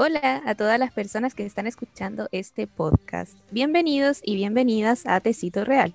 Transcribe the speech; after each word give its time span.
Hola 0.00 0.42
a 0.46 0.54
todas 0.54 0.78
las 0.78 0.92
personas 0.92 1.34
que 1.34 1.44
están 1.44 1.66
escuchando 1.66 2.28
este 2.30 2.68
podcast. 2.68 3.36
Bienvenidos 3.50 4.20
y 4.22 4.36
bienvenidas 4.36 5.04
a 5.06 5.18
Tecito 5.18 5.64
Real, 5.64 5.92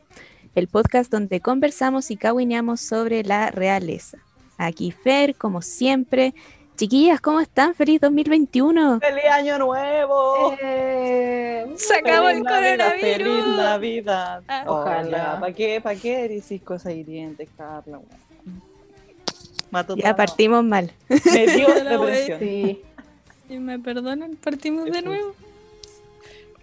el 0.55 0.67
podcast 0.67 1.09
donde 1.09 1.39
conversamos 1.39 2.11
y 2.11 2.17
cahuineamos 2.17 2.81
sobre 2.81 3.23
la 3.23 3.49
realeza. 3.49 4.17
Aquí 4.57 4.91
Fer, 4.91 5.35
como 5.35 5.61
siempre. 5.61 6.33
Chiquillas, 6.75 7.21
¿cómo 7.21 7.39
están? 7.39 7.75
¡Feliz 7.75 8.01
2021! 8.01 8.99
¡Feliz 8.99 9.23
Año 9.31 9.57
Nuevo! 9.57 10.53
Eh, 10.61 11.65
¡Se 11.77 11.95
acabó 11.95 12.27
el 12.27 12.39
coronavirus! 12.43 12.99
¡Feliz 12.99 13.45
Navidad! 13.55 14.43
Ah. 14.49 14.65
Ojalá. 14.67 15.39
¿Para 15.39 15.53
qué, 15.53 15.79
para 15.79 15.97
qué 15.97 16.27
decís 16.27 16.61
cosas 16.61 16.91
hirientes, 16.93 17.47
Carla? 17.55 18.01
Mato 19.71 19.95
Ya 19.95 20.03
todo. 20.09 20.15
partimos 20.17 20.61
mal. 20.65 20.91
Me 21.07 21.47
dio 21.47 21.67
depresión. 21.85 22.39
Sí. 22.41 22.81
Y 23.49 23.57
me 23.57 23.79
perdonan, 23.79 24.35
partimos 24.35 24.85
de 24.85 25.01
nuevo. 25.01 25.33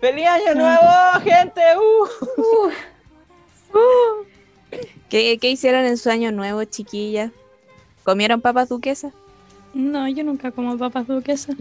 ¡Feliz 0.00 0.26
Año 0.26 0.54
Nuevo, 0.54 1.20
gente! 1.22 1.60
¡Uh! 1.76 2.70
¿Qué, 5.10 5.38
qué 5.38 5.50
hicieron 5.50 5.84
en 5.84 5.98
su 5.98 6.08
año 6.08 6.32
nuevo, 6.32 6.64
chiquillas? 6.64 7.32
¿Comieron 8.02 8.40
papas 8.40 8.68
duquesas? 8.70 9.12
No, 9.74 10.08
yo 10.08 10.24
nunca 10.24 10.50
como 10.50 10.78
papas 10.78 11.06
duquesas. 11.06 11.56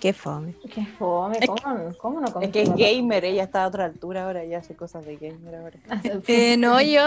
Qué 0.00 0.12
fome. 0.12 0.54
Qué 0.74 0.84
fome, 0.84 1.38
Es 1.40 1.46
¿cómo, 1.46 1.96
cómo 1.98 2.20
no 2.20 2.40
Es 2.40 2.50
que 2.50 2.62
es 2.62 2.74
gamer, 2.74 3.24
ella 3.24 3.44
está 3.44 3.64
a 3.64 3.68
otra 3.68 3.84
altura 3.84 4.24
ahora, 4.24 4.44
ya 4.44 4.58
hace 4.58 4.74
cosas 4.74 5.04
de 5.06 5.16
gamer 5.16 5.54
ahora. 5.54 5.78
Eh, 6.26 6.56
no, 6.56 6.80
yo, 6.80 7.02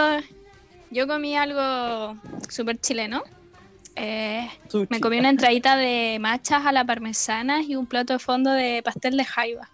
yo 0.91 1.07
comí 1.07 1.35
algo 1.35 2.17
súper 2.49 2.79
chileno. 2.79 3.23
Eh, 3.95 4.49
me 4.89 4.99
comí 4.99 5.19
una 5.19 5.29
entradita 5.29 5.77
de 5.77 6.17
machas 6.19 6.65
a 6.65 6.71
la 6.71 6.83
parmesana 6.85 7.61
y 7.61 7.75
un 7.75 7.85
plato 7.85 8.13
de 8.13 8.19
fondo 8.19 8.51
de 8.51 8.81
pastel 8.83 9.15
de 9.17 9.23
jaiba. 9.25 9.69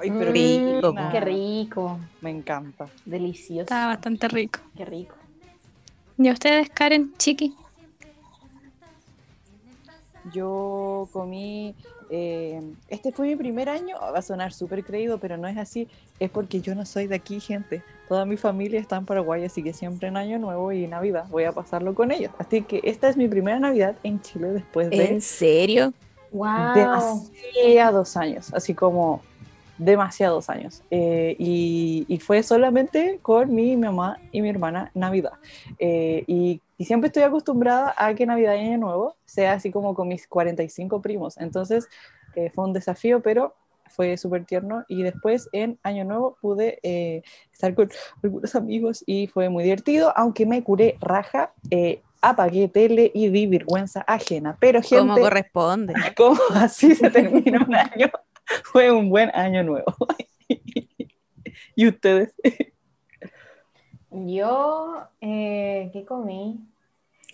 Ay, 0.00 0.10
pero 0.10 0.32
rico. 0.32 0.94
Qué 1.10 1.20
rico, 1.20 1.98
Me 2.20 2.30
encanta. 2.30 2.86
delicioso. 3.04 3.62
Estaba 3.62 3.86
bastante 3.88 4.28
rico. 4.28 4.60
Qué 4.76 4.84
rico. 4.84 5.16
¿Y 6.18 6.28
a 6.28 6.32
ustedes, 6.32 6.70
Karen, 6.70 7.12
Chiqui? 7.18 7.54
Yo 10.32 11.08
comí, 11.12 11.74
eh, 12.14 12.60
este 12.88 13.10
fue 13.10 13.26
mi 13.26 13.36
primer 13.36 13.70
año, 13.70 13.96
va 13.98 14.18
a 14.18 14.22
sonar 14.22 14.52
súper 14.52 14.84
creído, 14.84 15.16
pero 15.16 15.38
no 15.38 15.48
es 15.48 15.56
así, 15.56 15.88
es 16.20 16.30
porque 16.30 16.60
yo 16.60 16.74
no 16.74 16.84
soy 16.84 17.06
de 17.06 17.14
aquí, 17.14 17.40
gente. 17.40 17.82
Toda 18.06 18.26
mi 18.26 18.36
familia 18.36 18.78
está 18.78 18.96
en 18.96 19.06
Paraguay, 19.06 19.44
así 19.44 19.62
que 19.62 19.72
siempre 19.72 20.08
en 20.08 20.18
Año 20.18 20.38
Nuevo 20.38 20.72
y 20.72 20.86
Navidad 20.86 21.24
voy 21.30 21.44
a 21.44 21.52
pasarlo 21.52 21.94
con 21.94 22.12
ellos. 22.12 22.30
Así 22.36 22.60
que 22.62 22.82
esta 22.84 23.08
es 23.08 23.16
mi 23.16 23.28
primera 23.28 23.58
Navidad 23.58 23.96
en 24.02 24.20
Chile 24.20 24.48
después 24.48 24.90
de 24.90 25.06
¿En 25.06 25.22
serio? 25.22 25.94
Wow. 26.32 26.74
demasiados 26.74 28.16
años, 28.18 28.52
así 28.52 28.74
como 28.74 29.22
demasiados 29.78 30.50
años. 30.50 30.82
Eh, 30.90 31.34
y, 31.38 32.04
y 32.08 32.18
fue 32.18 32.42
solamente 32.42 33.20
con 33.22 33.54
mi 33.54 33.74
mamá 33.76 34.18
y 34.32 34.42
mi 34.42 34.50
hermana 34.50 34.90
Navidad. 34.94 35.32
Eh, 35.78 36.24
y, 36.26 36.60
y 36.82 36.84
siempre 36.84 37.06
estoy 37.06 37.22
acostumbrada 37.22 37.94
a 37.96 38.12
que 38.12 38.26
Navidad 38.26 38.54
y 38.56 38.58
Año 38.58 38.78
Nuevo 38.78 39.14
sea 39.24 39.52
así 39.52 39.70
como 39.70 39.94
con 39.94 40.08
mis 40.08 40.26
45 40.26 41.00
primos. 41.00 41.38
Entonces 41.38 41.88
eh, 42.34 42.50
fue 42.50 42.64
un 42.64 42.72
desafío, 42.72 43.22
pero 43.22 43.54
fue 43.88 44.16
súper 44.16 44.46
tierno. 44.46 44.84
Y 44.88 45.04
después 45.04 45.48
en 45.52 45.78
Año 45.84 46.04
Nuevo 46.04 46.36
pude 46.40 46.80
eh, 46.82 47.22
estar 47.52 47.72
con 47.76 47.88
algunos 48.24 48.56
amigos 48.56 49.04
y 49.06 49.28
fue 49.28 49.48
muy 49.48 49.62
divertido, 49.62 50.12
aunque 50.16 50.44
me 50.44 50.64
curé 50.64 50.96
raja. 51.00 51.52
eh, 51.70 52.02
apagué 52.20 52.66
tele 52.66 53.12
y 53.14 53.28
vi 53.28 53.46
vergüenza 53.46 54.00
ajena. 54.00 54.56
Pero 54.58 54.82
gente, 54.82 55.06
Como 55.06 55.20
corresponde. 55.20 55.94
como 56.16 56.40
así 56.56 56.96
se 56.96 57.10
termina 57.10 57.64
un 57.64 57.76
año, 57.76 58.10
fue 58.64 58.90
un 58.90 59.08
buen 59.08 59.30
año 59.36 59.62
nuevo. 59.62 59.94
¿Y 61.76 61.86
ustedes? 61.86 62.34
Yo, 64.10 65.08
eh, 65.22 65.88
¿qué 65.92 66.04
comí? 66.04 66.60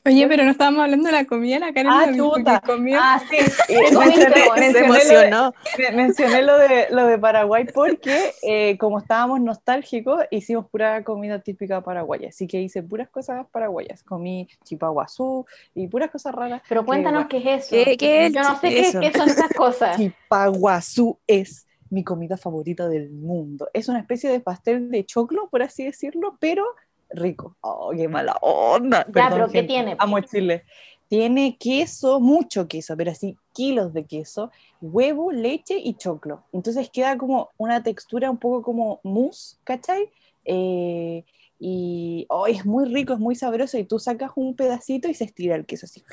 Oye, 0.09 0.27
pero 0.27 0.45
no 0.45 0.51
estábamos 0.51 0.81
hablando 0.83 1.07
de 1.07 1.13
la 1.13 1.25
comida, 1.27 1.59
la 1.59 1.73
Karen 1.73 1.93
Ah, 1.93 2.07
chuta. 2.17 2.63
Ah, 2.99 3.23
sí. 3.29 3.37
Mencioné, 3.69 4.45
vos? 4.47 4.57
Se 4.59 4.83
mencioné 4.83 5.31
lo 5.31 5.51
de, 5.77 5.93
mencioné 5.93 6.43
lo 6.43 6.59
de, 6.59 6.87
lo 6.91 7.07
de 7.07 7.19
Paraguay 7.19 7.67
porque 7.73 8.33
eh, 8.43 8.79
como 8.79 8.99
estábamos 8.99 9.41
nostálgicos, 9.41 10.23
hicimos 10.31 10.67
pura 10.71 11.05
comida 11.05 11.41
típica 11.41 11.83
paraguaya. 11.83 12.29
Así 12.29 12.47
que 12.47 12.61
hice 12.61 12.83
puras 12.83 13.09
cosas 13.11 13.47
paraguayas. 13.53 14.03
Comí 14.03 14.49
chipaguazú 14.65 15.47
y 15.75 15.87
puras 15.89 16.11
cosas 16.11 16.35
raras. 16.35 16.63
Pero 16.69 16.85
cuéntanos 16.87 17.27
que, 17.27 17.43
qué 17.43 17.55
es 17.55 17.65
eso. 17.67 17.71
¿Qué- 17.85 17.97
qué 17.97 18.31
Yo 18.33 18.43
no 18.43 18.59
sé 18.61 18.69
qué, 18.71 18.77
qué 19.01 19.13
son 19.19 19.29
esas 19.29 19.53
cosas. 19.55 19.97
Chipaguazú 19.97 21.19
es 21.27 21.67
mi 21.91 22.05
comida 22.05 22.37
favorita 22.37 22.89
del 22.89 23.11
mundo. 23.11 23.69
Es 23.73 23.89
una 23.89 23.99
especie 24.01 24.31
de 24.31 24.41
pastel 24.41 24.91
de 24.91 25.05
choclo, 25.05 25.49
por 25.51 25.63
así 25.63 25.85
decirlo, 25.85 26.37
pero 26.41 26.65
rico. 27.11 27.57
Oh, 27.61 27.91
qué 27.95 28.09
mala 28.09 28.37
onda. 28.41 29.07
Ya, 29.15 29.29
pero 29.31 29.49
¿qué 29.49 29.63
tiene? 29.63 29.97
Amo 29.99 30.21
Chile. 30.21 30.65
Tiene 31.09 31.57
queso, 31.59 32.21
mucho 32.21 32.69
queso, 32.69 32.95
pero 32.97 33.11
así 33.13 33.37
kilos 33.55 33.95
de 33.95 34.05
queso, 34.05 34.51
huevo, 34.83 35.33
leche 35.33 35.79
y 35.79 35.95
choclo. 35.95 36.45
Entonces 36.53 36.91
queda 36.91 37.17
como 37.17 37.51
una 37.57 37.83
textura 37.83 38.31
un 38.31 38.37
poco 38.39 38.63
como 38.63 39.01
mousse, 39.05 39.57
¿cachai? 39.65 40.11
Eh, 40.45 41.25
y 41.59 42.27
oh, 42.29 42.47
es 42.47 42.67
muy 42.67 42.85
rico, 42.93 43.15
es 43.15 43.19
muy 43.19 43.35
sabroso 43.37 43.79
y 43.79 43.85
tú 43.85 43.99
sacas 43.99 44.33
un 44.37 44.55
pedacito 44.55 45.09
y 45.09 45.15
se 45.15 45.25
estira 45.25 45.55
el 45.57 45.65
queso 45.67 45.87
así. 45.87 46.05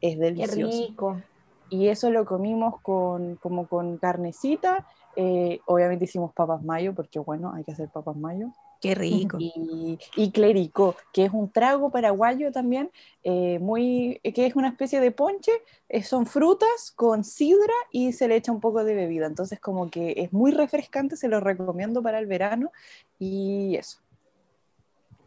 Es 0.00 0.16
Qué 0.36 0.48
delicioso 0.48 0.88
rico. 0.88 1.22
y 1.70 1.88
eso 1.88 2.10
lo 2.10 2.24
comimos 2.24 2.80
con, 2.82 3.36
como 3.36 3.68
con 3.68 3.98
carnecita. 3.98 4.86
eh, 5.16 5.60
obviamente 5.66 6.04
hicimos 6.06 6.32
papas 6.34 6.62
mayo, 6.64 6.94
porque 6.94 7.18
bueno, 7.20 7.52
hay 7.54 7.64
que 7.64 7.72
hacer 7.72 7.88
papas 7.90 8.16
mayo. 8.16 8.52
Qué 8.80 8.94
rico. 8.94 9.38
Y, 9.40 9.98
y 10.14 10.30
clericó, 10.30 10.94
que 11.12 11.24
es 11.24 11.32
un 11.32 11.50
trago 11.50 11.90
paraguayo 11.90 12.52
también, 12.52 12.90
eh, 13.24 13.58
muy, 13.58 14.20
que 14.22 14.46
es 14.46 14.54
una 14.54 14.68
especie 14.68 15.00
de 15.00 15.10
ponche. 15.10 15.50
eh, 15.88 16.04
son 16.04 16.26
frutas 16.26 16.92
con 16.94 17.24
sidra 17.24 17.74
y 17.90 18.12
se 18.12 18.28
le 18.28 18.36
echa 18.36 18.52
un 18.52 18.60
poco 18.60 18.84
de 18.84 18.94
bebida. 18.94 19.26
Entonces 19.26 19.58
como 19.58 19.90
que 19.90 20.14
es 20.16 20.32
muy 20.32 20.52
refrescante, 20.52 21.16
se 21.16 21.28
lo 21.28 21.40
recomiendo 21.40 22.02
para 22.02 22.20
el 22.20 22.26
verano. 22.26 22.70
Y 23.18 23.74
eso. 23.76 23.98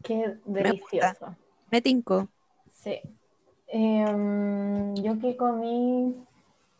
Qué 0.02 0.36
delicioso. 0.46 1.36
Me 1.70 1.82
tincó. 1.82 2.28
Sí. 2.70 3.00
Em, 3.68 4.94
yo 4.96 5.18
que 5.20 5.36
comí. 5.36 6.16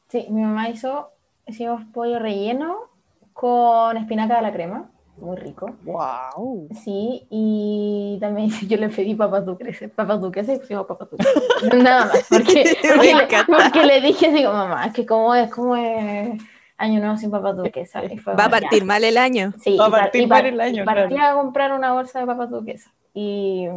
Sí, 0.08 0.26
mi 0.30 0.42
mamá 0.42 0.70
hizo. 0.70 1.10
Hicimos 1.46 1.84
pollo 1.92 2.18
relleno 2.18 2.88
con 3.32 3.96
espinaca 3.96 4.38
a 4.38 4.42
la 4.42 4.52
crema. 4.52 4.90
Muy 5.22 5.36
rico. 5.36 5.70
¡Wow! 5.84 6.68
Sí, 6.82 7.24
y 7.30 8.18
también 8.20 8.50
yo 8.68 8.76
le 8.76 8.88
pedí 8.88 9.14
papas 9.14 9.46
duques, 9.46 9.84
papas 9.94 10.20
duques 10.20 10.48
y 10.48 10.58
pusimos 10.58 10.84
papas 10.84 11.10
duques. 11.10 11.28
Nada 11.76 12.06
más, 12.06 12.26
porque, 12.28 12.76
porque, 12.82 13.14
le, 13.14 13.28
porque 13.46 13.86
le 13.86 14.00
dije, 14.00 14.32
digo, 14.32 14.52
mamá, 14.52 14.86
es 14.86 14.92
que 14.92 15.06
como 15.06 15.32
es, 15.32 15.48
como 15.48 15.76
es 15.76 16.42
año 16.76 16.98
nuevo 16.98 17.16
sin 17.16 17.30
papas 17.30 17.56
duquesas. 17.56 18.02
Va 18.02 18.32
a 18.32 18.34
como, 18.34 18.50
partir 18.50 18.80
ya. 18.80 18.84
mal 18.84 19.04
el 19.04 19.16
año. 19.16 19.52
Sí, 19.60 19.76
Va 19.76 19.86
a 19.86 19.90
partir 19.90 20.26
mal 20.26 20.44
el 20.44 20.60
año, 20.60 20.82
y 20.82 20.86
partí 20.86 21.14
claro. 21.14 21.38
a 21.38 21.40
comprar 21.40 21.72
una 21.72 21.92
bolsa 21.92 22.18
de 22.18 22.26
papas 22.26 22.50
duquesas 22.50 22.92
y 23.14 23.68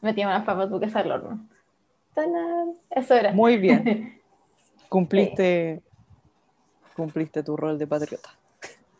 metíamos 0.00 0.34
las 0.34 0.44
papas 0.44 0.70
duquesas 0.70 1.04
al 1.04 1.12
horno. 1.12 1.48
¡Tarán! 2.14 2.74
Eso 2.90 3.14
era. 3.14 3.30
Muy 3.30 3.58
bien. 3.58 4.20
Cumpliste, 4.88 5.82
cumpliste 6.96 7.44
tu 7.44 7.56
rol 7.56 7.78
de 7.78 7.86
patriota. 7.86 8.30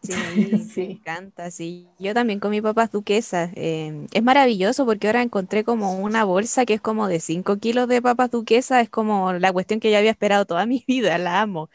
Sí, 0.02 0.70
me 0.76 0.84
encanta, 0.84 1.50
sí. 1.50 1.90
Yo 1.98 2.14
también 2.14 2.38
comí 2.40 2.60
papas 2.62 2.92
duquesas. 2.92 3.50
eh, 3.56 4.06
es 4.12 4.22
maravilloso 4.22 4.86
porque 4.86 5.08
ahora 5.08 5.22
encontré 5.22 5.64
como 5.64 5.98
una 5.98 6.22
bolsa 6.24 6.64
que 6.64 6.74
es 6.74 6.80
como 6.80 7.08
de 7.08 7.18
5 7.20 7.58
kilos 7.58 7.88
de 7.88 8.00
papas 8.00 8.30
duquesas. 8.30 8.82
Es 8.84 8.90
como 8.90 9.32
la 9.32 9.52
cuestión 9.52 9.80
que 9.80 9.90
yo 9.90 9.98
había 9.98 10.10
esperado 10.12 10.46
toda 10.46 10.64
mi 10.66 10.84
vida, 10.88 11.18
la 11.18 11.40
amo. 11.40 11.70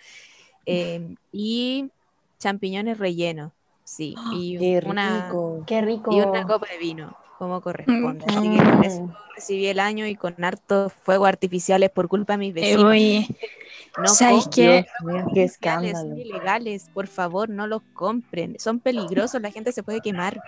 Eh, 0.65 1.15
y 1.31 1.91
champiñones 2.39 2.99
rellenos, 2.99 3.53
sí. 3.83 4.21
Y 4.29 4.59
¡Qué 4.59 4.79
una, 4.81 5.41
rico! 5.41 5.63
Qué 5.67 5.81
rico. 5.81 6.11
y 6.11 6.21
una 6.21 6.45
copa 6.45 6.67
de 6.71 6.77
vino, 6.79 7.17
como 7.43 7.61
corresponde. 7.61 8.25
Así 8.27 8.49
que 8.49 8.57
con 8.63 8.83
eso 8.83 9.17
recibí 9.35 9.67
el 9.67 9.79
año 9.79 10.05
y 10.07 10.15
con 10.15 10.35
hartos 10.43 10.93
fuegos 10.93 11.27
artificiales 11.27 11.89
por 11.89 12.07
culpa 12.07 12.33
de 12.33 12.37
mis 12.37 12.51
Eh, 12.55 12.61
vecinos. 12.61 12.83
oye, 12.85 13.27
No 13.97 14.07
¿sabes 14.07 14.47
qué? 14.47 14.85
Qué 15.33 15.43
artificiales, 15.43 15.51
escándalo. 15.51 15.97
Son 16.09 16.17
ilegales, 16.19 16.89
por 16.93 17.07
favor, 17.07 17.49
no 17.49 17.67
los 17.67 17.81
compren. 17.93 18.55
Son 18.59 18.79
peligrosos, 18.79 19.41
la 19.41 19.51
gente 19.51 19.71
se 19.71 19.83
puede 19.83 20.01
quemar. 20.01 20.41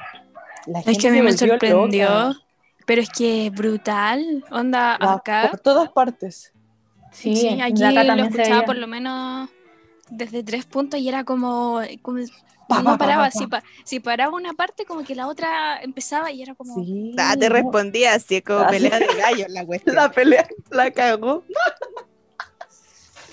La 0.68 0.80
Es 0.80 0.98
que 0.98 1.08
a 1.08 1.12
mí 1.12 1.22
me 1.22 1.34
sorprendió. 1.34 2.08
loca. 2.10 2.40
Pero 2.88 3.02
es 3.02 3.10
que 3.10 3.50
brutal. 3.50 4.44
Onda, 4.52 4.96
acá. 5.00 5.48
Por 5.52 5.60
todas 5.60 5.90
partes. 5.90 6.54
Sí, 7.12 7.36
Sí, 7.36 7.62
aquí 7.62 7.82
lo 7.82 8.14
escuchaba 8.26 8.66
por 8.66 8.76
lo 8.78 8.88
menos 8.88 9.50
desde 10.10 10.44
tres 10.44 10.66
puntos 10.66 11.00
y 11.00 11.08
era 11.10 11.24
como, 11.24 11.82
como 12.02 12.20
Pa, 12.68 12.78
no 12.80 12.84
pa, 12.84 12.92
pa, 12.92 12.98
paraba. 12.98 13.24
pa, 13.26 13.32
Si, 13.32 13.48
pa- 13.48 13.64
si 13.84 14.00
paraba 14.00 14.34
una 14.36 14.54
parte, 14.54 14.86
como 14.86 15.04
que 15.04 15.14
la 15.16 15.28
otra 15.28 15.80
empezaba 15.82 16.32
y 16.32 16.42
era 16.42 16.56
como. 16.56 16.84
Sí. 16.84 17.12
Ah, 17.18 17.36
te 17.40 17.48
respondía 17.50 18.14
así, 18.16 18.38
es 18.38 18.44
como 18.44 18.62
Ah, 18.62 18.68
pelea 18.70 18.98
de 19.00 19.06
gallos 19.18 19.50
la 19.50 19.66
cuestión. 19.66 19.96
La 19.96 20.12
pelea 20.12 20.48
la 20.72 20.92
cagó. 20.92 21.44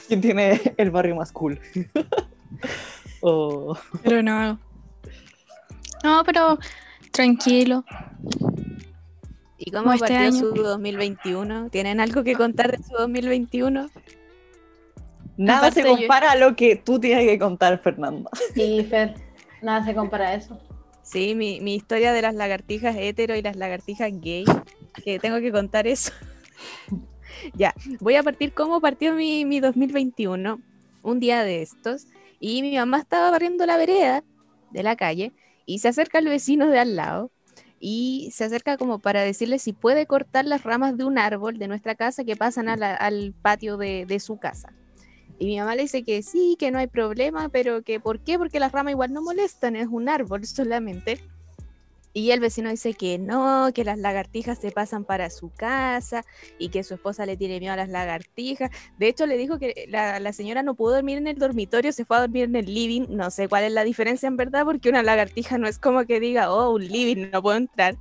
¿Quién 0.09 0.21
tiene 0.21 0.61
el 0.77 0.91
barrio 0.91 1.17
más 1.17 1.33
cool? 1.33 1.61
Oh, 3.25 3.79
Pero 4.03 4.21
no. 4.21 4.59
No, 6.03 6.25
pero 6.25 6.59
tranquilo. 7.13 7.85
¿Y 9.57 9.71
cómo 9.71 9.93
este 9.93 10.07
partió 10.09 10.19
año. 10.19 10.33
su 10.33 10.55
2021? 10.55 11.71
¿Tienen 11.71 12.01
algo 12.01 12.25
que 12.25 12.35
contar 12.35 12.77
de 12.77 12.83
su 12.83 12.93
2021? 12.95 13.89
Nada 15.37 15.71
se 15.71 15.83
yo- 15.83 15.89
compara 15.89 16.33
a 16.33 16.37
lo 16.37 16.55
que 16.57 16.77
tú 16.77 16.99
tienes 17.01 17.27
que 17.27 17.39
contar, 17.39 17.81
Fernanda. 17.83 18.31
Sí, 18.55 18.87
Fer, 18.89 19.15
nada 19.63 19.85
se 19.85 19.95
compara 19.95 20.29
a 20.29 20.35
eso. 20.35 20.61
Sí, 21.03 21.35
mi, 21.35 21.61
mi 21.61 21.75
historia 21.75 22.13
de 22.13 22.23
las 22.23 22.35
lagartijas 22.35 22.95
hetero 22.97 23.35
y 23.35 23.43
las 23.43 23.57
lagartijas 23.57 24.11
gay, 24.21 24.45
que 25.05 25.19
tengo 25.19 25.41
que 25.41 25.51
contar 25.51 25.87
eso. 25.87 26.13
ya, 27.55 27.75
voy 28.01 28.17
a 28.17 28.23
partir 28.23 28.53
cómo 28.53 28.81
partió 28.81 29.13
mi, 29.15 29.45
mi 29.45 29.61
2021, 29.61 30.61
un 31.03 31.21
día 31.21 31.43
de 31.45 31.63
estos, 31.63 32.07
y 32.39 32.63
mi 32.63 32.77
mamá 32.77 32.99
estaba 32.99 33.31
barriendo 33.31 33.67
la 33.67 33.77
vereda 33.77 34.23
de 34.71 34.83
la 34.83 34.97
calle 34.97 35.33
y 35.67 35.79
se 35.81 35.89
acerca 35.89 36.19
el 36.19 36.27
vecino 36.29 36.69
de 36.69 36.79
al 36.79 36.97
lado 36.97 37.31
y 37.81 38.31
se 38.33 38.45
acerca 38.45 38.77
como 38.77 39.01
para 39.01 39.23
decirle 39.23 39.59
si 39.59 39.73
puede 39.73 40.07
cortar 40.07 40.45
las 40.45 40.63
ramas 40.63 40.97
de 40.97 41.05
un 41.05 41.19
árbol 41.19 41.59
de 41.59 41.69
nuestra 41.69 41.95
casa 41.97 42.25
que 42.25 42.37
pasan 42.37 42.67
la- 42.79 42.95
al 42.95 43.35
patio 43.43 43.77
de, 43.77 44.07
de 44.07 44.21
su 44.21 44.39
casa. 44.39 44.73
Y 45.43 45.47
mi 45.47 45.59
mamá 45.59 45.75
le 45.75 45.83
dice 45.83 46.05
que 46.05 46.23
sí, 46.23 46.55
que 46.57 46.71
no 46.71 46.79
hay 46.79 46.87
problema, 46.87 47.49
pero 47.49 47.83
que 47.83 47.99
¿por 47.99 48.21
qué? 48.21 48.39
Porque 48.39 48.61
las 48.61 48.71
ramas 48.71 48.93
igual 48.93 49.13
no 49.13 49.23
molestan, 49.23 49.75
es 49.75 49.89
un 49.91 50.09
árbol 50.09 50.47
solamente. 50.47 51.19
Y 52.13 52.31
el 52.31 52.39
vecino 52.39 52.71
dice 52.71 52.95
que 52.95 53.19
no, 53.19 53.69
que 53.75 53.83
las 53.83 53.99
lagartijas 53.99 54.61
se 54.61 54.71
pasan 54.71 55.05
para 55.05 55.31
su 55.31 55.51
casa 55.51 56.25
y 56.61 56.69
que 56.69 56.85
su 56.85 56.95
esposa 56.95 57.27
le 57.27 57.37
tiene 57.37 57.59
miedo 57.59 57.73
a 57.73 57.77
las 57.77 57.89
lagartijas. 57.89 58.71
De 59.01 59.09
hecho, 59.09 59.27
le 59.27 59.37
dijo 59.37 59.59
que 59.59 59.89
la, 59.89 60.33
señora 60.33 60.63
no 60.63 60.77
pudo 60.77 60.95
dormir 60.95 61.19
en 61.19 61.27
el 61.27 61.39
dormitorio, 61.39 61.91
se 61.91 62.05
fue 62.05 62.19
a 62.19 62.21
dormir 62.21 62.45
en 62.45 62.55
el 62.55 62.73
living. 62.73 63.07
No 63.09 63.29
sé 63.33 63.49
cuál 63.49 63.65
es 63.65 63.73
la 63.73 63.83
diferencia 63.83 64.29
en 64.29 64.37
verdad, 64.37 64.65
porque 64.65 64.91
una 64.91 65.03
lagartija 65.03 65.59
no 65.59 65.67
es 65.67 65.81
como 65.81 66.05
que 66.05 66.21
diga, 66.21 66.53
oh, 66.53 66.73
un 66.73 66.87
living, 66.87 67.33
no 67.33 67.43
puedo 67.43 67.57
entrar. 67.57 67.97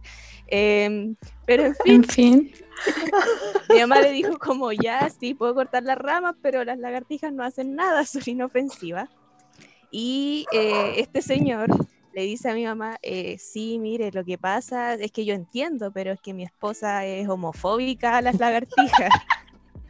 Em, 0.46 1.16
pero 1.52 1.66
en 1.66 1.76
fin, 1.76 1.96
En 1.96 2.04
fin. 2.06 2.52
mi 3.70 3.80
mamá 3.82 4.00
le 4.00 4.14
dijo 4.14 4.38
como 4.40 4.72
ya, 4.72 5.10
sí, 5.10 5.34
puedo 5.34 5.54
cortar 5.54 5.84
las 5.84 5.98
ramas, 5.98 6.36
pero 6.42 6.64
las 6.64 6.80
lagartijas 6.80 7.34
no 7.34 7.44
hacen 7.44 7.76
nada, 7.76 8.06
son 8.06 8.22
inofensivas. 8.26 9.10
Y 9.92 10.46
eh, 10.54 10.94
este 10.96 11.22
señor 11.22 11.68
le 12.14 12.22
dice 12.22 12.50
a 12.50 12.54
mi 12.54 12.64
mamá, 12.64 12.98
eh, 13.02 13.38
sí, 13.38 13.80
mire, 13.80 14.12
lo 14.14 14.24
que 14.24 14.38
pasa 14.38 14.94
es 14.94 15.12
que 15.12 15.26
yo 15.26 15.34
entiendo, 15.34 15.92
pero 15.92 16.14
es 16.14 16.22
que 16.22 16.34
mi 16.34 16.44
esposa 16.44 17.06
es 17.06 17.28
homofóbica 17.28 18.16
a 18.16 18.22
las 18.22 18.40
lagartijas. 18.40 19.14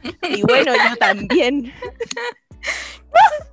y 0.28 0.42
bueno, 0.42 0.72
yo 0.74 0.96
también. 0.96 1.72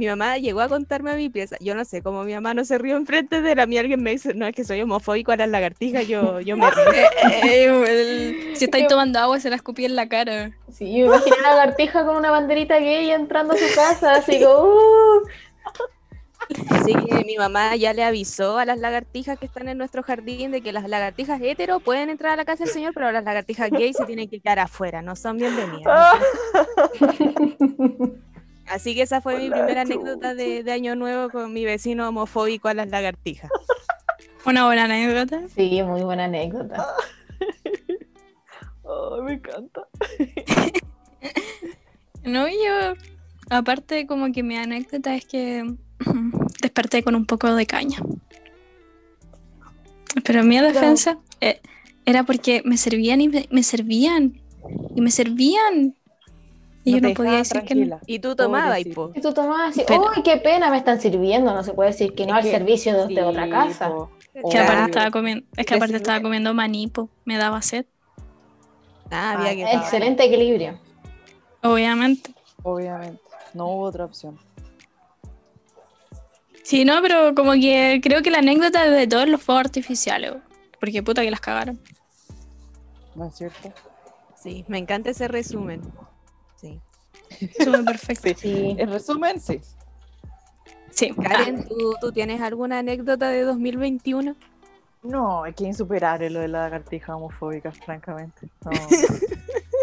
Mi 0.00 0.06
mamá 0.06 0.38
llegó 0.38 0.62
a 0.62 0.68
contarme 0.70 1.10
a 1.10 1.14
mi 1.14 1.28
pieza. 1.28 1.56
Yo 1.60 1.74
no 1.74 1.84
sé 1.84 2.00
cómo 2.00 2.24
mi 2.24 2.32
mamá 2.32 2.54
no 2.54 2.64
se 2.64 2.78
rió 2.78 2.96
enfrente 2.96 3.42
de 3.42 3.52
él. 3.52 3.60
A 3.60 3.66
mí 3.66 3.76
alguien 3.76 4.02
me 4.02 4.12
dice, 4.12 4.32
no, 4.32 4.46
es 4.46 4.54
que 4.54 4.64
soy 4.64 4.80
homofóbico 4.80 5.30
a 5.30 5.36
las 5.36 5.50
lagartijas. 5.50 6.08
Yo, 6.08 6.40
yo 6.40 6.56
me 6.56 6.70
río. 6.70 7.84
Eh, 7.90 8.52
si 8.54 8.64
estáis 8.64 8.86
tomando 8.86 9.18
agua, 9.18 9.38
se 9.40 9.50
la 9.50 9.56
escupí 9.56 9.84
en 9.84 9.96
la 9.96 10.08
cara. 10.08 10.52
Sí, 10.72 10.84
me 10.84 11.00
imaginé 11.00 11.36
una 11.38 11.50
lagartija 11.50 12.06
con 12.06 12.16
una 12.16 12.30
banderita 12.30 12.78
gay 12.78 13.10
entrando 13.10 13.52
a 13.52 13.58
su 13.58 13.74
casa, 13.74 14.12
así 14.12 14.42
como, 14.42 14.68
uh, 14.68 15.22
Así 16.70 16.94
que 16.94 17.24
mi 17.26 17.36
mamá 17.36 17.76
ya 17.76 17.92
le 17.92 18.02
avisó 18.02 18.56
a 18.56 18.64
las 18.64 18.78
lagartijas 18.78 19.38
que 19.38 19.44
están 19.44 19.68
en 19.68 19.76
nuestro 19.76 20.02
jardín 20.02 20.50
de 20.50 20.62
que 20.62 20.72
las 20.72 20.88
lagartijas 20.88 21.42
hetero 21.42 21.80
pueden 21.80 22.08
entrar 22.08 22.32
a 22.32 22.36
la 22.36 22.46
casa 22.46 22.64
del 22.64 22.72
señor, 22.72 22.94
pero 22.94 23.12
las 23.12 23.24
lagartijas 23.24 23.70
gay 23.70 23.92
se 23.92 24.06
tienen 24.06 24.30
que 24.30 24.40
quedar 24.40 24.60
afuera, 24.60 25.02
no 25.02 25.14
son 25.14 25.36
bienvenidas. 25.36 26.16
Así 28.70 28.94
que 28.94 29.02
esa 29.02 29.20
fue 29.20 29.36
mi 29.36 29.50
primera 29.50 29.80
anécdota 29.80 30.34
de, 30.34 30.62
de 30.62 30.72
Año 30.72 30.94
Nuevo 30.94 31.28
con 31.28 31.52
mi 31.52 31.64
vecino 31.64 32.08
homofóbico 32.08 32.68
a 32.68 32.74
las 32.74 32.88
lagartijas. 32.88 33.50
Una 34.46 34.64
buena 34.64 34.84
anécdota. 34.84 35.42
Sí, 35.48 35.82
muy 35.82 36.02
buena 36.02 36.24
anécdota. 36.24 36.86
Ay, 38.84 39.22
me 39.22 39.32
encanta. 39.34 39.86
No, 42.22 42.46
yo, 42.46 43.00
aparte 43.48 44.06
como 44.06 44.30
que 44.30 44.42
mi 44.42 44.54
anécdota 44.54 45.14
es 45.14 45.24
que 45.24 45.64
desperté 46.60 47.02
con 47.02 47.14
un 47.14 47.24
poco 47.24 47.54
de 47.54 47.64
caña. 47.64 47.98
Pero 50.22 50.40
en 50.40 50.48
mi 50.48 50.60
defensa 50.60 51.18
eh, 51.40 51.62
era 52.04 52.24
porque 52.24 52.60
me 52.66 52.76
servían 52.76 53.22
y 53.22 53.28
me, 53.28 53.48
me 53.50 53.62
servían. 53.62 54.38
Y 54.94 55.00
me 55.00 55.10
servían. 55.10 55.96
Y 56.82 56.92
No 56.92 56.98
yo 56.98 57.08
no 57.08 57.14
podía 57.14 57.32
decir 57.32 57.62
que 57.62 57.74
no. 57.74 58.00
Y 58.06 58.18
tú 58.20 58.34
tomabas, 58.34 58.80
y 58.80 58.84
po. 58.92 59.12
Y 59.14 59.20
tú 59.20 59.32
tomabas 59.34 59.70
así, 59.70 59.84
Pero- 59.86 60.00
¡uy, 60.16 60.22
qué 60.22 60.38
pena! 60.38 60.70
Me 60.70 60.78
están 60.78 61.00
sirviendo. 61.00 61.52
No 61.52 61.62
se 61.62 61.74
puede 61.74 61.90
decir 61.90 62.14
que 62.14 62.26
no 62.26 62.34
al 62.34 62.42
que- 62.42 62.50
servicio 62.50 63.06
de, 63.06 63.22
otra 63.22 63.48
casa. 63.50 63.88
po. 63.90 64.10
Que 64.50 64.58
aparte 64.58 64.84
estaba 64.84 65.10
comiendo, 65.10 65.44
es 65.56 65.66
que 65.66 65.74
aparte 65.74 65.96
estaba 65.96 66.22
comiendo 66.22 66.54
manipo, 66.54 67.08
me 67.24 67.36
daba 67.36 67.60
sed, 67.62 67.84
Ah, 69.10 69.32
había 69.32 69.66
Ah, 69.66 69.70
que. 69.72 69.76
Excelente 69.76 70.24
equilibrio. 70.24 70.78
obviamente. 71.62 72.32
Obviamente. 72.62 73.20
No 73.54 73.66
hubo 73.66 73.82
otra 73.82 74.04
opción. 74.04 74.38
Sí, 76.62 76.84
no, 76.84 77.00
pero 77.02 77.34
como 77.34 77.52
que 77.52 78.00
creo 78.02 78.22
que 78.22 78.30
la 78.30 78.38
anécdota 78.38 78.88
de 78.88 79.06
todos 79.06 79.28
los 79.28 79.42
fuegos 79.42 79.64
artificiales, 79.64 80.34
porque 80.78 81.02
puta 81.02 81.22
que 81.22 81.30
las 81.30 81.40
cagaron. 81.40 81.80
¿No 83.16 83.26
es 83.26 83.34
cierto? 83.34 83.72
Sí, 84.40 84.64
me 84.68 84.78
encanta 84.78 85.10
ese 85.10 85.26
resumen. 85.26 85.82
Súper 87.58 87.84
perfecto. 87.84 88.22
Sí. 88.22 88.34
Sí. 88.36 88.76
En 88.78 88.90
resumen, 88.90 89.40
sí. 89.40 89.60
Sí. 90.90 91.12
Karen, 91.14 91.66
¿tú, 91.68 91.94
tú 92.00 92.12
tienes 92.12 92.40
alguna 92.40 92.78
anécdota 92.80 93.28
de 93.28 93.42
2021? 93.42 94.34
No, 95.02 95.46
es 95.46 95.54
que 95.54 95.64
insuperable 95.64 96.28
lo 96.28 96.40
de 96.40 96.48
la 96.48 96.62
lagartija 96.64 97.16
homofóbica, 97.16 97.72
francamente. 97.72 98.48
No. 98.64 98.70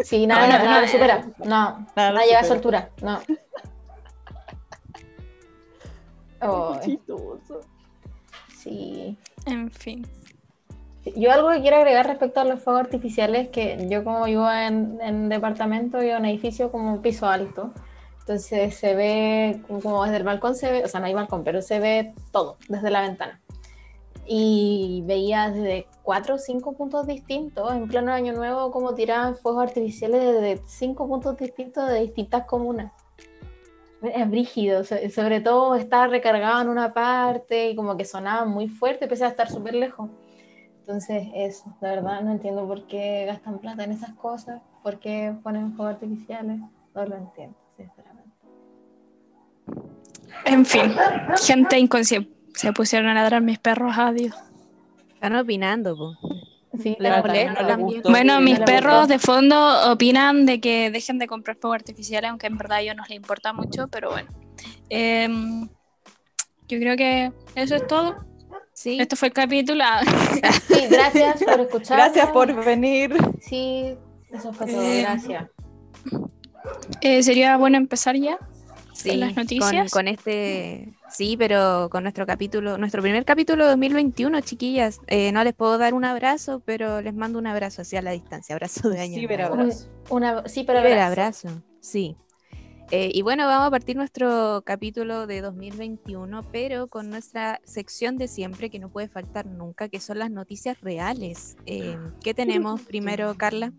Sí, 0.03 0.27
nada, 0.27 0.41
No, 0.41 0.47
no, 0.47 0.53
nada, 0.53 0.63
nada 0.65 0.75
no, 0.75 0.81
lo 0.85 0.87
supera. 0.91 1.25
No, 1.39 1.45
Nada 1.45 1.87
nada, 1.95 2.11
lo 2.11 2.19
llega 2.21 2.39
a 2.39 2.43
su 2.43 2.53
altura. 2.53 2.89
No. 3.01 3.19
Oh, 6.39 6.79
Chistoso. 6.83 7.61
sí. 8.55 9.17
En 9.47 9.71
fin. 9.71 10.05
Yo 11.15 11.31
algo 11.31 11.49
que 11.49 11.61
quiero 11.61 11.77
agregar 11.77 12.07
respecto 12.07 12.39
a 12.39 12.43
los 12.43 12.61
fuegos 12.61 12.81
artificiales, 12.81 13.49
que 13.49 13.87
yo 13.89 14.03
como 14.03 14.25
vivo 14.25 14.49
en, 14.49 14.99
en 15.01 15.29
departamento 15.29 16.01
y 16.03 16.09
en 16.09 16.17
un 16.17 16.25
edificio 16.25 16.71
como 16.71 17.01
piso 17.01 17.27
alto, 17.27 17.73
entonces 18.19 18.75
se 18.75 18.95
ve 18.95 19.61
como, 19.67 20.03
desde 20.03 20.17
el 20.17 20.23
balcón 20.23 20.55
se 20.55 20.71
ve, 20.71 20.83
o 20.83 20.87
sea, 20.87 20.99
no 20.99 21.05
hay 21.05 21.13
balcón, 21.13 21.43
pero 21.43 21.61
se 21.61 21.79
ve 21.79 22.13
todo 22.31 22.57
desde 22.67 22.89
la 22.89 23.01
ventana. 23.01 23.41
Y 24.25 25.03
veía 25.05 25.49
desde 25.49 25.87
cuatro 26.03 26.35
o 26.35 26.37
cinco 26.37 26.73
puntos 26.73 27.07
distintos, 27.07 27.71
en 27.71 27.87
pleno 27.87 28.11
año 28.11 28.33
nuevo, 28.33 28.71
como 28.71 28.93
tiraban 28.93 29.37
fuegos 29.37 29.63
artificiales 29.63 30.21
desde 30.21 30.61
cinco 30.67 31.07
puntos 31.07 31.37
distintos 31.37 31.87
de 31.89 32.01
distintas 32.01 32.45
comunas. 32.45 32.91
Es 34.01 34.29
brígido, 34.29 34.83
so- 34.83 34.95
sobre 35.13 35.39
todo 35.39 35.75
estaba 35.75 36.07
recargado 36.07 36.61
en 36.61 36.69
una 36.69 36.93
parte 36.93 37.69
y 37.69 37.75
como 37.75 37.95
que 37.95 38.03
sonaba 38.03 38.45
muy 38.45 38.67
fuerte, 38.67 39.07
pese 39.07 39.23
a 39.23 39.29
estar 39.29 39.49
súper 39.49 39.75
lejos. 39.75 40.09
Entonces, 40.87 41.27
eso, 41.35 41.65
la 41.81 41.89
verdad 41.95 42.21
no 42.21 42.31
entiendo 42.31 42.65
por 42.65 42.87
qué 42.87 43.25
gastan 43.25 43.59
plata 43.59 43.83
en 43.83 43.91
esas 43.91 44.11
cosas, 44.11 44.61
por 44.83 44.99
qué 45.01 45.35
ponen 45.43 45.73
fuegos 45.73 45.95
artificiales, 45.95 46.59
no 46.95 47.05
lo 47.05 47.13
entiendo, 47.17 47.57
sinceramente. 47.75 48.31
En 50.45 50.65
fin. 50.65 50.95
Gente 51.45 51.77
inconsciente. 51.77 52.31
Se 52.55 52.71
pusieron 52.71 53.09
a 53.09 53.13
ladrar 53.15 53.41
mis 53.41 53.59
perros, 53.59 53.97
adiós. 53.97 54.33
Están 55.13 55.35
opinando, 55.35 55.97
po. 55.97 56.13
Sí, 56.81 56.95
Le 56.99 57.09
la 57.09 57.21
molesta 57.21 57.75
no 57.77 57.83
gustó. 57.83 58.09
Bueno, 58.09 58.37
Sí, 58.37 58.43
mis 58.45 58.59
no 58.59 58.65
perros 58.65 58.99
gustó. 58.99 59.07
de 59.07 59.19
fondo 59.19 59.91
opinan 59.91 60.45
de 60.45 60.61
que 60.61 60.89
dejen 60.89 61.19
de 61.19 61.27
comprar 61.27 61.57
fuegos 61.57 61.75
artificiales, 61.75 62.29
aunque 62.29 62.47
en 62.47 62.57
verdad 62.57 62.77
a 62.77 62.81
ellos 62.81 62.95
no 62.95 63.03
les 63.09 63.17
importa 63.17 63.51
mucho, 63.51 63.89
pero 63.89 64.11
bueno. 64.11 64.29
Em, 64.89 65.67
yo 66.69 66.79
creo 66.79 66.95
que 66.95 67.33
eso 67.55 67.75
es 67.75 67.85
todo. 67.87 68.25
Sí, 68.79 68.99
Este 69.01 69.15
fue 69.15 69.29
el 69.29 69.33
capítulo. 69.33 69.83
Sí, 70.67 70.85
gracias 70.87 71.43
por 71.43 71.59
escuchar. 71.61 71.97
Gracias 71.97 72.27
por 72.29 72.53
venir. 72.63 73.15
Sí, 73.41 73.95
eso 74.31 74.53
fue 74.53 74.67
todo, 74.67 74.81
Eh, 74.83 75.01
gracias. 75.01 75.45
eh, 77.01 77.23
sería 77.23 77.57
bueno 77.57 77.77
empezar 77.77 78.15
ya. 78.15 78.37
sí, 78.93 79.15
las 79.15 79.33
con- 79.33 79.43
noticias? 79.45 79.91
Con, 79.91 80.07
este, 80.07 80.93
sí, 81.09 81.35
pero 81.37 81.89
con 81.91 82.03
nuestro 82.03 82.27
capítulo, 82.27 82.77
nuestro 82.77 83.01
primer 83.01 83.25
capítulo 83.25 83.63
de 83.63 83.71
2021, 83.71 84.41
chiquillas. 84.41 84.99
Eh, 85.07 85.31
no 85.31 85.43
les 85.43 85.55
puedo 85.55 85.79
dar 85.79 85.95
un 85.95 86.05
abrazo, 86.05 86.61
pero 86.63 87.01
les 87.01 87.15
mando 87.15 87.39
un 87.39 87.47
abrazo 87.47 87.81
hacia 87.81 88.03
la 88.03 88.11
distancia, 88.11 88.53
abrazo 88.53 88.89
de 88.89 88.99
año. 88.99 89.15
Sí, 89.15 89.25
nuevo. 89.25 89.55
abrazo. 89.55 89.87
Una, 90.11 90.47
sí, 90.47 90.63
pero 90.65 90.79
abrazo. 90.79 91.01
abrazo, 91.03 91.49
sí. 91.81 92.15
Eh, 92.89 93.11
y 93.13 93.21
bueno, 93.21 93.45
vamos 93.47 93.67
a 93.67 93.71
partir 93.71 93.97
nuestro 93.97 94.61
capítulo 94.65 95.27
de 95.27 95.41
2021, 95.41 96.41
pero 96.53 96.87
con 96.87 97.09
nuestra 97.09 97.59
sección 97.65 98.17
de 98.17 98.29
siempre 98.29 98.69
que 98.69 98.79
no 98.79 98.87
puede 98.89 99.09
faltar 99.09 99.45
nunca, 99.45 99.89
que 99.89 99.99
son 99.99 100.19
las 100.19 100.31
noticias 100.31 100.79
reales. 100.79 101.57
Eh, 101.65 101.97
¿Qué 102.23 102.33
tenemos 102.33 102.81
primero, 102.81 103.35
Carla? 103.35 103.73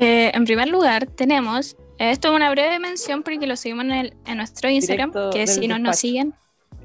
Eh, 0.00 0.32
en 0.34 0.44
primer 0.44 0.68
lugar, 0.68 1.06
tenemos, 1.06 1.76
esto 1.98 2.28
es 2.28 2.34
una 2.34 2.50
breve 2.50 2.80
mención 2.80 3.22
porque 3.22 3.46
lo 3.46 3.54
seguimos 3.54 3.84
en, 3.84 3.92
el- 3.92 4.14
en 4.26 4.36
nuestro 4.38 4.68
Instagram, 4.68 5.10
Directo 5.10 5.30
que 5.30 5.46
si 5.46 5.68
no 5.68 5.78
nos 5.78 5.96
siguen, 5.98 6.34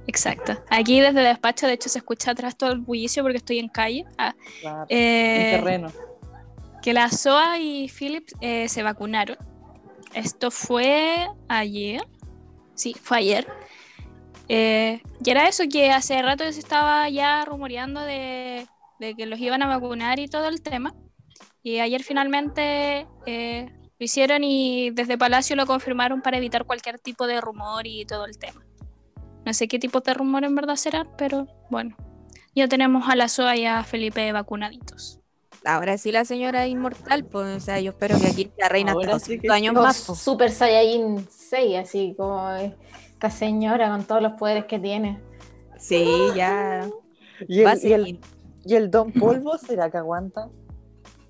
exacto. 0.05 0.61
Aquí 0.69 0.99
desde 1.01 1.19
el 1.21 1.25
despacho, 1.25 1.65
de 1.65 1.73
hecho, 1.73 1.89
se 1.89 1.97
escucha 1.99 2.31
atrás 2.31 2.55
todo 2.55 2.71
el 2.71 2.79
bullicio 2.81 3.23
porque 3.23 3.37
estoy 3.37 3.57
en 3.59 3.69
calle. 3.69 4.05
Ah, 4.19 4.35
Claro, 4.61 4.85
eh, 4.89 5.55
en 5.55 5.59
terreno. 5.63 5.91
que 6.83 6.93
la 6.93 7.09
SOA 7.09 7.57
y 7.57 7.89
Philip 7.89 8.27
eh, 8.41 8.69
se 8.69 8.83
vacunaron. 8.83 9.37
Esto 10.15 10.49
fue 10.49 11.27
ayer. 11.49 12.07
Sí, 12.73 12.95
fue 12.99 13.17
ayer. 13.17 13.47
Eh, 14.47 15.01
y 15.23 15.29
era 15.29 15.49
eso 15.49 15.65
que 15.69 15.91
hace 15.91 16.21
rato 16.21 16.49
se 16.53 16.59
estaba 16.59 17.09
ya 17.09 17.43
rumoreando 17.43 17.99
de, 17.99 18.65
que 18.99 19.25
los 19.25 19.39
iban 19.39 19.61
a 19.61 19.67
vacunar 19.67 20.19
y 20.19 20.29
todo 20.29 20.47
el 20.47 20.61
tema. 20.61 20.95
Y 21.63 21.79
ayer 21.79 22.01
finalmente 22.01 23.05
eh, 23.25 23.65
lo 23.99 24.05
hicieron 24.05 24.45
y 24.45 24.91
desde 24.91 25.17
Palacio 25.17 25.57
lo 25.57 25.65
confirmaron 25.65 26.21
para 26.21 26.37
evitar 26.37 26.63
cualquier 26.63 26.97
tipo 26.97 27.27
de 27.27 27.41
rumor 27.41 27.85
y 27.85 28.05
todo 28.05 28.25
el 28.25 28.37
tema. 28.37 28.65
No 29.45 29.53
sé 29.53 29.67
qué 29.67 29.79
tipo 29.79 29.99
de 29.99 30.13
rumor 30.13 30.45
en 30.45 30.55
verdad 30.55 30.77
será, 30.77 31.05
pero 31.17 31.45
bueno. 31.69 31.97
Ya 32.55 32.69
tenemos 32.69 33.09
a 33.09 33.17
la 33.17 33.27
SOA 33.27 33.57
y 33.57 33.65
a 33.65 33.83
Felipe 33.83 34.31
vacunaditos. 34.31 35.19
Ahora 35.65 35.97
sí 35.97 36.11
la 36.11 36.25
señora 36.25 36.65
es 36.65 36.71
inmortal, 36.71 37.25
pues, 37.25 37.57
o 37.57 37.59
sea, 37.59 37.79
yo 37.79 37.91
espero 37.91 38.19
que 38.19 38.27
aquí 38.27 38.51
la 38.57 38.69
reina 38.69 38.91
Ahora 38.93 39.15
hasta 39.15 39.25
sí 39.25 39.39
que 39.39 39.47
200 39.47 39.55
años 39.55 39.73
más. 39.73 40.03
pues. 40.05 40.19
Super 40.19 40.51
Saiyajin 40.51 41.27
6, 41.29 41.77
así 41.77 42.13
como 42.17 42.49
esta 42.51 43.29
señora 43.29 43.89
con 43.89 44.03
todos 44.03 44.21
los 44.21 44.33
poderes 44.33 44.65
que 44.65 44.79
tiene. 44.79 45.19
Sí, 45.77 46.05
ya. 46.35 46.87
¿Y 47.47 47.61
el, 47.61 47.67
y, 47.67 47.71
el, 47.71 47.79
seguir. 47.79 48.19
y 48.63 48.75
el 48.75 48.91
Don 48.91 49.11
Polvo 49.11 49.57
será 49.57 49.89
que 49.89 49.97
aguanta? 49.97 50.49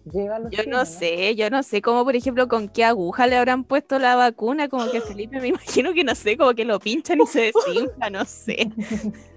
Los 0.06 0.52
Yo 0.52 0.62
100, 0.62 0.70
no 0.70 0.86
sé, 0.86 1.36
yo 1.36 1.50
no 1.50 1.64
sé 1.64 1.82
cómo, 1.82 2.04
por 2.04 2.16
ejemplo, 2.16 2.48
con 2.48 2.70
qué 2.70 2.84
aguja 2.84 3.26
le 3.26 3.38
habrán 3.38 3.64
puesto 3.64 3.98
la 3.98 4.16
vacuna, 4.16 4.70
como 4.70 4.92
que 4.92 5.02
Felipe 5.02 5.40
me 5.40 5.48
imagino 5.50 5.94
que 5.94 6.04
no 6.04 6.14
sé, 6.14 6.38
como 6.38 6.54
que 6.54 6.64
lo 6.64 6.80
pinchan 6.80 7.22
y 7.22 7.26
se 7.26 7.52
desinfla, 7.52 8.10
no 8.12 8.24
sé. 8.26 8.70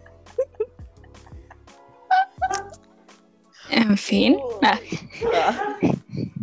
En 3.71 3.97
fin. 3.97 4.39
Ah, 4.63 4.79
Ah. 5.35 5.77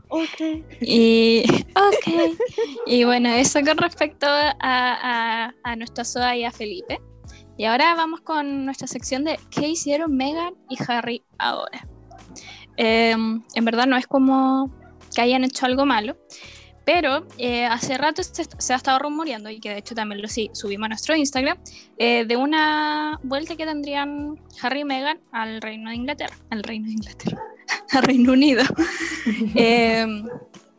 Ok. 0.10 0.63
y, 0.82 1.44
ok. 1.75 2.38
Y 2.86 3.03
bueno, 3.03 3.29
eso 3.29 3.60
con 3.65 3.77
respecto 3.77 4.27
a, 4.27 4.53
a, 4.62 5.53
a 5.63 5.75
nuestra 5.75 6.05
Soa 6.05 6.36
y 6.38 6.46
a 6.46 6.51
Felipe. 6.51 7.01
Y 7.58 7.65
ahora 7.65 7.96
vamos 7.96 8.22
con 8.22 8.65
nuestra 8.65 8.88
sección 8.88 9.24
de 9.24 9.39
¿qué 9.50 9.67
hicieron 9.67 10.15
Meghan 10.15 10.53
y 10.70 10.77
Harry 10.88 11.24
ahora? 11.38 11.88
Eh, 12.77 13.12
en 13.12 13.65
verdad 13.65 13.88
no 13.88 13.98
es 13.98 14.08
como 14.08 14.74
que 15.13 15.22
hayan 15.22 15.44
hecho 15.46 15.65
algo 15.65 15.86
malo, 15.86 16.17
pero 16.86 17.25
eh, 17.38 17.65
hace 17.65 17.98
rato 17.98 18.22
se, 18.24 18.46
se 18.58 18.74
ha 18.74 18.75
estado 18.75 19.00
rumoreando, 19.00 19.50
y 19.50 19.60
que 19.60 19.70
de 19.72 19.80
hecho 19.80 19.96
también 19.96 20.22
lo 20.22 20.27
sí, 20.27 20.50
subimos 20.54 20.86
a 20.86 20.89
nuestro 20.89 21.15
Instagram, 21.15 21.58
eh, 21.98 22.25
de 22.25 22.38
una 22.38 23.20
vuelta 23.24 23.56
que 23.56 23.65
tendrían 23.65 24.39
Harry 24.62 24.82
y 24.82 24.86
Meghan 24.86 25.20
al 25.32 25.62
Reino 25.62 25.89
de 25.89 25.96
Inglaterra, 25.96 26.36
al 26.51 26.63
Reino 26.63 26.86
de 26.88 26.94
Inglaterra, 26.94 27.42
al 27.92 28.04
Reino 28.04 28.32
Unido. 28.34 28.63
Eh, 29.56 30.06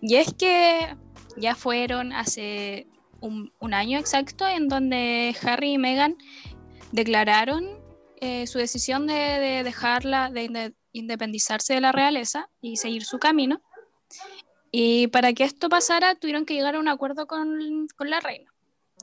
y 0.01 0.15
es 0.15 0.33
que 0.35 0.95
ya 1.37 1.57
fueron 1.57 2.13
hace 2.13 2.87
un, 3.21 3.53
un 3.59 3.75
año 3.75 3.99
exacto 3.99 4.47
en 4.47 4.69
donde 4.69 5.35
Harry 5.43 5.73
y 5.73 5.79
Meghan 5.79 6.17
declararon 6.93 7.67
eh, 8.21 8.47
su 8.47 8.59
decisión 8.59 9.09
de, 9.09 9.15
de 9.15 9.63
dejarla, 9.65 10.31
de, 10.31 10.45
inde- 10.49 10.75
independizarse 10.93 11.75
de 11.75 11.81
la 11.81 11.91
realeza 11.91 12.49
y 12.61 12.77
seguir 12.77 13.05
su 13.05 13.19
camino. 13.19 13.61
Y 14.71 15.07
para 15.09 15.33
que 15.33 15.45
esto 15.45 15.69
pasara, 15.69 16.15
tuvieron 16.15 16.45
que 16.45 16.55
llegar 16.55 16.75
a 16.75 16.81
un 16.81 16.89
acuerdo 16.89 17.27
con, 17.27 17.87
con 17.97 18.11
la 18.11 18.21
reina, 18.21 18.53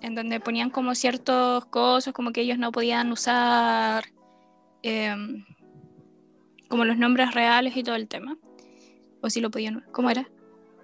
en 0.02 0.16
donde 0.16 0.40
ponían 0.40 0.70
como 0.70 0.96
ciertos 0.96 1.66
cosas, 1.66 2.14
como 2.14 2.32
que 2.32 2.42
ellos 2.42 2.58
no 2.58 2.72
podían 2.72 3.12
usar 3.12 4.06
em, 4.82 5.46
como 6.68 6.86
los 6.86 6.98
nombres 6.98 7.34
reales 7.34 7.76
y 7.78 7.84
todo 7.84 7.96
el 7.96 8.08
tema. 8.08 8.38
O 9.22 9.30
si 9.30 9.40
lo 9.40 9.50
podían, 9.50 9.86
¿cómo 9.92 10.10
era? 10.10 10.30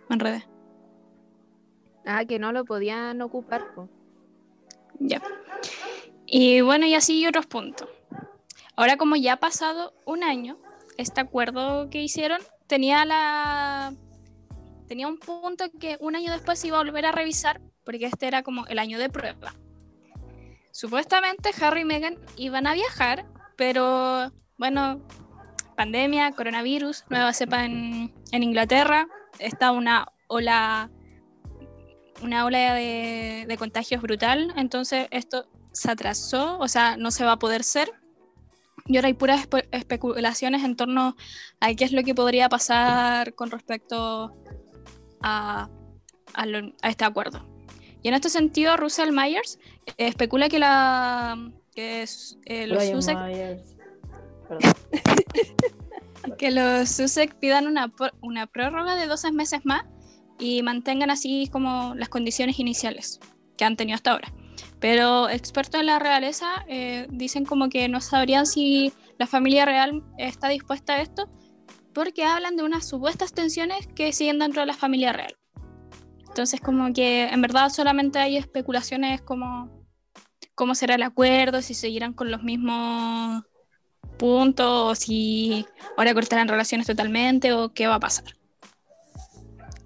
Me 0.07 0.15
enredé. 0.15 0.45
Ah, 2.05 2.25
que 2.25 2.39
no 2.39 2.51
lo 2.51 2.65
podían 2.65 3.21
ocupar. 3.21 3.65
Ya. 4.99 5.21
Y 6.25 6.61
bueno, 6.61 6.85
y 6.85 6.95
así 6.95 7.25
otros 7.27 7.45
puntos. 7.47 7.89
Ahora, 8.75 8.97
como 8.97 9.15
ya 9.15 9.33
ha 9.33 9.37
pasado 9.37 9.93
un 10.05 10.23
año, 10.23 10.57
este 10.97 11.21
acuerdo 11.21 11.89
que 11.89 12.01
hicieron 12.01 12.39
tenía 12.67 13.03
la. 13.05 13.93
Tenía 14.89 15.07
un 15.07 15.19
punto 15.19 15.65
que 15.79 15.97
un 16.01 16.15
año 16.15 16.31
después 16.33 16.65
iba 16.65 16.77
a 16.77 16.83
volver 16.83 17.05
a 17.05 17.11
revisar, 17.13 17.61
porque 17.85 18.07
este 18.07 18.27
era 18.27 18.43
como 18.43 18.65
el 18.67 18.79
año 18.79 18.97
de 18.99 19.07
prueba. 19.07 19.53
Supuestamente 20.71 21.51
Harry 21.61 21.81
y 21.81 21.85
Meghan 21.85 22.17
iban 22.35 22.65
a 22.67 22.73
viajar, 22.73 23.25
pero 23.55 24.31
bueno, 24.57 25.01
pandemia, 25.77 26.31
coronavirus, 26.31 27.05
nueva 27.09 27.31
cepa 27.33 27.65
en, 27.65 28.13
en 28.31 28.43
Inglaterra, 28.43 29.07
está 29.37 29.71
una 29.71 30.07
ola 30.27 30.89
una 32.21 32.43
ola 32.43 32.73
de, 32.73 33.45
de 33.47 33.57
contagios 33.57 34.01
brutal, 34.01 34.53
entonces 34.57 35.07
esto 35.11 35.47
se 35.71 35.89
atrasó, 35.89 36.57
o 36.59 36.67
sea, 36.67 36.97
no 36.97 37.11
se 37.11 37.23
va 37.23 37.33
a 37.33 37.39
poder 37.39 37.63
ser. 37.63 37.89
Y 38.87 38.97
ahora 38.97 39.07
hay 39.07 39.13
puras 39.13 39.47
espe- 39.47 39.67
especulaciones 39.71 40.63
en 40.63 40.75
torno 40.75 41.15
a 41.61 41.73
qué 41.75 41.85
es 41.85 41.93
lo 41.93 42.03
que 42.03 42.15
podría 42.15 42.49
pasar 42.49 43.35
con 43.35 43.51
respecto 43.51 44.35
a, 45.21 45.69
a 46.33 46.45
lo- 46.45 46.73
a 46.81 46.89
este 46.89 47.05
acuerdo. 47.05 47.45
Y 48.01 48.07
en 48.07 48.13
este 48.13 48.29
sentido, 48.29 48.77
Russell 48.77 49.11
Myers 49.11 49.59
eh, 49.85 49.93
especula 49.97 50.47
que, 50.49 50.59
la, 50.59 51.51
que 51.75 52.01
es, 52.03 52.37
eh, 52.45 52.65
los. 52.67 52.77
Perdón. 54.47 54.73
que 56.37 56.51
los 56.51 56.89
Sussex 56.89 57.33
pidan 57.35 57.67
una, 57.67 57.91
una 58.21 58.47
prórroga 58.47 58.95
de 58.95 59.07
12 59.07 59.31
meses 59.31 59.61
más 59.65 59.83
y 60.39 60.61
mantengan 60.63 61.09
así 61.11 61.49
como 61.51 61.93
las 61.95 62.09
condiciones 62.09 62.59
iniciales 62.59 63.19
que 63.57 63.65
han 63.65 63.75
tenido 63.75 63.95
hasta 63.95 64.11
ahora. 64.11 64.33
Pero 64.79 65.29
expertos 65.29 65.79
en 65.81 65.87
la 65.87 65.99
realeza 65.99 66.47
eh, 66.67 67.07
dicen 67.09 67.45
como 67.45 67.69
que 67.69 67.87
no 67.89 67.99
sabrían 68.01 68.45
si 68.45 68.93
la 69.17 69.27
familia 69.27 69.65
real 69.65 70.03
está 70.17 70.47
dispuesta 70.47 70.93
a 70.93 71.01
esto 71.01 71.29
porque 71.99 72.23
hablan 72.23 72.55
de 72.55 72.63
unas 72.63 72.87
supuestas 72.87 73.33
tensiones 73.33 73.85
que 73.87 74.13
siguen 74.13 74.39
dentro 74.39 74.61
de 74.61 74.67
la 74.67 74.73
familia 74.73 75.11
real. 75.11 75.35
Entonces 76.25 76.61
como 76.61 76.93
que 76.93 77.27
en 77.27 77.41
verdad 77.41 77.67
solamente 77.67 78.19
hay 78.19 78.37
especulaciones 78.37 79.21
como 79.21 79.69
cómo 80.55 80.75
será 80.75 80.95
el 80.95 81.03
acuerdo, 81.03 81.61
si 81.61 81.73
seguirán 81.73 82.13
con 82.13 82.31
los 82.31 82.41
mismos 82.41 83.43
puntos 84.17 84.65
o 84.65 84.95
si 84.95 85.65
ahora 85.97 86.13
cortarán 86.13 86.47
relaciones 86.47 86.87
totalmente 86.87 87.51
o 87.51 87.73
qué 87.73 87.87
va 87.87 87.95
a 87.95 87.99
pasar. 87.99 88.33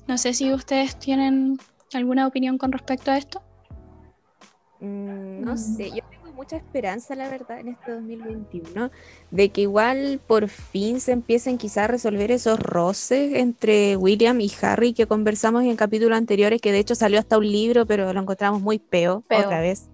No 0.07 0.19
sé 0.19 0.35
si 0.35 0.53
ustedes 0.53 0.99
tienen 0.99 1.57
alguna 1.95 2.27
opinión 2.27 2.59
con 2.59 2.71
respecto 2.71 3.09
a 3.09 3.17
esto. 3.17 3.41
Mm, 4.81 5.45
no 5.45 5.57
sé, 5.57 5.89
yo 5.89 6.12
mucha 6.33 6.57
esperanza, 6.57 7.15
la 7.15 7.29
verdad, 7.29 7.59
en 7.59 7.69
este 7.69 7.91
2021, 7.91 8.91
de 9.31 9.49
que 9.49 9.61
igual 9.61 10.19
por 10.25 10.49
fin 10.49 10.99
se 10.99 11.11
empiecen 11.11 11.57
quizás 11.57 11.85
a 11.85 11.87
resolver 11.87 12.31
esos 12.31 12.59
roces 12.59 13.35
entre 13.35 13.95
William 13.97 14.39
y 14.41 14.51
Harry 14.61 14.93
que 14.93 15.07
conversamos 15.07 15.63
en 15.63 15.75
capítulos 15.75 16.17
anteriores, 16.17 16.61
que 16.61 16.71
de 16.71 16.79
hecho 16.79 16.95
salió 16.95 17.19
hasta 17.19 17.37
un 17.37 17.49
libro, 17.49 17.85
pero 17.85 18.11
lo 18.11 18.19
encontramos 18.19 18.61
muy 18.61 18.79
peo, 18.79 19.23
Peo. 19.27 19.39
otra 19.39 19.61
vez. 19.61 19.89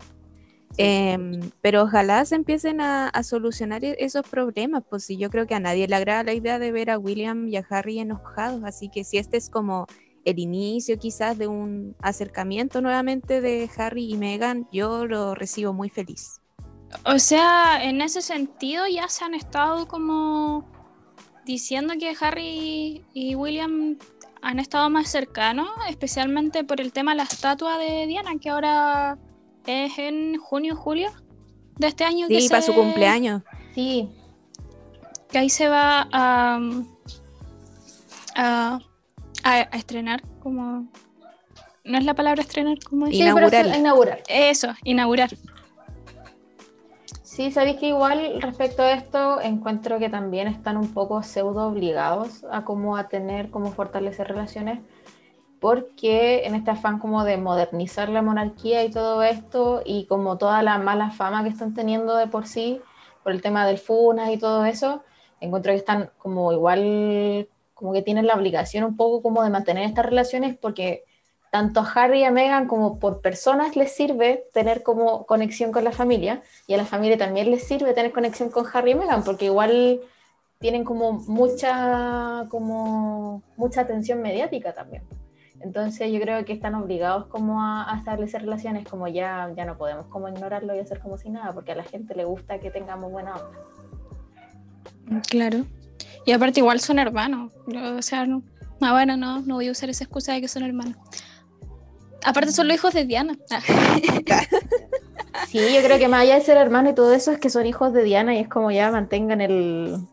Em, 0.77 1.41
pero 1.61 1.83
ojalá 1.83 2.23
se 2.23 2.35
empiecen 2.35 2.79
a, 2.79 3.09
a 3.09 3.23
solucionar 3.23 3.83
e- 3.83 3.97
esos 3.99 4.25
problemas, 4.27 4.83
pues 4.89 5.03
sí, 5.03 5.17
yo 5.17 5.29
creo 5.29 5.45
que 5.45 5.55
a 5.55 5.59
nadie 5.59 5.87
le 5.87 5.95
agrada 5.95 6.23
la 6.23 6.33
idea 6.33 6.57
de 6.57 6.71
ver 6.71 6.89
a 6.89 6.97
William 6.97 7.47
y 7.49 7.57
a 7.57 7.65
Harry 7.69 7.99
enojados, 7.99 8.63
así 8.63 8.89
que 8.89 9.03
si 9.03 9.17
este 9.17 9.35
es 9.35 9.49
como 9.49 9.87
el 10.29 10.39
inicio 10.39 10.97
quizás 10.97 11.37
de 11.37 11.47
un 11.47 11.95
acercamiento 12.01 12.81
nuevamente 12.81 13.41
de 13.41 13.69
Harry 13.77 14.13
y 14.13 14.17
Meghan, 14.17 14.67
yo 14.71 15.05
lo 15.05 15.35
recibo 15.35 15.73
muy 15.73 15.89
feliz. 15.89 16.39
O 17.05 17.19
sea, 17.19 17.83
en 17.83 18.01
ese 18.01 18.21
sentido 18.21 18.87
ya 18.87 19.07
se 19.07 19.23
han 19.25 19.35
estado 19.35 19.87
como 19.87 20.65
diciendo 21.45 21.93
que 21.99 22.15
Harry 22.19 23.03
y 23.13 23.35
William 23.35 23.97
han 24.41 24.59
estado 24.59 24.89
más 24.89 25.09
cercanos, 25.09 25.67
especialmente 25.89 26.63
por 26.63 26.79
el 26.81 26.93
tema 26.93 27.11
de 27.11 27.17
la 27.17 27.23
estatua 27.23 27.77
de 27.77 28.07
Diana, 28.07 28.31
que 28.39 28.49
ahora 28.49 29.17
es 29.65 29.97
en 29.97 30.37
junio, 30.37 30.75
julio 30.75 31.11
de 31.77 31.87
este 31.87 32.05
año. 32.05 32.27
que 32.27 32.41
Sí, 32.41 32.49
para 32.49 32.61
su 32.61 32.73
cumpleaños. 32.73 33.41
Sí, 33.75 34.09
Que 35.29 35.39
ahí 35.39 35.49
se 35.49 35.67
va 35.69 36.07
a, 36.11 36.59
a, 38.35 38.79
a- 39.43 39.67
a 39.71 39.77
estrenar, 39.77 40.21
como... 40.41 40.87
¿No 41.85 41.97
es 41.97 42.03
la 42.05 42.13
palabra 42.13 42.41
estrenar? 42.41 42.77
¿Cómo 42.87 43.07
es? 43.07 43.11
sí, 43.15 43.19
pero 43.33 43.47
Inaugurar. 43.47 43.65
sí, 43.73 43.79
inaugurar. 43.79 44.19
Eso, 44.27 44.67
inaugurar. 44.83 45.29
Sí, 47.23 47.51
sabéis 47.51 47.77
que 47.77 47.87
igual 47.87 48.41
respecto 48.41 48.81
a 48.83 48.91
esto 48.91 49.39
encuentro 49.41 49.97
que 49.97 50.09
también 50.09 50.47
están 50.47 50.77
un 50.77 50.93
poco 50.93 51.23
pseudo 51.23 51.67
obligados 51.67 52.43
a 52.51 52.65
como 52.65 52.97
a 52.97 53.07
tener, 53.07 53.49
como 53.49 53.71
fortalecer 53.71 54.27
relaciones. 54.27 54.79
porque 55.59 56.45
en 56.45 56.55
este 56.55 56.71
afán 56.71 56.99
como 56.99 57.25
de 57.25 57.35
modernizar 57.35 58.07
la 58.07 58.21
monarquía 58.21 58.85
y 58.85 58.91
todo 58.91 59.23
esto, 59.23 59.81
y 59.85 60.05
como 60.05 60.37
toda 60.37 60.63
la 60.63 60.77
mala 60.77 61.11
fama 61.11 61.43
que 61.43 61.49
están 61.49 61.73
teniendo 61.73 62.15
de 62.15 62.27
por 62.27 62.47
sí, 62.47 62.79
por 63.23 63.33
el 63.33 63.41
tema 63.41 63.67
del 63.67 63.77
FUNAS 63.77 64.31
y 64.31 64.37
todo 64.37 64.63
eso, 64.63 65.03
encuentro 65.41 65.73
que 65.73 65.77
están 65.79 66.11
como 66.17 66.53
igual, 66.53 67.49
como 67.79 67.93
que 67.93 68.01
tienen 68.01 68.27
la 68.27 68.35
obligación 68.35 68.83
un 68.83 68.97
poco 68.97 69.21
como 69.21 69.41
de 69.41 69.49
mantener 69.49 69.85
estas 69.85 70.05
relaciones, 70.05 70.57
porque 70.57 71.05
tanto 71.49 71.79
a 71.79 71.89
Harry 71.93 72.19
y 72.19 72.23
a 72.25 72.31
Meghan 72.31 72.67
como 72.67 72.99
por 72.99 73.21
personas 73.21 73.77
les 73.77 73.95
sirve 73.95 74.43
tener 74.53 74.83
como 74.83 75.25
conexión 75.25 75.71
con 75.71 75.85
la 75.85 75.93
familia, 75.93 76.43
y 76.67 76.73
a 76.73 76.77
la 76.77 76.83
familia 76.83 77.17
también 77.17 77.49
les 77.49 77.63
sirve 77.63 77.93
tener 77.93 78.11
conexión 78.11 78.49
con 78.49 78.65
Harry 78.73 78.91
y 78.91 78.95
Meghan, 78.95 79.23
porque 79.23 79.45
igual 79.45 80.01
tienen 80.59 80.83
como 80.83 81.13
mucha, 81.13 82.47
como 82.49 83.43
mucha 83.55 83.79
atención 83.79 84.21
mediática 84.21 84.73
también. 84.73 85.03
Entonces 85.61 86.11
yo 86.11 86.19
creo 86.19 86.43
que 86.43 86.51
están 86.51 86.75
obligados 86.75 87.27
como 87.27 87.61
a, 87.61 87.95
establecer 87.97 88.41
relaciones, 88.41 88.85
como 88.85 89.07
ya, 89.07 89.53
ya 89.55 89.63
no 89.63 89.77
podemos 89.77 90.05
como 90.07 90.27
ignorarlo 90.27 90.75
y 90.75 90.79
hacer 90.79 90.99
como 90.99 91.17
si 91.17 91.29
nada, 91.29 91.53
porque 91.53 91.71
a 91.71 91.75
la 91.75 91.83
gente 91.83 92.13
le 92.13 92.25
gusta 92.25 92.59
que 92.59 92.71
tengamos 92.71 93.09
buena 93.09 93.35
onda. 93.35 95.21
Claro. 95.29 95.65
Y 96.29 96.31
aparte 96.31 96.59
igual 96.59 96.79
son 96.79 96.99
hermanos. 96.99 97.51
O 97.97 98.03
sea, 98.03 98.27
no, 98.27 98.43
ah, 98.81 98.91
bueno, 98.91 99.17
no, 99.17 99.41
no 99.41 99.55
voy 99.55 99.67
a 99.67 99.71
usar 99.71 99.89
esa 99.89 100.03
excusa 100.03 100.33
de 100.33 100.41
que 100.41 100.47
son 100.47 100.61
hermanos. 100.61 100.95
Aparte 102.23 102.51
son 102.51 102.67
los 102.67 102.75
hijos 102.75 102.93
de 102.93 103.05
Diana. 103.05 103.35
sí, 105.47 105.57
yo 105.73 105.81
creo 105.81 105.97
que 105.97 106.07
más 106.07 106.21
allá 106.21 106.35
de 106.35 106.41
ser 106.41 106.57
hermano 106.57 106.91
y 106.91 106.93
todo 106.93 107.15
eso 107.15 107.31
es 107.31 107.39
que 107.39 107.49
son 107.49 107.65
hijos 107.65 107.93
de 107.93 108.03
Diana 108.03 108.35
y 108.35 108.41
es 108.41 108.47
como 108.47 108.69
ya 108.69 108.91
mantengan 108.91 109.41
el... 109.41 110.05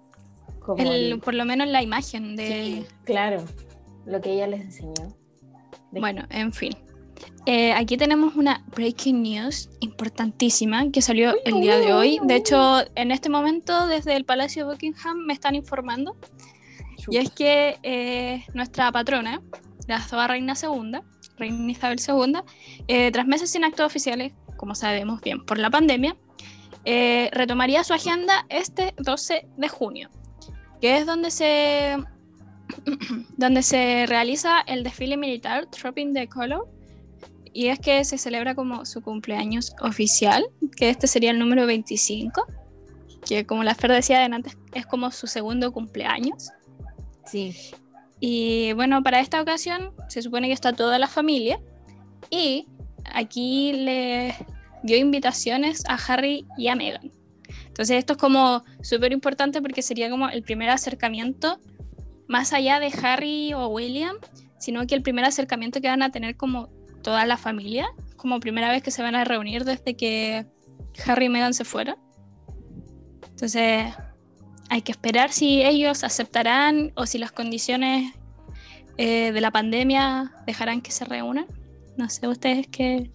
Por 1.22 1.34
lo 1.34 1.44
menos 1.44 1.68
la 1.68 1.82
imagen 1.82 2.34
de... 2.34 2.46
Sí, 2.46 2.86
claro, 3.04 3.44
lo 4.06 4.18
que 4.22 4.32
ella 4.32 4.46
les 4.46 4.62
enseñó. 4.62 5.14
Bueno, 5.90 6.24
en 6.30 6.50
fin. 6.50 6.72
Eh, 7.46 7.72
aquí 7.72 7.96
tenemos 7.96 8.34
una 8.34 8.64
breaking 8.74 9.22
news 9.22 9.70
importantísima 9.80 10.90
que 10.90 11.00
salió 11.00 11.34
el 11.44 11.60
día 11.60 11.78
de 11.78 11.92
hoy. 11.92 12.18
De 12.24 12.34
hecho, 12.34 12.80
en 12.96 13.12
este 13.12 13.28
momento 13.28 13.86
desde 13.86 14.16
el 14.16 14.24
Palacio 14.24 14.66
de 14.66 14.72
Buckingham 14.72 15.18
me 15.18 15.32
están 15.32 15.54
informando. 15.54 16.16
Y 17.08 17.18
es 17.18 17.30
que 17.30 17.78
eh, 17.84 18.44
nuestra 18.52 18.90
patrona, 18.90 19.40
la 19.86 19.96
actual 19.96 20.28
reina 20.28 20.56
segunda, 20.56 21.04
reina 21.38 21.70
Isabel 21.70 22.00
II, 22.00 22.40
eh, 22.88 23.12
tras 23.12 23.26
meses 23.28 23.50
sin 23.50 23.62
actos 23.62 23.86
oficiales, 23.86 24.32
como 24.56 24.74
sabemos 24.74 25.20
bien, 25.20 25.44
por 25.44 25.58
la 25.58 25.70
pandemia, 25.70 26.16
retomaría 26.84 27.84
su 27.84 27.94
agenda 27.94 28.46
este 28.48 28.94
12 28.98 29.46
de 29.56 29.68
junio, 29.68 30.10
que 30.80 30.98
es 30.98 31.06
donde 31.06 31.30
se 31.30 31.96
donde 33.36 33.62
se 33.62 34.06
realiza 34.06 34.60
el 34.60 34.82
desfile 34.82 35.16
militar 35.16 35.66
Tropping 35.66 36.14
the 36.14 36.28
Color. 36.28 36.75
Y 37.56 37.68
es 37.68 37.78
que 37.78 38.04
se 38.04 38.18
celebra 38.18 38.54
como 38.54 38.84
su 38.84 39.00
cumpleaños 39.00 39.74
oficial, 39.80 40.44
que 40.76 40.90
este 40.90 41.06
sería 41.06 41.30
el 41.30 41.38
número 41.38 41.64
25, 41.64 42.44
que 43.26 43.46
como 43.46 43.64
la 43.64 43.74
Fer 43.74 43.92
decía 43.92 44.22
antes, 44.22 44.58
es 44.74 44.84
como 44.84 45.10
su 45.10 45.26
segundo 45.26 45.72
cumpleaños. 45.72 46.50
Sí. 47.24 47.56
Y 48.20 48.74
bueno, 48.74 49.02
para 49.02 49.20
esta 49.20 49.40
ocasión 49.40 49.94
se 50.10 50.20
supone 50.20 50.48
que 50.48 50.52
está 50.52 50.74
toda 50.74 50.98
la 50.98 51.08
familia 51.08 51.58
y 52.28 52.66
aquí 53.14 53.72
le 53.72 54.34
dio 54.82 54.98
invitaciones 54.98 55.82
a 55.88 55.94
Harry 55.94 56.44
y 56.58 56.68
a 56.68 56.74
Meghan. 56.74 57.10
Entonces 57.68 57.96
esto 57.96 58.12
es 58.12 58.18
como 58.18 58.64
súper 58.82 59.12
importante 59.12 59.62
porque 59.62 59.80
sería 59.80 60.10
como 60.10 60.28
el 60.28 60.42
primer 60.42 60.68
acercamiento 60.68 61.58
más 62.28 62.52
allá 62.52 62.80
de 62.80 62.92
Harry 63.02 63.54
o 63.54 63.68
William, 63.68 64.16
sino 64.58 64.86
que 64.86 64.94
el 64.94 65.00
primer 65.00 65.24
acercamiento 65.24 65.80
que 65.80 65.88
van 65.88 66.02
a 66.02 66.10
tener 66.10 66.36
como 66.36 66.75
toda 67.06 67.24
la 67.24 67.36
familia, 67.36 67.86
como 68.16 68.40
primera 68.40 68.68
vez 68.68 68.82
que 68.82 68.90
se 68.90 69.00
van 69.00 69.14
a 69.14 69.22
reunir 69.22 69.64
desde 69.64 69.94
que 69.94 70.44
Harry 71.06 71.26
y 71.26 71.28
Meghan 71.28 71.54
se 71.54 71.64
fueron. 71.64 71.94
Entonces, 73.30 73.94
hay 74.70 74.82
que 74.82 74.90
esperar 74.90 75.30
si 75.30 75.62
ellos 75.62 76.02
aceptarán 76.02 76.90
o 76.96 77.06
si 77.06 77.18
las 77.18 77.30
condiciones 77.30 78.12
eh, 78.96 79.30
de 79.30 79.40
la 79.40 79.52
pandemia 79.52 80.32
dejarán 80.48 80.80
que 80.80 80.90
se 80.90 81.04
reúnan. 81.04 81.46
No 81.96 82.08
sé 82.08 82.26
ustedes 82.26 82.66
qué, 82.66 83.12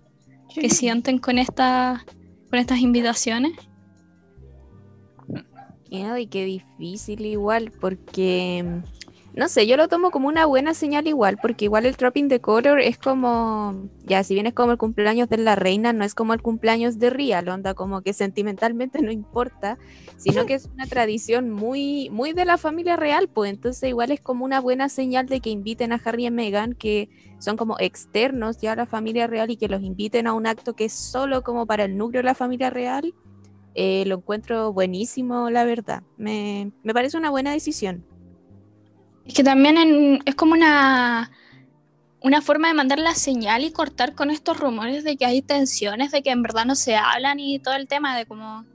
qué 0.56 0.70
sienten 0.70 1.20
con, 1.20 1.38
esta, 1.38 2.06
con 2.50 2.60
estas 2.60 2.80
invitaciones. 2.80 3.52
Y 5.90 6.28
qué 6.28 6.46
difícil 6.46 7.26
igual, 7.26 7.74
porque 7.82 8.82
no 9.34 9.48
sé, 9.48 9.66
yo 9.66 9.78
lo 9.78 9.88
tomo 9.88 10.12
como 10.12 10.28
una 10.28 10.46
buena 10.46 10.74
señal 10.74 11.08
igual, 11.08 11.38
porque 11.42 11.66
igual 11.66 11.86
el 11.86 11.96
Dropping 11.96 12.28
the 12.28 12.42
Color 12.42 12.82
es 12.82 12.98
como, 12.98 13.90
ya, 14.04 14.24
si 14.24 14.34
bien 14.34 14.46
es 14.46 14.54
como 14.54 14.74
el 14.74 14.78
cumpleaños 14.78 15.30
de 15.30 15.38
la 15.38 15.56
reina, 15.56 15.94
no 15.94 16.04
es 16.04 16.14
como 16.14 16.34
el 16.34 16.42
cumpleaños 16.42 17.00
de 17.00 17.10
Real, 17.10 17.48
onda 17.48 17.74
como 17.74 18.02
que 18.02 18.12
sentimentalmente 18.12 19.02
no 19.02 19.12
importa, 19.12 19.78
sino 20.18 20.46
que 20.46 20.56
es 20.56 20.66
una 20.66 20.86
tradición 20.86 21.50
muy, 21.50 22.10
muy 22.10 22.34
de 22.34 22.44
la 22.44 22.58
familia 22.58 22.98
real, 22.98 23.30
pues 23.30 23.52
entonces 23.52 23.88
igual 23.88 24.12
es 24.12 24.20
como 24.20 24.44
una 24.44 24.60
buena 24.60 24.90
señal 24.90 25.28
de 25.28 25.40
que 25.40 25.50
inviten 25.50 25.94
a 25.94 26.02
Harry 26.04 26.26
y 26.26 26.32
Meghan, 26.32 26.74
que 26.74 27.10
son 27.40 27.56
como 27.56 27.78
externos 27.80 28.60
ya 28.60 28.74
a 28.74 28.76
la 28.76 28.86
familia 28.86 29.28
real 29.28 29.50
y 29.50 29.58
que 29.58 29.70
los 29.70 29.82
inviten 29.82 30.28
a 30.28 30.34
un 30.34 30.46
acto 30.46 30.76
que 30.76 30.86
es 30.86 30.94
solo 30.94 31.42
como 31.42 31.66
para 31.66 31.86
el 31.86 31.98
núcleo 31.98 32.20
de 32.20 32.26
la 32.26 32.36
familia 32.36 32.70
real. 32.70 33.14
Eh, 33.74 34.04
lo 34.06 34.16
encuentro 34.16 34.74
buenísimo, 34.74 35.50
la 35.50 35.64
verdad. 35.64 36.04
Me, 36.18 36.72
me 36.84 36.94
parece 36.94 37.18
una 37.18 37.30
buena 37.30 37.54
decisión. 37.54 38.06
Es 39.32 39.36
que 39.36 39.46
también 39.46 40.20
es 40.26 40.36
como 40.36 40.52
una, 40.52 41.32
una 42.20 42.42
forma 42.42 42.68
de 42.68 42.74
mandar 42.74 43.00
la 43.00 43.16
señal 43.16 43.64
y 43.64 43.72
cortar 43.72 44.14
con 44.14 44.30
estos 44.30 44.60
rumores 44.60 45.06
de 45.06 45.16
que 45.16 45.26
hay 45.26 45.42
tensiones, 45.42 46.12
de 46.12 46.22
que 46.22 46.32
en 46.32 46.42
verdad 46.42 46.66
no 46.66 46.76
se 46.76 46.98
hablan 46.98 47.40
y 47.40 47.58
todo 47.60 47.76
el 47.76 47.88
tema 47.88 48.18
de 48.18 48.26
como... 48.26 48.66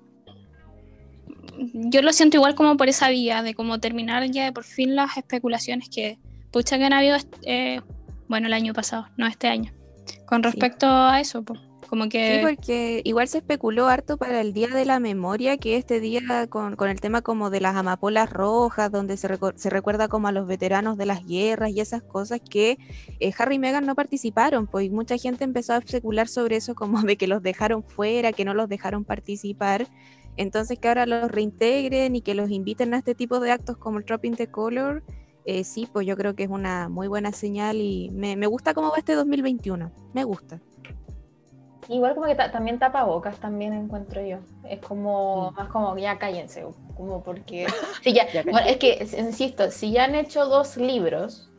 Yo 1.75 2.01
lo 2.01 2.11
siento 2.15 2.39
igual 2.39 2.55
como 2.55 2.79
por 2.79 2.89
esa 2.89 3.11
vía, 3.11 3.43
de 3.43 3.53
como 3.53 3.81
terminar 3.81 4.25
ya 4.31 4.47
de 4.47 4.53
por 4.53 4.65
fin 4.65 4.97
las 4.97 5.19
especulaciones 5.19 5.91
que, 5.91 6.19
pucha, 6.51 6.79
que 6.79 6.85
han 6.87 6.95
habido, 6.95 7.19
eh, 7.43 7.83
bueno, 8.27 8.47
el 8.47 8.55
año 8.55 8.73
pasado, 8.73 9.09
no 9.19 9.27
este 9.27 9.49
año, 9.49 9.75
con 10.25 10.43
respecto 10.43 10.87
a 10.87 11.21
eso. 11.21 11.43
Pues. 11.43 11.61
Como 11.89 12.09
que... 12.09 12.39
Sí, 12.41 12.47
porque 12.47 13.01
igual 13.05 13.29
se 13.29 13.39
especuló 13.39 13.87
harto 13.87 14.17
para 14.17 14.41
el 14.41 14.53
Día 14.53 14.69
de 14.69 14.85
la 14.85 15.01
Memoria, 15.01 15.57
que 15.57 15.77
este 15.77 16.01
día 16.01 16.47
con, 16.49 16.77
el 16.89 17.01
tema 17.01 17.23
como 17.23 17.51
de 17.51 17.61
las 17.61 17.77
amapolas 17.77 18.31
rojas, 18.31 18.91
donde 18.91 19.17
se, 19.17 19.29
se, 19.57 19.71
recuerda 19.71 20.09
como 20.09 20.29
a 20.29 20.33
los 20.33 20.47
veteranos 20.47 20.97
de 20.97 21.07
las 21.07 21.25
guerras 21.27 21.71
y 21.71 21.81
esas 21.81 22.03
cosas, 22.03 22.41
que 22.41 22.79
eh, 23.21 23.33
Harry 23.39 23.57
y 23.57 23.59
Meghan 23.59 23.87
no 23.87 23.95
participaron, 23.95 24.67
pues 24.67 24.91
mucha 24.91 25.17
gente 25.17 25.45
empezó 25.45 25.75
a 25.75 25.79
especular 25.79 26.29
sobre 26.29 26.57
eso, 26.57 26.75
como 26.75 27.03
de 27.03 27.17
que 27.17 27.27
los 27.27 27.43
dejaron 27.43 27.83
fuera, 27.83 28.33
que 28.33 28.45
no 28.45 28.55
los 28.55 28.69
dejaron 28.69 29.05
participar. 29.05 29.87
Entonces 30.37 30.79
que 30.79 30.89
ahora 30.89 31.07
los 31.07 31.31
reintegren 31.31 32.15
y 32.15 32.21
que 32.21 32.35
los 32.35 32.51
inviten 32.51 32.93
a 32.95 32.99
este 32.99 33.15
tipo 33.15 33.41
de 33.41 33.53
actos 33.53 33.79
como 33.79 33.99
el 33.99 34.05
Dropping 34.05 34.37
the 34.37 34.49
Color, 34.49 35.03
eh, 35.47 35.63
sí, 35.63 35.89
pues 35.91 36.07
yo 36.07 36.17
creo 36.17 36.35
que 36.35 36.43
es 36.43 36.51
una 36.51 36.89
muy 36.89 37.07
buena 37.07 37.33
señal 37.33 37.77
y 37.77 38.11
me, 38.11 38.37
me 38.37 38.49
gusta 38.49 38.75
cómo 38.75 38.91
va 38.91 38.99
este 38.99 39.15
2021, 39.15 39.93
me 40.13 40.25
gusta. 40.25 40.61
Igual 41.89 42.15
como 42.15 42.27
que 42.27 42.35
también 42.35 42.79
tapa 42.79 43.05
bocas, 43.05 43.39
también 43.39 43.73
encuentro 43.73 44.25
yo. 44.25 44.39
Es 44.69 44.81
como, 44.81 45.53
más 45.53 45.69
como, 45.69 45.97
ya 45.97 46.19
cállense, 46.19 46.65
como 46.97 47.23
porque... 47.23 47.67
Sí, 48.03 48.13
ya, 48.13 48.23
es 48.23 48.77
que, 48.79 49.07
insisto, 49.19 49.71
si 49.71 49.93
ya 49.93 50.05
han 50.05 50.15
hecho 50.15 50.47
dos 50.47 50.77
libros, 50.77 51.51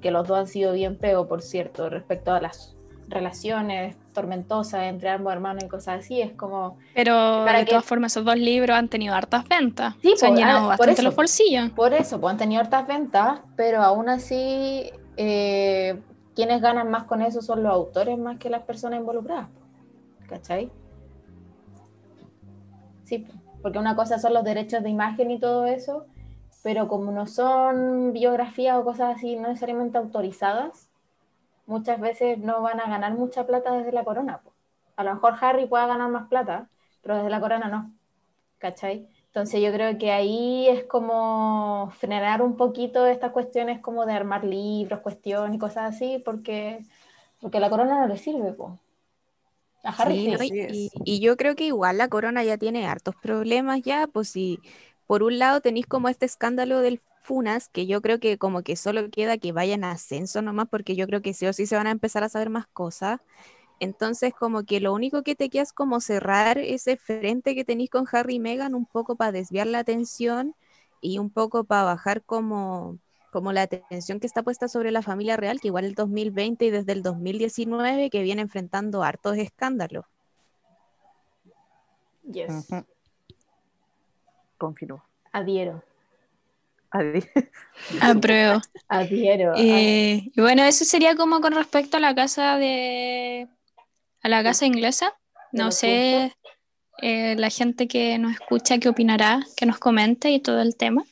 que 0.00 0.10
los 0.10 0.26
dos 0.26 0.38
han 0.38 0.46
sido 0.46 0.72
bien 0.72 0.96
pego, 0.96 1.28
por 1.28 1.42
cierto, 1.42 1.88
respecto 1.90 2.32
a 2.32 2.40
las 2.40 2.74
relaciones 3.08 3.96
tormentosas 4.12 4.82
entre 4.82 5.10
ambos 5.10 5.32
hermanos 5.32 5.64
y 5.64 5.68
cosas 5.68 6.00
así, 6.00 6.20
es 6.20 6.32
como... 6.32 6.76
Pero 6.94 7.44
de 7.44 7.64
todas 7.64 7.84
formas 7.84 8.12
esos 8.12 8.24
dos 8.24 8.36
libros 8.36 8.76
han 8.76 8.88
tenido 8.88 9.14
hartas 9.14 9.48
ventas. 9.48 9.94
Sí, 10.02 10.14
Se 10.16 10.26
han 10.26 10.32
pues, 10.32 10.40
llenado 10.40 10.64
ah, 10.66 10.68
bastante 10.68 11.02
los 11.02 11.14
bolsillos. 11.14 11.70
Por 11.70 11.94
eso, 11.94 12.20
pues 12.20 12.32
han 12.32 12.38
tenido 12.38 12.60
hartas 12.60 12.86
ventas, 12.86 13.40
pero 13.56 13.82
aún 13.82 14.08
así... 14.08 14.90
Eh, 15.16 15.98
quienes 16.38 16.62
ganan 16.62 16.88
más 16.88 17.02
con 17.02 17.20
eso 17.20 17.42
son 17.42 17.64
los 17.64 17.72
autores 17.72 18.16
más 18.16 18.38
que 18.38 18.48
las 18.48 18.62
personas 18.62 19.00
involucradas. 19.00 19.48
¿Cachai? 20.28 20.70
Sí, 23.04 23.26
porque 23.62 23.78
una 23.78 23.96
cosa 23.96 24.18
son 24.18 24.34
los 24.34 24.44
derechos 24.44 24.82
de 24.82 24.90
imagen 24.90 25.30
y 25.30 25.40
todo 25.40 25.66
eso, 25.66 26.06
pero 26.62 26.88
como 26.88 27.10
no 27.10 27.26
son 27.26 28.12
biografías 28.12 28.76
o 28.76 28.84
cosas 28.84 29.16
así 29.16 29.36
no 29.36 29.48
necesariamente 29.48 29.98
autorizadas, 29.98 30.90
muchas 31.66 32.00
veces 32.00 32.38
no 32.38 32.62
van 32.62 32.80
a 32.80 32.88
ganar 32.88 33.14
mucha 33.14 33.46
plata 33.46 33.72
desde 33.72 33.92
la 33.92 34.04
corona. 34.04 34.42
A 34.96 35.04
lo 35.04 35.14
mejor 35.14 35.36
Harry 35.40 35.66
pueda 35.66 35.86
ganar 35.86 36.10
más 36.10 36.28
plata, 36.28 36.68
pero 37.02 37.16
desde 37.16 37.30
la 37.30 37.40
corona 37.40 37.68
no, 37.68 37.92
¿cachai? 38.58 39.08
Entonces 39.26 39.62
yo 39.62 39.72
creo 39.72 39.96
que 39.98 40.10
ahí 40.10 40.68
es 40.68 40.84
como 40.84 41.90
frenar 41.98 42.42
un 42.42 42.56
poquito 42.56 43.06
estas 43.06 43.32
cuestiones 43.32 43.80
como 43.80 44.04
de 44.06 44.12
armar 44.12 44.44
libros, 44.44 45.00
cuestiones 45.00 45.54
y 45.56 45.58
cosas 45.58 45.94
así, 45.94 46.20
porque, 46.24 46.84
porque 47.40 47.60
la 47.60 47.70
corona 47.70 48.00
no 48.00 48.08
le 48.08 48.16
sirve, 48.16 48.54
pues 49.82 50.50
y, 51.04 51.20
yo 51.20 51.36
creo 51.36 51.54
que 51.54 51.66
igual 51.66 51.98
la 51.98 52.08
corona 52.08 52.44
ya 52.44 52.58
tiene 52.58 52.86
hartos 52.86 53.14
problemas 53.16 53.82
ya, 53.82 54.06
pues 54.06 54.28
si 54.28 54.60
por 55.06 55.22
un 55.22 55.38
lado 55.38 55.60
tenéis 55.60 55.86
como 55.86 56.08
este 56.08 56.26
escándalo 56.26 56.80
del 56.80 57.00
Funas, 57.22 57.68
que 57.68 57.86
yo 57.86 58.00
creo 58.00 58.20
que 58.20 58.38
como 58.38 58.62
que 58.62 58.76
solo 58.76 59.10
queda 59.10 59.38
que 59.38 59.52
vayan 59.52 59.84
a 59.84 59.92
ascenso 59.92 60.40
nomás, 60.42 60.68
porque 60.70 60.96
yo 60.96 61.06
creo 61.06 61.20
que 61.22 61.34
sí 61.34 61.46
o 61.46 61.52
sí 61.52 61.66
se 61.66 61.76
van 61.76 61.86
a 61.86 61.90
empezar 61.90 62.24
a 62.24 62.28
saber 62.28 62.48
más 62.50 62.66
cosas. 62.66 63.20
Entonces, 63.80 64.32
como 64.34 64.64
que 64.64 64.80
lo 64.80 64.92
único 64.92 65.22
que 65.22 65.36
te 65.36 65.50
queda 65.50 65.62
es 65.62 65.72
como 65.72 66.00
cerrar 66.00 66.58
ese 66.58 66.96
frente 66.96 67.54
que 67.54 67.64
tenéis 67.64 67.90
con 67.90 68.06
Harry 68.10 68.36
y 68.36 68.40
Meghan 68.40 68.74
un 68.74 68.86
poco 68.86 69.16
para 69.16 69.32
desviar 69.32 69.66
la 69.66 69.80
atención 69.80 70.54
y 71.00 71.18
un 71.18 71.30
poco 71.30 71.64
para 71.64 71.84
bajar 71.84 72.22
como, 72.22 72.98
como 73.30 73.52
la 73.52 73.62
atención 73.62 74.20
que 74.20 74.26
está 74.26 74.42
puesta 74.42 74.68
sobre 74.68 74.90
la 74.90 75.02
familia 75.02 75.36
real, 75.36 75.60
que 75.60 75.68
igual 75.68 75.84
el 75.84 75.94
2020 75.94 76.66
y 76.66 76.70
desde 76.70 76.92
el 76.92 77.02
2019 77.02 78.10
que 78.10 78.22
viene 78.22 78.42
enfrentando 78.42 79.02
hartos 79.02 79.36
escándalos. 79.36 80.06
Yes. 82.30 82.66
Ujú. 82.70 82.84
Confirmo. 84.58 85.04
Adhiero. 85.32 85.82
Apruebo. 88.00 88.60
Adhiero. 88.88 89.54
Eh, 89.56 90.30
y 90.34 90.40
bueno, 90.40 90.62
eso 90.64 90.84
sería 90.84 91.16
como 91.16 91.40
con 91.40 91.52
respecto 91.52 91.96
a 91.96 92.00
la 92.00 92.14
casa 92.14 92.56
de. 92.56 93.48
a 94.22 94.28
la 94.28 94.42
casa 94.42 94.66
inglesa. 94.66 95.14
No 95.52 95.70
sé, 95.70 96.34
eh, 97.00 97.34
la 97.36 97.48
gente 97.48 97.88
que 97.88 98.18
nos 98.18 98.32
escucha, 98.32 98.78
qué 98.78 98.88
opinará, 98.88 99.40
que 99.56 99.64
nos 99.64 99.78
comente 99.78 100.30
y 100.30 100.40
todo 100.40 100.60
el 100.60 100.76
tema. 100.76 101.04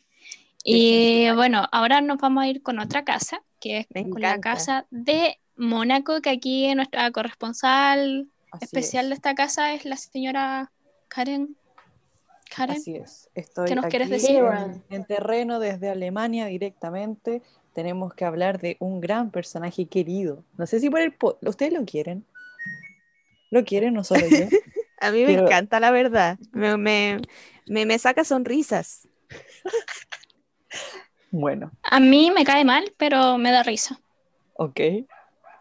Y 0.69 1.31
bueno, 1.33 1.67
ahora 1.71 2.01
nos 2.01 2.19
vamos 2.19 2.43
a 2.45 2.49
ir 2.49 2.63
con 2.63 2.79
otra 2.81 3.05
casa, 3.05 3.41
que 3.61 3.79
es 3.79 3.87
Me 3.95 4.09
con 4.11 4.21
la 4.21 4.41
casa 4.41 4.87
de 4.91 5.39
Mónaco, 5.57 6.21
que 6.21 6.31
aquí 6.31 6.75
nuestra 6.75 7.11
corresponsal 7.13 8.29
Así 8.51 8.65
especial 8.65 9.05
es. 9.05 9.09
de 9.11 9.15
esta 9.15 9.35
casa 9.35 9.75
es 9.75 9.85
la 9.85 9.97
señora 9.97 10.73
Karen. 11.09 11.57
Karen. 12.55 12.77
Así 12.77 12.97
es. 12.97 13.29
Estoy 13.35 13.67
¿Qué 13.69 13.75
nos 13.77 13.87
quieres 13.87 14.11
decir? 14.11 14.37
En, 14.39 14.83
en 14.91 15.05
terreno 15.05 15.59
desde 15.61 15.89
Alemania 15.91 16.47
directamente. 16.47 17.43
Tenemos 17.73 18.15
que 18.15 18.25
hablar 18.25 18.59
de 18.61 18.77
un 18.81 19.01
gran 19.01 19.31
personaje 19.31 19.87
querido. 19.87 20.43
No 20.57 20.67
sé 20.67 20.81
si 20.81 20.89
por 20.91 21.01
el... 21.01 21.13
po- 21.13 21.39
¿Ustedes 21.43 21.73
lo 21.73 21.85
quieren? 21.85 22.25
¿Lo 23.51 23.65
quieren? 23.65 23.95
No 23.95 24.03
solo 24.03 24.27
yo. 24.29 24.47
A 25.01 25.11
mí 25.11 25.21
me 25.21 25.27
Pero- 25.27 25.45
encanta, 25.47 25.79
la 25.79 25.91
verdad. 25.91 26.39
Me, 26.53 26.77
me, 26.77 27.21
me, 27.67 27.85
me 27.87 27.99
saca 27.99 28.25
sonrisas. 28.25 29.07
Bueno, 31.31 31.71
A 31.83 32.01
mí 32.01 32.31
me 32.31 32.45
cae 32.45 32.65
mal, 32.65 32.93
pero 32.97 33.37
me 33.39 33.51
da 33.53 33.63
risa. 33.63 33.99
ok. 34.55 34.81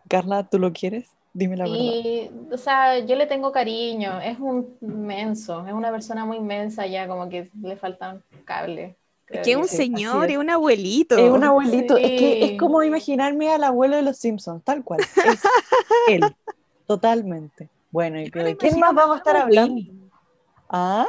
Carla, 0.07 0.43
¿tú 0.47 0.59
lo 0.59 0.71
quieres? 0.71 1.09
Dime 1.33 1.57
la 1.57 1.65
verdad. 1.65 1.79
Y, 1.79 2.29
o 2.51 2.57
sea, 2.57 2.99
yo 2.99 3.15
le 3.15 3.25
tengo 3.25 3.51
cariño, 3.51 4.21
es 4.21 4.39
un 4.39 4.77
menso, 4.79 5.65
es 5.67 5.73
una 5.73 5.91
persona 5.91 6.23
muy 6.25 6.39
mensa 6.39 6.85
ya, 6.85 7.07
como 7.07 7.27
que 7.27 7.49
le 7.61 7.75
faltan 7.75 8.23
cables. 8.45 8.95
creo 9.25 9.43
Que 9.43 9.51
es 9.51 9.57
un 9.57 9.67
sí, 9.67 9.75
señor, 9.77 10.29
es. 10.29 10.37
un 10.37 10.49
abuelito. 10.51 11.17
Es 11.17 11.29
un 11.31 11.43
abuelito. 11.43 11.97
Es 11.97 12.11
que 12.11 12.43
es 12.45 12.49
Sí. 12.51 12.57
como 12.57 12.83
imaginarme 12.83 13.49
al 13.51 13.63
abuelo 13.63 13.95
de 13.95 14.03
los 14.03 14.17
Simpsons, 14.17 14.63
tal 14.63 14.83
cual. 14.83 15.01
Es 15.01 15.41
él. 16.07 16.23
Totalmente. 16.87 17.67
Bueno, 17.91 18.21
¿y 18.21 18.29
de 18.29 18.55
quién 18.55 18.79
más 18.79 18.93
vamos 18.93 19.15
a 19.15 19.17
estar 19.17 19.35
hablando? 19.35 19.81
Ah, 20.69 21.07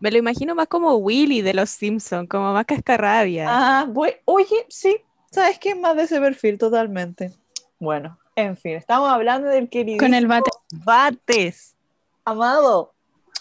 Me 0.00 0.10
lo 0.10 0.18
imagino 0.18 0.54
más 0.54 0.68
como 0.68 0.94
Willy 0.96 1.42
de 1.42 1.54
los 1.54 1.70
Simpsons, 1.70 2.28
como 2.28 2.52
más 2.52 2.66
cascarrabia. 2.66 3.46
ah, 3.48 3.86
bue- 3.88 4.20
oye, 4.24 4.66
sí, 4.68 4.96
¿sabes 5.30 5.58
qué? 5.58 5.74
Más 5.74 5.96
de 5.96 6.02
ese 6.04 6.20
perfil, 6.20 6.58
totalmente. 6.58 7.32
Bueno, 7.78 8.18
en 8.34 8.56
fin, 8.56 8.72
estamos 8.76 9.08
hablando 9.10 9.48
del 9.48 9.68
querido 9.68 9.98
Con 9.98 10.14
el 10.14 10.26
bate. 10.26 10.50
Bates. 10.84 11.76
Amado. 12.24 12.94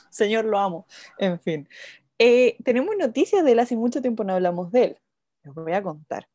Señor, 0.09 0.45
lo 0.45 0.57
amo. 0.59 0.85
En 1.17 1.39
fin. 1.39 1.67
Eh, 2.17 2.55
tenemos 2.63 2.95
noticias 2.97 3.43
de 3.43 3.51
él, 3.51 3.59
hace 3.59 3.75
mucho 3.75 4.01
tiempo 4.01 4.23
no 4.23 4.33
hablamos 4.33 4.71
de 4.71 4.83
él. 4.83 4.97
Les 5.43 5.53
voy 5.53 5.73
a 5.73 5.83
contar. 5.83 6.27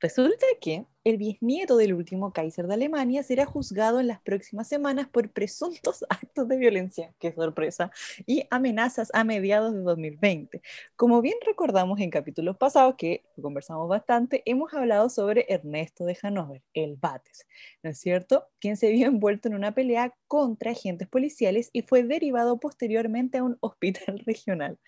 Resulta 0.00 0.46
que 0.62 0.86
el 1.04 1.18
bisnieto 1.18 1.76
del 1.76 1.92
último 1.92 2.32
Kaiser 2.32 2.66
de 2.66 2.72
Alemania 2.72 3.22
será 3.22 3.44
juzgado 3.44 4.00
en 4.00 4.06
las 4.06 4.20
próximas 4.20 4.66
semanas 4.66 5.08
por 5.08 5.30
presuntos 5.30 6.04
actos 6.08 6.48
de 6.48 6.56
violencia, 6.56 7.14
qué 7.18 7.32
sorpresa, 7.32 7.90
y 8.26 8.46
amenazas 8.50 9.10
a 9.12 9.24
mediados 9.24 9.74
de 9.74 9.80
2020. 9.80 10.62
Como 10.96 11.20
bien 11.20 11.36
recordamos 11.44 12.00
en 12.00 12.10
capítulos 12.10 12.56
pasados, 12.56 12.94
que 12.96 13.24
conversamos 13.40 13.88
bastante, 13.88 14.42
hemos 14.46 14.72
hablado 14.72 15.10
sobre 15.10 15.44
Ernesto 15.50 16.06
de 16.06 16.16
Hanover, 16.22 16.62
el 16.72 16.96
Bates, 16.96 17.46
¿no 17.82 17.90
es 17.90 17.98
cierto? 18.00 18.48
Quien 18.58 18.78
se 18.78 18.90
vio 18.90 19.06
envuelto 19.06 19.48
en 19.48 19.54
una 19.54 19.74
pelea 19.74 20.14
contra 20.26 20.70
agentes 20.70 21.08
policiales 21.08 21.68
y 21.74 21.82
fue 21.82 22.04
derivado 22.04 22.58
posteriormente 22.58 23.38
a 23.38 23.44
un 23.44 23.58
hospital 23.60 24.18
regional. 24.26 24.78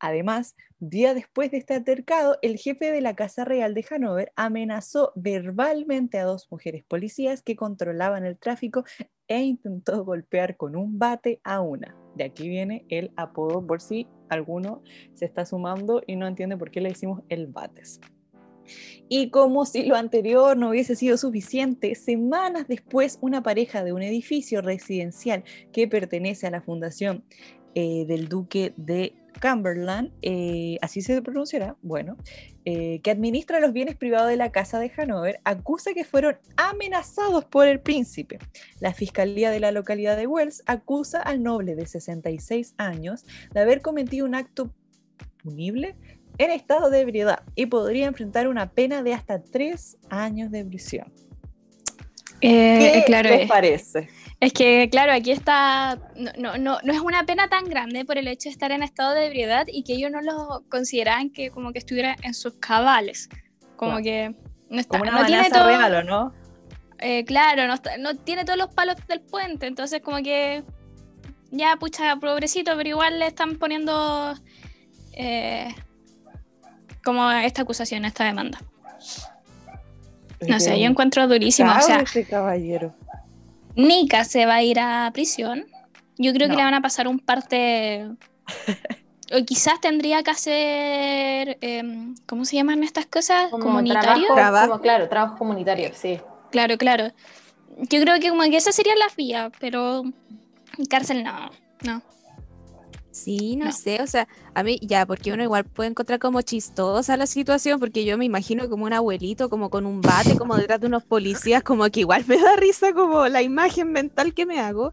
Además, 0.00 0.56
día 0.78 1.12
después 1.12 1.50
de 1.50 1.58
este 1.58 1.74
altercado, 1.74 2.38
el 2.40 2.56
jefe 2.56 2.90
de 2.90 3.02
la 3.02 3.14
Casa 3.14 3.44
Real 3.44 3.74
de 3.74 3.84
Hanover 3.90 4.32
amenazó 4.34 5.12
verbalmente 5.14 6.18
a 6.18 6.24
dos 6.24 6.48
mujeres 6.50 6.84
policías 6.84 7.42
que 7.42 7.54
controlaban 7.54 8.24
el 8.24 8.38
tráfico 8.38 8.84
e 9.28 9.42
intentó 9.42 10.02
golpear 10.04 10.56
con 10.56 10.74
un 10.74 10.98
bate 10.98 11.40
a 11.44 11.60
una. 11.60 11.94
De 12.16 12.24
aquí 12.24 12.48
viene 12.48 12.86
el 12.88 13.12
apodo 13.16 13.64
por 13.64 13.82
si 13.82 14.08
alguno 14.30 14.82
se 15.14 15.26
está 15.26 15.44
sumando 15.44 16.02
y 16.06 16.16
no 16.16 16.26
entiende 16.26 16.56
por 16.56 16.70
qué 16.70 16.80
le 16.80 16.88
decimos 16.88 17.22
el 17.28 17.46
bates. 17.46 18.00
Y 19.08 19.30
como 19.30 19.66
si 19.66 19.84
lo 19.84 19.96
anterior 19.96 20.56
no 20.56 20.70
hubiese 20.70 20.96
sido 20.96 21.16
suficiente, 21.16 21.94
semanas 21.94 22.68
después 22.68 23.18
una 23.20 23.42
pareja 23.42 23.84
de 23.84 23.92
un 23.92 24.02
edificio 24.02 24.62
residencial 24.62 25.44
que 25.72 25.88
pertenece 25.88 26.46
a 26.46 26.50
la 26.50 26.62
fundación 26.62 27.24
eh, 27.74 28.04
del 28.06 28.28
duque 28.28 28.72
de 28.76 29.14
Cumberland, 29.40 30.12
eh, 30.22 30.78
así 30.82 31.02
se 31.02 31.20
pronunciará, 31.22 31.76
bueno, 31.82 32.16
eh, 32.64 33.00
que 33.02 33.10
administra 33.10 33.60
los 33.60 33.72
bienes 33.72 33.96
privados 33.96 34.28
de 34.28 34.36
la 34.36 34.52
Casa 34.52 34.78
de 34.78 34.92
Hanover, 34.96 35.40
acusa 35.44 35.92
que 35.94 36.04
fueron 36.04 36.38
amenazados 36.56 37.44
por 37.44 37.66
el 37.66 37.80
príncipe. 37.80 38.38
La 38.80 38.92
Fiscalía 38.92 39.50
de 39.50 39.60
la 39.60 39.72
localidad 39.72 40.16
de 40.16 40.26
Wells 40.26 40.62
acusa 40.66 41.20
al 41.20 41.42
noble 41.42 41.74
de 41.74 41.86
66 41.86 42.74
años 42.76 43.24
de 43.52 43.60
haber 43.60 43.80
cometido 43.80 44.26
un 44.26 44.34
acto 44.34 44.72
punible 45.42 45.96
en 46.38 46.50
estado 46.50 46.90
de 46.90 47.00
ebriedad 47.00 47.42
y 47.54 47.66
podría 47.66 48.06
enfrentar 48.06 48.48
una 48.48 48.70
pena 48.70 49.02
de 49.02 49.14
hasta 49.14 49.42
tres 49.42 49.98
años 50.08 50.50
de 50.50 50.64
prisión. 50.64 51.12
Eh, 52.40 52.92
¿Qué 52.94 53.04
claro, 53.04 53.28
les 53.28 53.42
es, 53.42 53.48
parece? 53.48 54.08
Es 54.40 54.52
que 54.54 54.88
claro, 54.90 55.12
aquí 55.12 55.30
está, 55.32 55.98
no, 56.16 56.30
no, 56.38 56.56
no, 56.58 56.78
no 56.82 56.92
es 56.92 57.00
una 57.00 57.24
pena 57.24 57.48
tan 57.48 57.64
grande 57.64 58.04
por 58.04 58.16
el 58.18 58.26
hecho 58.26 58.48
de 58.48 58.52
estar 58.52 58.72
en 58.72 58.82
estado 58.82 59.12
de 59.14 59.26
ebriedad 59.26 59.66
y 59.68 59.82
que 59.84 59.92
ellos 59.94 60.10
no 60.10 60.22
lo 60.22 60.64
consideraban 60.70 61.30
que 61.30 61.50
como 61.50 61.72
que 61.72 61.78
estuviera 61.78 62.16
en 62.22 62.32
sus 62.34 62.54
cabales, 62.54 63.28
como 63.76 63.92
Claro. 63.98 64.04
que 64.04 64.34
no 64.70 64.80
está, 64.80 64.98
Como 64.98 65.10
una 65.10 65.20
no 65.20 65.26
tiene 65.26 65.40
amenaza 65.42 65.58
todo, 65.62 65.68
real, 65.68 65.94
¿o 65.94 66.02
no? 66.04 66.34
eh, 66.98 67.24
claro, 67.24 67.66
no, 67.66 67.74
está- 67.74 67.96
no 67.98 68.14
tiene 68.16 68.44
todos 68.44 68.58
los 68.58 68.72
palos 68.74 68.96
del 69.08 69.20
puente, 69.20 69.66
entonces 69.66 70.00
como 70.02 70.18
que 70.22 70.62
ya 71.50 71.76
pucha, 71.76 72.16
pobrecito, 72.16 72.72
pero 72.76 72.88
igual 72.88 73.18
le 73.18 73.26
están 73.26 73.56
poniendo 73.56 74.34
eh, 75.12 75.74
como 77.04 77.30
esta 77.30 77.62
acusación, 77.62 78.04
esta 78.04 78.24
demanda. 78.24 78.58
No 80.48 80.58
sé, 80.60 80.78
yo 80.80 80.86
encuentro 80.86 81.26
durísimo, 81.28 81.70
o 81.76 81.80
sea, 81.82 82.00
este 82.00 82.24
caballero. 82.24 82.94
Nika 83.86 84.24
se 84.24 84.46
va 84.46 84.54
a 84.56 84.62
ir 84.62 84.78
a 84.80 85.10
prisión. 85.12 85.66
Yo 86.18 86.32
creo 86.32 86.48
que 86.48 86.56
le 86.56 86.62
van 86.62 86.74
a 86.74 86.82
pasar 86.82 87.08
un 87.08 87.18
parte. 87.18 88.06
o 89.32 89.44
quizás 89.44 89.80
tendría 89.80 90.22
que 90.22 90.30
hacer. 90.30 91.58
em, 91.60 92.14
¿Cómo 92.26 92.44
se 92.44 92.56
llaman 92.56 92.82
estas 92.82 93.06
cosas? 93.06 93.50
Como 93.50 93.64
¿Comunitario? 93.64 94.02
trabajo, 94.26 94.34
Trabajo. 94.34 94.68
como, 94.70 94.82
claro, 94.82 95.08
trabajo 95.08 95.38
comunitario, 95.38 95.90
sí. 95.94 96.20
Claro, 96.50 96.76
claro. 96.78 97.12
Yo 97.88 98.00
creo 98.00 98.18
que 98.20 98.28
como 98.28 98.42
que 98.42 98.56
esas 98.56 98.74
serían 98.74 98.98
las 98.98 99.16
vías, 99.16 99.50
pero. 99.60 100.02
Cárcel 100.88 101.24
no. 101.24 101.50
No. 101.82 102.02
Sí, 103.22 103.56
no, 103.56 103.66
No. 103.66 103.72
sé, 103.72 104.00
o 104.02 104.06
sea, 104.06 104.26
a 104.54 104.62
mí 104.62 104.78
ya, 104.82 105.04
porque 105.06 105.32
uno 105.32 105.42
igual 105.42 105.64
puede 105.64 105.90
encontrar 105.90 106.18
como 106.18 106.40
chistosa 106.42 107.16
la 107.16 107.26
situación, 107.26 107.78
porque 107.78 108.04
yo 108.04 108.16
me 108.16 108.24
imagino 108.24 108.68
como 108.70 108.84
un 108.86 108.92
abuelito, 108.94 109.50
como 109.50 109.68
con 109.70 109.84
un 109.86 110.04
bate, 110.04 110.36
como 110.36 110.56
detrás 110.56 110.80
de 110.80 110.86
unos 110.86 111.04
policías, 111.04 111.62
como 111.62 111.84
que 111.90 112.00
igual 112.00 112.24
me 112.28 112.38
da 112.38 112.56
risa 112.56 112.92
como 112.94 113.28
la 113.28 113.42
imagen 113.42 113.92
mental 113.92 114.32
que 114.34 114.46
me 114.46 114.60
hago, 114.60 114.92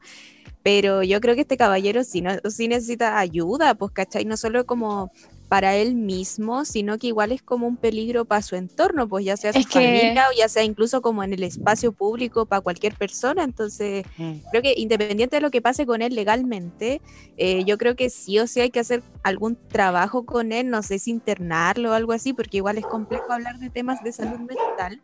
pero 0.63 1.03
yo 1.03 1.21
creo 1.21 1.35
que 1.35 1.41
este 1.41 1.57
caballero 1.57 2.03
sí, 2.03 2.21
no, 2.21 2.31
sí 2.49 2.67
necesita 2.67 3.19
ayuda, 3.19 3.75
pues, 3.75 3.91
¿cachai? 3.93 4.25
No 4.25 4.37
solo 4.37 4.65
como 4.65 5.11
para 5.47 5.75
él 5.75 5.95
mismo, 5.95 6.65
sino 6.65 6.97
que 6.97 7.07
igual 7.07 7.31
es 7.31 7.41
como 7.41 7.67
un 7.67 7.77
peligro 7.77 8.25
para 8.25 8.41
su 8.41 8.55
entorno, 8.55 9.07
pues 9.07 9.23
ya 9.25 9.37
sea 9.37 9.53
su 9.53 9.59
Es 9.59 9.65
que- 9.67 9.73
familia 9.73 10.25
o 10.29 10.37
ya 10.37 10.49
sea 10.49 10.63
incluso 10.63 11.01
como 11.01 11.23
en 11.23 11.33
el 11.33 11.43
espacio 11.43 11.91
público 11.93 12.45
para 12.45 12.61
cualquier 12.61 12.95
persona, 12.95 13.43
entonces 13.43 14.05
creo 14.51 14.61
que 14.61 14.73
independiente 14.77 15.37
de 15.37 15.41
lo 15.41 15.49
que 15.51 15.61
pase 15.61 15.85
con 15.85 16.01
él 16.01 16.15
legalmente, 16.15 17.01
eh, 17.37 17.63
yo 17.65 17.77
creo 17.77 17.95
que 17.95 18.09
sí 18.09 18.39
o 18.39 18.47
sí 18.47 18.59
hay 18.61 18.69
que 18.71 18.79
hacer 18.81 19.03
algún 19.23 19.57
trabajo 19.69 20.25
con 20.25 20.51
él, 20.51 20.69
no 20.69 20.83
sé 20.83 20.99
si 20.99 21.11
internarlo 21.11 21.91
o 21.91 21.93
algo 21.93 22.11
así, 22.11 22.33
porque 22.33 22.57
igual 22.57 22.77
es 22.77 22.85
complejo 22.85 23.31
hablar 23.31 23.57
de 23.59 23.69
temas 23.69 24.03
de 24.03 24.11
salud 24.11 24.39
mental. 24.39 25.01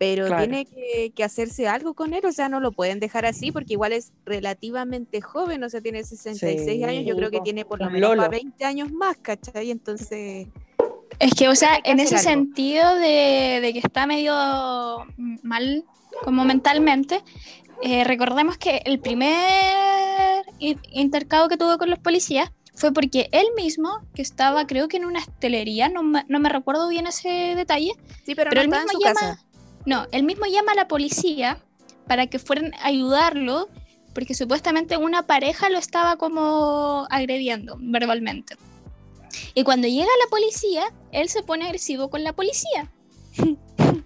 Pero 0.00 0.26
Claro. 0.28 0.44
tiene 0.44 0.64
que, 0.64 1.12
que 1.14 1.22
hacerse 1.24 1.68
algo 1.68 1.92
con 1.92 2.14
él, 2.14 2.24
o 2.24 2.32
sea, 2.32 2.48
no 2.48 2.58
lo 2.58 2.72
pueden 2.72 3.00
dejar 3.00 3.26
así 3.26 3.52
porque 3.52 3.74
igual 3.74 3.92
es 3.92 4.12
relativamente 4.24 5.20
joven, 5.20 5.62
o 5.62 5.68
sea, 5.68 5.82
tiene 5.82 6.02
66 6.02 6.82
años, 6.84 7.04
yo 7.04 7.12
Sí, 7.12 7.18
creo 7.18 7.30
que 7.30 7.40
tiene 7.42 7.66
por 7.66 7.80
lo 7.80 7.90
menos 7.90 8.08
lolo. 8.08 8.22
para 8.22 8.30
20 8.30 8.64
años 8.64 8.90
más, 8.92 9.18
¿cachai? 9.18 9.70
Entonces, 9.70 10.48
Es 11.18 11.34
que, 11.34 11.48
o 11.50 11.54
sea, 11.54 11.82
que 11.82 11.90
en 11.90 12.00
ese 12.00 12.14
algo. 12.16 12.30
sentido 12.30 12.94
de, 12.94 13.58
de 13.60 13.72
que 13.74 13.78
está 13.80 14.06
medio 14.06 14.32
mal 15.42 15.84
como 16.24 16.46
mentalmente, 16.46 17.22
eh, 17.82 18.04
recordemos 18.04 18.56
que 18.56 18.80
el 18.86 19.00
primer 19.00 20.42
in- 20.60 20.80
intercambio 20.92 21.50
que 21.50 21.58
tuvo 21.58 21.76
con 21.76 21.90
los 21.90 21.98
policías 21.98 22.50
fue 22.74 22.92
porque 22.92 23.28
él 23.32 23.46
mismo, 23.54 24.00
que 24.14 24.22
estaba 24.22 24.66
creo 24.66 24.88
que 24.88 24.96
en 24.96 25.04
una 25.04 25.18
estelería, 25.18 25.90
no 25.90 26.02
me, 26.02 26.24
no 26.28 26.38
me 26.40 26.48
recuerdo 26.48 26.88
bien 26.88 27.06
ese 27.06 27.28
detalle, 27.54 27.92
sí, 28.24 28.34
pero, 28.34 28.48
Pero 28.50 28.62
no 28.62 28.68
él 28.68 28.72
en 28.72 28.84
mismo 28.84 28.92
su 28.92 28.98
llama- 29.00 29.20
casa. 29.20 29.44
No, 29.86 30.06
él 30.12 30.22
mismo 30.22 30.46
llama 30.46 30.72
a 30.72 30.76
la 30.76 30.88
policía 30.88 31.58
para 32.06 32.26
que 32.26 32.38
fueran 32.38 32.74
a 32.74 32.86
ayudarlo, 32.86 33.68
porque 34.14 34.34
supuestamente 34.34 34.96
una 34.96 35.26
pareja 35.26 35.70
lo 35.70 35.78
estaba 35.78 36.16
como 36.16 37.06
agrediendo 37.10 37.76
verbalmente. 37.80 38.56
Y 39.54 39.62
cuando 39.62 39.86
llega 39.86 40.04
la 40.24 40.30
policía, 40.30 40.84
él 41.12 41.28
se 41.28 41.42
pone 41.42 41.64
agresivo 41.64 42.10
con 42.10 42.24
la 42.24 42.32
policía. 42.32 42.90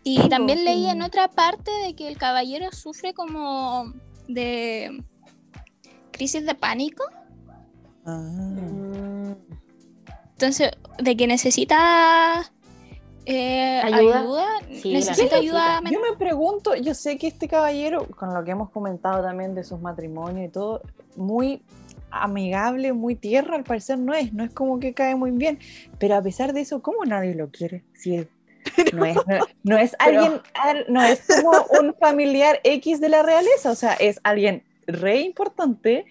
Y 0.03 0.29
también 0.29 0.65
leí 0.65 0.87
en 0.87 1.03
otra 1.03 1.29
parte 1.29 1.71
de 1.71 1.95
que 1.95 2.09
el 2.09 2.17
caballero 2.17 2.73
sufre 2.73 3.13
como 3.13 3.93
de 4.29 5.03
crisis 6.11 6.47
de 6.47 6.55
pánico, 6.55 7.05
Ah. 8.07 9.35
Entonces 10.33 10.71
de 10.99 11.17
que 11.17 11.27
necesita 11.27 12.53
eh, 13.27 13.81
¿Ayuda? 13.85 14.21
ayuda, 14.21 14.47
Sí, 14.83 14.93
necesita 14.93 15.37
ayuda 15.37 15.81
Yo 15.91 16.01
me 16.01 16.17
pregunto, 16.17 16.75
yo 16.75 16.95
sé 16.95 17.17
que 17.19 17.27
este 17.29 17.49
caballero, 17.49 18.07
con 18.09 18.33
lo 18.35 18.45
que 18.45 18.51
hemos 18.51 18.71
comentado 18.71 19.23
también 19.23 19.55
de 19.55 19.65
sus 19.65 19.81
matrimonios 19.81 20.49
y 20.49 20.53
todo, 20.53 20.83
muy 21.17 21.63
amigable, 22.11 22.93
muy 22.93 23.15
tierno, 23.17 23.55
al 23.55 23.65
parecer 23.65 23.99
no 23.99 24.15
es, 24.15 24.33
no 24.33 24.45
es 24.45 24.53
como 24.53 24.79
que 24.79 24.95
cae 24.95 25.17
muy 25.17 25.31
bien, 25.33 25.59
pero 25.99 26.17
a 26.17 26.23
pesar 26.23 26.53
de 26.53 26.61
eso, 26.61 26.81
¿cómo 26.83 27.05
nadie 27.05 27.35
lo 27.35 27.51
quiere? 27.51 27.83
Si 27.95 28.17
es- 28.17 28.29
no, 28.95 29.05
es, 29.05 29.17
no, 29.17 29.23
no 29.63 29.79
es 29.79 29.95
Pero- 30.05 30.21
alguien, 30.23 30.41
al- 30.55 30.87
no 30.89 31.03
es 31.03 31.27
como 31.27 31.51
un 31.81 31.95
familiar 31.95 32.61
X 32.65 33.01
de 33.01 33.09
la 33.09 33.23
realeza, 33.23 33.71
o 33.71 33.75
sea, 33.75 33.95
es 33.95 34.21
alguien 34.23 34.63
re 34.87 35.21
importante. 35.21 36.05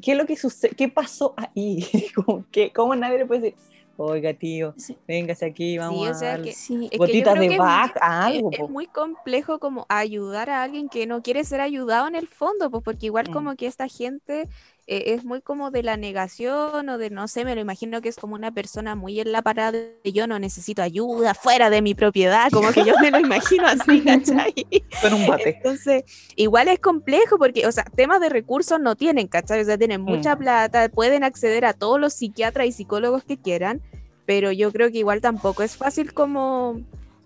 ¿Qué 0.00 0.12
es 0.12 0.16
lo 0.18 0.26
que 0.26 0.36
sucede? 0.36 0.74
¿Qué 0.76 0.88
pasó 0.88 1.34
ahí? 1.36 1.84
Como 2.14 2.44
que, 2.52 2.72
¿Cómo 2.72 2.94
nadie 2.94 3.18
le 3.18 3.26
puede 3.26 3.40
decir, 3.40 3.58
oiga 3.98 4.32
tío, 4.32 4.74
Sí. 4.76 4.96
véngase 5.06 5.44
aquí, 5.44 5.76
vamos 5.76 6.06
o 6.06 6.10
a 6.10 6.14
sea 6.14 6.30
dar 6.32 6.42
que- 6.42 6.52
sí. 6.52 6.88
Es 6.90 6.98
gotitas 6.98 7.34
que 7.34 7.48
de 7.48 7.58
baja, 7.58 7.92
Es, 8.30 8.36
algo. 8.36 8.50
es 8.52 8.70
muy 8.70 8.86
complejo 8.86 9.58
como 9.58 9.84
ayudar 9.88 10.50
a 10.50 10.62
alguien 10.62 10.88
que 10.88 11.06
no 11.06 11.20
quiere 11.22 11.44
ser 11.44 11.60
ayudado 11.60 12.06
en 12.08 12.14
el 12.14 12.28
fondo, 12.28 12.70
pues 12.70 12.82
porque 12.84 13.06
igual 13.06 13.26
Mm. 13.28 13.32
como 13.32 13.56
que 13.56 13.66
esta 13.66 13.88
gente 13.88 14.48
eh, 14.90 15.12
es 15.14 15.24
muy 15.24 15.42
como 15.42 15.70
de 15.70 15.82
la 15.82 15.98
negación 15.98 16.88
o 16.88 16.96
de 16.96 17.10
no 17.10 17.28
sé, 17.28 17.44
me 17.44 17.54
lo 17.54 17.60
imagino 17.60 18.00
que 18.00 18.08
es 18.08 18.16
como 18.16 18.34
una 18.34 18.50
persona 18.52 18.94
muy 18.94 19.20
en 19.20 19.32
la 19.32 19.42
parada 19.42 19.72
de 19.72 20.00
yo 20.12 20.26
no 20.26 20.38
necesito 20.38 20.80
ayuda 20.82 21.34
fuera 21.34 21.68
de 21.68 21.82
mi 21.82 21.94
propiedad, 21.94 22.50
como 22.50 22.70
que 22.72 22.84
yo 22.84 22.94
me 23.00 23.10
lo 23.10 23.20
imagino 23.20 23.66
así, 23.66 24.00
¿cachai? 24.04 24.54
Con 25.02 25.12
un 25.12 25.26
bate. 25.26 25.50
Entonces, 25.58 26.04
igual 26.36 26.68
es 26.68 26.78
complejo 26.80 27.36
porque, 27.38 27.66
o 27.66 27.72
sea, 27.72 27.84
temas 27.84 28.20
de 28.22 28.30
recursos 28.30 28.80
no 28.80 28.96
tienen, 28.96 29.28
¿cachai? 29.28 29.60
O 29.60 29.64
sea, 29.66 29.76
tienen 29.76 30.00
mucha 30.00 30.34
Mm. 30.36 30.38
plata, 30.38 30.88
pueden 30.88 31.22
acceder 31.22 31.66
a 31.66 31.74
todos 31.74 32.00
los 32.00 32.14
psiquiatras 32.14 32.66
y 32.66 32.72
psicólogos 32.72 33.24
que 33.24 33.36
quieran, 33.36 33.82
pero 34.24 34.52
yo 34.52 34.72
creo 34.72 34.90
que 34.90 34.98
igual 34.98 35.20
tampoco 35.20 35.62
es 35.62 35.76
fácil 35.76 36.14
como 36.14 36.80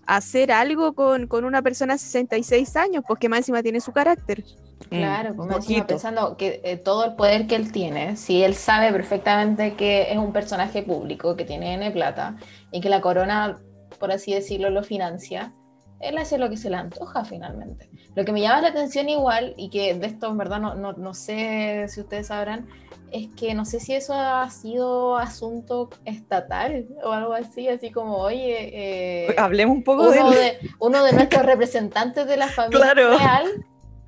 hacer 0.06 0.52
algo 0.52 0.94
con, 0.94 1.26
con 1.26 1.44
una 1.44 1.62
persona 1.62 1.94
de 1.94 1.98
66 1.98 2.76
años, 2.76 3.04
pues 3.06 3.18
que 3.18 3.28
más 3.28 3.40
encima 3.40 3.62
tiene 3.62 3.80
su 3.80 3.92
carácter. 3.92 4.44
Claro, 4.88 5.32
Mm, 5.32 5.36
pues 5.36 5.46
un 5.46 5.48
me 5.48 5.56
encima 5.56 5.86
pensando 5.86 6.36
que 6.36 6.60
eh, 6.64 6.76
todo 6.76 7.04
el 7.04 7.14
poder 7.14 7.46
que 7.46 7.56
él 7.56 7.72
tiene, 7.72 8.16
si 8.16 8.42
él 8.42 8.54
sabe 8.54 8.92
perfectamente 8.92 9.74
que 9.74 10.12
es 10.12 10.18
un 10.18 10.32
personaje 10.32 10.82
público, 10.82 11.36
que 11.36 11.44
tiene 11.44 11.74
N 11.74 11.90
plata 11.92 12.36
y 12.70 12.80
que 12.80 12.88
la 12.88 13.00
corona, 13.00 13.60
por 13.98 14.12
así 14.12 14.34
decirlo, 14.34 14.70
lo 14.70 14.82
financia, 14.82 15.54
él 16.00 16.18
hace 16.18 16.36
lo 16.36 16.50
que 16.50 16.56
se 16.56 16.68
le 16.68 16.76
antoja 16.76 17.24
finalmente. 17.24 17.88
Lo 18.14 18.24
que 18.24 18.32
me 18.32 18.40
llama 18.40 18.60
la 18.60 18.68
atención 18.68 19.08
igual, 19.08 19.54
y 19.56 19.70
que 19.70 19.94
de 19.94 20.06
esto 20.06 20.28
en 20.28 20.38
verdad 20.38 20.60
no, 20.60 20.74
no, 20.74 20.92
no 20.92 21.14
sé 21.14 21.86
si 21.88 22.00
ustedes 22.00 22.26
sabrán, 22.26 22.66
es 23.12 23.28
que 23.36 23.54
no 23.54 23.64
sé 23.64 23.78
si 23.78 23.94
eso 23.94 24.14
ha 24.14 24.48
sido 24.50 25.16
asunto 25.18 25.90
estatal 26.04 26.86
o 27.04 27.12
algo 27.12 27.34
así, 27.34 27.68
así 27.68 27.90
como, 27.90 28.16
oye, 28.18 29.26
eh, 29.28 29.34
Hablemos 29.38 29.76
un 29.76 29.84
poco 29.84 30.04
uno 30.08 30.30
de... 30.30 30.36
de, 30.36 30.58
uno 30.80 31.04
de 31.04 31.12
nuestros 31.12 31.44
representantes 31.44 32.26
de 32.26 32.36
la 32.36 32.48
familia 32.58 32.92
Claro. 32.92 33.10
real 33.18 33.46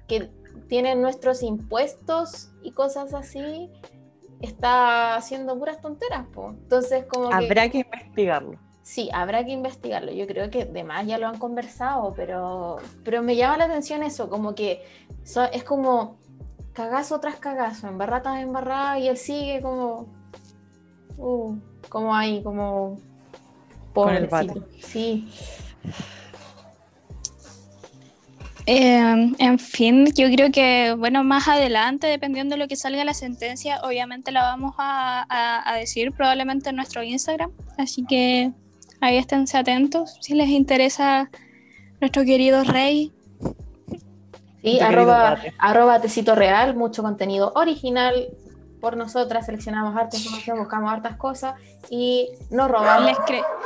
que 0.08 0.30
tiene 0.68 0.96
nuestros 0.96 1.42
impuestos 1.42 2.50
y 2.62 2.72
cosas 2.72 3.12
así 3.14 3.70
está 4.40 5.16
haciendo 5.16 5.58
puras 5.58 5.80
tonteras 5.80 6.26
po. 6.28 6.50
entonces 6.50 7.04
como 7.06 7.28
que 7.30 7.34
Habrá 7.46 7.68
que 7.68 7.78
investigarlo. 7.78 8.58
sí 8.82 9.08
habrá 9.12 9.44
que 9.44 9.52
investigarlo 9.52 10.12
yo 10.12 10.26
creo 10.26 10.50
que 10.50 10.64
demás 10.66 11.06
ya 11.06 11.18
lo 11.18 11.28
han 11.28 11.38
conversado 11.38 12.12
pero 12.14 12.76
pero 13.04 13.22
me 13.22 13.36
llama 13.36 13.56
la 13.58 13.64
atención 13.64 14.02
eso 14.02 14.28
como 14.28 14.54
que 14.54 14.82
so- 15.22 15.50
es 15.52 15.64
como 15.64 16.18
cagazo 16.74 17.20
tras 17.20 17.36
cagazo 17.36 17.88
embarrada 17.88 18.22
tras 18.22 18.42
embarrada 18.42 18.98
y 18.98 19.08
él 19.08 19.16
sigue 19.16 19.60
como 19.62 20.06
uh, 21.16 21.54
como 21.88 22.14
ahí 22.14 22.42
como 22.42 22.98
Con 23.94 24.14
el 24.14 24.26
bate. 24.26 24.48
pobrecito. 24.48 24.86
sí 24.86 25.28
Eh, 28.66 28.96
en 29.38 29.58
fin, 29.58 30.06
yo 30.14 30.26
creo 30.30 30.50
que, 30.50 30.94
bueno, 30.96 31.22
más 31.22 31.48
adelante, 31.48 32.06
dependiendo 32.06 32.54
de 32.54 32.58
lo 32.58 32.66
que 32.66 32.76
salga 32.76 33.04
la 33.04 33.12
sentencia, 33.12 33.78
obviamente 33.82 34.32
la 34.32 34.40
vamos 34.42 34.74
a, 34.78 35.26
a- 35.28 35.70
a 35.70 35.76
decir 35.76 36.12
probablemente 36.12 36.70
en 36.70 36.76
nuestro 36.76 37.02
Instagram. 37.02 37.50
Así 37.76 38.06
que 38.06 38.52
ahí 39.02 39.18
esténse 39.18 39.58
atentos 39.58 40.16
si 40.22 40.32
les 40.34 40.48
interesa 40.48 41.28
nuestro 42.00 42.24
querido 42.24 42.64
rey. 42.64 43.12
Sí, 44.64 44.80
arroba, 44.80 45.38
arroba 45.58 46.00
Tecito 46.00 46.34
Real, 46.34 46.74
mucho 46.74 47.02
contenido 47.02 47.52
original 47.54 48.28
por 48.80 48.96
nosotras, 48.96 49.46
seleccionamos 49.46 49.94
harta 49.96 50.16
información, 50.16 50.58
buscamos 50.58 50.92
hartas 50.92 51.16
cosas 51.16 51.54
y 51.90 52.30
nos 52.50 52.70
robamos 52.70 53.12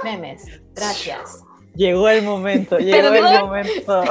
memes. 0.03 0.45
Gracias. 0.75 1.45
Llegó 1.75 2.09
el 2.09 2.25
momento, 2.25 2.79
llegó 2.79 3.15
el 3.15 3.41
momento. 3.41 4.03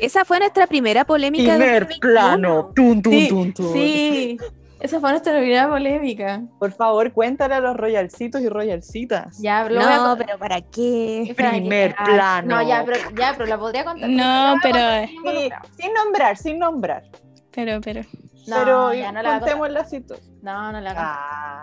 Esa 0.00 0.24
fue 0.24 0.40
nuestra 0.40 0.66
primera 0.66 1.04
polémica. 1.04 1.52
de 1.52 1.58
Primer 1.58 1.82
2021. 1.82 2.00
plano. 2.00 2.72
Tun, 2.74 3.02
tun, 3.02 3.12
Sí, 3.12 3.28
tun. 3.28 3.72
Sí, 3.72 4.38
esa 4.84 5.00
fue 5.00 5.10
nuestra 5.10 5.32
primera 5.38 5.68
polémica. 5.68 6.42
Por 6.58 6.72
favor, 6.72 7.12
cuéntale 7.12 7.54
a 7.54 7.60
los 7.60 7.76
royalcitos 7.76 8.40
y 8.42 8.48
royalcitas. 8.48 9.38
Ya, 9.38 9.64
lo 9.64 9.80
voy 9.80 9.84
a 9.92 9.96
No, 9.96 10.04
con- 10.16 10.18
pero 10.18 10.38
¿para 10.38 10.60
qué? 10.60 11.32
Primer 11.36 11.94
plano. 11.96 12.56
No, 12.56 12.68
ya, 12.68 12.84
pero, 12.84 12.98
ya, 13.18 13.32
pero 13.36 13.46
la 13.46 13.58
podría 13.58 13.84
contar. 13.84 14.08
No, 14.10 14.22
a 14.24 14.56
pero- 14.62 14.74
contar, 14.74 15.08
Sí, 15.08 15.14
involucrado. 15.16 15.68
sin 15.76 15.92
nombrar, 15.94 16.36
sin 16.36 16.58
nombrar. 16.58 17.02
Pero, 17.52 17.80
pero. 17.80 18.02
No, 18.46 18.56
pero 18.58 18.92
ya 18.94 19.10
no 19.12 19.22
la 19.22 19.36
a 19.36 19.40
contemos. 19.40 19.60
No, 20.42 20.70
no 20.72 20.80
la 20.80 20.90
a. 20.90 20.94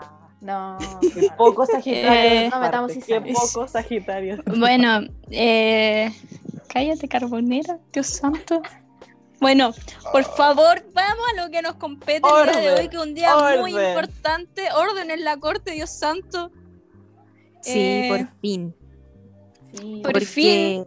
No. 0.40 0.78
qué 1.00 1.28
poco 1.36 1.64
sagitario. 1.66 2.10
Eh, 2.12 2.48
no 2.52 2.58
metamos 2.60 2.92
Qué 2.92 3.20
poco 3.32 3.68
sagitario. 3.68 4.42
Bueno, 4.58 5.02
eh, 5.30 6.10
cállate, 6.68 7.06
carbonera, 7.06 7.78
Dios 7.92 8.08
santo. 8.08 8.60
Bueno, 9.42 9.72
por 10.12 10.22
favor, 10.22 10.84
vamos 10.94 11.24
a 11.36 11.42
lo 11.44 11.50
que 11.50 11.62
nos 11.62 11.74
compete 11.74 12.22
el 12.26 12.50
día 12.52 12.60
de 12.60 12.80
hoy, 12.80 12.88
que 12.88 12.96
es 12.96 13.02
un 13.02 13.12
día 13.12 13.34
muy 13.60 13.72
importante. 13.72 14.68
Orden 14.72 15.10
en 15.10 15.24
la 15.24 15.36
corte, 15.36 15.72
Dios 15.72 15.90
santo. 15.90 16.52
Sí, 17.60 17.72
Eh, 17.78 18.08
por 18.08 18.40
fin. 18.40 18.74
Sí. 19.74 20.00
Por 20.02 20.12
porque 20.12 20.26
fin. 20.26 20.84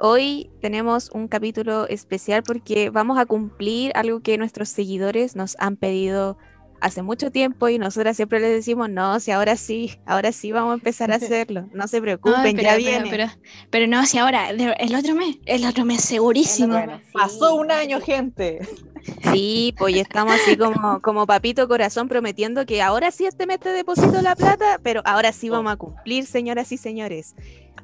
hoy 0.00 0.50
tenemos 0.60 1.10
un 1.14 1.28
capítulo 1.28 1.86
especial 1.88 2.42
porque 2.42 2.90
vamos 2.90 3.18
a 3.18 3.26
cumplir 3.26 3.92
algo 3.94 4.20
que 4.20 4.36
nuestros 4.36 4.68
seguidores 4.68 5.36
nos 5.36 5.56
han 5.60 5.76
pedido 5.76 6.36
hace 6.82 7.00
mucho 7.02 7.30
tiempo 7.30 7.68
y 7.68 7.78
nosotras 7.78 8.16
siempre 8.16 8.40
les 8.40 8.50
decimos, 8.50 8.90
no, 8.90 9.20
si 9.20 9.30
ahora 9.30 9.56
sí, 9.56 9.98
ahora 10.04 10.32
sí 10.32 10.50
vamos 10.50 10.72
a 10.72 10.74
empezar 10.74 11.12
a 11.12 11.14
hacerlo, 11.22 11.68
no 11.72 11.86
se 11.86 12.00
preocupen, 12.00 12.56
pero, 12.56 12.62
ya 12.62 12.70
pero, 12.70 12.76
viene. 12.76 13.08
pero, 13.08 13.26
pero 13.70 13.86
no, 13.86 14.04
si 14.04 14.18
ahora, 14.18 14.50
el 14.50 14.94
otro 14.94 15.14
mes, 15.14 15.38
el 15.46 15.64
otro 15.64 15.84
mes 15.84 16.02
segurísimo. 16.02 16.76
Sí. 16.76 17.12
Pasó 17.12 17.54
un 17.54 17.70
año, 17.70 18.00
gente. 18.00 18.58
Sí, 19.32 19.74
pues 19.78 19.94
ya 19.94 20.02
estamos 20.02 20.34
así 20.34 20.56
como, 20.56 21.00
como 21.00 21.24
papito 21.26 21.68
corazón 21.68 22.08
prometiendo 22.08 22.66
que 22.66 22.82
ahora 22.82 23.12
sí 23.12 23.26
este 23.26 23.46
mes 23.46 23.60
te 23.60 23.68
deposito 23.68 24.20
la 24.20 24.34
plata, 24.34 24.80
pero 24.82 25.02
ahora 25.04 25.32
sí 25.32 25.48
vamos 25.48 25.72
a 25.72 25.76
cumplir, 25.76 26.26
señoras 26.26 26.72
y 26.72 26.76
señores. 26.76 27.36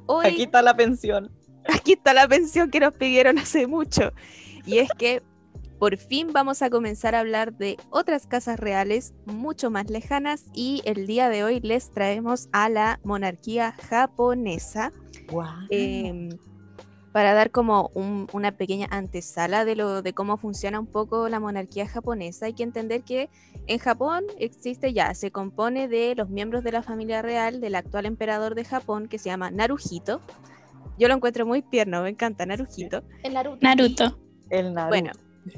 Hoy 0.07 0.27
Aquí 0.27 0.43
está 0.43 0.61
la 0.61 0.75
pensión. 0.75 1.31
aquí 1.73 1.93
está 1.93 2.13
la 2.13 2.27
pensión 2.27 2.69
que 2.69 2.81
nos 2.81 2.93
pidieron 2.93 3.37
hace 3.37 3.65
mucho. 3.65 4.11
Y 4.65 4.79
es 4.79 4.89
que 4.97 5.23
por 5.79 5.97
fin 5.97 6.27
vamos 6.33 6.61
a 6.61 6.69
comenzar 6.69 7.15
a 7.15 7.21
hablar 7.21 7.53
de 7.57 7.77
otras 7.89 8.27
casas 8.27 8.59
reales 8.59 9.13
mucho 9.25 9.71
más 9.71 9.89
lejanas 9.89 10.43
y 10.53 10.81
el 10.85 11.07
día 11.07 11.29
de 11.29 11.43
hoy 11.43 11.59
les 11.61 11.91
traemos 11.91 12.49
a 12.51 12.67
la 12.69 12.99
monarquía 13.03 13.71
japonesa. 13.89 14.91
Em, 15.69 16.29
para 17.13 17.33
dar 17.33 17.49
como 17.49 17.89
un- 17.95 18.27
una 18.33 18.51
pequeña 18.51 18.87
antesala 18.91 19.65
de, 19.65 19.75
lo, 19.75 20.01
de 20.03 20.13
cómo 20.13 20.37
funciona 20.37 20.79
un 20.79 20.85
poco 20.85 21.27
la 21.27 21.39
monarquía 21.39 21.87
japonesa, 21.87 22.45
hay 22.45 22.53
que 22.53 22.61
entender 22.63 23.01
que 23.03 23.29
en 23.65 23.79
Japón 23.79 24.25
existe 24.37 24.93
ya, 24.93 25.13
se 25.15 25.31
compone 25.31 25.87
de 25.87 26.13
los 26.15 26.29
miembros 26.29 26.63
de 26.63 26.71
la 26.71 26.83
familia 26.83 27.21
real 27.23 27.61
del 27.61 27.75
actual 27.75 28.05
emperador 28.05 28.53
de 28.53 28.63
Japón 28.65 29.07
que 29.07 29.17
se 29.17 29.29
llama 29.29 29.49
Naruhito. 29.49 30.21
Yo 30.99 31.07
lo 31.07 31.15
encuentro 31.15 31.45
muy 31.47 31.61
tierno, 31.63 32.03
me 32.03 32.09
encanta 32.09 32.45
Naruhito. 32.45 33.03
El 33.23 33.33
Naruto. 33.33 33.57
Naruto. 33.61 34.19
El 34.49 34.73
Naruto. 34.73 34.89
Bueno, 34.89 35.11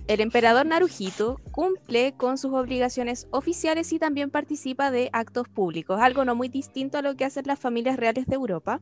el 0.08 0.22
emperador 0.22 0.66
Naruhito 0.66 1.40
cumple 1.52 2.14
con 2.18 2.38
sus 2.38 2.54
obligaciones 2.54 3.28
oficiales 3.32 3.92
y 3.94 4.00
también 4.00 4.30
participa 4.30 4.92
de 4.92 5.10
actos 5.14 5.48
públicos, 5.48 6.00
algo 6.02 6.26
no 6.26 6.36
muy 6.36 6.50
distinto 6.50 6.98
a 6.98 7.02
lo 7.02 7.16
que 7.16 7.26
hacen 7.26 7.44
las 7.48 7.60
familias 7.60 7.98
reales 7.98 8.26
de 8.28 8.36
Europa. 8.36 8.82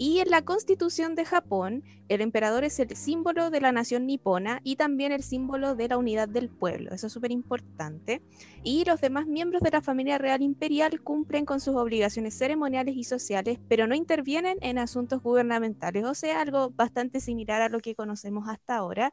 Y 0.00 0.20
en 0.20 0.30
la 0.30 0.42
constitución 0.42 1.16
de 1.16 1.24
Japón, 1.24 1.82
el 2.08 2.20
emperador 2.20 2.62
es 2.62 2.78
el 2.78 2.94
símbolo 2.94 3.50
de 3.50 3.60
la 3.60 3.72
nación 3.72 4.06
nipona 4.06 4.60
y 4.62 4.76
también 4.76 5.10
el 5.10 5.24
símbolo 5.24 5.74
de 5.74 5.88
la 5.88 5.98
unidad 5.98 6.28
del 6.28 6.48
pueblo. 6.48 6.92
Eso 6.92 7.08
es 7.08 7.12
súper 7.12 7.32
importante. 7.32 8.22
Y 8.62 8.84
los 8.84 9.00
demás 9.00 9.26
miembros 9.26 9.60
de 9.60 9.72
la 9.72 9.82
familia 9.82 10.16
real 10.16 10.40
imperial 10.40 11.02
cumplen 11.02 11.44
con 11.44 11.60
sus 11.60 11.74
obligaciones 11.74 12.38
ceremoniales 12.38 12.94
y 12.96 13.02
sociales, 13.02 13.58
pero 13.68 13.88
no 13.88 13.96
intervienen 13.96 14.56
en 14.60 14.78
asuntos 14.78 15.20
gubernamentales. 15.20 16.04
O 16.04 16.14
sea, 16.14 16.42
algo 16.42 16.70
bastante 16.70 17.18
similar 17.18 17.60
a 17.60 17.68
lo 17.68 17.80
que 17.80 17.96
conocemos 17.96 18.48
hasta 18.48 18.76
ahora 18.76 19.12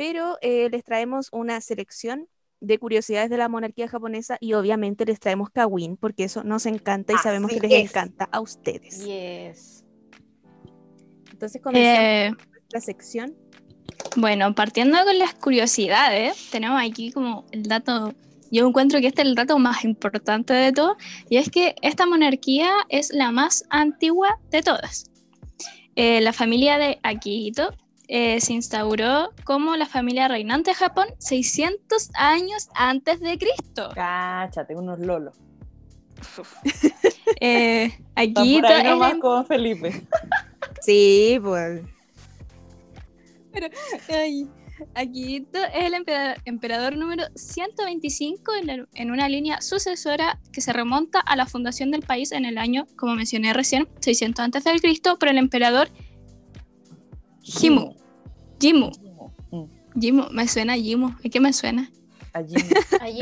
pero 0.00 0.38
eh, 0.40 0.70
les 0.70 0.82
traemos 0.82 1.28
una 1.30 1.60
selección 1.60 2.26
de 2.58 2.78
curiosidades 2.78 3.28
de 3.28 3.36
la 3.36 3.50
monarquía 3.50 3.86
japonesa 3.86 4.38
y 4.40 4.54
obviamente 4.54 5.04
les 5.04 5.20
traemos 5.20 5.50
Kawin 5.50 5.98
porque 5.98 6.24
eso 6.24 6.42
nos 6.42 6.64
encanta 6.64 7.12
y 7.12 7.16
sabemos 7.18 7.50
Así 7.50 7.60
que 7.60 7.68
les 7.68 7.84
es. 7.84 7.90
encanta 7.90 8.26
a 8.32 8.40
ustedes. 8.40 9.04
Yes. 9.04 9.84
Entonces 11.32 11.60
comenzamos 11.60 11.98
Eh, 12.02 12.30
la 12.72 12.80
sección. 12.80 13.36
bueno, 14.16 14.54
partiendo 14.54 14.96
con 15.04 15.18
las 15.18 15.34
curiosidades, 15.34 16.48
tenemos 16.50 16.80
aquí 16.82 17.12
como 17.12 17.44
el 17.50 17.64
dato, 17.64 18.14
yo 18.50 18.66
encuentro 18.66 19.00
que 19.00 19.08
este 19.08 19.20
es 19.20 19.28
el 19.28 19.34
dato 19.34 19.58
más 19.58 19.84
importante 19.84 20.54
de 20.54 20.72
todo, 20.72 20.96
y 21.28 21.36
es 21.36 21.50
que 21.50 21.74
esta 21.82 22.06
monarquía 22.06 22.70
es 22.88 23.12
la 23.12 23.32
más 23.32 23.64
antigua 23.68 24.38
de 24.50 24.62
todas. 24.62 25.10
Eh, 25.94 26.22
la 26.22 26.32
familia 26.32 26.78
de 26.78 26.98
Akihito 27.02 27.74
eh, 28.12 28.40
se 28.40 28.54
instauró 28.54 29.30
como 29.44 29.76
la 29.76 29.86
familia 29.86 30.26
reinante 30.26 30.70
de 30.70 30.74
Japón 30.74 31.06
600 31.18 32.10
años 32.14 32.68
antes 32.74 33.20
de 33.20 33.38
Cristo. 33.38 33.90
Cáchate, 33.94 34.74
unos 34.74 34.98
lolos. 34.98 35.34
Eh, 37.42 37.90
Akihito 38.16 38.62
por 38.66 38.72
ahí 38.76 38.82
nomás 38.84 39.14
con 39.14 39.46
Felipe. 39.46 40.06
Sí, 40.82 41.38
pues. 41.42 41.82
Ay, 44.08 44.46
Akihito 44.94 45.58
es 45.64 45.84
el 45.84 45.94
emperador, 45.94 46.36
emperador 46.44 46.96
número 46.96 47.24
125 47.36 48.54
en, 48.56 48.66
la- 48.66 48.86
en 48.94 49.10
una 49.10 49.28
línea 49.28 49.60
sucesora 49.62 50.38
que 50.52 50.60
se 50.60 50.72
remonta 50.72 51.20
a 51.20 51.36
la 51.36 51.46
fundación 51.46 51.90
del 51.90 52.02
país 52.02 52.32
en 52.32 52.44
el 52.44 52.58
año, 52.58 52.86
como 52.96 53.14
mencioné 53.14 53.52
recién, 53.52 53.88
600 54.00 54.44
a.C., 54.56 54.62
por 55.18 55.28
el 55.28 55.38
emperador 55.38 55.88
Himu. 57.42 57.94
Jimu. 58.60 58.90
Mm, 59.50 59.64
Jimu, 59.98 60.30
me 60.30 60.46
suena 60.46 60.76
Jimu. 60.76 61.14
¿Y 61.22 61.30
qué 61.30 61.40
me 61.40 61.52
suena? 61.52 61.90
allí. 62.32 62.54
Allí. 63.00 63.20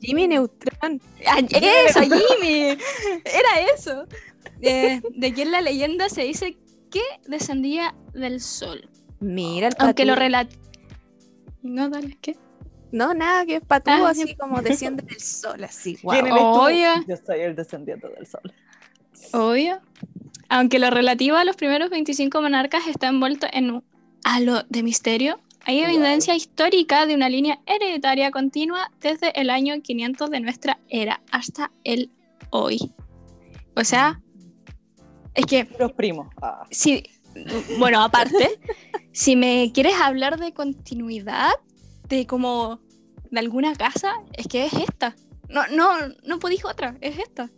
Jimmy 0.00 0.28
Neutron. 0.28 1.00
Ah, 1.26 1.38
¡Eso, 1.40 2.00
Jimmy! 2.00 2.76
Era 3.24 3.72
eso. 3.74 4.06
Eh, 4.60 5.02
de 5.14 5.32
quien 5.34 5.50
la 5.50 5.60
leyenda 5.60 6.08
se 6.08 6.22
dice 6.22 6.56
que 6.90 7.02
descendía 7.26 7.94
del 8.14 8.40
sol. 8.40 8.88
Mira 9.20 9.68
el 9.68 9.74
Aunque 9.78 10.06
lo 10.06 10.14
relata. 10.14 10.54
No, 11.62 11.90
dale, 11.90 12.16
¿qué? 12.20 12.36
No, 12.92 13.12
nada, 13.12 13.44
que 13.44 13.56
es 13.56 13.62
patú 13.62 13.90
Ah, 13.90 14.10
así 14.10 14.34
como 14.36 14.62
desciende 14.62 15.02
del 15.02 15.20
sol, 15.20 15.64
así. 15.64 15.96
¿Quién 16.08 16.28
Wow. 16.30 16.60
Oye. 16.60 16.88
Yo 17.06 17.16
soy 17.16 17.40
el 17.40 17.56
descendiente 17.56 18.08
del 18.08 18.26
sol. 18.26 18.54
Obvio. 19.32 19.80
Aunque 20.48 20.78
lo 20.78 20.90
relativo 20.90 21.36
a 21.36 21.44
los 21.44 21.56
primeros 21.56 21.90
25 21.90 22.40
monarcas 22.40 22.86
está 22.86 23.08
envuelto 23.08 23.46
en 23.52 23.82
un 24.24 24.30
halo 24.30 24.62
de 24.68 24.82
misterio, 24.82 25.38
hay 25.66 25.80
Wow. 25.80 25.90
evidencia 25.90 26.34
histórica 26.34 27.06
de 27.06 27.14
una 27.14 27.28
línea 27.28 27.60
hereditaria 27.66 28.30
continua 28.30 28.90
desde 29.00 29.38
el 29.40 29.50
año 29.50 29.80
500 29.82 30.30
de 30.30 30.40
nuestra 30.40 30.78
era 30.88 31.20
hasta 31.30 31.70
el 31.84 32.10
hoy. 32.50 32.92
O 33.76 33.84
sea, 33.84 34.20
es 35.34 35.46
que 35.46 35.66
Los 35.78 35.92
primos. 35.92 36.28
Ah, 36.42 36.66
si, 36.70 37.04
bueno, 37.78 38.02
aparte, 38.02 38.58
si 39.12 39.36
me 39.36 39.72
quieres 39.72 39.94
hablar 40.00 40.38
de 40.38 40.52
continuidad, 40.52 41.52
de 42.08 42.26
como 42.26 42.80
de 43.30 43.40
alguna 43.40 43.74
casa, 43.74 44.14
es 44.34 44.46
que 44.46 44.66
es 44.66 44.74
esta. 44.74 45.16
No, 45.48 45.66
no, 45.68 45.92
no 46.24 46.38
podéis 46.38 46.64
otra, 46.64 46.96
es 47.00 47.18
esta. 47.18 47.50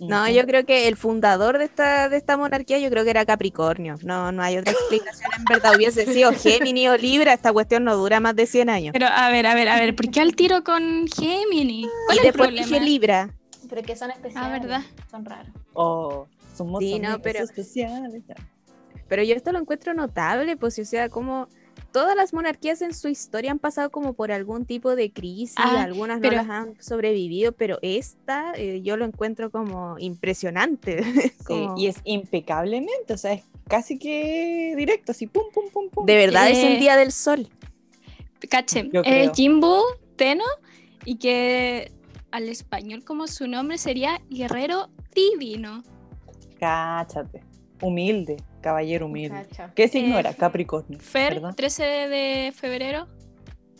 No, 0.00 0.28
yo 0.28 0.44
creo 0.44 0.66
que 0.66 0.88
el 0.88 0.96
fundador 0.96 1.58
de 1.58 1.64
esta, 1.66 2.08
de 2.08 2.16
esta 2.16 2.36
monarquía, 2.36 2.78
yo 2.78 2.90
creo 2.90 3.04
que 3.04 3.10
era 3.10 3.24
Capricornio. 3.24 3.94
No, 4.02 4.32
no 4.32 4.42
hay 4.42 4.58
otra 4.58 4.72
explicación. 4.90 5.30
En 5.38 5.44
verdad, 5.44 5.74
hubiese 5.76 6.04
sido 6.12 6.32
Géminis 6.32 6.88
o 6.90 6.96
Libra, 6.96 7.32
esta 7.32 7.52
cuestión 7.52 7.84
no 7.84 7.96
dura 7.96 8.18
más 8.20 8.34
de 8.34 8.46
100 8.46 8.70
años. 8.70 8.92
Pero 8.92 9.06
a 9.06 9.30
ver, 9.30 9.46
a 9.46 9.54
ver, 9.54 9.68
a 9.68 9.76
ver, 9.78 9.94
¿por 9.94 10.10
qué 10.10 10.20
al 10.20 10.34
tiro 10.34 10.64
con 10.64 11.06
Gemini? 11.06 11.88
¿Cuál 12.06 12.16
Y 12.16 12.18
es 12.20 12.24
el 12.24 12.32
después 12.32 12.48
problema? 12.48 12.66
dije 12.66 12.80
Libra. 12.80 13.30
Pero 13.68 13.82
que 13.82 13.96
son 13.96 14.10
especiales. 14.10 14.60
¿verdad? 14.62 14.82
Son 15.10 15.24
raros. 15.24 15.52
Oh, 15.72 16.26
somos 16.56 16.80
Sí, 16.80 16.98
no, 16.98 17.20
pero- 17.20 17.44
especiales. 17.44 18.22
Pero 19.08 19.22
yo 19.22 19.34
esto 19.34 19.52
lo 19.52 19.58
encuentro 19.60 19.94
notable, 19.94 20.56
pues, 20.56 20.78
o 20.78 20.84
sea, 20.84 21.08
como 21.08 21.48
todas 21.94 22.16
las 22.16 22.32
monarquías 22.34 22.82
en 22.82 22.92
su 22.92 23.06
historia 23.06 23.52
han 23.52 23.60
pasado 23.60 23.88
como 23.90 24.14
por 24.14 24.32
algún 24.32 24.66
tipo 24.66 24.96
de 24.96 25.12
crisis, 25.12 25.54
Ah, 25.56 25.80
algunas 25.84 26.18
pero- 26.20 26.32
no 26.36 26.42
las 26.42 26.50
han 26.50 26.74
sobrevivido, 26.82 27.52
pero 27.52 27.78
esta 27.82 28.52
eh, 28.56 28.82
yo 28.82 28.96
lo 28.96 29.04
encuentro 29.04 29.50
como 29.52 29.96
impresionante. 30.00 30.96
Sí, 31.38 31.44
como- 31.44 31.78
y 31.78 31.86
es 31.86 31.96
impecablemente, 32.04 33.14
o 33.14 33.16
sea, 33.16 33.34
es 33.34 33.44
casi 33.68 33.96
que 33.98 34.74
directo, 34.76 35.12
así 35.12 35.28
pum, 35.28 35.44
pum, 35.54 35.66
pum, 35.72 35.88
pum. 35.88 36.04
De 36.04 36.16
verdad 36.16 36.50
es 36.50 36.58
Eh, 36.58 36.74
el 36.74 36.80
día 36.80 36.96
del 36.96 37.12
sol. 37.12 37.48
Cache, 38.50 38.90
creo. 38.90 39.32
Jimbo 39.32 39.82
Teno 40.16 40.44
y 41.04 41.16
que 41.16 41.92
al 42.32 42.48
español 42.48 43.04
como 43.04 43.28
su 43.28 43.46
nombre 43.46 43.78
sería 43.78 44.20
Guerrero 44.28 44.88
Divino. 45.14 45.82
Cáchate. 46.58 47.40
Humilde, 47.80 48.36
caballero 48.64 49.06
humilde. 49.06 49.46
¿Qué 49.76 49.86
signo 49.88 50.16
Eh, 50.16 50.20
era? 50.20 50.32
Capricornio. 50.34 50.98
Fer, 50.98 51.34
¿verdad? 51.34 51.54
13 51.54 51.82
de 51.84 52.52
febrero. 52.56 53.06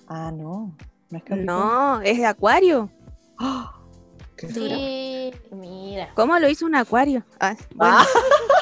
Ah, 0.06 0.30
no. 0.30 0.76
No 1.10 1.18
es 1.18 1.24
Capricornio. 1.24 1.44
No, 1.46 2.00
es 2.02 2.18
de 2.18 2.26
acuario. 2.26 2.90
¡Ah! 3.38 3.72
Qué. 4.36 4.48
Sí, 4.48 5.32
mira. 5.54 6.10
¿Cómo 6.14 6.38
lo 6.38 6.48
hizo 6.48 6.66
un 6.66 6.74
acuario? 6.74 7.24
Ah, 7.40 7.56
bueno, 7.74 7.96
Ah, 7.98 8.06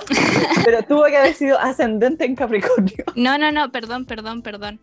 pero 0.65 0.83
tuvo 0.83 1.05
que 1.07 1.17
haber 1.17 1.35
sido 1.35 1.59
ascendente 1.59 2.25
en 2.25 2.37
Capricornio. 2.37 3.05
No, 3.17 3.37
no, 3.39 3.51
no, 3.51 3.73
perdón, 3.73 4.05
perdón, 4.05 4.43
perdón. 4.43 4.81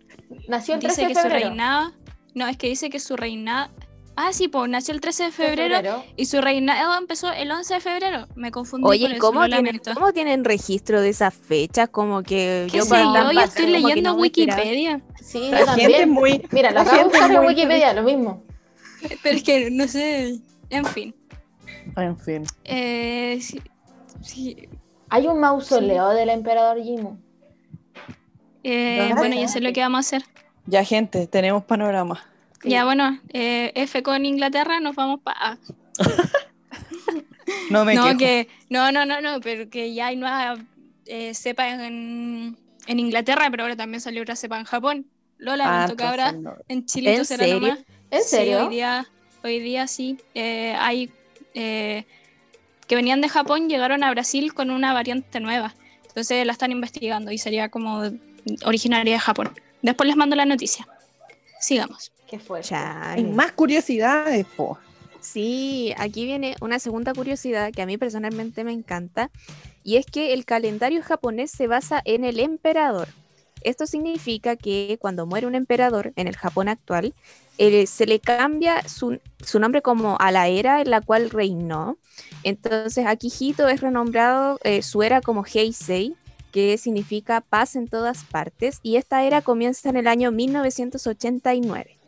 Nació 0.47 0.73
el 0.75 0.79
13 0.81 0.89
Dice 0.95 1.01
de 1.01 1.07
que 1.07 1.15
su 1.15 1.21
febrero. 1.21 1.47
reinado. 1.49 1.91
No, 2.35 2.47
es 2.47 2.57
que 2.57 2.67
dice 2.67 2.89
que 2.89 2.99
su 2.99 3.15
reinado. 3.15 3.71
Ah, 4.21 4.33
sí, 4.33 4.49
pues 4.49 4.69
nació 4.69 4.93
el 4.93 4.99
13 4.99 5.23
de 5.23 5.31
febrero, 5.31 5.75
febrero. 5.75 6.03
y 6.17 6.25
su 6.25 6.41
reinado 6.41 6.97
empezó 6.97 7.31
el 7.31 7.49
11 7.49 7.75
de 7.75 7.79
febrero. 7.79 8.27
Me 8.35 8.51
confundí 8.51 8.83
con 8.83 8.91
Oye, 8.91 9.05
eso, 9.13 9.19
¿cómo 9.19 9.45
tienen. 9.45 9.79
¿cómo 9.93 10.11
tienen 10.11 10.43
registro 10.43 10.99
de 10.99 11.07
esas 11.07 11.33
fechas? 11.33 11.87
Como 11.87 12.21
que 12.21 12.67
¿Qué 12.69 12.77
yo 12.79 12.83
sé 12.83 12.89
para 12.89 13.03
yo? 13.03 13.31
Yo 13.31 13.39
estoy 13.41 13.67
leyendo 13.67 14.11
no. 14.11 14.17
Wikipedia. 14.17 14.99
Sí, 15.23 15.49
La 15.51 15.59
gente 15.59 15.63
es 15.63 15.65
también. 15.67 16.09
muy. 16.09 16.45
Mira, 16.51 16.71
lo 16.71 16.75
la 16.75 16.81
acabo 16.81 16.97
de 17.09 17.17
gente 17.17 17.33
en 17.33 17.39
muy- 17.39 17.47
Wikipedia, 17.47 17.93
lo 17.93 18.03
mismo. 18.03 18.43
Pero 19.23 19.37
es 19.37 19.43
que 19.43 19.71
no 19.71 19.87
sé. 19.87 20.39
En 20.69 20.83
fin. 20.85 21.15
En 21.95 22.17
fin. 22.19 22.43
Eh, 22.65 23.39
sí, 23.41 23.61
sí, 24.21 24.67
Hay 25.07 25.27
un 25.27 25.39
mausoleo 25.39 26.09
del 26.09 26.27
emperador 26.29 26.83
Jimmu. 26.83 27.15
eh, 28.63 29.11
bueno, 29.15 29.35
ya 29.35 29.47
sé 29.47 29.61
lo 29.61 29.71
que 29.71 29.79
vamos 29.81 29.97
a 29.97 30.01
hacer. 30.01 30.23
Ya, 30.65 30.83
gente, 30.83 31.25
tenemos 31.27 31.63
panorama. 31.63 32.21
Sí. 32.61 32.69
Ya, 32.69 32.83
bueno, 32.85 33.19
eh, 33.33 33.71
F 33.75 34.03
con 34.03 34.25
Inglaterra, 34.25 34.79
nos 34.79 34.95
vamos 34.95 35.21
para. 35.21 35.57
No 37.69 37.85
me 37.85 37.95
No, 37.95 38.03
quejo. 38.05 38.17
que. 38.17 38.47
No, 38.69 38.91
no, 38.91 39.05
no, 39.05 39.21
no, 39.21 39.39
pero 39.41 39.69
que 39.69 39.93
ya 39.93 40.07
hay 40.07 40.15
nueva 40.15 40.57
eh, 41.05 41.33
cepa 41.33 41.67
en, 41.69 42.57
en 42.87 42.99
Inglaterra, 42.99 43.47
pero 43.49 43.63
ahora 43.63 43.75
también 43.75 44.01
salió 44.01 44.21
otra 44.21 44.35
cepa 44.35 44.59
en 44.59 44.65
Japón. 44.65 45.07
Lo 45.37 45.53
Ah, 45.53 45.57
lamento, 45.57 45.95
cabra. 45.95 46.29
entonces 46.29 46.43
no. 46.59 46.63
En 46.67 46.85
Chile 46.85 47.15
¿En 47.15 47.25
será 47.25 47.45
serio? 47.45 47.59
nomás. 47.59 47.79
¿En 48.11 48.21
Sí, 48.23 48.29
serio? 48.29 48.63
hoy 48.65 48.69
día, 48.75 49.07
hoy 49.43 49.59
día 49.59 49.87
sí. 49.87 50.17
Eh, 50.35 50.75
hay 50.79 51.09
eh, 51.53 52.05
que 52.87 52.95
venían 52.95 53.21
de 53.21 53.29
Japón, 53.29 53.69
llegaron 53.69 54.03
a 54.03 54.11
Brasil 54.11 54.53
con 54.53 54.69
una 54.69 54.93
variante 54.93 55.39
nueva. 55.39 55.73
Entonces 56.07 56.45
la 56.45 56.51
están 56.51 56.71
investigando 56.71 57.31
y 57.31 57.37
sería 57.37 57.69
como 57.69 58.03
originaria 58.65 59.13
de 59.13 59.19
Japón. 59.19 59.51
Después 59.81 60.07
les 60.07 60.17
mando 60.17 60.35
la 60.35 60.45
noticia. 60.45 60.87
Sigamos. 61.59 62.11
Qué 62.29 62.39
fuerte. 62.39 62.75
Hay 62.75 63.23
Chale. 63.23 63.35
más 63.35 63.51
curiosidades, 63.53 64.45
po. 64.55 64.77
Sí, 65.19 65.93
aquí 65.97 66.25
viene 66.25 66.55
una 66.61 66.79
segunda 66.79 67.13
curiosidad 67.13 67.71
que 67.71 67.81
a 67.81 67.85
mí 67.85 67.97
personalmente 67.97 68.63
me 68.63 68.71
encanta, 68.71 69.31
y 69.83 69.97
es 69.97 70.05
que 70.05 70.33
el 70.33 70.45
calendario 70.45 71.01
japonés 71.01 71.51
se 71.51 71.67
basa 71.67 72.01
en 72.05 72.23
el 72.23 72.39
emperador. 72.39 73.07
Esto 73.61 73.85
significa 73.85 74.55
que 74.55 74.97
cuando 75.01 75.25
muere 75.25 75.47
un 75.47 75.55
emperador 75.55 76.13
en 76.15 76.27
el 76.27 76.37
Japón 76.37 76.69
actual, 76.69 77.13
eh, 77.57 77.87
se 77.87 78.05
le 78.05 78.19
cambia 78.21 78.87
su, 78.87 79.19
su 79.45 79.59
nombre 79.59 79.81
como 79.81 80.15
a 80.19 80.31
la 80.31 80.47
era 80.47 80.81
en 80.81 80.89
la 80.89 81.01
cual 81.01 81.29
reinó. 81.29 81.97
Entonces 82.43 83.05
Akihito 83.05 83.67
es 83.67 83.81
renombrado 83.81 84.59
eh, 84.63 84.81
su 84.81 85.03
era 85.03 85.19
como 85.19 85.43
Heisei, 85.43 86.15
que 86.53 86.77
significa 86.77 87.41
paz 87.41 87.75
en 87.75 87.89
todas 87.89 88.23
partes, 88.23 88.79
y 88.81 88.95
esta 88.95 89.25
era 89.25 89.41
comienza 89.41 89.89
en 89.89 89.97
el 89.97 90.07
año 90.07 90.31
1989. 90.31 91.98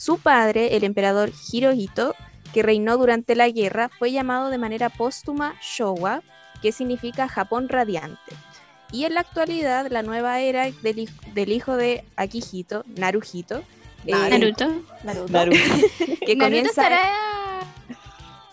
Su 0.00 0.18
padre, 0.18 0.76
el 0.76 0.84
emperador 0.84 1.30
Hirohito, 1.52 2.14
que 2.54 2.62
reinó 2.62 2.96
durante 2.96 3.34
la 3.34 3.50
guerra, 3.50 3.90
fue 3.98 4.12
llamado 4.12 4.48
de 4.48 4.56
manera 4.56 4.88
póstuma 4.88 5.56
Showa, 5.60 6.22
que 6.62 6.72
significa 6.72 7.28
Japón 7.28 7.68
radiante. 7.68 8.32
Y 8.92 9.04
en 9.04 9.12
la 9.12 9.20
actualidad, 9.20 9.88
la 9.90 10.02
nueva 10.02 10.40
era 10.40 10.62
del, 10.82 10.96
hij- 11.06 11.32
del 11.34 11.52
hijo 11.52 11.76
de 11.76 12.02
Akihito, 12.16 12.82
Naruhito, 12.96 13.62
eh, 14.06 14.12
Naruto. 14.14 14.68
Naruto. 15.04 15.32
Naruto. 15.32 15.58
que 16.26 16.34
Naruto 16.34 16.44
comienza... 16.46 16.70
estará 16.70 17.00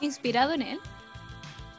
inspirado 0.02 0.52
en 0.54 0.62
él. 0.64 0.80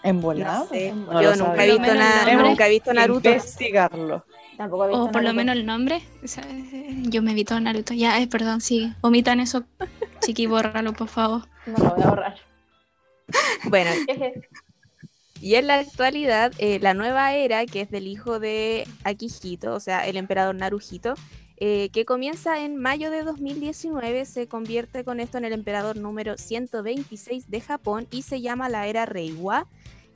En 0.02 0.20
volado. 0.22 0.64
No 0.64 0.70
sé, 0.70 0.92
No 0.94 1.20
yo 1.22 1.36
nunca 1.36 1.64
he 1.66 1.70
visto, 1.76 1.94
nada- 1.94 2.42
nunca 2.42 2.66
he 2.66 2.70
visto 2.70 2.94
Naruto. 2.94 3.28
Investigarlo. 3.28 4.24
Tampoco 4.58 4.84
he 4.84 4.88
visto 4.88 5.04
O 5.04 5.10
por 5.10 5.22
lo 5.22 5.32
menos 5.32 5.56
el 5.56 5.64
nombre. 5.64 6.02
O 6.22 6.28
sea, 6.28 6.44
eh, 6.50 7.02
yo 7.04 7.22
me 7.22 7.30
evito 7.30 7.58
Naruto. 7.58 7.94
Ya, 7.94 8.20
eh, 8.20 8.26
perdón, 8.26 8.60
sí. 8.60 8.92
Omitan 9.00 9.40
eso. 9.40 9.64
Chiqui, 10.20 10.46
bórralo, 10.46 10.92
por 10.92 11.08
favor. 11.08 11.48
No 11.64 11.78
lo 11.78 11.94
voy 11.94 12.02
a 12.02 12.06
borrar. 12.08 12.36
Bueno. 13.70 13.90
Y 15.40 15.54
en 15.54 15.68
la 15.68 15.78
actualidad, 15.78 16.52
eh, 16.58 16.80
la 16.80 16.94
nueva 16.94 17.32
era, 17.32 17.64
que 17.64 17.82
es 17.82 17.90
del 17.92 18.08
hijo 18.08 18.40
de 18.40 18.88
Akihito, 19.04 19.72
o 19.72 19.78
sea, 19.78 20.04
el 20.04 20.16
emperador 20.16 20.56
Naruhito, 20.56 21.14
eh, 21.58 21.90
que 21.92 22.04
comienza 22.04 22.64
en 22.64 22.76
mayo 22.76 23.10
de 23.12 23.22
2019, 23.22 24.24
se 24.24 24.48
convierte 24.48 25.04
con 25.04 25.20
esto 25.20 25.38
en 25.38 25.44
el 25.44 25.52
emperador 25.52 25.96
número 25.96 26.36
126 26.36 27.50
de 27.50 27.60
Japón 27.60 28.08
y 28.10 28.22
se 28.22 28.40
llama 28.40 28.68
la 28.68 28.88
era 28.88 29.06
Reiwa, 29.06 29.68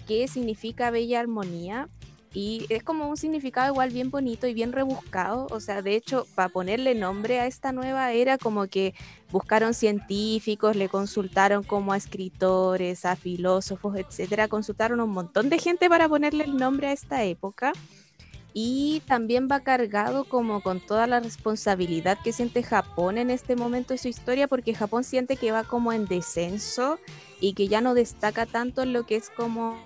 que 0.09 0.27
significa 0.27 0.91
bella 0.91 1.21
armonía. 1.21 1.89
Y 2.35 2.67
es 2.71 2.83
como 2.83 3.09
un 3.09 3.17
significado 3.17 3.73
igual 3.73 3.91
bien 3.91 4.11
bonito 4.11 4.47
y 4.47 4.55
bien 4.55 4.73
rebuscado. 4.73 5.47
O 5.51 5.61
sea, 5.61 5.83
de 5.83 5.95
hecho, 5.97 6.27
para 6.35 6.49
ponerle 6.49 6.95
nombre 6.95 7.41
a 7.41 7.47
esta 7.47 7.73
nueva 7.73 8.13
era, 8.13 8.39
como 8.39 8.67
que 8.69 8.95
buscaron 9.31 9.75
científicos, 9.75 10.77
le 10.77 10.89
consultaron 10.89 11.63
como 11.63 11.93
a 11.93 11.97
escritores, 11.97 13.05
a 13.05 13.17
filósofos, 13.17 13.97
etcétera, 13.97 14.49
consultaron 14.49 15.01
un 15.01 15.11
montón 15.11 15.51
de 15.51 15.59
gente 15.59 15.89
para 15.89 16.09
ponerle 16.09 16.45
el 16.45 16.57
nombre 16.57 16.89
a 16.89 16.93
esta 16.93 17.23
época. 17.25 17.73
Y 18.55 19.03
también 19.07 19.49
va 19.51 19.61
cargado 19.61 20.25
como 20.25 20.63
con 20.63 20.79
toda 20.81 21.07
la 21.07 21.21
responsabilidad 21.21 22.19
que 22.23 22.33
siente 22.33 22.63
Japón 22.63 23.17
en 23.17 23.31
este 23.31 23.57
momento 23.57 23.95
de 23.95 23.99
su 23.99 24.09
historia, 24.09 24.47
porque 24.47 24.75
Japón 24.75 25.05
siente 25.05 25.37
que 25.37 25.53
va 25.53 25.65
como 25.65 25.93
en 25.93 26.05
descenso 26.05 26.99
y 27.41 27.55
que 27.55 27.69
ya 27.69 27.81
no 27.81 27.95
destaca 27.95 28.45
tanto 28.45 28.83
en 28.83 28.93
lo 28.93 29.07
que 29.07 29.17
es 29.17 29.31
como 29.31 29.79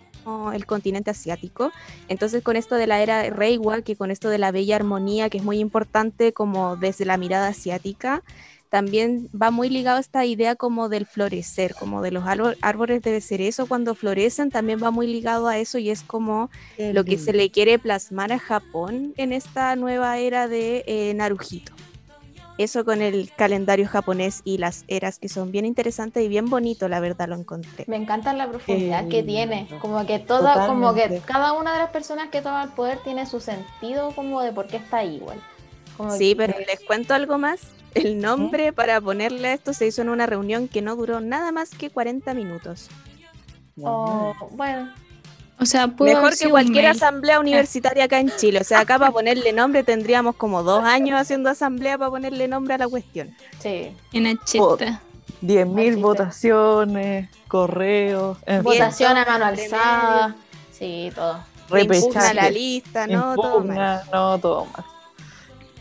el 0.53 0.66
continente 0.66 1.11
asiático. 1.11 1.72
Entonces 2.09 2.43
con 2.43 2.57
esto 2.57 2.74
de 2.74 2.87
la 2.87 3.03
era 3.03 3.29
Reiwa, 3.31 3.83
que 3.83 3.97
con 3.97 4.11
esto 4.11 4.29
de 4.29 4.39
la 4.39 4.51
bella 4.53 4.77
armonía, 4.77 5.31
que 5.31 5.39
es 5.39 5.45
muy 5.45 5.59
importante 5.59 6.33
como 6.33 6.77
desde 6.77 7.05
la 7.05 7.16
mirada 7.16 7.49
asiática, 7.49 8.22
también 8.68 9.29
va 9.31 9.53
muy 9.53 9.68
ligado 9.68 9.99
a 9.99 10.01
esta 10.01 10.24
idea 10.24 10.57
como 10.57 10.89
del 10.89 11.07
florecer, 11.07 11.74
como 11.77 12.03
de 12.03 12.11
los 12.11 12.24
árbol- 12.24 12.57
árboles 12.62 13.01
de 13.01 13.20
cerezo 13.20 13.66
cuando 13.66 13.95
florecen, 13.95 14.51
también 14.51 14.83
va 14.83 14.91
muy 14.91 15.07
ligado 15.07 15.47
a 15.47 15.57
eso 15.57 15.79
y 15.79 15.89
es 15.91 16.03
como 16.03 16.51
lo 16.93 17.05
que 17.05 17.16
se 17.16 17.33
le 17.33 17.51
quiere 17.51 17.79
plasmar 17.79 18.33
a 18.33 18.41
Japón 18.41 19.14
en 19.16 19.33
esta 19.33 19.77
nueva 19.77 20.18
era 20.18 20.49
de 20.49 20.83
eh, 20.89 21.14
Naruhito. 21.14 21.72
Eso 22.59 22.87
con 22.87 23.03
el 23.03 23.31
calendario 23.37 23.87
japonés 23.87 24.41
y 24.45 24.57
las 24.57 24.85
eras 24.89 25.19
que 25.19 25.29
son 25.29 25.53
bien 25.53 25.67
interesantes 25.67 26.25
y 26.25 26.29
bien 26.29 26.47
bonito, 26.49 26.89
la 26.89 27.01
verdad 27.01 27.29
lo 27.29 27.35
encontré. 27.37 27.85
Me 27.87 27.97
encanta 27.97 28.33
la 28.33 28.49
profundidad 28.49 29.05
Qué 29.05 29.09
que 29.11 29.23
tiene. 29.23 29.69
Como 29.83 30.07
que 30.07 30.19
toda, 30.19 30.67
como 30.67 30.95
que 30.95 31.03
Totalmente. 31.03 31.27
cada 31.27 31.53
una 31.53 31.75
de 31.75 31.81
las 31.81 31.91
personas 31.91 32.31
que 32.31 32.41
toma 32.41 32.63
el 32.63 32.71
poder 32.71 32.99
tiene 33.05 33.27
su 33.27 33.41
sentido 33.41 34.11
como 34.13 34.41
de 34.41 34.53
por 34.53 34.69
qué 34.69 34.79
está 34.79 34.99
ahí 34.99 35.17
igual. 35.17 35.39
Como 35.99 36.13
Sí, 36.13 36.31
que- 36.31 36.37
pero 36.37 36.59
les 36.59 36.81
cuento 36.81 37.13
algo 37.13 37.37
más. 37.37 37.61
El 37.95 38.21
nombre 38.21 38.73
para 38.73 39.01
ponerle 39.01 39.49
a 39.49 39.53
esto 39.55 39.73
se 39.75 39.87
hizo 39.87 40.01
en 40.03 40.09
una 40.11 40.27
reunión 40.27 40.69
que 40.69 40.81
no 40.83 40.97
duró 40.97 41.21
nada 41.21 41.53
más 41.53 41.71
que 41.71 41.91
40 41.91 42.33
minutos. 42.35 42.89
Oh, 43.83 44.35
bueno, 44.53 44.91
O 45.59 45.65
sea, 45.65 45.87
Mejor 45.87 46.37
que 46.37 46.51
cualquier 46.51 46.85
mail. 46.85 46.97
asamblea 46.97 47.41
universitaria 47.41 48.05
acá 48.05 48.21
en 48.21 48.31
Chile. 48.37 48.61
O 48.61 48.65
sea, 48.65 48.81
acá 48.81 48.99
para 48.99 49.11
ponerle 49.11 49.53
nombre 49.53 49.83
tendríamos 49.83 50.37
como 50.37 50.63
dos 50.63 50.85
años 50.85 51.19
haciendo 51.19 51.49
asamblea 51.49 51.97
para 51.97 52.11
ponerle 52.11 52.47
nombre 52.47 52.75
a 52.75 52.79
la 52.79 52.89
cuestión. 52.89 53.35
sí. 53.59 53.91
En 54.13 54.27
el 54.27 54.39
chiste. 54.45 54.99
10.000 55.43 55.67
Machista. 55.67 56.01
votaciones, 56.01 57.29
correos, 57.49 58.39
en 58.47 58.57
fin, 58.57 58.65
Votación 58.65 59.17
a 59.17 59.25
mano 59.25 59.45
alzada. 59.45 60.35
Sí, 60.73 61.11
todo. 61.15 61.45
Repechaje, 61.69 62.35
la 62.35 62.51
lista, 62.51 63.07
¿no? 63.07 63.35
Todo 63.35 63.61
mal. 63.61 64.03
no, 64.13 64.39
todo 64.39 64.65
mal. 64.67 64.85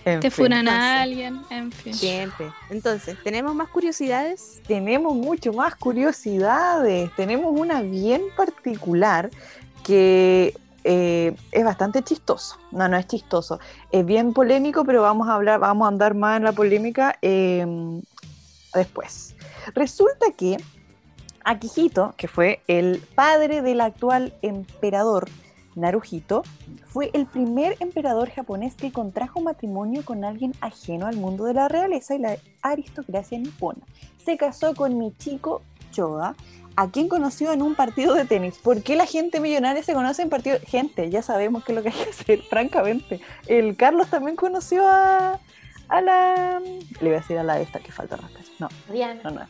En 0.04 0.20
Te 0.20 0.30
fin. 0.30 0.46
funan 0.46 0.68
a 0.68 1.02
alguien. 1.02 1.42
En 1.50 1.72
fin. 1.72 1.94
Siempre. 1.94 2.52
Entonces, 2.70 3.18
¿tenemos 3.24 3.56
más 3.56 3.70
curiosidades? 3.70 4.62
tenemos 4.68 5.16
mucho 5.16 5.52
más 5.54 5.76
curiosidades. 5.76 7.10
Tenemos 7.16 7.58
una 7.58 7.82
bien 7.82 8.22
particular 8.38 9.30
que 9.86 10.58
eh, 10.84 11.36
es 11.52 11.64
bastante 11.64 12.04
chistoso. 12.04 12.58
No, 12.72 12.90
no 12.90 12.98
es 12.98 13.08
chistoso. 13.08 13.60
Es 13.92 14.04
bien 14.04 14.34
polémico, 14.34 14.84
pero 14.84 15.04
vamos 15.04 15.30
a 15.30 15.36
hablar, 15.36 15.60
vamos 15.60 15.86
a 15.86 15.90
andar 15.90 16.16
más 16.16 16.38
en 16.38 16.44
la 16.44 16.52
polémica 16.52 17.18
eh, 17.22 17.66
después. 18.74 19.36
Resulta 19.76 20.26
que 20.36 20.58
Akihito, 21.44 22.16
que 22.18 22.28
fue 22.28 22.62
el 22.68 23.00
padre 23.14 23.62
del 23.62 23.80
actual 23.80 24.34
emperador 24.42 25.30
Naruhito, 25.76 26.42
fue 26.88 27.12
el 27.14 27.28
primer 27.28 27.78
emperador 27.80 28.32
japonés 28.32 28.74
que 28.74 28.92
contrajo 28.92 29.42
matrimonio 29.42 30.04
con 30.04 30.24
alguien 30.24 30.54
ajeno 30.62 31.06
al 31.06 31.18
mundo 31.18 31.46
de 31.46 31.54
la 31.54 31.68
realeza 31.68 32.16
y 32.16 32.20
la 32.20 32.38
aristocracia 32.64 33.38
nipona. 33.38 33.82
Se 34.24 34.38
casó 34.38 34.74
con 34.74 34.98
Michiko 34.98 35.62
Choda, 35.92 36.36
a 36.76 36.90
quien 36.90 37.08
conoció 37.08 37.52
en 37.54 37.62
un 37.62 37.76
partido 37.76 38.14
de 38.14 38.26
tenis. 38.26 38.58
¿Por 38.58 38.84
qué 38.84 38.96
la 38.96 39.06
gente 39.06 39.40
millonaria 39.40 39.82
se 39.84 39.94
conoce 39.94 40.22
en 40.22 40.30
partidos? 40.30 40.62
Gente, 40.64 41.10
ya 41.10 41.22
sabemos 41.22 41.64
qué 41.64 41.72
es 41.72 41.76
lo 41.78 41.84
que 41.84 41.90
hay 41.90 41.96
que 41.96 42.10
hacer, 42.10 42.42
francamente. 42.50 43.22
El 43.48 43.76
Carlos 43.78 44.10
también 44.10 44.36
conoció 44.36 44.88
a, 44.88 45.40
a 45.88 46.02
la... 46.02 46.60
Le 46.60 47.08
iba 47.08 47.18
a 47.18 47.22
decir 47.22 47.38
a 47.38 47.44
la 47.44 47.60
esta 47.60 47.80
que 47.80 47.92
falta 47.92 48.16
de 48.18 48.24
respeto. 48.24 48.50
No, 48.60 48.70
Diana. 48.92 49.22
no, 49.24 49.32
no. 49.32 49.48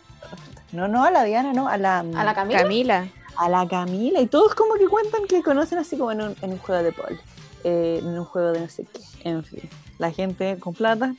No, 0.72 0.88
no, 0.88 1.06
a 1.06 1.12
la 1.12 1.24
Diana, 1.24 1.54
no, 1.54 1.68
a 1.68 1.78
la, 1.78 2.00
A 2.00 2.24
la 2.24 2.34
Camila. 2.34 2.60
Camila. 2.60 3.08
a 3.38 3.50
la 3.50 3.68
Camila. 3.68 4.20
Y 4.20 4.28
todos 4.28 4.54
como 4.56 4.74
que 4.76 4.88
cuentan 4.88 5.26
que 5.28 5.42
conocen 5.42 5.78
así 5.78 5.98
como 5.98 6.12
en 6.12 6.22
un, 6.22 6.36
en 6.42 6.52
un 6.52 6.58
juego 6.58 6.84
de 6.84 6.92
pol, 6.92 7.20
eh, 7.64 8.00
en 8.02 8.08
un 8.08 8.26
juego 8.26 8.52
de 8.52 8.60
no 8.60 8.68
sé 8.68 8.86
qué. 8.86 9.30
En 9.30 9.44
fin, 9.44 9.70
la 10.00 10.12
gente 10.12 10.58
con 10.60 10.74
plata, 10.74 11.16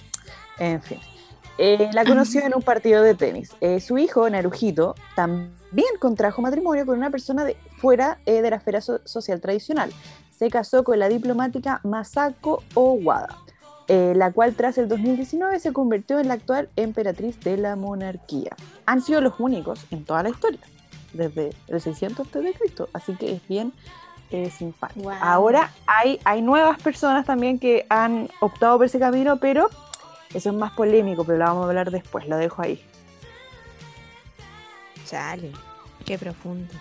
en 0.59 0.83
fin. 0.83 1.01
Eh, 1.59 1.89
la 1.95 2.05
conoció 2.05 2.43
en 2.43 2.55
un 2.55 2.61
partido 2.61 3.03
de 3.03 3.15
tenis. 3.15 3.53
Eh, 3.61 3.81
su 3.81 3.97
hijo, 3.97 4.29
Naruhito, 4.29 4.95
también 5.15 5.57
contrajo 6.01 6.43
matrimonio 6.43 6.87
con 6.87 6.97
una 6.99 7.11
persona 7.11 7.45
de, 7.45 7.57
fuera 7.79 8.19
eh, 8.27 8.43
de 8.43 8.51
la 8.51 8.57
esfera 8.57 8.81
so- 8.81 9.01
social 9.07 9.41
tradicional. 9.41 9.93
Se 10.31 10.51
casó 10.51 10.85
con 10.85 10.99
la 10.99 11.09
diplomática 11.09 11.81
Masako 11.85 12.63
Owada, 12.75 13.39
eh, 13.89 14.13
la 14.15 14.33
cual 14.33 14.55
tras 14.55 14.79
el 14.79 14.89
2019 14.89 15.59
se 15.61 15.73
convirtió 15.73 16.19
en 16.19 16.29
la 16.29 16.35
actual 16.35 16.69
emperatriz 16.77 17.41
de 17.41 17.57
la 17.57 17.77
monarquía. 17.77 18.51
Han 18.85 19.01
sido 19.03 19.21
los 19.21 19.39
únicos 19.41 19.87
en 19.91 20.05
toda 20.05 20.23
la 20.23 20.29
historia, 20.31 20.61
desde 21.13 21.51
el 21.69 21.81
600 21.81 22.27
a.C., 22.27 22.53
así 22.93 23.15
que 23.17 23.33
es 23.35 23.49
bien 23.49 23.73
eh, 24.31 24.51
simpático. 24.51 25.11
Ahora 25.21 25.73
hay, 25.87 26.21
hay 26.25 26.43
nuevas 26.43 26.81
personas 26.83 27.25
también 27.25 27.59
que 27.59 27.87
han 27.89 28.29
optado 28.41 28.77
por 28.77 28.87
ese 28.87 28.99
camino, 28.99 29.39
pero 29.39 29.71
eso 30.35 30.51
es 30.51 30.55
más 30.55 30.73
polémico, 30.73 31.25
pero 31.25 31.39
lo 31.39 31.45
vamos 31.45 31.65
a 31.65 31.69
hablar 31.69 31.91
después, 31.91 32.27
lo 32.29 32.37
dejo 32.37 32.61
ahí. 32.61 32.85
Chale, 35.07 35.53
qué 36.07 36.19
profundo. 36.19 36.73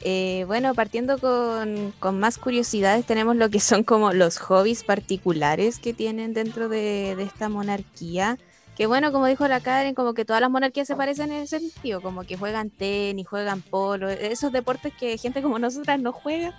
Eh, 0.00 0.44
bueno, 0.46 0.74
partiendo 0.74 1.18
con, 1.18 1.92
con 1.98 2.20
más 2.20 2.38
curiosidades, 2.38 3.04
tenemos 3.04 3.36
lo 3.36 3.48
que 3.50 3.60
son 3.60 3.82
como 3.82 4.12
los 4.12 4.38
hobbies 4.38 4.84
particulares 4.84 5.78
que 5.78 5.92
tienen 5.92 6.34
dentro 6.34 6.68
de, 6.68 7.14
de 7.16 7.22
esta 7.22 7.48
monarquía. 7.48 8.38
Que 8.76 8.86
bueno, 8.86 9.10
como 9.10 9.26
dijo 9.26 9.48
la 9.48 9.58
Karen, 9.58 9.96
como 9.96 10.14
que 10.14 10.24
todas 10.24 10.40
las 10.40 10.50
monarquías 10.50 10.86
se 10.86 10.94
parecen 10.94 11.32
en 11.32 11.42
ese 11.42 11.58
sentido, 11.58 12.00
como 12.00 12.22
que 12.22 12.36
juegan 12.36 12.70
tenis, 12.70 13.26
juegan 13.26 13.60
polo, 13.60 14.08
esos 14.08 14.52
deportes 14.52 14.92
que 14.94 15.18
gente 15.18 15.42
como 15.42 15.58
nosotras 15.58 15.98
no 15.98 16.12
juega. 16.12 16.54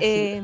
Eh, 0.00 0.42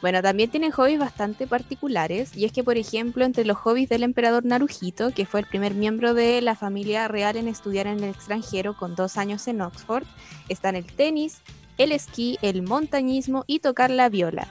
bueno, 0.00 0.20
también 0.20 0.50
tienen 0.50 0.70
hobbies 0.70 0.98
bastante 0.98 1.46
particulares, 1.46 2.36
y 2.36 2.44
es 2.44 2.52
que, 2.52 2.62
por 2.62 2.76
ejemplo, 2.76 3.24
entre 3.24 3.44
los 3.44 3.56
hobbies 3.56 3.88
del 3.88 4.02
emperador 4.02 4.44
Naruhito, 4.44 5.12
que 5.12 5.26
fue 5.26 5.40
el 5.40 5.46
primer 5.46 5.74
miembro 5.74 6.12
de 6.12 6.42
la 6.42 6.54
familia 6.54 7.08
real 7.08 7.36
en 7.36 7.48
estudiar 7.48 7.86
en 7.86 8.04
el 8.04 8.10
extranjero 8.10 8.76
con 8.76 8.94
dos 8.94 9.16
años 9.16 9.48
en 9.48 9.62
Oxford, 9.62 10.04
están 10.48 10.76
el 10.76 10.84
tenis, 10.84 11.40
el 11.78 11.92
esquí, 11.92 12.38
el 12.42 12.62
montañismo 12.62 13.44
y 13.46 13.60
tocar 13.60 13.90
la 13.90 14.08
viola. 14.08 14.46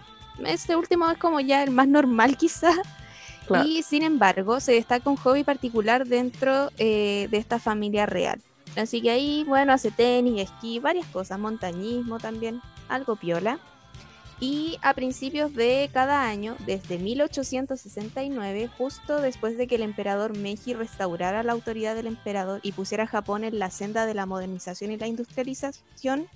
Este 0.45 0.75
último 0.75 1.09
es 1.11 1.17
como 1.17 1.39
ya 1.39 1.63
el 1.63 1.71
más 1.71 1.87
normal 1.87 2.37
quizá. 2.39 2.73
Claro. 3.47 3.67
Y 3.67 3.83
sin 3.83 4.03
embargo, 4.03 4.59
se 4.59 4.71
destaca 4.71 5.09
un 5.09 5.17
hobby 5.17 5.43
particular 5.43 6.07
dentro 6.07 6.69
eh, 6.77 7.27
de 7.29 7.37
esta 7.37 7.59
familia 7.59 8.05
real. 8.05 8.41
Así 8.75 9.01
que 9.01 9.11
ahí, 9.11 9.43
bueno, 9.47 9.73
hace 9.73 9.91
tenis, 9.91 10.41
esquí, 10.41 10.79
varias 10.79 11.05
cosas, 11.07 11.37
montañismo 11.39 12.19
también, 12.19 12.61
algo 12.89 13.15
piola. 13.15 13.59
Y 14.39 14.77
a 14.81 14.93
principios 14.93 15.53
de 15.53 15.89
cada 15.93 16.27
año, 16.27 16.57
desde 16.65 16.97
1869, 16.97 18.69
justo 18.77 19.21
después 19.21 19.57
de 19.57 19.67
que 19.67 19.75
el 19.75 19.83
emperador 19.83 20.37
Meiji 20.37 20.73
restaurara 20.73 21.43
la 21.43 21.53
autoridad 21.53 21.95
del 21.95 22.07
emperador 22.07 22.59
y 22.63 22.73
pusiera 22.73 23.03
a 23.03 23.07
Japón 23.07 23.43
en 23.43 23.57
la 23.59 23.69
senda 23.69 24.05
de 24.05 24.13
la 24.13 24.25
modernización 24.25 24.91
y 24.91 24.97
la 24.97 25.07
industrialización, 25.07 26.27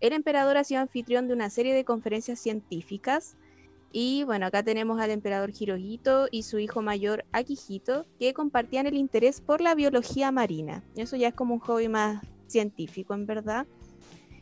el 0.00 0.12
emperador 0.12 0.56
ha 0.56 0.64
sido 0.64 0.80
anfitrión 0.80 1.28
de 1.28 1.34
una 1.34 1.50
serie 1.50 1.74
de 1.74 1.84
conferencias 1.84 2.38
científicas. 2.38 3.36
Y 3.92 4.22
bueno, 4.24 4.46
acá 4.46 4.62
tenemos 4.62 5.00
al 5.00 5.10
emperador 5.10 5.50
Hirohito 5.58 6.28
y 6.30 6.44
su 6.44 6.58
hijo 6.58 6.80
mayor 6.80 7.24
Akihito, 7.32 8.06
que 8.18 8.32
compartían 8.32 8.86
el 8.86 8.94
interés 8.94 9.40
por 9.40 9.60
la 9.60 9.74
biología 9.74 10.30
marina. 10.30 10.84
Eso 10.94 11.16
ya 11.16 11.28
es 11.28 11.34
como 11.34 11.54
un 11.54 11.60
hobby 11.60 11.88
más 11.88 12.24
científico, 12.46 13.14
en 13.14 13.26
verdad. 13.26 13.66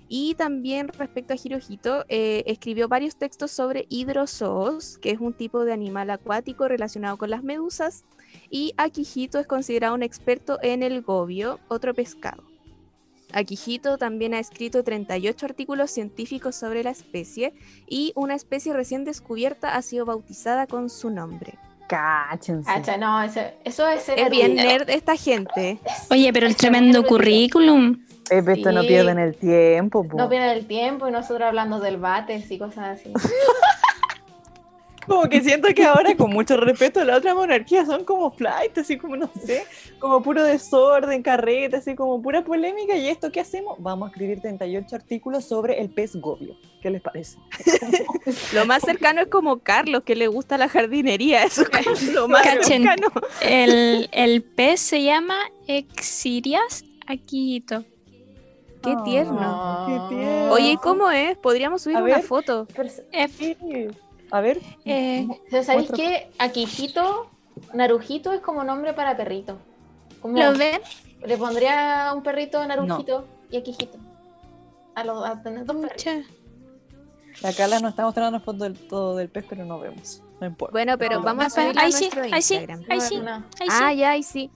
Y 0.09 0.35
también 0.35 0.89
respecto 0.89 1.35
a 1.35 1.37
Hirohito, 1.43 2.05
eh, 2.09 2.43
escribió 2.47 2.89
varios 2.89 3.17
textos 3.17 3.51
sobre 3.51 3.87
hidrozoos, 3.91 4.99
que 4.99 5.11
es 5.11 5.21
un 5.21 5.35
tipo 5.35 5.65
de 5.65 5.73
animal 5.73 6.11
acuático 6.11 6.67
relacionado 6.67 7.19
con 7.19 7.31
las 7.31 7.43
medusas. 7.43 8.05
Y 8.51 8.73
Akihito 8.77 9.39
es 9.39 9.47
considerado 9.47 9.95
un 9.95 10.03
experto 10.03 10.59
en 10.63 10.83
el 10.83 11.03
gobio, 11.03 11.61
otro 11.69 11.95
pescado. 11.95 12.43
Akihito 13.33 13.99
también 13.99 14.33
ha 14.33 14.39
escrito 14.39 14.83
38 14.83 15.45
artículos 15.45 15.91
científicos 15.91 16.57
sobre 16.57 16.83
la 16.83 16.91
especie 16.91 17.53
y 17.87 18.13
una 18.15 18.35
especie 18.35 18.73
recién 18.73 19.05
descubierta 19.05 19.77
ha 19.77 19.83
sido 19.83 20.07
bautizada 20.07 20.67
con 20.67 20.89
su 20.89 21.11
nombre. 21.11 21.59
Cáchense. 21.89 22.71
Cacha, 22.71 22.97
no, 22.97 23.23
eso, 23.23 23.41
eso 23.65 23.89
es 23.89 24.03
ser 24.03 24.19
Es 24.19 24.31
bien 24.31 24.55
nerd 24.55 24.89
esta 24.91 25.17
gente. 25.17 25.79
Oye, 26.11 26.33
pero 26.33 26.47
el 26.47 26.57
tremendo 26.57 27.03
currículum. 27.05 27.99
Esto 28.31 28.73
no 28.73 28.83
Sí. 28.83 28.89
pierden 28.89 29.19
el 29.19 29.37
tiempo. 29.37 30.05
po. 30.07 30.17
No 30.17 30.29
pierden 30.29 30.51
el 30.51 30.67
tiempo 30.67 31.09
y 31.09 31.11
nosotros 31.11 31.43
hablando 31.49 31.81
del 31.81 31.97
bates 31.99 32.51
y 32.51 32.59
cosas 32.59 32.99
así. 33.01 33.13
Como 35.07 35.27
que 35.31 35.41
siento 35.41 35.69
que 35.75 35.87
ahora, 35.87 36.15
con 36.17 36.31
mucho 36.31 36.59
respeto, 36.59 37.03
la 37.03 37.17
otra 37.17 37.35
monarquía 37.35 37.87
son 37.87 38.05
como 38.05 38.31
flight, 38.31 38.77
así 38.77 38.99
como 38.99 39.17
no 39.17 39.31
sé, 39.43 39.65
como 39.99 40.23
puro 40.23 40.45
desorden, 40.45 41.23
carreta, 41.23 41.79
así 41.79 41.95
como 41.95 42.21
pura 42.21 42.45
polémica. 42.45 42.95
¿Y 42.95 43.09
esto 43.09 43.33
qué 43.33 43.41
hacemos? 43.41 43.77
Vamos 43.79 44.09
a 44.09 44.11
escribir 44.11 44.43
38 44.43 44.97
artículos 44.97 45.47
sobre 45.47 45.81
el 45.81 45.89
pez 45.89 46.15
gobio. 46.17 46.57
¿Qué 46.83 46.91
les 46.91 47.01
parece? 47.01 47.39
Lo 48.53 48.67
más 48.67 48.83
cercano 48.83 49.23
es 49.23 49.29
como 49.29 49.61
Carlos, 49.61 50.03
que 50.05 50.15
le 50.15 50.27
gusta 50.27 50.59
la 50.59 50.69
jardinería. 50.69 51.43
Eso 51.45 51.63
es 51.63 52.13
lo 52.13 52.29
más 52.29 52.43
Cachen. 52.43 52.83
cercano. 52.85 53.09
El, 53.41 54.11
el 54.13 54.43
pez 54.43 54.79
se 54.81 55.03
llama 55.03 55.39
Exirias 55.67 56.85
Akihito. 57.07 57.83
Qué 58.83 58.97
tierno. 59.05 59.85
qué 59.87 60.15
tierno. 60.17 60.53
Oye, 60.53 60.73
¿y 60.73 60.77
cómo 60.77 61.11
es? 61.11 61.37
Podríamos 61.39 61.83
subir 61.83 61.97
A 61.97 62.03
una 62.03 62.17
ver. 62.17 62.25
foto. 62.25 62.67
F. 63.13 63.57
A 64.31 64.41
ver. 64.41 64.61
Eh, 64.85 65.27
¿sabéis 65.65 65.91
qué? 65.93 66.31
Akihito, 66.39 67.31
Narujito 67.75 68.33
es 68.33 68.41
como 68.41 68.63
nombre 68.65 68.93
para 68.95 69.17
perrito. 69.17 69.59
Como 70.21 70.39
¿Lo 70.39 70.53
ven? 70.57 70.81
le 71.25 71.37
pondría 71.37 72.13
un 72.15 72.23
perrito 72.23 72.65
Narujito 72.67 73.27
y 73.51 73.57
Akihito. 73.59 73.99
A, 74.95 75.05
los, 75.05 75.25
a 75.25 75.43
tener 75.43 75.65
dos 75.65 75.77
perritos. 75.77 76.27
La 77.43 77.53
Carla 77.53 77.79
nos 77.79 77.91
está 77.91 78.03
mostrando 78.05 78.41
fotos 78.41 78.61
del 78.63 78.75
todo 78.89 79.17
del 79.17 79.29
pez, 79.29 79.45
pero 79.49 79.65
no 79.65 79.79
vemos. 79.79 80.23
No 80.41 80.47
importa. 80.47 80.73
Bueno, 80.73 80.99
pero 80.99 81.19
No, 81.19 81.23
vamos 81.25 81.47
a 81.47 81.51
subirla 81.51 81.83
a 81.83 81.85
ahí 81.85 81.93
sí, 81.93 82.05
nuestro 82.05 82.25
Instagram. 82.27 82.81
ahí 82.89 83.01
sí, 83.01 83.17
ahí 83.17 83.69
sí. 83.69 83.77
Ah, 83.81 83.93
ya, 83.93 84.11
ahí 84.11 84.23
sí. 84.23 84.51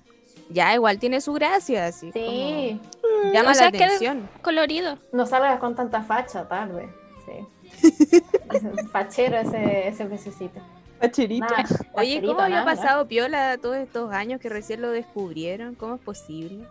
Ya, 0.50 0.74
igual 0.74 0.98
tiene 0.98 1.20
su 1.20 1.32
gracia, 1.32 1.86
así. 1.86 2.12
Sí, 2.12 2.80
como 3.00 3.32
llama 3.32 3.50
O 3.50 3.54
sea, 3.54 3.70
la 3.70 3.78
atención. 3.78 4.28
Colorido. 4.42 4.98
no 5.12 5.26
salgas 5.26 5.58
con 5.58 5.74
tanta 5.74 6.02
facha 6.02 6.48
tarde. 6.48 6.88
Sí. 7.26 7.90
Fachero 8.92 9.38
ese, 9.38 9.88
ese 9.88 10.04
pececito. 10.04 10.60
Pacherito. 11.00 11.46
Nada, 11.46 11.64
Oye, 11.94 12.14
facherito, 12.16 12.26
¿cómo 12.28 12.40
había 12.40 12.64
pasado 12.64 13.08
Piola 13.08 13.58
todos 13.58 13.76
estos 13.76 14.12
años 14.12 14.40
que 14.40 14.48
recién 14.48 14.82
lo 14.82 14.90
descubrieron? 14.90 15.74
¿Cómo 15.74 15.96
es 15.96 16.00
posible? 16.00 16.64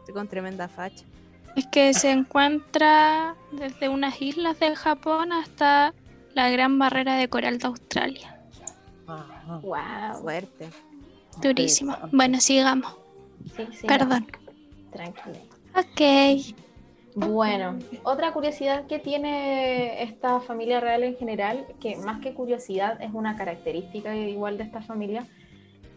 Estoy 0.00 0.14
con 0.14 0.28
tremenda 0.28 0.68
facha. 0.68 1.04
Es 1.56 1.66
que 1.66 1.94
se 1.94 2.10
encuentra 2.10 3.34
desde 3.52 3.88
unas 3.88 4.20
islas 4.20 4.58
de 4.60 4.76
Japón 4.76 5.32
hasta 5.32 5.94
la 6.34 6.50
gran 6.50 6.78
barrera 6.78 7.16
de 7.16 7.28
coral 7.28 7.58
de 7.58 7.66
Australia. 7.66 8.38
Ajá. 9.06 9.58
Wow. 9.62 10.22
Fuerte. 10.22 10.68
Durísimo. 11.42 11.96
Bueno, 12.12 12.40
sigamos. 12.40 12.94
Sí, 13.56 13.66
sí, 13.72 13.86
Perdón. 13.86 14.26
Tranquilo. 14.92 15.38
Ok. 15.76 16.56
Bueno, 17.14 17.78
otra 18.04 18.32
curiosidad 18.32 18.86
que 18.86 18.98
tiene 18.98 20.02
esta 20.02 20.40
familia 20.40 20.78
real 20.78 21.02
en 21.02 21.16
general, 21.16 21.66
que 21.80 21.96
más 21.96 22.20
que 22.20 22.32
curiosidad 22.32 23.02
es 23.02 23.10
una 23.12 23.36
característica 23.36 24.14
igual 24.14 24.56
de 24.56 24.64
esta 24.64 24.82
familia, 24.82 25.26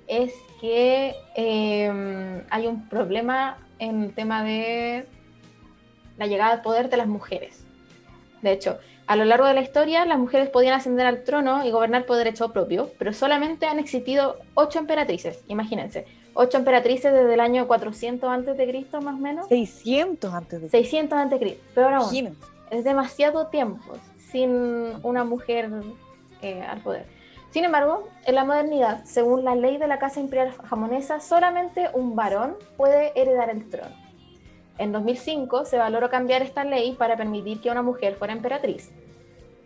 es 0.07 0.33
que 0.59 1.13
eh, 1.35 2.43
hay 2.49 2.67
un 2.67 2.89
problema 2.89 3.57
en 3.77 4.03
el 4.03 4.13
tema 4.13 4.43
de 4.43 5.05
la 6.17 6.27
llegada 6.27 6.53
al 6.53 6.61
poder 6.61 6.89
de 6.89 6.97
las 6.97 7.07
mujeres. 7.07 7.65
De 8.41 8.51
hecho, 8.51 8.79
a 9.05 9.15
lo 9.15 9.25
largo 9.25 9.45
de 9.45 9.53
la 9.53 9.61
historia, 9.61 10.05
las 10.05 10.17
mujeres 10.17 10.49
podían 10.49 10.73
ascender 10.73 11.05
al 11.05 11.23
trono 11.23 11.65
y 11.65 11.71
gobernar 11.71 12.05
por 12.05 12.17
derecho 12.17 12.51
propio, 12.51 12.89
pero 12.97 13.13
solamente 13.13 13.67
han 13.67 13.77
existido 13.77 14.39
ocho 14.53 14.79
emperatrices, 14.79 15.43
imagínense, 15.47 16.05
ocho 16.33 16.57
emperatrices 16.57 17.13
desde 17.13 17.33
el 17.33 17.39
año 17.39 17.67
400 17.67 18.29
antes 18.29 18.57
de 18.57 18.67
Cristo 18.67 19.01
más 19.01 19.15
o 19.15 19.17
menos, 19.17 19.47
600 19.47 20.33
antes 20.33 20.61
de 20.61 20.69
600 20.69 21.17
antes 21.17 21.39
de 21.39 21.45
Cristo, 21.45 21.63
peor 21.73 21.93
aún, 21.93 22.03
Imagínense. 22.03 22.45
es 22.69 22.83
demasiado 22.83 23.47
tiempo 23.47 23.93
sin 24.31 24.93
una 25.03 25.23
mujer 25.23 25.69
eh, 26.41 26.61
al 26.61 26.81
poder. 26.81 27.05
Sin 27.51 27.65
embargo, 27.65 28.07
en 28.25 28.35
la 28.35 28.45
modernidad, 28.45 29.03
según 29.03 29.43
la 29.43 29.55
ley 29.55 29.77
de 29.77 29.87
la 29.87 29.99
Casa 29.99 30.21
Imperial 30.21 30.53
japonesa, 30.69 31.19
solamente 31.19 31.89
un 31.93 32.15
varón 32.15 32.55
puede 32.77 33.11
heredar 33.19 33.49
el 33.49 33.69
trono. 33.69 33.93
En 34.77 34.93
2005 34.93 35.65
se 35.65 35.77
valoró 35.77 36.09
cambiar 36.09 36.41
esta 36.41 36.63
ley 36.63 36.93
para 36.93 37.17
permitir 37.17 37.59
que 37.59 37.69
una 37.69 37.81
mujer 37.81 38.15
fuera 38.15 38.33
emperatriz. 38.33 38.89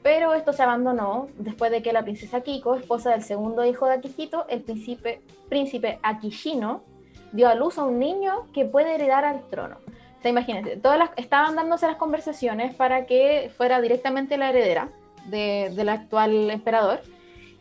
Pero 0.06 0.36
esto 0.36 0.54
se 0.54 0.62
abandonó 0.62 1.30
después 1.40 1.72
de 1.72 1.82
que 1.82 1.92
la 1.92 2.04
princesa 2.04 2.42
Kiko, 2.42 2.76
esposa 2.76 3.10
del 3.10 3.24
segundo 3.24 3.66
hijo 3.66 3.88
de 3.88 3.94
Akihito, 3.96 4.46
el 4.50 4.62
príncipe, 4.62 5.20
príncipe 5.50 5.98
Akishino, 6.04 6.84
dio 7.32 7.50
a 7.50 7.56
luz 7.56 7.80
a 7.80 7.86
un 7.86 7.98
niño 7.98 8.46
que 8.54 8.66
puede 8.66 8.94
heredar 8.94 9.26
al 9.26 9.42
trono. 9.50 9.78
O 10.20 10.22
sea, 10.22 10.30
imagínense, 10.30 10.78
todas 10.78 11.00
las, 11.00 11.10
estaban 11.16 11.56
dándose 11.56 11.88
las 11.88 11.96
conversaciones 11.96 12.76
para 12.76 13.08
que 13.08 13.52
fuera 13.58 13.82
directamente 13.82 14.38
la 14.38 14.50
heredera 14.52 14.90
de- 15.26 15.72
del 15.76 15.90
actual 15.90 16.52
emperador, 16.52 17.02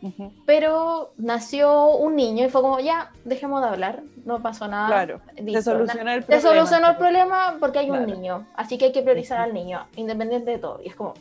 Ujú. 0.03 0.31
pero 0.45 1.13
nació 1.17 1.87
un 1.95 2.15
niño 2.15 2.45
y 2.45 2.49
fue 2.49 2.61
como, 2.61 2.79
ya, 2.79 3.11
dejemos 3.23 3.63
de 3.63 3.69
hablar, 3.69 4.03
no 4.23 4.39
pasó 4.43 4.67
nada. 4.67 4.85
Claro. 4.85 5.19
listo. 5.35 5.63
Se 5.63 5.71
solucionó 5.71 6.11
el 6.11 6.21
Se 6.21 6.27
problema. 6.27 6.47
solucionó 6.47 6.89
el 6.91 6.97
problema 6.97 7.55
porque 7.59 7.79
hay 7.79 7.89
un 7.89 7.97
Claro. 8.05 8.13
niño, 8.13 8.45
así 8.55 8.77
que 8.77 8.85
hay 8.85 8.91
que 8.91 9.01
priorizar 9.01 9.39
al 9.41 9.51
niño, 9.51 9.87
independiente 9.95 10.51
de 10.51 10.59
todo. 10.59 10.79
Y 10.83 10.89
es 10.89 10.95
como, 10.95 11.15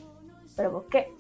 ¿pero 0.57 0.73
por 0.73 0.89
qué? 0.89 1.13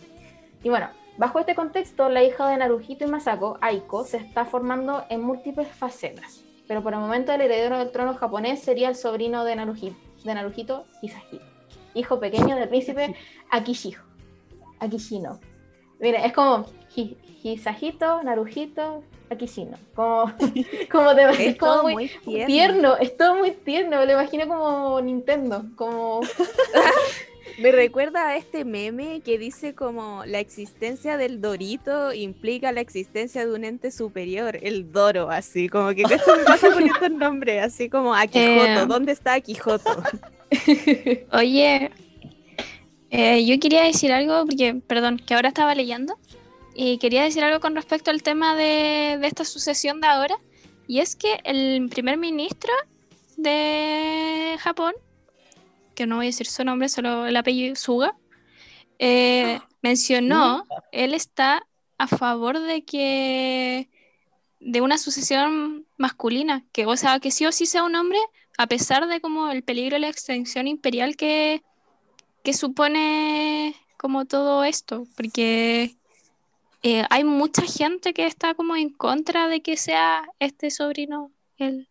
Y 0.62 0.68
bueno, 0.70 0.88
bajo 1.18 1.38
este 1.40 1.54
contexto, 1.54 2.08
la 2.08 2.22
hija 2.22 2.48
de 2.48 2.56
Naruhito 2.56 3.04
y 3.04 3.08
Masako, 3.08 3.58
Aiko, 3.60 4.04
se 4.04 4.16
está 4.18 4.44
formando 4.44 5.04
en 5.10 5.22
múltiples 5.22 5.68
facetas. 5.68 6.42
Pero 6.66 6.82
por 6.82 6.94
el 6.94 7.00
momento 7.00 7.32
el 7.32 7.42
heredero 7.42 7.78
del 7.78 7.90
trono 7.92 8.14
japonés 8.14 8.60
sería 8.60 8.88
el 8.88 8.94
sobrino 8.96 9.44
de 9.44 9.54
Naruhito, 9.56 9.96
de 10.24 10.34
Naruhito 10.34 10.86
Hisahito, 11.02 11.44
hijo 11.92 12.18
pequeño 12.18 12.56
del 12.56 12.68
príncipe 12.70 13.14
Akishino. 13.50 14.00
Akishino. 14.80 15.40
Mira, 16.00 16.24
es 16.24 16.32
como 16.32 16.64
Hi- 16.96 17.18
Hisahito, 17.42 18.22
Naruhito, 18.22 19.04
Akishino. 19.30 19.76
Como, 19.94 20.32
como 20.90 21.14
de, 21.14 21.50
Es 21.50 21.58
como 21.58 21.82
muy, 21.82 21.94
muy 21.94 22.08
tierno. 22.24 22.46
tierno, 22.46 22.96
es 22.96 23.16
todo 23.18 23.34
muy 23.36 23.50
tierno, 23.50 23.98
me 23.98 24.06
lo 24.06 24.12
imagino 24.12 24.48
como 24.48 25.00
Nintendo, 25.02 25.64
como 25.76 26.20
Me 27.58 27.70
recuerda 27.70 28.28
a 28.28 28.36
este 28.36 28.64
meme 28.64 29.20
que 29.24 29.38
dice 29.38 29.74
como 29.74 30.24
la 30.26 30.40
existencia 30.40 31.16
del 31.16 31.40
Dorito 31.40 32.12
implica 32.12 32.72
la 32.72 32.80
existencia 32.80 33.46
de 33.46 33.54
un 33.54 33.64
ente 33.64 33.90
superior, 33.90 34.58
el 34.60 34.90
Doro, 34.90 35.30
así 35.30 35.68
como 35.68 35.94
que 35.94 36.02
esto 36.02 36.36
me 36.36 36.44
pasa 36.44 36.72
con 36.72 36.82
estos 36.84 37.10
nombres, 37.10 37.62
así 37.62 37.88
como 37.88 38.14
Akijoto, 38.14 38.64
Eh. 38.82 38.86
¿dónde 38.86 39.12
está 39.12 39.34
Akijoto? 39.34 40.02
Oye, 41.32 41.90
eh, 43.10 43.44
yo 43.46 43.58
quería 43.60 43.84
decir 43.84 44.12
algo, 44.12 44.44
porque, 44.46 44.74
perdón, 44.86 45.18
que 45.24 45.34
ahora 45.34 45.48
estaba 45.48 45.74
leyendo, 45.74 46.18
y 46.74 46.98
quería 46.98 47.22
decir 47.22 47.44
algo 47.44 47.60
con 47.60 47.76
respecto 47.76 48.10
al 48.10 48.22
tema 48.24 48.56
de, 48.56 49.18
de 49.20 49.26
esta 49.26 49.44
sucesión 49.44 50.00
de 50.00 50.08
ahora, 50.08 50.36
y 50.88 50.98
es 51.00 51.14
que 51.14 51.38
el 51.44 51.88
primer 51.88 52.18
ministro 52.18 52.72
de 53.36 54.56
Japón, 54.58 54.94
que 55.94 56.06
no 56.06 56.16
voy 56.16 56.26
a 56.26 56.28
decir 56.28 56.46
su 56.46 56.64
nombre, 56.64 56.88
solo 56.88 57.26
el 57.26 57.36
apellido 57.36 57.76
Suga, 57.76 58.16
eh, 58.98 59.60
mencionó, 59.82 60.66
él 60.92 61.14
está 61.14 61.66
a 61.98 62.06
favor 62.06 62.58
de 62.58 62.84
que 62.84 63.88
de 64.60 64.80
una 64.80 64.98
sucesión 64.98 65.86
masculina, 65.96 66.64
que 66.72 66.86
o 66.86 66.96
sea, 66.96 67.20
que 67.20 67.30
sí 67.30 67.46
o 67.46 67.52
sí 67.52 67.66
sea 67.66 67.84
un 67.84 67.96
hombre, 67.96 68.18
a 68.56 68.66
pesar 68.66 69.06
de 69.06 69.20
como 69.20 69.50
el 69.50 69.62
peligro 69.62 69.96
de 69.96 70.00
la 70.00 70.08
extensión 70.08 70.66
imperial 70.68 71.16
que, 71.16 71.62
que 72.42 72.54
supone 72.54 73.74
como 73.96 74.24
todo 74.24 74.64
esto, 74.64 75.06
porque 75.16 75.96
eh, 76.82 77.04
hay 77.10 77.24
mucha 77.24 77.62
gente 77.62 78.14
que 78.14 78.26
está 78.26 78.54
como 78.54 78.76
en 78.76 78.90
contra 78.90 79.48
de 79.48 79.62
que 79.62 79.76
sea 79.76 80.24
este 80.38 80.70
sobrino 80.70 81.30
el 81.56 81.88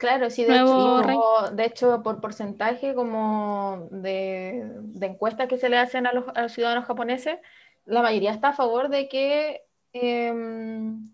Claro, 0.00 0.30
sí, 0.30 0.44
de, 0.46 0.56
hecho, 0.56 1.50
de 1.52 1.64
hecho, 1.66 2.02
por 2.02 2.22
porcentaje 2.22 2.94
como 2.94 3.86
de, 3.90 4.72
de 4.82 5.06
encuestas 5.06 5.46
que 5.46 5.58
se 5.58 5.68
le 5.68 5.76
hacen 5.76 6.06
a 6.06 6.14
los, 6.14 6.24
a 6.34 6.40
los 6.40 6.52
ciudadanos 6.52 6.86
japoneses, 6.86 7.36
la 7.84 8.00
mayoría 8.00 8.30
está 8.32 8.48
a 8.48 8.52
favor 8.54 8.88
de 8.88 9.10
que, 9.10 9.60
em, 9.92 11.10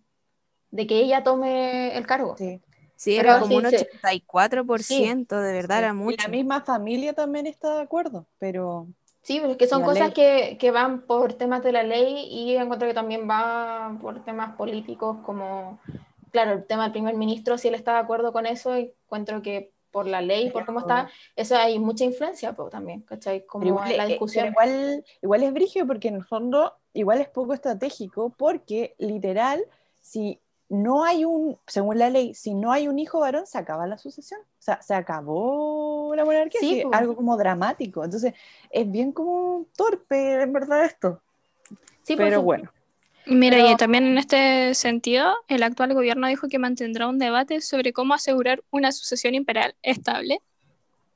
de 0.70 0.86
que 0.86 1.00
ella 1.00 1.24
tome 1.24 1.96
el 1.98 2.06
cargo. 2.06 2.36
Sí. 2.38 2.60
Sí, 2.94 3.16
Pero 3.16 3.30
era 3.30 3.40
como 3.40 3.56
sí, 3.56 3.60
un 3.60 3.66
sí. 3.66 3.76
84%, 3.76 5.40
de 5.40 5.52
verdad, 5.52 5.78
era 5.80 5.92
Y 5.92 5.96
mucho. 5.96 6.22
la 6.22 6.28
misma 6.28 6.60
familia 6.62 7.12
también 7.12 7.46
está 7.46 7.74
de 7.74 7.82
acuerdo, 7.82 8.26
pero 8.38 8.86
Sí, 9.22 9.40
pero 9.40 9.52
es 9.52 9.58
que 9.58 9.66
son 9.66 9.82
cosas 9.82 10.12
que, 10.14 10.56
que 10.60 10.70
van 10.70 11.02
por 11.02 11.32
temas 11.32 11.60
de 11.64 11.72
la 11.72 11.82
ley 11.82 12.28
y 12.30 12.56
encuentro 12.56 12.86
que 12.86 12.94
también 12.94 13.28
va 13.28 13.98
por 14.00 14.24
temas 14.24 14.54
políticos 14.56 15.16
como, 15.24 15.80
claro, 16.30 16.52
el 16.52 16.66
tema 16.66 16.84
del 16.84 16.92
primer 16.92 17.14
ministro, 17.14 17.58
si 17.58 17.68
él 17.68 17.74
está 17.74 17.94
de 17.94 18.00
acuerdo 18.00 18.32
con 18.32 18.46
eso, 18.46 18.74
encuentro 18.74 19.42
que 19.42 19.72
por 19.90 20.06
la 20.06 20.20
ley, 20.20 20.50
por 20.50 20.66
cómo 20.66 20.80
está, 20.80 21.08
eso 21.36 21.56
hay 21.56 21.78
mucha 21.78 22.04
influencia 22.04 22.52
po, 22.52 22.68
también, 22.68 23.00
¿cachai? 23.00 23.46
Como 23.46 23.66
igual, 23.66 23.96
la 23.96 24.04
eh, 24.04 24.08
discusión. 24.08 24.48
igual, 24.48 25.04
igual 25.22 25.42
es 25.42 25.52
brigio 25.54 25.86
porque 25.86 26.08
en 26.08 26.16
el 26.16 26.24
fondo 26.24 26.74
igual 26.92 27.20
es 27.20 27.28
poco 27.28 27.54
estratégico 27.54 28.30
porque 28.36 28.94
literal, 28.98 29.64
si 30.02 30.38
no 30.68 31.04
hay 31.04 31.24
un, 31.24 31.58
según 31.66 31.98
la 31.98 32.10
ley, 32.10 32.34
si 32.34 32.54
no 32.54 32.72
hay 32.72 32.88
un 32.88 32.98
hijo 32.98 33.20
varón, 33.20 33.46
se 33.46 33.56
acaba 33.58 33.86
la 33.86 33.98
sucesión. 33.98 34.40
O 34.40 34.62
sea, 34.62 34.82
se 34.82 34.94
acabó 34.94 36.12
la 36.16 36.24
monarquía, 36.24 36.60
Sí, 36.60 36.82
algo 36.92 37.14
como 37.14 37.36
dramático. 37.36 38.04
Entonces, 38.04 38.34
es 38.70 38.90
bien 38.90 39.12
como 39.12 39.66
torpe, 39.76 40.42
en 40.42 40.52
verdad, 40.52 40.84
esto. 40.84 41.20
Sí, 42.02 42.16
Pero 42.16 42.42
bueno, 42.42 42.70
Mira, 43.26 43.56
Pero- 43.56 43.70
y 43.72 43.76
también 43.76 44.06
en 44.06 44.18
este 44.18 44.74
sentido, 44.74 45.34
el 45.48 45.62
actual 45.62 45.94
gobierno 45.94 46.28
dijo 46.28 46.48
que 46.48 46.58
mantendrá 46.58 47.08
un 47.08 47.18
debate 47.18 47.60
sobre 47.60 47.92
cómo 47.92 48.14
asegurar 48.14 48.62
una 48.70 48.92
sucesión 48.92 49.34
imperial 49.34 49.74
estable, 49.82 50.40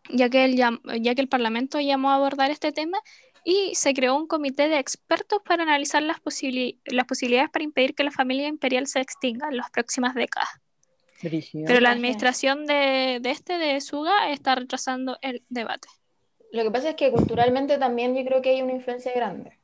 ya 0.09 0.29
que 0.29 0.45
el, 0.45 0.57
ya 0.57 1.15
que 1.15 1.21
el 1.21 1.29
Parlamento 1.29 1.79
llamó 1.81 2.11
a 2.11 2.17
abordar 2.17 2.51
este 2.51 2.73
tema 2.73 2.99
y 3.45 3.75
se 3.75 3.95
creó 3.95 4.17
un 4.17 4.27
comité 4.27 4.69
de 4.69 4.79
expertos 4.79 5.41
para 5.45 5.63
analizar 5.63 6.03
las, 6.03 6.19
posibili- 6.21 6.79
las 6.85 7.07
posibilidades 7.07 7.49
para 7.51 7.63
impedir 7.65 7.95
que 7.95 8.03
la 8.05 8.11
familia 8.11 8.49
imperial 8.49 8.87
se 8.89 9.01
extinga 9.01 9.49
en 9.49 9.57
las 9.57 9.71
próximas 9.71 10.15
décadas. 10.15 10.49
brígido. 11.23 11.65
Pero 11.67 11.81
la 11.81 11.91
administración 11.93 12.67
de, 12.67 13.19
de 13.21 13.31
este, 13.31 13.57
de 13.57 13.81
Suga, 13.81 14.31
está 14.31 14.57
retrasando 14.57 15.17
el 15.23 15.43
debate. 15.49 15.87
Lo 16.53 16.65
que 16.65 16.71
pasa 16.73 16.91
es 16.91 16.97
que 16.97 17.13
culturalmente 17.13 17.79
también 17.79 18.17
yo 18.17 18.25
creo 18.25 18.43
que 18.43 18.51
hay 18.51 18.63
una 18.63 18.73
influencia 18.73 19.13
grande. 19.15 19.60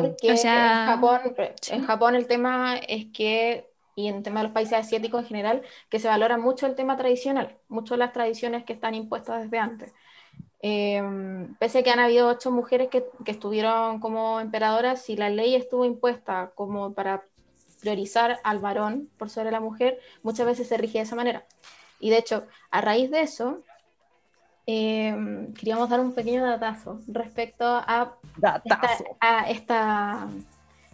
Porque 0.00 0.32
O 0.32 0.36
sea, 0.36 0.82
en, 0.82 0.86
Japón, 0.86 1.20
sí. 1.60 1.74
en 1.74 1.84
Japón 1.84 2.14
el 2.14 2.26
tema 2.26 2.76
es 2.76 3.06
que, 3.12 3.70
y 3.94 4.08
en 4.08 4.16
el 4.16 4.22
tema 4.22 4.40
de 4.40 4.44
los 4.44 4.52
países 4.52 4.74
asiáticos 4.74 5.22
en 5.22 5.28
general, 5.28 5.62
que 5.88 5.98
se 5.98 6.08
valora 6.08 6.38
mucho 6.38 6.66
el 6.66 6.74
tema 6.74 6.96
tradicional, 6.96 7.56
mucho 7.68 7.96
las 7.96 8.12
tradiciones 8.12 8.64
que 8.64 8.72
están 8.72 8.94
impuestas 8.94 9.42
desde 9.42 9.58
antes. 9.58 9.94
Eh, 10.64 11.02
pese 11.58 11.80
a 11.80 11.82
que 11.82 11.90
han 11.90 11.98
habido 11.98 12.28
ocho 12.28 12.52
mujeres 12.52 12.88
que, 12.88 13.04
que 13.24 13.32
estuvieron 13.32 13.98
como 13.98 14.40
emperadoras, 14.40 15.02
si 15.02 15.16
la 15.16 15.28
ley 15.28 15.54
estuvo 15.56 15.84
impuesta 15.84 16.52
como 16.54 16.94
para 16.94 17.24
priorizar 17.80 18.38
al 18.44 18.60
varón 18.60 19.10
por 19.18 19.28
sobre 19.28 19.50
la 19.50 19.60
mujer, 19.60 19.98
muchas 20.22 20.46
veces 20.46 20.68
se 20.68 20.76
rige 20.76 20.98
de 20.98 21.04
esa 21.04 21.16
manera. 21.16 21.44
Y 21.98 22.10
de 22.10 22.18
hecho, 22.18 22.46
a 22.70 22.80
raíz 22.80 23.10
de 23.10 23.22
eso, 23.22 23.62
eh, 24.66 25.48
queríamos 25.58 25.88
dar 25.88 26.00
un 26.00 26.12
pequeño 26.14 26.44
datazo 26.44 27.00
respecto 27.08 27.64
a 27.66 28.14
esta, 28.64 29.04
a, 29.20 29.50
esta, 29.50 30.22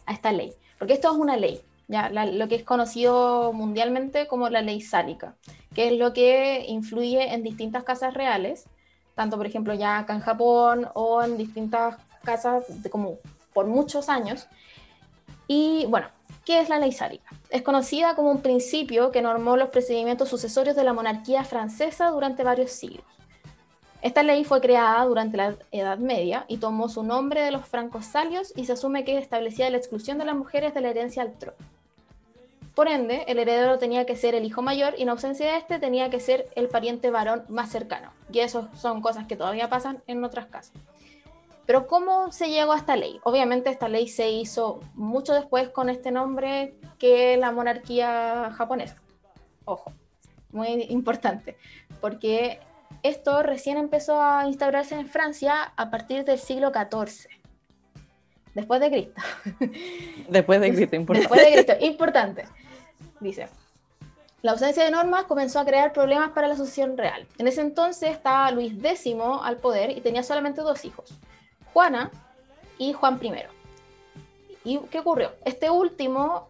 a 0.06 0.12
esta 0.12 0.32
ley. 0.32 0.52
Porque 0.78 0.94
esto 0.94 1.10
es 1.12 1.16
una 1.18 1.36
ley, 1.36 1.60
ya 1.88 2.08
La- 2.10 2.26
lo 2.26 2.48
que 2.48 2.56
es 2.56 2.64
conocido 2.64 3.52
mundialmente 3.52 4.26
como 4.26 4.48
la 4.48 4.62
ley 4.62 4.80
sálica, 4.80 5.36
que 5.74 5.88
es 5.88 5.98
lo 5.98 6.12
que 6.12 6.64
influye 6.68 7.34
en 7.34 7.42
distintas 7.42 7.84
casas 7.84 8.14
reales, 8.14 8.64
tanto 9.14 9.36
por 9.36 9.46
ejemplo 9.46 9.74
ya 9.74 9.98
acá 9.98 10.14
en 10.14 10.20
Japón 10.20 10.88
o 10.94 11.22
en 11.22 11.36
distintas 11.36 11.96
casas 12.24 12.64
de 12.82 12.90
como 12.90 13.18
por 13.52 13.66
muchos 13.66 14.08
años. 14.08 14.46
Y 15.46 15.86
bueno, 15.86 16.08
¿qué 16.44 16.60
es 16.60 16.68
la 16.68 16.78
ley 16.78 16.92
sálica? 16.92 17.30
Es 17.50 17.62
conocida 17.62 18.14
como 18.14 18.30
un 18.30 18.42
principio 18.42 19.10
que 19.10 19.22
normó 19.22 19.56
los 19.56 19.70
procedimientos 19.70 20.28
sucesorios 20.28 20.76
de 20.76 20.84
la 20.84 20.92
monarquía 20.92 21.44
francesa 21.44 22.10
durante 22.10 22.44
varios 22.44 22.70
siglos. 22.72 23.04
Esta 24.01 24.22
ley 24.22 24.44
fue 24.44 24.61
creada 24.61 25.05
durante 25.05 25.36
la 25.36 25.57
Edad 25.72 25.99
Media 25.99 26.44
y 26.46 26.59
tomó 26.59 26.88
su 26.88 27.03
nombre 27.03 27.42
de 27.42 27.51
los 27.51 27.66
francos 27.66 28.05
salios 28.05 28.53
y 28.55 28.64
se 28.64 28.74
asume 28.74 29.05
que 29.05 29.18
establecía 29.18 29.68
la 29.70 29.76
exclusión 29.76 30.18
de 30.18 30.24
las 30.24 30.36
mujeres 30.36 30.72
de 30.72 30.80
la 30.80 30.90
herencia 30.90 31.22
al 31.22 31.32
trono. 31.32 31.57
Por 32.76 32.86
ende, 32.86 33.24
el 33.26 33.40
heredero 33.40 33.76
tenía 33.78 34.07
que 34.07 34.14
ser 34.14 34.36
el 34.36 34.44
hijo 34.44 34.62
mayor 34.62 34.94
y 34.96 35.03
en 35.03 35.09
ausencia 35.09 35.51
de 35.51 35.59
este 35.59 35.80
tenía 35.80 36.11
que 36.11 36.20
ser 36.20 36.49
el 36.55 36.68
pariente 36.68 37.11
varón 37.11 37.42
más 37.49 37.70
cercano. 37.70 38.12
Y 38.32 38.38
eso 38.38 38.68
son 38.76 39.01
cosas 39.01 39.26
que 39.26 39.34
todavía 39.34 39.68
pasan 39.68 40.01
en 40.07 40.22
otras 40.22 40.46
casas. 40.46 40.74
Pero 41.66 41.88
¿cómo 41.88 42.30
se 42.30 42.51
llegó 42.51 42.72
a 42.72 42.76
esta 42.76 42.94
ley? 42.94 43.18
Obviamente 43.24 43.68
esta 43.68 43.88
ley 43.88 44.07
se 44.07 44.30
hizo 44.30 44.78
mucho 44.94 45.34
después 45.34 45.70
con 45.70 45.90
este 45.90 46.12
nombre 46.12 46.74
que 47.01 47.36
la 47.36 47.51
monarquía 47.51 48.53
japonesa. 48.57 48.96
Ojo, 49.64 49.92
muy 50.53 50.86
importante, 50.88 51.57
porque 52.01 52.61
esto 53.03 53.42
recién 53.42 53.76
empezó 53.76 54.20
a 54.20 54.46
instaurarse 54.46 54.94
en 54.94 55.09
Francia 55.09 55.72
a 55.76 55.90
partir 55.90 56.24
del 56.24 56.38
siglo 56.38 56.72
XIV, 56.72 57.28
después 58.55 58.80
de 58.80 58.90
Cristo. 58.90 59.22
Después 60.28 60.61
de 60.61 60.74
Cristo, 60.74 60.96
importante. 60.96 61.28
Después 61.28 61.44
de 61.44 61.53
Cristo, 61.53 61.86
importante. 61.86 62.44
Dice, 63.20 63.49
la 64.42 64.53
ausencia 64.53 64.84
de 64.84 64.90
normas 64.90 65.24
comenzó 65.24 65.59
a 65.59 65.64
crear 65.64 65.92
problemas 65.92 66.30
para 66.30 66.49
la 66.49 66.57
sucesión 66.57 66.96
real. 66.96 67.26
En 67.38 67.49
ese 67.49 67.61
entonces 67.61 68.11
estaba 68.11 68.51
Luis 68.51 68.72
X 68.72 69.14
al 69.42 69.57
poder 69.57 69.90
y 69.90 70.01
tenía 70.01 70.22
solamente 70.22 70.61
dos 70.61 70.84
hijos, 70.84 71.11
Juana 71.72 72.11
y 72.78 72.92
Juan 72.92 73.18
I. 73.22 73.32
¿Y 74.64 74.78
qué 74.90 75.01
ocurrió? 75.01 75.32
Este 75.44 75.70
último, 75.70 76.49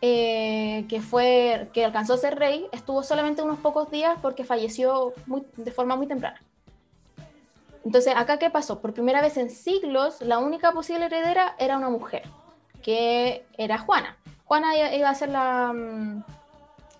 eh, 0.00 0.86
que, 0.88 1.00
fue, 1.00 1.68
que 1.72 1.84
alcanzó 1.84 2.14
a 2.14 2.18
ser 2.18 2.38
rey, 2.38 2.66
estuvo 2.72 3.02
solamente 3.02 3.42
unos 3.42 3.58
pocos 3.58 3.90
días 3.90 4.18
porque 4.20 4.44
falleció 4.44 5.14
de 5.56 5.72
forma 5.72 5.96
muy 5.96 6.06
temprana. 6.06 6.40
Entonces, 7.84 8.14
¿acá 8.16 8.38
qué 8.38 8.50
pasó? 8.50 8.80
Por 8.80 8.94
primera 8.94 9.20
vez 9.20 9.36
en 9.36 9.50
siglos, 9.50 10.20
la 10.20 10.38
única 10.38 10.72
posible 10.72 11.06
heredera 11.06 11.54
era 11.58 11.76
una 11.76 11.90
mujer, 11.90 12.22
que 12.82 13.44
era 13.58 13.78
Juana. 13.78 14.16
Juana 14.44 14.94
iba 14.94 15.08
a 15.08 15.14
ser 15.14 15.28
la, 15.28 15.72
mm, 15.72 16.24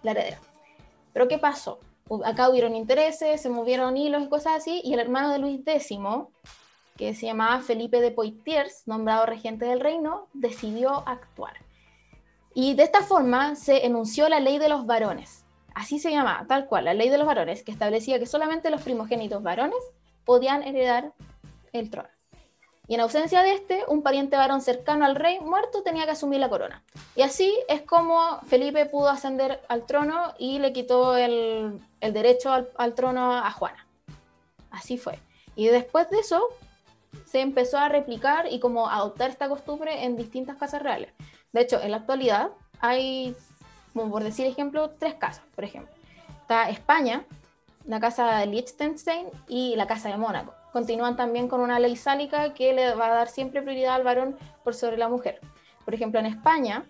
la 0.02 0.10
heredera. 0.10 0.38
Pero 1.12 1.28
¿qué 1.28 1.38
pasó? 1.38 1.78
Acá 2.24 2.50
hubieron 2.50 2.74
intereses, 2.74 3.40
se 3.40 3.48
movieron 3.48 3.96
hilos 3.96 4.22
y 4.22 4.28
cosas 4.28 4.56
así, 4.56 4.82
y 4.84 4.92
el 4.92 5.00
hermano 5.00 5.30
de 5.30 5.38
Luis 5.38 5.60
X, 5.64 5.96
que 6.96 7.14
se 7.14 7.26
llamaba 7.26 7.60
Felipe 7.60 8.00
de 8.00 8.10
Poitiers, 8.10 8.86
nombrado 8.86 9.24
regente 9.26 9.64
del 9.64 9.80
reino, 9.80 10.28
decidió 10.34 11.02
actuar. 11.08 11.54
Y 12.54 12.74
de 12.74 12.84
esta 12.84 13.02
forma 13.02 13.56
se 13.56 13.84
enunció 13.84 14.28
la 14.28 14.40
ley 14.40 14.58
de 14.58 14.68
los 14.68 14.86
varones. 14.86 15.44
Así 15.74 15.98
se 15.98 16.12
llamaba, 16.12 16.46
tal 16.46 16.66
cual, 16.66 16.84
la 16.84 16.94
ley 16.94 17.08
de 17.08 17.18
los 17.18 17.26
varones, 17.26 17.64
que 17.64 17.72
establecía 17.72 18.20
que 18.20 18.26
solamente 18.26 18.70
los 18.70 18.82
primogénitos 18.82 19.42
varones 19.42 19.80
podían 20.24 20.62
heredar 20.62 21.12
el 21.72 21.90
trono. 21.90 22.08
Y 22.86 22.94
en 22.94 23.00
ausencia 23.00 23.42
de 23.42 23.54
este, 23.54 23.82
un 23.88 24.02
pariente 24.02 24.36
varón 24.36 24.60
cercano 24.60 25.04
al 25.04 25.16
rey 25.16 25.40
muerto 25.40 25.82
tenía 25.82 26.04
que 26.04 26.12
asumir 26.12 26.38
la 26.38 26.50
corona. 26.50 26.84
Y 27.16 27.22
así 27.22 27.58
es 27.68 27.82
como 27.82 28.40
Felipe 28.46 28.86
pudo 28.86 29.08
ascender 29.08 29.60
al 29.68 29.86
trono 29.86 30.34
y 30.38 30.58
le 30.58 30.72
quitó 30.72 31.16
el, 31.16 31.80
derecho 32.00 32.52
al, 32.52 32.68
al 32.76 32.94
trono 32.94 33.32
a 33.32 33.50
Juana. 33.50 33.86
Así 34.70 34.98
fue. 34.98 35.18
Y 35.56 35.66
después 35.66 36.10
de 36.10 36.18
eso, 36.18 36.50
se 37.24 37.40
empezó 37.40 37.78
a 37.78 37.88
replicar 37.88 38.52
y 38.52 38.60
como 38.60 38.88
a 38.88 38.96
adoptar 38.96 39.30
esta 39.30 39.48
costumbre 39.48 40.04
en 40.04 40.16
distintas 40.16 40.56
casas 40.56 40.82
reales. 40.82 41.10
De 41.54 41.60
hecho, 41.60 41.80
en 41.80 41.92
la 41.92 41.98
actualidad 41.98 42.50
hay, 42.80 43.34
como 43.94 44.10
por 44.10 44.24
decir 44.24 44.44
ejemplo, 44.44 44.90
tres 44.90 45.14
casas, 45.14 45.44
por 45.54 45.64
ejemplo. 45.64 45.94
Está 46.42 46.68
España, 46.68 47.24
la 47.86 48.00
casa 48.00 48.38
de 48.38 48.46
Liechtenstein 48.46 49.28
y 49.48 49.76
la 49.76 49.86
casa 49.86 50.08
de 50.08 50.16
Mónaco. 50.16 50.52
Continúan 50.72 51.16
también 51.16 51.46
con 51.46 51.60
una 51.60 51.78
ley 51.78 51.94
sálica 51.94 52.52
que 52.54 52.72
le 52.72 52.94
va 52.96 53.06
a 53.06 53.14
dar 53.14 53.28
siempre 53.28 53.62
prioridad 53.62 53.94
al 53.94 54.02
varón 54.02 54.36
por 54.64 54.74
sobre 54.74 54.96
la 54.96 55.08
mujer. 55.08 55.40
Por 55.84 55.94
ejemplo, 55.94 56.18
en 56.18 56.26
España, 56.26 56.86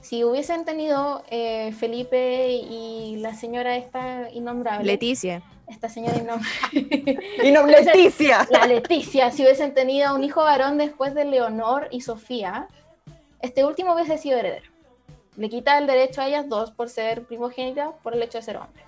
si 0.00 0.24
hubiesen 0.24 0.64
tenido 0.64 1.22
eh, 1.30 1.72
Felipe 1.72 2.48
y 2.50 3.18
la 3.18 3.34
señora 3.34 3.76
esta 3.76 4.28
innombrable, 4.32 4.84
Leticia. 4.84 5.42
esta 5.68 5.88
señora 5.88 6.16
innombrable, 6.16 7.84
Leticia. 7.84 8.48
la 8.50 8.66
Leticia, 8.66 9.30
si 9.30 9.42
hubiesen 9.42 9.74
tenido 9.74 10.12
un 10.12 10.24
hijo 10.24 10.42
varón 10.42 10.76
después 10.76 11.14
de 11.14 11.24
Leonor 11.24 11.86
y 11.92 12.00
Sofía, 12.00 12.66
este 13.42 13.64
último 13.64 13.94
hubiese 13.94 14.16
sido 14.18 14.38
heredero. 14.38 14.70
Le 15.36 15.48
quita 15.48 15.78
el 15.78 15.86
derecho 15.86 16.20
a 16.20 16.28
ellas 16.28 16.48
dos 16.48 16.70
por 16.70 16.88
ser 16.88 17.24
primogénita 17.26 17.92
por 18.02 18.14
el 18.14 18.22
hecho 18.22 18.38
de 18.38 18.42
ser 18.42 18.56
hombre. 18.56 18.82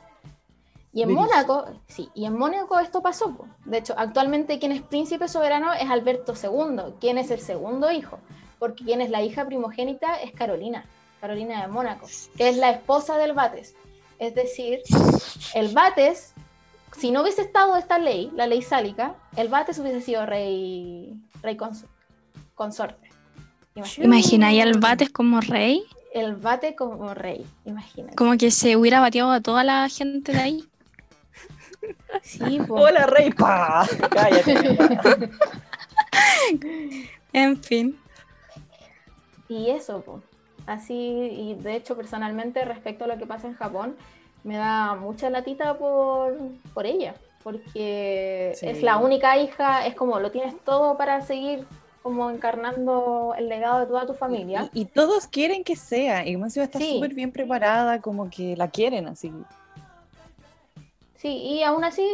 Y 0.93 1.03
en. 1.03 1.13
Mónaco, 1.13 1.67
sí, 1.89 2.09
y 2.15 2.25
en 2.27 2.39
Mónaco 2.39 2.79
esto 2.79 3.03
pasó. 3.03 3.35
De 3.65 3.79
hecho, 3.79 3.95
actualmente 3.97 4.59
quien 4.59 4.73
es 4.73 4.81
príncipe 4.83 5.27
soberano 5.29 5.73
es 5.73 5.91
Alberto 5.91 6.35
II, 6.41 6.95
quien 7.01 7.19
es 7.19 7.31
el 7.31 7.41
segundo 7.41 7.91
hijo, 7.91 8.19
porque 8.59 8.85
quien 8.85 9.01
es 9.01 9.11
la 9.11 9.23
hija 9.23 9.45
primogénita 9.47 10.17
es 10.23 10.33
Carolina, 10.33 10.85
Carolina 11.21 11.63
de 11.63 11.69
Mónaco, 11.69 12.07
que 12.37 12.49
es 12.49 12.57
la 12.59 12.71
esposa 12.71 13.19
del 13.19 13.33
Bates. 13.33 13.75
Es 14.21 14.35
decir, 14.37 14.83
el 15.55 15.75
Bates, 15.75 16.33
si 16.97 17.11
no 17.11 17.23
hubiese 17.23 17.43
estado 17.43 17.77
esta 17.77 17.99
ley, 17.99 18.31
la 18.35 18.47
ley 18.47 18.63
sálica, 18.63 19.17
el 19.37 19.49
Bates 19.49 19.79
hubiese 19.81 20.01
sido 20.01 20.25
rey, 20.27 21.13
rey 21.43 21.57
cons- 21.57 21.87
consorte. 22.55 23.09
Imagínate. 23.75 24.05
¿Imagináis 24.07 24.62
al 24.62 24.79
Bates 24.79 25.11
como 25.11 25.41
rey? 25.41 25.83
El 26.12 26.37
Bate 26.37 26.77
como 26.77 27.12
rey, 27.12 27.45
imagínate. 27.64 28.14
Como 28.14 28.37
que 28.39 28.51
se 28.53 28.77
hubiera 28.77 29.01
bateado 29.01 29.33
a 29.33 29.41
toda 29.41 29.64
la 29.64 29.89
gente 29.89 30.33
de 30.33 30.39
ahí. 30.39 30.64
Sí, 32.22 32.61
po. 32.66 32.75
Hola, 32.77 33.07
rey. 33.07 33.31
¡Pah! 33.31 33.87
Cállate. 34.11 34.79
En 37.33 37.61
fin. 37.62 37.99
Y 39.49 39.70
eso, 39.70 40.01
po. 40.03 40.20
así, 40.66 40.95
y 40.95 41.55
de 41.61 41.75
hecho 41.77 41.97
personalmente 41.97 42.64
respecto 42.64 43.05
a 43.05 43.09
lo 43.09 43.18
que 43.18 43.27
pasa 43.27 43.49
en 43.49 43.55
Japón, 43.55 43.97
me 44.45 44.57
da 44.57 44.95
mucha 44.95 45.29
latita 45.31 45.77
por, 45.77 46.39
por 46.72 46.87
ella, 46.87 47.14
porque 47.43 48.53
Sí. 48.57 48.66
es 48.68 48.83
la 48.83 48.99
única 48.99 49.37
hija, 49.37 49.85
es 49.87 49.95
como 49.97 50.20
lo 50.20 50.31
tienes 50.31 50.55
todo 50.64 50.97
para 50.97 51.20
seguir 51.22 51.66
como 52.05 52.29
encarnando 52.31 53.35
el 53.39 53.49
legado 53.49 53.81
de 53.81 53.87
toda 53.87 54.07
tu 54.07 54.13
familia. 54.13 54.69
Y, 54.75 54.83
y 54.83 54.85
todos 54.85 55.27
quieren 55.27 55.65
que 55.65 55.75
sea. 55.75 56.23
Y 56.27 56.35
encima 56.35 56.67
está 56.67 56.79
Sí. 56.79 56.93
súper 56.97 57.15
bien 57.15 57.33
preparada, 57.33 58.03
como 58.03 58.29
que 58.29 58.55
la 58.59 58.69
quieren 58.69 59.09
así. 59.09 59.33
Sí, 61.17 61.29
y 61.31 61.63
aún 61.63 61.83
así, 61.83 62.07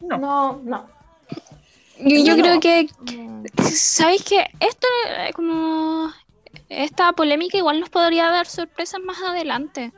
No. 0.00 0.18
no, 0.18 0.60
no. 0.62 0.86
Yo, 2.00 2.22
yo 2.22 2.36
No. 2.36 2.42
creo 2.42 2.60
que, 2.60 2.86
Mm, 3.16 3.46
¿sabéis 3.72 4.22
que 4.24 4.46
Esto, 4.60 4.86
eh, 5.08 5.32
como 5.34 6.12
esta 6.68 7.12
polémica 7.14 7.56
igual 7.56 7.80
nos 7.80 7.88
podría 7.88 8.28
dar 8.28 8.46
sorpresas 8.46 9.00
más 9.00 9.22
adelante. 9.22 9.90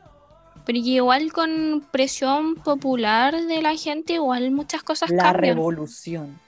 Pero 0.65 0.79
igual 0.79 1.33
con 1.33 1.85
presión 1.91 2.55
popular 2.55 3.35
de 3.43 3.61
la 3.61 3.75
gente, 3.75 4.13
igual 4.13 4.53
muchas 4.53 4.85
cosas 4.85 5.11
La 5.11 5.25
cambian. 5.33 5.57
revolución. 5.57 6.39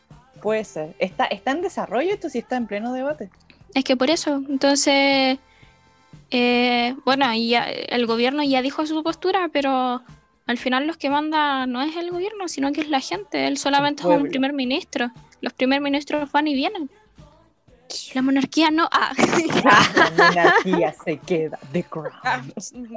Puede 0.43 0.65
ser. 0.65 0.95
¿Está, 0.99 1.25
¿Está 1.27 1.51
en 1.53 1.63
desarrollo 1.63 2.13
esto? 2.13 2.29
Sí 2.29 2.39
está 2.39 2.57
en 2.57 2.67
pleno 2.67 2.93
debate. 2.93 3.31
Es 3.75 3.85
que 3.85 3.97
por 3.97 4.11
eso, 4.11 4.35
entonces, 4.49 5.39
eh, 6.31 6.95
bueno, 7.05 7.33
y 7.35 7.51
ya- 7.51 7.65
el 7.69 8.07
gobierno 8.07 8.43
ya 8.43 8.63
dijo 8.63 8.87
su 8.87 9.03
postura, 9.03 9.49
pero 9.53 10.03
al 10.47 10.59
final 10.59 10.87
los 10.87 10.97
que 10.97 11.11
manda 11.11 11.67
no 11.67 11.83
es 11.83 11.97
el 11.97 12.11
gobierno, 12.11 12.49
sino 12.49 12.73
que 12.73 12.81
es 12.81 12.89
la 12.89 13.01
gente. 13.01 13.47
Él 13.47 13.57
solamente 13.59 14.03
es 14.03 14.09
un 14.09 14.29
primer 14.31 14.53
ministro. 14.53 15.11
Los 15.41 15.53
primer 15.53 15.81
ministros 15.81 16.31
van 16.33 16.49
y 16.49 16.55
vienen. 16.55 16.91
La 18.15 18.23
monarquía 18.23 18.71
no. 18.71 18.89
Ah, 18.93 19.13
La 19.17 20.11
monarquía 20.17 20.95
se 21.05 21.17
queda. 21.19 21.59
The 21.73 21.83
crown. 21.85 22.11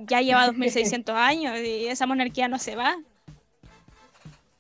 ya 0.08 0.22
lleva 0.22 0.46
2600 0.48 1.16
años 1.16 1.58
y 1.60 1.88
esa 1.88 2.06
monarquía 2.06 2.48
no 2.48 2.60
se 2.60 2.76
va. 2.76 2.96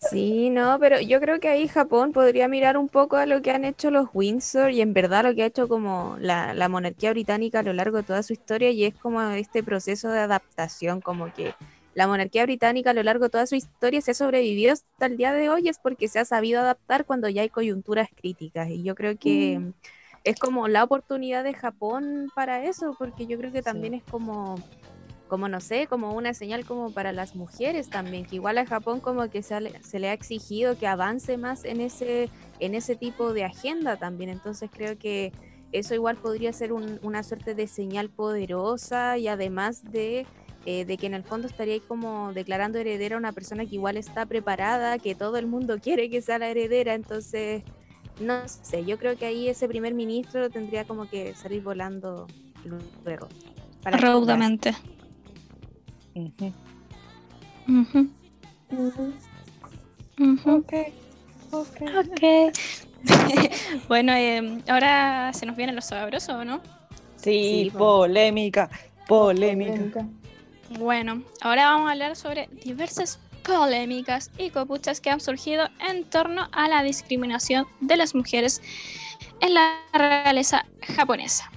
Sí, 0.09 0.49
no, 0.49 0.77
pero 0.79 0.99
yo 0.99 1.19
creo 1.19 1.39
que 1.39 1.47
ahí 1.47 1.67
Japón 1.67 2.11
podría 2.11 2.47
mirar 2.47 2.77
un 2.77 2.89
poco 2.89 3.17
a 3.17 3.25
lo 3.25 3.41
que 3.41 3.51
han 3.51 3.65
hecho 3.65 3.91
los 3.91 4.09
Windsor 4.13 4.71
y 4.71 4.81
en 4.81 4.93
verdad 4.93 5.23
lo 5.23 5.35
que 5.35 5.43
ha 5.43 5.47
hecho 5.47 5.67
como 5.67 6.17
la, 6.19 6.53
la 6.53 6.69
monarquía 6.69 7.11
británica 7.11 7.59
a 7.59 7.63
lo 7.63 7.73
largo 7.73 7.97
de 7.97 8.03
toda 8.03 8.23
su 8.23 8.33
historia 8.33 8.71
y 8.71 8.85
es 8.85 8.95
como 8.95 9.21
este 9.21 9.63
proceso 9.63 10.09
de 10.09 10.19
adaptación, 10.19 11.01
como 11.01 11.33
que 11.33 11.53
la 11.93 12.07
monarquía 12.07 12.43
británica 12.43 12.89
a 12.89 12.93
lo 12.93 13.03
largo 13.03 13.25
de 13.25 13.29
toda 13.29 13.45
su 13.45 13.55
historia 13.55 14.01
se 14.01 14.11
ha 14.11 14.15
sobrevivido 14.15 14.73
hasta 14.73 15.05
el 15.05 15.17
día 15.17 15.33
de 15.33 15.49
hoy 15.49 15.69
es 15.69 15.77
porque 15.77 16.07
se 16.07 16.19
ha 16.19 16.25
sabido 16.25 16.59
adaptar 16.59 17.05
cuando 17.05 17.29
ya 17.29 17.43
hay 17.43 17.49
coyunturas 17.49 18.09
críticas. 18.15 18.69
Y 18.69 18.83
yo 18.83 18.95
creo 18.95 19.17
que 19.17 19.61
es 20.23 20.39
como 20.39 20.67
la 20.67 20.83
oportunidad 20.83 21.43
de 21.43 21.53
Japón 21.53 22.29
para 22.35 22.65
eso, 22.65 22.95
porque 22.97 23.27
yo 23.27 23.37
creo 23.37 23.51
que 23.51 23.61
también 23.61 23.93
es 23.93 24.03
como 24.03 24.55
como 25.33 25.49
no 25.49 25.59
sé, 25.61 25.87
como 25.87 26.13
una 26.13 26.35
señal 26.35 26.63
como 26.63 26.91
para 26.91 27.11
las 27.11 27.33
mujeres 27.33 27.89
también, 27.89 28.23
que 28.23 28.35
igual 28.35 28.59
a 28.59 28.67
Japón 28.67 28.99
como 28.99 29.27
que 29.31 29.41
se, 29.41 29.59
le- 29.61 29.81
se 29.81 29.97
le 29.97 30.09
ha 30.09 30.13
exigido 30.13 30.77
que 30.77 30.85
avance 30.85 31.37
más 31.39 31.65
en 31.65 31.81
ese, 31.81 32.29
en 32.59 32.75
ese 32.75 32.95
tipo 32.95 33.33
de 33.33 33.43
agenda 33.43 33.97
también, 33.97 34.29
entonces 34.29 34.69
creo 34.71 34.95
que 34.95 35.31
eso 35.71 35.95
igual 35.95 36.17
podría 36.17 36.53
ser 36.53 36.71
un- 36.71 36.99
una 37.01 37.23
suerte 37.23 37.55
de 37.55 37.65
señal 37.65 38.09
poderosa 38.11 39.17
y 39.17 39.27
además 39.27 39.81
de, 39.91 40.27
eh, 40.67 40.85
de 40.85 40.97
que 40.99 41.07
en 41.07 41.15
el 41.15 41.23
fondo 41.23 41.47
estaría 41.47 41.73
ahí 41.73 41.79
como 41.79 42.31
declarando 42.33 42.77
heredera 42.77 43.15
a 43.15 43.17
una 43.17 43.31
persona 43.31 43.65
que 43.65 43.73
igual 43.73 43.97
está 43.97 44.27
preparada, 44.27 44.99
que 44.99 45.15
todo 45.15 45.37
el 45.37 45.47
mundo 45.47 45.79
quiere 45.83 46.11
que 46.11 46.21
sea 46.21 46.37
la 46.37 46.49
heredera, 46.49 46.93
entonces 46.93 47.63
no 48.19 48.47
sé, 48.47 48.85
yo 48.85 48.99
creo 48.99 49.17
que 49.17 49.25
ahí 49.25 49.49
ese 49.49 49.67
primer 49.67 49.95
ministro 49.95 50.51
tendría 50.51 50.83
como 50.85 51.09
que 51.09 51.33
salir 51.33 51.63
volando 51.63 52.27
luego. 53.03 53.27
Para 56.13 56.29
que- 56.37 56.53
Raudamente. 56.53 56.53
Ujú. 57.67 58.09
Ujú, 58.71 59.13
ujú. 60.19 60.51
Ok. 60.57 60.73
Ok. 61.51 61.81
Ok. 61.97 62.53
bueno, 63.87 64.13
eh, 64.13 64.61
ahora 64.69 65.31
se 65.33 65.45
nos 65.45 65.55
vienen 65.55 65.75
los 65.75 65.85
sabrosos, 65.85 66.29
¿o 66.35 66.45
no? 66.45 66.61
Sí, 67.17 67.63
Sí, 67.65 67.69
po. 67.71 67.77
polémica. 67.79 68.69
Polémica. 69.07 70.07
Bueno, 70.79 71.21
ahora 71.41 71.65
vamos 71.67 71.89
a 71.89 71.91
hablar 71.91 72.15
sobre 72.15 72.47
diversas 72.63 73.19
polémicas 73.45 74.31
y 74.37 74.49
copuchas 74.49 75.01
que 75.01 75.09
han 75.09 75.19
surgido 75.19 75.67
en 75.87 76.05
torno 76.05 76.47
a 76.53 76.67
la 76.69 76.81
discriminación 76.81 77.67
de 77.81 77.97
las 77.97 78.15
mujeres 78.15 78.61
en 79.41 79.53
la 79.53 79.75
realeza 79.93 80.65
japonesa. 80.95 81.51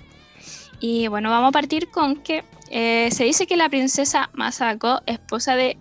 Y 0.80 1.06
bueno, 1.08 1.30
vamos 1.30 1.48
a 1.50 1.52
partir 1.52 1.88
con 1.90 2.16
que 2.16 2.44
eh, 2.70 3.08
se 3.12 3.24
dice 3.24 3.46
que 3.46 3.56
la 3.56 3.68
princesa 3.68 4.30
Masako, 4.32 5.00
esposa 5.06 5.56
de 5.56 5.76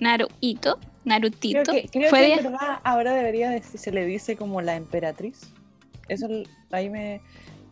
Naruhito, 0.00 0.78
Creo 0.78 0.88
Narutito, 1.04 1.72
que, 1.72 1.88
creo 1.88 2.10
fue 2.10 2.20
que 2.20 2.36
de- 2.36 2.42
verdad 2.48 2.78
ahora 2.84 3.12
debería 3.14 3.50
decir, 3.50 3.78
se 3.80 3.90
le 3.90 4.04
dice 4.06 4.36
como 4.36 4.60
la 4.62 4.76
emperatriz. 4.76 5.52
Eso 6.08 6.28
ahí 6.70 6.90
me. 6.90 7.20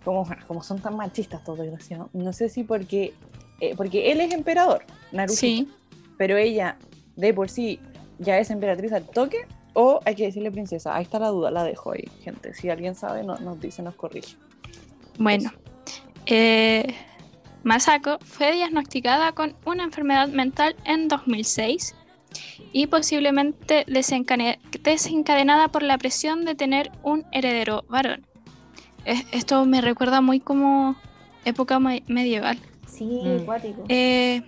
Como, 0.05 0.27
como 0.47 0.63
son 0.63 0.81
tan 0.81 0.97
machistas 0.97 1.45
todos, 1.45 1.61
desgraciados. 1.61 2.09
No 2.15 2.33
sé 2.33 2.49
si 2.49 2.65
porque. 2.65 3.13
eh, 3.61 3.75
porque 3.77 4.11
él 4.11 4.21
es 4.21 4.33
emperador, 4.33 4.85
Naruto. 5.13 5.39
Sí, 5.39 5.69
Pero 6.19 6.37
ella, 6.39 6.77
de 7.17 7.33
por 7.35 7.49
sí, 7.51 7.79
ya 8.19 8.39
es 8.39 8.51
emperatriz 8.51 8.93
al 8.93 9.07
toque. 9.07 9.39
O 9.75 10.01
hay 10.05 10.17
que 10.17 10.25
decirle 10.25 10.51
princesa. 10.51 10.97
Ahí 10.97 11.05
está 11.05 11.21
la 11.21 11.29
duda, 11.29 11.53
la 11.53 11.63
dejo 11.63 11.93
ahí, 11.93 12.09
gente. 12.25 12.53
Si 12.55 12.69
alguien 12.69 12.97
sabe, 12.97 13.23
no- 13.23 13.37
nos 13.39 13.61
dice, 13.61 13.83
nos 13.83 13.95
corrige. 13.95 14.35
Bueno, 15.19 15.53
eh, 16.27 16.95
Masako 17.63 18.19
fue 18.25 18.53
diagnosticada 18.53 19.33
con 19.33 19.55
una 19.65 19.85
enfermedad 19.85 20.29
mental 20.29 20.77
en 20.85 21.09
2006 21.09 21.95
y 22.73 22.87
posiblemente 22.87 23.85
desencane- 23.87 24.59
desencadenada 24.83 25.69
por 25.69 25.83
la 25.83 25.99
presión 25.99 26.45
de 26.45 26.55
tener 26.55 26.91
un 27.03 27.25
heredero 27.33 27.85
varón. 27.89 28.27
Es- 29.05 29.25
Esto 29.33 29.65
me 29.67 29.81
recuerda 29.81 30.21
muy 30.21 30.41
como 30.41 30.97
época 31.45 31.79
me- 31.81 32.03
medieval. 32.07 32.59
Sí, 32.87 33.05
Mm. 33.25 33.45
cuático. 33.45 33.85
Eh, 33.89 34.43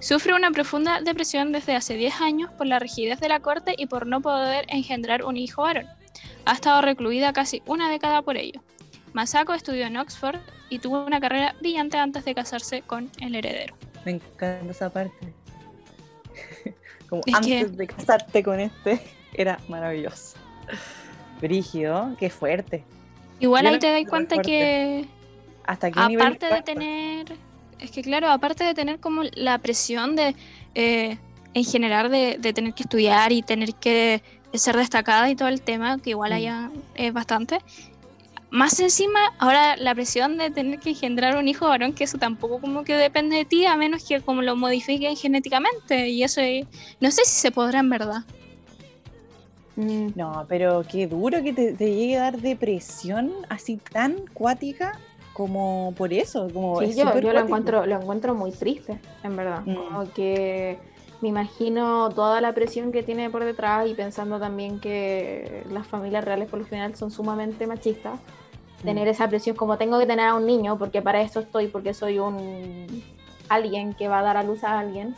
sufre 0.00 0.34
una 0.34 0.50
profunda 0.50 1.00
depresión 1.00 1.52
desde 1.52 1.74
hace 1.74 1.96
10 1.96 2.20
años 2.20 2.50
por 2.52 2.66
la 2.66 2.78
rigidez 2.78 3.20
de 3.20 3.28
la 3.28 3.40
corte 3.40 3.74
y 3.76 3.86
por 3.86 4.06
no 4.06 4.20
poder 4.20 4.66
engendrar 4.68 5.24
un 5.24 5.36
hijo 5.36 5.62
varón. 5.62 5.86
Ha 6.44 6.52
estado 6.52 6.80
recluida 6.82 7.32
casi 7.32 7.62
una 7.66 7.90
década 7.90 8.22
por 8.22 8.36
ello. 8.36 8.62
Masako 9.16 9.54
estudió 9.54 9.86
en 9.86 9.96
Oxford 9.96 10.36
y 10.68 10.78
tuvo 10.78 11.02
una 11.02 11.18
carrera 11.20 11.54
brillante 11.58 11.96
antes 11.96 12.26
de 12.26 12.34
casarse 12.34 12.82
con 12.82 13.10
el 13.18 13.34
heredero. 13.34 13.74
Me 14.04 14.12
encanta 14.12 14.70
esa 14.70 14.90
parte. 14.90 15.32
Como 17.08 17.22
Es 17.24 17.38
que- 17.38 17.60
antes 17.60 17.76
de 17.78 17.86
casarte 17.86 18.42
con 18.42 18.60
este, 18.60 19.00
era 19.32 19.58
maravilloso. 19.68 20.36
Brígido, 21.40 22.14
qué 22.18 22.28
fuerte. 22.28 22.84
Igual 23.40 23.64
Yo 23.64 23.70
ahí 23.70 23.78
te 23.78 23.90
das 23.90 24.04
cuenta 24.06 24.34
fuerte. 24.34 24.50
que 24.50 25.04
¿Hasta 25.64 25.90
qué 25.90 26.00
nivel 26.08 26.26
aparte 26.26 26.46
de 26.54 26.62
tener, 26.62 27.36
es 27.78 27.90
que 27.90 28.02
claro, 28.02 28.28
aparte 28.30 28.64
de 28.64 28.74
tener 28.74 29.00
como 29.00 29.22
la 29.32 29.56
presión 29.60 30.14
de, 30.14 30.36
eh, 30.74 31.16
en 31.54 31.64
general, 31.64 32.10
de, 32.10 32.36
de 32.38 32.52
tener 32.52 32.74
que 32.74 32.82
estudiar 32.82 33.32
y 33.32 33.40
tener 33.40 33.74
que 33.76 34.22
ser 34.52 34.76
destacada 34.76 35.30
y 35.30 35.36
todo 35.36 35.48
el 35.48 35.62
tema, 35.62 35.96
que 35.98 36.10
igual 36.10 36.32
Mm. 36.32 36.34
haya 36.34 36.70
es 36.96 37.12
bastante, 37.14 37.58
más 38.50 38.78
encima, 38.80 39.18
ahora 39.38 39.76
la 39.76 39.94
presión 39.94 40.38
de 40.38 40.50
tener 40.50 40.78
que 40.78 40.90
engendrar 40.90 41.36
un 41.36 41.48
hijo 41.48 41.68
varón, 41.68 41.92
que 41.92 42.04
eso 42.04 42.18
tampoco 42.18 42.60
como 42.60 42.84
que 42.84 42.94
depende 42.94 43.36
de 43.36 43.44
ti, 43.44 43.66
a 43.66 43.76
menos 43.76 44.04
que 44.04 44.20
como 44.20 44.42
lo 44.42 44.56
modifiquen 44.56 45.16
genéticamente, 45.16 46.08
y 46.08 46.22
eso 46.22 46.40
eh, 46.40 46.66
no 47.00 47.10
sé 47.10 47.24
si 47.24 47.40
se 47.40 47.50
podrá 47.50 47.80
en 47.80 47.90
verdad. 47.90 48.22
Mm. 49.76 50.12
No, 50.14 50.46
pero 50.48 50.84
qué 50.90 51.06
duro 51.06 51.42
que 51.42 51.52
te, 51.52 51.72
te 51.72 51.94
llegue 51.94 52.16
a 52.16 52.22
dar 52.22 52.38
depresión 52.38 53.32
así 53.48 53.76
tan 53.76 54.14
cuática. 54.32 54.98
como 55.34 55.92
por 55.98 56.14
eso, 56.14 56.48
como 56.50 56.80
Sí, 56.80 56.86
es 56.86 56.96
yo, 56.96 57.20
yo 57.20 57.32
lo 57.34 57.40
encuentro, 57.40 57.84
lo 57.84 58.00
encuentro 58.00 58.34
muy 58.34 58.52
triste, 58.52 58.98
en 59.22 59.36
verdad. 59.36 59.60
Mm. 59.66 59.74
Como 59.74 60.12
que 60.14 60.78
me 61.20 61.28
imagino 61.28 62.10
toda 62.10 62.40
la 62.40 62.52
presión 62.52 62.92
que 62.92 63.02
tiene 63.02 63.30
por 63.30 63.44
detrás 63.44 63.88
y 63.88 63.94
pensando 63.94 64.38
también 64.38 64.80
que 64.80 65.64
las 65.70 65.86
familias 65.86 66.24
reales 66.24 66.48
por 66.48 66.58
lo 66.60 66.66
general 66.66 66.94
son 66.96 67.10
sumamente 67.10 67.66
machistas. 67.66 68.20
Tener 68.84 69.06
Mm. 69.06 69.10
esa 69.10 69.28
presión 69.28 69.56
como 69.56 69.78
tengo 69.78 69.98
que 69.98 70.06
tener 70.06 70.26
a 70.26 70.34
un 70.34 70.46
niño 70.46 70.78
porque 70.78 71.00
para 71.02 71.22
eso 71.22 71.40
estoy, 71.40 71.68
porque 71.68 71.94
soy 71.94 72.18
un 72.18 72.86
alguien 73.48 73.94
que 73.94 74.08
va 74.08 74.18
a 74.18 74.22
dar 74.22 74.36
a 74.36 74.42
luz 74.42 74.62
a 74.64 74.78
alguien, 74.78 75.14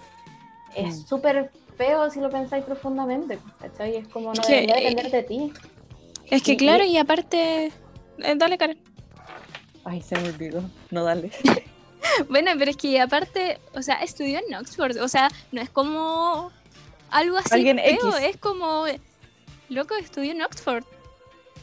es 0.77 0.99
Mm. 1.03 1.07
súper 1.07 1.51
feo 1.77 2.11
si 2.11 2.21
lo 2.21 2.31
pensáis 2.31 2.65
profundamente. 2.65 3.39
¿cachai? 3.61 3.97
Es 3.97 4.09
como 4.09 4.33
no 4.33 4.43
debería 4.47 4.77
eh, 4.77 4.81
depender 4.91 5.11
de 5.11 5.23
ti. 5.25 5.53
Es 6.31 6.43
que 6.43 6.53
Y- 6.53 6.57
claro, 6.57 6.85
y 6.85 6.97
aparte... 6.97 7.67
eh, 8.19 8.35
dale, 8.37 8.57
Karen. 8.59 8.79
Ay, 9.85 10.03
se 10.03 10.15
me 10.17 10.29
olvidó. 10.29 10.63
No 10.91 11.03
dale. 11.05 11.31
Bueno, 12.29 12.53
pero 12.59 12.71
es 12.71 12.77
que 12.77 13.01
aparte, 13.01 13.59
o 13.75 13.83
sea, 13.83 13.97
estudió 14.03 14.39
en 14.39 14.55
Oxford, 14.55 14.99
o 14.99 15.09
sea, 15.09 15.31
no 15.53 15.61
es 15.61 15.71
como 15.71 16.51
algo 17.11 17.39
así 17.39 17.55
Alguien 17.55 17.79
feo, 17.79 18.17
X. 18.17 18.23
es 18.23 18.37
como, 18.37 18.85
loco, 19.69 19.95
estudió 19.95 20.33
en 20.33 20.43
Oxford. 20.43 20.85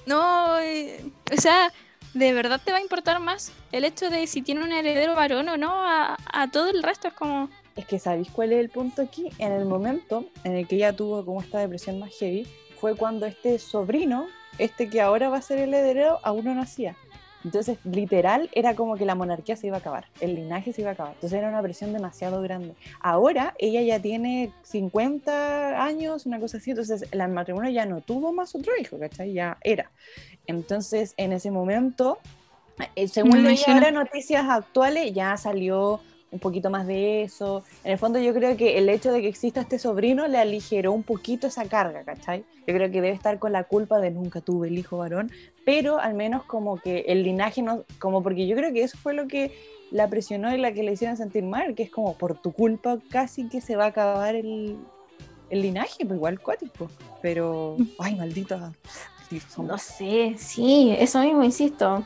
No, 0.05 0.59
eh, 0.59 1.03
o 1.35 1.41
sea, 1.41 1.71
de 2.13 2.33
verdad 2.33 2.61
te 2.63 2.71
va 2.71 2.77
a 2.77 2.81
importar 2.81 3.19
más 3.19 3.51
el 3.71 3.83
hecho 3.83 4.09
de 4.09 4.27
si 4.27 4.41
tiene 4.41 4.63
un 4.63 4.71
heredero 4.71 5.15
varón 5.15 5.49
o 5.49 5.57
no, 5.57 5.73
a, 5.73 6.17
a 6.31 6.51
todo 6.51 6.69
el 6.69 6.83
resto 6.83 7.07
es 7.07 7.13
como, 7.13 7.49
Es 7.75 7.85
que 7.85 7.99
¿sabéis 7.99 8.29
cuál 8.31 8.53
es 8.53 8.59
el 8.59 8.69
punto 8.69 9.01
aquí? 9.01 9.29
En 9.39 9.51
el 9.51 9.65
momento 9.65 10.25
en 10.43 10.55
el 10.55 10.67
que 10.67 10.75
ella 10.75 10.95
tuvo 10.95 11.25
como 11.25 11.41
esta 11.41 11.59
depresión 11.59 11.99
más 11.99 12.11
heavy, 12.17 12.47
fue 12.79 12.95
cuando 12.95 13.25
este 13.25 13.57
sobrino, 13.59 14.27
este 14.59 14.89
que 14.89 15.01
ahora 15.01 15.29
va 15.29 15.37
a 15.37 15.41
ser 15.41 15.59
el 15.59 15.73
heredero, 15.73 16.19
aún 16.23 16.45
no 16.45 16.53
nacía. 16.53 16.95
Entonces, 17.45 17.77
literal, 17.83 18.49
era 18.53 18.75
como 18.75 18.97
que 18.97 19.05
la 19.05 19.13
monarquía 19.13 19.55
se 19.55 19.67
iba 19.67 19.77
a 19.77 19.79
acabar, 19.79 20.07
el 20.19 20.33
linaje 20.33 20.73
se 20.73 20.81
iba 20.81 20.89
a 20.89 20.93
acabar. 20.93 21.13
Entonces 21.13 21.37
era 21.37 21.47
una 21.47 21.61
presión 21.61 21.93
demasiado 21.93 22.41
grande. 22.41 22.73
Ahora 22.99 23.53
ella 23.59 23.81
ya 23.83 24.01
tiene 24.01 24.51
50 24.63 25.83
años, 25.83 26.25
una 26.25 26.39
cosa 26.39 26.57
así, 26.57 26.71
entonces 26.71 27.05
el 27.11 27.27
matrimonio 27.29 27.69
ya 27.69 27.85
no 27.85 28.01
tuvo 28.01 28.33
más 28.33 28.55
otro 28.55 28.73
hijo, 28.81 28.97
¿cachai? 28.97 29.33
Ya 29.33 29.59
era. 29.61 29.91
Entonces, 30.47 31.13
en 31.17 31.33
ese 31.33 31.51
momento, 31.51 32.17
eh, 32.95 33.07
según 33.07 33.45
ahora 33.67 33.91
noticias 33.91 34.45
actuales, 34.49 35.13
ya 35.13 35.37
salió 35.37 36.01
un 36.35 36.39
poquito 36.39 36.69
más 36.69 36.85
de 36.85 37.23
eso. 37.23 37.63
En 37.83 37.93
el 37.93 37.97
fondo 37.97 38.19
yo 38.19 38.33
creo 38.33 38.55
que 38.55 38.77
el 38.77 38.89
hecho 38.89 39.11
de 39.11 39.21
que 39.21 39.27
exista 39.27 39.61
este 39.61 39.79
sobrino 39.79 40.27
le 40.27 40.37
aligeró 40.37 40.91
un 40.91 41.03
poquito 41.03 41.47
esa 41.47 41.65
carga, 41.65 42.03
¿cachai? 42.03 42.45
Yo 42.67 42.73
creo 42.73 42.91
que 42.91 43.01
debe 43.01 43.11
estar 43.11 43.39
con 43.39 43.51
la 43.51 43.63
culpa 43.63 43.99
de 43.99 44.11
nunca 44.11 44.41
tuve 44.41 44.67
el 44.67 44.77
hijo 44.77 44.97
varón, 44.97 45.31
pero 45.65 45.99
al 45.99 46.13
menos 46.13 46.43
como 46.43 46.77
que 46.77 47.05
el 47.07 47.23
linaje 47.23 47.61
no, 47.61 47.83
como 47.99 48.21
porque 48.21 48.47
yo 48.47 48.55
creo 48.55 48.71
que 48.73 48.83
eso 48.83 48.97
fue 48.97 49.13
lo 49.13 49.27
que 49.27 49.51
la 49.91 50.09
presionó 50.09 50.53
y 50.53 50.57
la 50.57 50.73
que 50.73 50.83
le 50.83 50.91
hicieron 50.91 51.17
sentir 51.17 51.43
mal, 51.43 51.73
que 51.73 51.83
es 51.83 51.89
como 51.89 52.17
por 52.17 52.37
tu 52.37 52.51
culpa 52.51 52.99
casi 53.09 53.47
que 53.47 53.61
se 53.61 53.75
va 53.75 53.85
a 53.85 53.87
acabar 53.87 54.35
el, 54.35 54.77
el 55.49 55.61
linaje, 55.61 56.05
pues 56.05 56.17
igual 56.17 56.39
cuático. 56.39 56.89
Pero, 57.21 57.77
ay, 57.99 58.15
maldita. 58.15 58.73
malditos 59.19 59.57
No 59.57 59.77
sé, 59.77 60.35
sí, 60.37 60.93
eso 60.97 61.19
mismo, 61.19 61.43
insisto. 61.43 62.03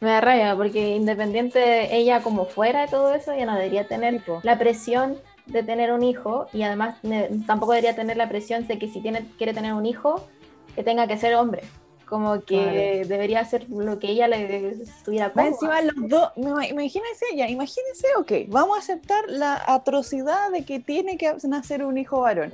Me 0.00 0.08
da 0.08 0.20
rabia 0.20 0.56
porque 0.56 0.96
independiente 0.96 1.58
de 1.58 1.94
ella 1.96 2.22
como 2.22 2.46
fuera 2.46 2.82
de 2.82 2.88
todo 2.88 3.14
eso, 3.14 3.32
ella 3.32 3.46
no 3.46 3.54
debería 3.54 3.86
tener 3.86 4.22
la 4.42 4.58
presión 4.58 5.16
de 5.46 5.62
tener 5.62 5.92
un 5.92 6.02
hijo 6.02 6.46
y 6.52 6.62
además 6.62 6.96
ne- 7.02 7.28
tampoco 7.46 7.72
debería 7.72 7.94
tener 7.96 8.16
la 8.16 8.28
presión 8.28 8.66
de 8.66 8.78
que 8.78 8.88
si 8.88 9.00
tiene, 9.02 9.26
quiere 9.36 9.52
tener 9.52 9.74
un 9.74 9.84
hijo, 9.84 10.26
que 10.74 10.82
tenga 10.82 11.06
que 11.06 11.18
ser 11.18 11.34
hombre. 11.34 11.62
Como 12.08 12.40
que 12.40 13.04
debería 13.06 13.40
hacer 13.40 13.68
lo 13.70 13.98
que 14.00 14.08
ella 14.08 14.26
le 14.26 14.70
estuviera 14.82 15.30
cómoda. 15.32 15.48
encima 15.50 15.80
los 15.82 16.08
dos, 16.08 16.30
ima- 16.36 16.66
imagínense 16.68 17.26
ya, 17.36 17.48
imagínense, 17.48 18.06
ok, 18.18 18.32
vamos 18.48 18.76
a 18.76 18.80
aceptar 18.80 19.24
la 19.28 19.62
atrocidad 19.66 20.50
de 20.50 20.64
que 20.64 20.80
tiene 20.80 21.16
que 21.18 21.32
nacer 21.44 21.84
un 21.84 21.98
hijo 21.98 22.20
varón. 22.22 22.52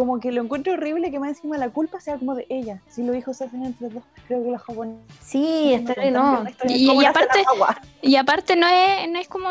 Como 0.00 0.18
que 0.18 0.32
lo 0.32 0.40
encuentro 0.42 0.72
horrible 0.72 1.10
que 1.10 1.18
más 1.20 1.28
encima 1.36 1.58
la 1.58 1.68
culpa 1.68 2.00
sea 2.00 2.16
como 2.16 2.34
de 2.34 2.46
ella. 2.48 2.80
Si 2.88 3.02
los 3.02 3.14
hijos 3.14 3.36
se 3.36 3.44
hacen 3.44 3.66
entre 3.66 3.90
dos, 3.90 4.02
creo 4.26 4.42
que 4.42 4.50
los 4.50 4.62
japoneses. 4.62 5.02
Sí, 5.20 5.74
está 5.74 5.94
no. 6.10 6.42
Y- 6.66 6.90
y 6.90 7.04
aparte- 7.04 7.44
y 8.00 8.16
aparte 8.16 8.56
no 8.56 8.66
es, 8.66 9.10
no 9.10 9.18
es 9.18 9.28
como 9.28 9.50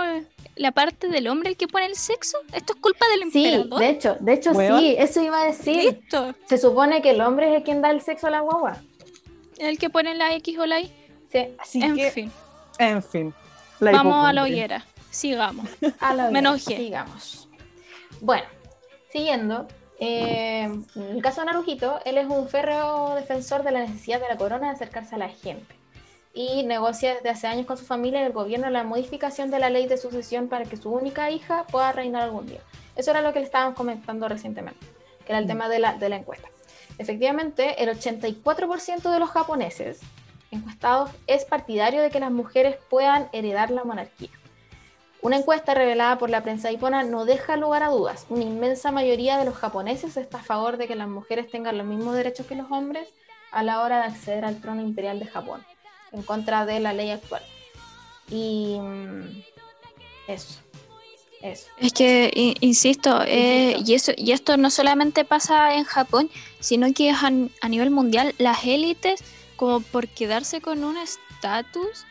la 0.55 0.71
parte 0.71 1.07
del 1.07 1.27
hombre 1.27 1.51
el 1.51 1.55
que 1.55 1.67
pone 1.67 1.85
el 1.85 1.95
sexo, 1.95 2.39
esto 2.51 2.73
es 2.73 2.79
culpa 2.79 3.05
del 3.09 3.31
Sí, 3.31 3.45
emperador. 3.45 3.79
de 3.79 3.89
hecho, 3.89 4.17
de 4.19 4.33
hecho 4.33 4.53
sí, 4.55 4.95
eso 4.97 5.21
iba 5.21 5.39
a 5.39 5.45
decir. 5.45 5.75
Listo, 5.83 6.33
Se 6.47 6.57
supone 6.57 7.03
que 7.03 7.11
el 7.11 7.21
hombre 7.21 7.51
es 7.51 7.57
el 7.57 7.63
quien 7.63 7.83
da 7.83 7.91
el 7.91 8.01
sexo 8.01 8.25
a 8.25 8.31
la 8.31 8.39
guagua. 8.39 8.77
el 9.59 9.77
que 9.77 9.91
pone 9.91 10.15
la 10.15 10.33
X 10.33 10.57
o 10.57 10.65
la 10.65 10.79
Y, 10.81 10.91
Sí, 11.31 11.45
Así 11.59 11.83
en 11.83 11.95
que, 11.95 12.09
fin, 12.09 12.31
en 12.79 13.03
fin. 13.03 13.33
la 13.79 13.91
vamos 13.91 14.25
a 14.25 14.33
la 14.33 14.41
hoguera, 14.45 14.83
sigamos. 15.11 15.67
A 15.99 16.15
la 16.15 16.23
Me 16.23 16.29
vez, 16.31 16.39
enojé. 16.39 16.75
Sigamos. 16.77 17.47
Bueno, 18.19 18.45
siguiendo. 19.11 19.67
Eh, 19.99 20.63
en 20.63 20.85
el 20.95 21.21
caso 21.21 21.41
de 21.41 21.47
Narujito, 21.47 21.99
él 22.05 22.17
es 22.17 22.27
un 22.27 22.47
férreo 22.47 23.15
defensor 23.15 23.63
de 23.63 23.71
la 23.71 23.81
necesidad 23.81 24.21
de 24.21 24.27
la 24.27 24.37
corona 24.37 24.67
de 24.67 24.73
acercarse 24.73 25.15
a 25.15 25.17
la 25.17 25.29
gente. 25.29 25.75
Y 26.33 26.63
negocia 26.63 27.15
desde 27.15 27.29
hace 27.29 27.47
años 27.47 27.65
con 27.65 27.77
su 27.77 27.85
familia 27.85 28.21
y 28.21 28.25
el 28.25 28.33
gobierno 28.33 28.69
la 28.69 28.83
modificación 28.83 29.51
de 29.51 29.59
la 29.59 29.69
ley 29.69 29.87
de 29.87 29.97
sucesión 29.97 30.47
para 30.47 30.65
que 30.65 30.77
su 30.77 30.91
única 30.91 31.31
hija 31.31 31.65
pueda 31.67 31.91
reinar 31.91 32.23
algún 32.23 32.45
día. 32.45 32.61
Eso 32.95 33.11
era 33.11 33.21
lo 33.21 33.33
que 33.33 33.39
le 33.39 33.45
estábamos 33.45 33.75
comentando 33.75 34.27
recientemente, 34.27 34.85
que 35.25 35.31
era 35.31 35.39
el 35.39 35.45
Mm. 35.45 35.49
tema 35.49 35.69
de 35.69 35.79
la, 35.79 35.93
de 35.95 36.09
la 36.09 36.17
encuesta. 36.17 36.47
Efectivamente, 36.97 37.81
el 37.83 37.89
84% 37.89 39.11
de 39.11 39.19
los 39.19 39.29
japoneses 39.29 40.01
encuestados 40.51 41.11
es 41.27 41.45
partidario 41.45 42.01
de 42.01 42.09
que 42.09 42.19
las 42.19 42.31
mujeres 42.31 42.77
puedan 42.89 43.29
heredar 43.31 43.71
la 43.71 43.83
monarquía. 43.83 44.29
Una 45.21 45.37
encuesta 45.37 45.73
revelada 45.73 46.17
por 46.17 46.29
la 46.29 46.43
prensa 46.43 46.69
nipona 46.69 47.03
no 47.03 47.25
deja 47.25 47.57
lugar 47.57 47.83
a 47.83 47.89
dudas. 47.89 48.25
Una 48.29 48.43
inmensa 48.43 48.91
mayoría 48.91 49.37
de 49.37 49.45
los 49.45 49.55
japoneses 49.55 50.15
está 50.15 50.37
a 50.39 50.43
favor 50.43 50.77
de 50.77 50.87
que 50.87 50.95
las 50.95 51.09
mujeres 51.09 51.51
tengan 51.51 51.77
los 51.77 51.85
mismos 51.85 52.15
derechos 52.15 52.45
que 52.45 52.55
los 52.55 52.71
hombres 52.71 53.07
a 53.51 53.63
la 53.63 53.81
hora 53.81 53.97
de 53.99 54.03
acceder 54.05 54.45
al 54.45 54.61
trono 54.61 54.81
imperial 54.81 55.19
de 55.19 55.25
Japón, 55.25 55.65
en 56.11 56.21
contra 56.23 56.65
de 56.65 56.79
la 56.79 56.93
ley 56.93 57.09
actual. 57.09 57.41
Y 58.29 58.77
mm, 58.79 59.43
eso. 60.27 60.61
Eso. 61.41 61.67
Es 61.77 61.93
que, 61.93 62.31
insisto, 62.59 63.21
eh, 63.25 63.75
Insisto. 63.77 63.91
y, 63.91 63.95
eso, 63.95 64.11
y 64.17 64.31
esto 64.33 64.57
no 64.57 64.69
solamente 64.69 65.23
pasa 65.23 65.75
en 65.75 65.85
Japón, 65.85 66.29
sino 66.59 66.93
que 66.93 67.09
es 67.09 67.15
a, 67.15 67.27
a 67.61 67.69
nivel 67.69 67.91
mundial. 67.91 68.35
Las 68.37 68.65
élites, 68.65 69.23
como 69.55 69.79
por 69.79 70.09
quedarse 70.09 70.59
con 70.59 70.83
un 70.83 70.97
estatus, 70.97 72.05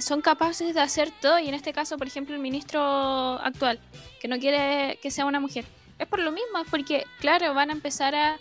son 0.00 0.20
capaces 0.22 0.74
de 0.74 0.80
hacer 0.80 1.10
todo. 1.20 1.38
Y 1.38 1.48
en 1.48 1.54
este 1.54 1.72
caso, 1.72 1.96
por 1.98 2.06
ejemplo, 2.06 2.34
el 2.34 2.40
ministro 2.40 2.80
actual, 3.40 3.80
que 4.20 4.28
no 4.28 4.38
quiere 4.38 4.98
que 5.02 5.10
sea 5.10 5.24
una 5.26 5.40
mujer. 5.40 5.64
Es 5.98 6.06
por 6.06 6.18
lo 6.20 6.32
mismo, 6.32 6.58
es 6.58 6.68
porque, 6.70 7.04
claro, 7.20 7.52
van 7.54 7.70
a 7.70 7.72
empezar 7.72 8.14
a, 8.14 8.38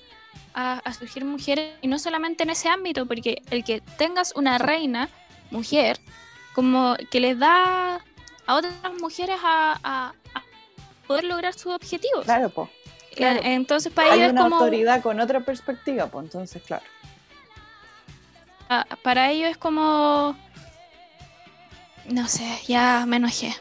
a- 0.54 0.80
a 0.80 0.94
surgir 0.94 1.26
mujeres, 1.26 1.74
y 1.82 1.88
no 1.88 2.00
solamente 2.00 2.44
en 2.44 2.50
ese 2.52 2.70
ámbito, 2.70 3.06
porque 3.06 3.42
el 3.52 3.64
que 3.64 3.82
tengas 3.98 4.34
una 4.36 4.58
reina, 4.58 5.10
mujer, 5.52 6.00
como 6.56 6.96
que 7.10 7.20
les 7.20 7.38
da 7.38 7.96
a 8.48 8.56
otras 8.56 8.74
mujeres 9.00 9.38
a, 9.44 10.14
poder 11.08 11.26
lograr 11.26 11.54
sus 11.54 11.74
objetivos. 11.74 12.24
Claro, 12.24 12.50
pues. 12.50 12.70
Claro. 13.16 13.42
Entonces 13.44 13.92
para 13.92 14.14
Hay 14.14 14.20
ellos 14.20 14.28
es 14.28 14.32
una 14.34 14.44
como 14.44 14.56
autoridad 14.56 15.02
con 15.04 15.20
otra 15.20 15.42
perspectiva, 15.42 16.08
pues 16.08 16.26
entonces, 16.26 16.64
claro. 16.64 16.84
a- 18.70 18.86
para 19.04 19.30
ellos 19.32 19.50
es 19.52 19.58
como 19.58 20.38
no 22.12 22.28
sé, 22.28 22.46
ya 22.68 23.06
me 23.08 23.18
enojé, 23.18 23.54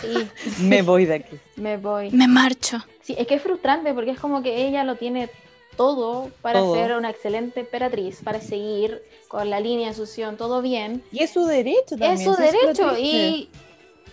Sí, 0.00 0.28
Me 0.62 0.82
voy 0.82 1.06
de 1.06 1.14
aquí. 1.16 1.36
me 1.56 1.76
voy. 1.78 2.10
me 2.10 2.28
marcho. 2.28 2.78
Sí, 3.02 3.14
es 3.18 3.26
que 3.26 3.36
es 3.36 3.42
frustrante 3.42 3.94
porque 3.94 4.10
es 4.10 4.18
como 4.20 4.42
que 4.42 4.66
ella 4.66 4.84
lo 4.84 4.96
tiene 4.96 5.30
todo 5.76 6.30
para 6.42 6.58
Todo. 6.60 6.74
ser 6.74 6.96
una 6.96 7.08
excelente 7.08 7.60
emperatriz, 7.60 8.20
para 8.22 8.40
seguir 8.40 9.00
con 9.28 9.48
la 9.48 9.60
línea 9.60 9.88
de 9.88 9.94
sucesión, 9.94 10.36
todo 10.36 10.60
bien. 10.60 11.02
Y 11.12 11.22
es 11.22 11.30
su 11.30 11.46
derecho 11.46 11.96
también. 11.96 12.12
es 12.14 12.24
su 12.24 12.32
es 12.32 12.38
derecho 12.52 12.98
y, 12.98 13.48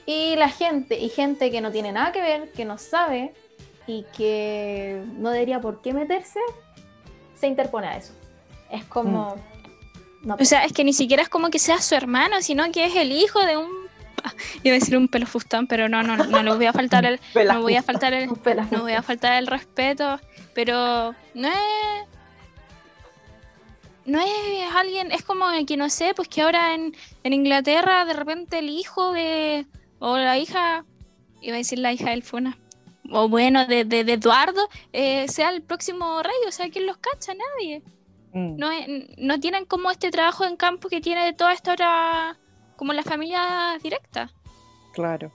y 0.06 0.36
la 0.36 0.48
gente, 0.50 0.98
y 1.00 1.10
gente 1.10 1.50
que 1.52 1.60
no 1.62 1.72
tiene 1.72 1.92
nada 1.92 2.12
que 2.12 2.22
ver, 2.22 2.52
que 2.52 2.64
no 2.66 2.78
sabe 2.78 3.34
y 3.88 4.06
que 4.16 5.04
no 5.18 5.32
debería 5.32 5.60
por 5.60 5.82
qué 5.82 5.92
meterse, 5.92 6.40
se 7.36 7.48
interpone 7.48 7.88
a 7.88 7.98
eso. 7.98 8.14
Es 8.72 8.86
como... 8.86 9.36
No, 10.26 10.36
O 10.40 10.46
sea, 10.46 10.66
es 10.66 10.74
que 10.74 10.84
ni 10.84 10.92
siquiera 10.92 11.24
es 11.24 11.30
como 11.30 11.50
que 11.50 11.60
sea 11.60 11.82
su 11.82 11.96
hermano, 11.96 12.42
sino 12.42 12.70
que 12.72 12.86
es 12.86 12.96
el 12.96 13.12
hijo 13.12 13.40
de 13.46 13.58
un 13.58 13.86
iba 14.64 14.76
a 14.76 14.80
decir 14.80 14.98
un 14.98 15.08
pelofustán, 15.08 15.68
pero 15.68 15.88
no, 15.88 16.04
no, 16.04 16.18
no 16.18 16.44
le 16.44 16.56
voy 16.56 16.66
a 16.66 16.74
faltar 16.74 17.06
el, 17.06 17.20
no 17.48 17.62
voy 17.62 17.76
a 17.76 17.84
faltar 17.84 18.14
el, 18.14 18.28
no 18.72 18.82
voy 18.82 18.94
a 18.94 19.02
faltar 19.02 19.34
el 19.34 19.48
respeto, 19.48 20.20
pero 20.54 21.16
no 21.34 21.48
es 21.48 22.08
no 24.06 24.20
es 24.20 24.76
alguien, 24.76 25.12
es 25.12 25.24
como 25.24 25.46
que 25.66 25.78
no 25.78 25.90
sé, 25.90 26.14
pues 26.16 26.28
que 26.28 26.42
ahora 26.42 26.76
en, 26.76 26.96
en 27.24 27.34
Inglaterra 27.34 28.06
de 28.06 28.14
repente 28.14 28.60
el 28.60 28.70
hijo 28.70 29.12
de 29.14 29.66
o 30.00 30.18
la 30.18 30.38
hija, 30.38 30.86
iba 31.42 31.56
a 31.56 31.58
decir 31.58 31.80
la 31.80 31.92
hija 31.92 32.12
del 32.12 32.22
Funa, 32.22 32.58
o 33.12 33.28
bueno, 33.28 33.66
de, 33.66 33.84
de, 33.84 34.04
de 34.04 34.14
Eduardo, 34.14 34.68
eh, 34.94 35.28
sea 35.28 35.50
el 35.50 35.64
próximo 35.64 36.22
rey, 36.22 36.36
o 36.48 36.52
sea, 36.52 36.70
¿quién 36.70 36.86
los 36.86 36.98
cacha? 36.98 37.34
Nadie. 37.34 37.82
Mm. 38.36 38.58
No, 38.58 38.70
no 39.18 39.40
tienen 39.40 39.66
como 39.66 39.90
este 39.90 40.12
trabajo 40.12 40.44
en 40.44 40.58
campo 40.58 40.90
que 40.90 41.00
tiene 41.00 41.24
de 41.24 41.34
toda 41.34 41.54
esta 41.54 41.72
otra 41.72 42.38
como 42.76 42.92
la 42.92 43.02
familia 43.02 43.78
directa. 43.82 44.30
Claro. 44.94 45.32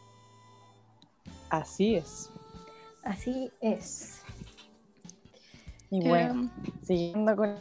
Así 1.49 1.95
es. 1.97 2.31
Así 3.03 3.51
es. 3.63 4.23
Y 5.91 6.07
bueno, 6.07 6.33
Em, 6.33 6.51
siguiendo 6.83 7.35
con 7.35 7.57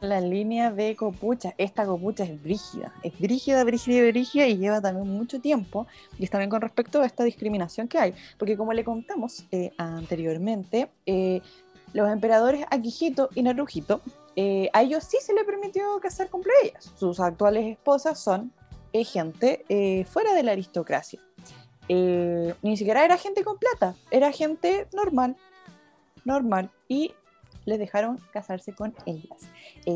la 0.00 0.20
línea 0.20 0.70
de 0.70 0.94
copucha, 0.94 1.54
esta 1.56 1.86
copucha 1.86 2.24
es 2.24 2.42
brígida, 2.42 2.92
es 3.02 3.18
brígida, 3.18 3.64
brígida, 3.64 4.06
brígida 4.06 4.46
y 4.46 4.58
lleva 4.58 4.82
también 4.82 5.08
mucho 5.08 5.40
tiempo. 5.40 5.86
Y 6.18 6.24
es 6.24 6.30
también 6.30 6.50
con 6.50 6.60
respecto 6.60 7.00
a 7.00 7.06
esta 7.06 7.24
discriminación 7.24 7.88
que 7.88 7.98
hay, 7.98 8.14
porque 8.38 8.58
como 8.58 8.74
le 8.74 8.84
contamos 8.84 9.46
eh, 9.50 9.72
anteriormente, 9.78 10.90
eh, 11.06 11.40
los 11.94 12.10
emperadores 12.10 12.66
Akihito 12.70 13.30
y 13.34 13.42
Naruhito, 13.42 14.02
eh, 14.36 14.68
a 14.72 14.82
ellos 14.82 15.04
sí 15.04 15.18
se 15.20 15.32
les 15.32 15.44
permitió 15.44 15.98
casar 16.00 16.28
con 16.28 16.42
plebeyas. 16.42 16.92
Sus 16.96 17.20
actuales 17.20 17.66
esposas 17.66 18.18
son 18.18 18.52
eh, 18.92 19.04
gente 19.04 19.64
eh, 19.68 20.04
fuera 20.04 20.34
de 20.34 20.42
la 20.42 20.52
aristocracia. 20.52 21.20
Ni 21.88 22.76
siquiera 22.78 23.04
era 23.04 23.18
gente 23.18 23.44
con 23.44 23.58
plata, 23.58 23.94
era 24.10 24.32
gente 24.32 24.88
normal, 24.94 25.36
normal, 26.24 26.70
y 26.88 27.12
les 27.66 27.78
dejaron 27.78 28.18
casarse 28.32 28.74
con 28.74 28.94
ellas. 29.04 29.42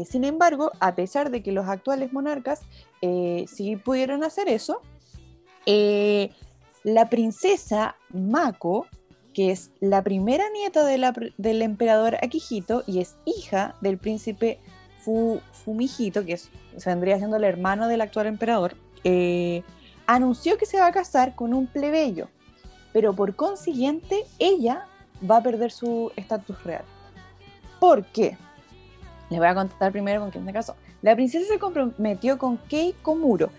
Sin 0.07 0.24
embargo, 0.24 0.70
a 0.80 0.95
pesar 0.95 1.30
de 1.30 1.43
que 1.43 1.51
los 1.51 1.66
actuales 1.66 2.12
monarcas 2.12 2.61
sí 3.01 3.76
pudieron 3.76 4.22
hacer 4.22 4.51
eso, 4.51 4.82
la 6.84 7.09
princesa 7.09 7.97
Mako, 8.11 8.86
que 9.39 9.53
es 9.53 9.70
la 9.78 10.03
primera 10.03 10.51
nieta 10.51 10.84
del 10.84 11.62
emperador 11.62 12.16
Akihito 12.16 12.82
y 12.89 12.99
es 12.99 13.14
hija 13.24 13.76
del 13.80 13.97
príncipe 13.97 14.59
Fu- 14.99 15.41
Fumihito, 15.53 16.24
que 16.24 16.32
es, 16.32 16.51
vendría 16.84 17.18
siendo 17.18 17.36
el 17.36 17.45
hermano 17.45 17.86
del 17.86 18.01
actual 18.01 18.26
emperador, 18.26 18.74
eh, 19.05 19.62
anunció 20.09 20.59
que 20.59 20.66
se 20.66 20.80
va 20.80 20.89
a 20.89 20.91
casar 20.93 21.36
con 21.36 21.55
un 21.55 21.68
plebeyo, 21.68 22.26
pero 22.93 23.14
por 23.14 23.36
consiguiente 23.36 24.24
ella 24.41 24.89
va 25.30 25.36
a 25.36 25.43
perder 25.45 25.70
su 25.70 26.11
estatus 26.16 26.61
real. 26.64 26.82
¿Por 27.78 28.07
qué? 28.07 28.36
Les 29.30 29.39
voy 29.39 29.47
a 29.47 29.55
contar 29.55 29.93
primero 29.93 30.20
con 30.20 30.32
quién 30.32 30.47
se 30.47 30.53
casó. 30.53 30.74
La 31.01 31.14
princesa 31.14 31.47
se 31.47 31.61
comprometió 31.61 32.39
con 32.39 32.57
Kei 32.68 32.93
Komuro, 33.03 33.51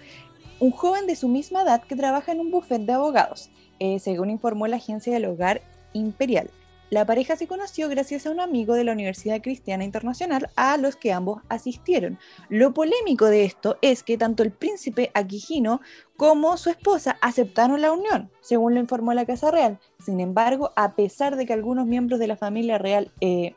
un 0.60 0.72
joven 0.72 1.07
de 1.07 1.16
su 1.16 1.28
misma 1.28 1.62
edad 1.62 1.82
que 1.82 1.95
trabaja 1.95 2.32
en 2.32 2.39
un 2.39 2.51
buffet 2.51 2.82
de 2.82 2.93
abogados, 2.93 3.49
eh, 3.80 3.99
según 3.99 4.30
informó 4.30 4.68
la 4.68 4.78
agencia 4.78 5.14
del 5.14 5.26
hogar 5.26 5.62
imperial. 5.93 6.49
La 6.89 7.05
pareja 7.05 7.36
se 7.36 7.45
conoció 7.45 7.88
gracias 7.88 8.26
a 8.26 8.32
un 8.32 8.39
amigo 8.39 8.74
de 8.74 8.84
la 8.84 8.93
Universidad 8.93 9.41
Cristiana 9.41 9.84
Internacional 9.84 10.49
a 10.55 10.76
los 10.78 10.95
que 10.95 11.14
ambos 11.14 11.43
asistieron. 11.47 12.18
Lo 12.49 12.74
polémico 12.74 13.28
de 13.28 13.45
esto 13.45 13.78
es 13.84 14.01
que 14.01 14.18
tanto 14.18 14.41
el 14.41 14.51
príncipe 14.51 15.12
Akihino 15.14 15.82
como 16.18 16.57
su 16.57 16.72
esposa 16.72 17.20
aceptaron 17.22 17.82
la 17.82 17.91
unión, 17.91 18.32
según 18.41 18.74
lo 18.74 18.80
informó 18.80 19.14
la 19.14 19.28
Casa 19.28 19.51
Real. 19.51 19.80
Sin 20.03 20.20
embargo, 20.20 20.74
a 20.76 20.95
pesar 20.95 21.36
de 21.36 21.45
que 21.45 21.53
algunos 21.53 21.86
miembros 21.86 22.20
de 22.20 22.28
la 22.28 22.38
familia 22.38 22.80
real 22.80 23.12
eh, 23.22 23.55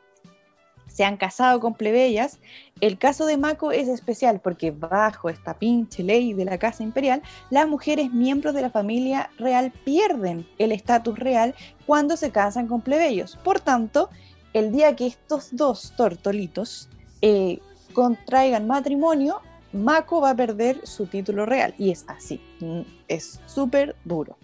se 0.93 1.03
han 1.03 1.17
casado 1.17 1.59
con 1.59 1.73
plebeyas, 1.73 2.39
el 2.79 2.97
caso 2.97 3.25
de 3.25 3.37
Mako 3.37 3.71
es 3.71 3.87
especial 3.87 4.39
porque 4.39 4.71
bajo 4.71 5.29
esta 5.29 5.57
pinche 5.57 6.03
ley 6.03 6.33
de 6.33 6.45
la 6.45 6.57
Casa 6.57 6.83
Imperial, 6.83 7.21
las 7.49 7.67
mujeres 7.67 8.11
miembros 8.13 8.53
de 8.53 8.61
la 8.61 8.69
familia 8.69 9.29
real 9.37 9.73
pierden 9.83 10.47
el 10.59 10.71
estatus 10.71 11.17
real 11.17 11.55
cuando 11.85 12.15
se 12.15 12.31
casan 12.31 12.67
con 12.67 12.81
plebeyos. 12.81 13.37
Por 13.43 13.59
tanto, 13.59 14.09
el 14.53 14.71
día 14.71 14.95
que 14.95 15.07
estos 15.07 15.55
dos 15.55 15.93
tortolitos 15.97 16.89
eh, 17.21 17.59
contraigan 17.93 18.67
matrimonio, 18.67 19.41
Mako 19.71 20.21
va 20.21 20.29
a 20.29 20.35
perder 20.35 20.85
su 20.85 21.07
título 21.07 21.47
real. 21.47 21.73
Y 21.79 21.89
es 21.89 22.05
así, 22.07 22.39
mm, 22.59 22.81
es 23.07 23.39
súper 23.47 23.95
duro. 24.05 24.37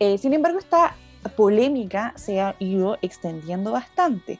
Eh, 0.00 0.18
sin 0.18 0.34
embargo, 0.34 0.58
esta 0.58 0.94
polémica 1.36 2.12
se 2.16 2.40
ha 2.40 2.54
ido 2.58 2.98
extendiendo 3.00 3.72
bastante. 3.72 4.38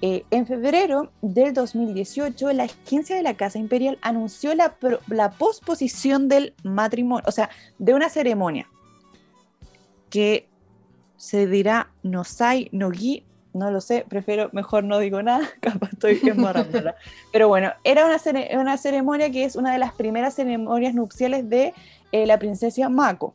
Eh, 0.00 0.24
en 0.30 0.46
febrero 0.46 1.10
del 1.22 1.52
2018, 1.52 2.52
la 2.52 2.64
agencia 2.64 3.16
de 3.16 3.22
la 3.22 3.36
Casa 3.36 3.58
Imperial 3.58 3.98
anunció 4.00 4.54
la, 4.54 4.76
la 5.08 5.30
posposición 5.32 6.28
del 6.28 6.54
matrimonio, 6.62 7.24
o 7.26 7.32
sea, 7.32 7.50
de 7.78 7.94
una 7.94 8.08
ceremonia 8.08 8.68
que 10.08 10.48
se 11.16 11.46
dirá 11.48 11.90
Nosai 12.04 12.68
Nogi, 12.70 13.24
no 13.52 13.70
lo 13.72 13.80
sé, 13.80 14.04
prefiero, 14.08 14.50
mejor 14.52 14.84
no 14.84 14.98
digo 14.98 15.22
nada, 15.22 15.48
capaz 15.60 15.90
estoy 15.92 16.20
embarrándola. 16.22 16.94
Pero 17.32 17.48
bueno, 17.48 17.72
era 17.82 18.06
una, 18.06 18.18
una 18.60 18.76
ceremonia 18.76 19.30
que 19.30 19.44
es 19.44 19.56
una 19.56 19.72
de 19.72 19.78
las 19.78 19.92
primeras 19.92 20.34
ceremonias 20.34 20.94
nupciales 20.94 21.48
de 21.48 21.74
eh, 22.12 22.26
la 22.26 22.38
princesa 22.38 22.88
Mako. 22.88 23.34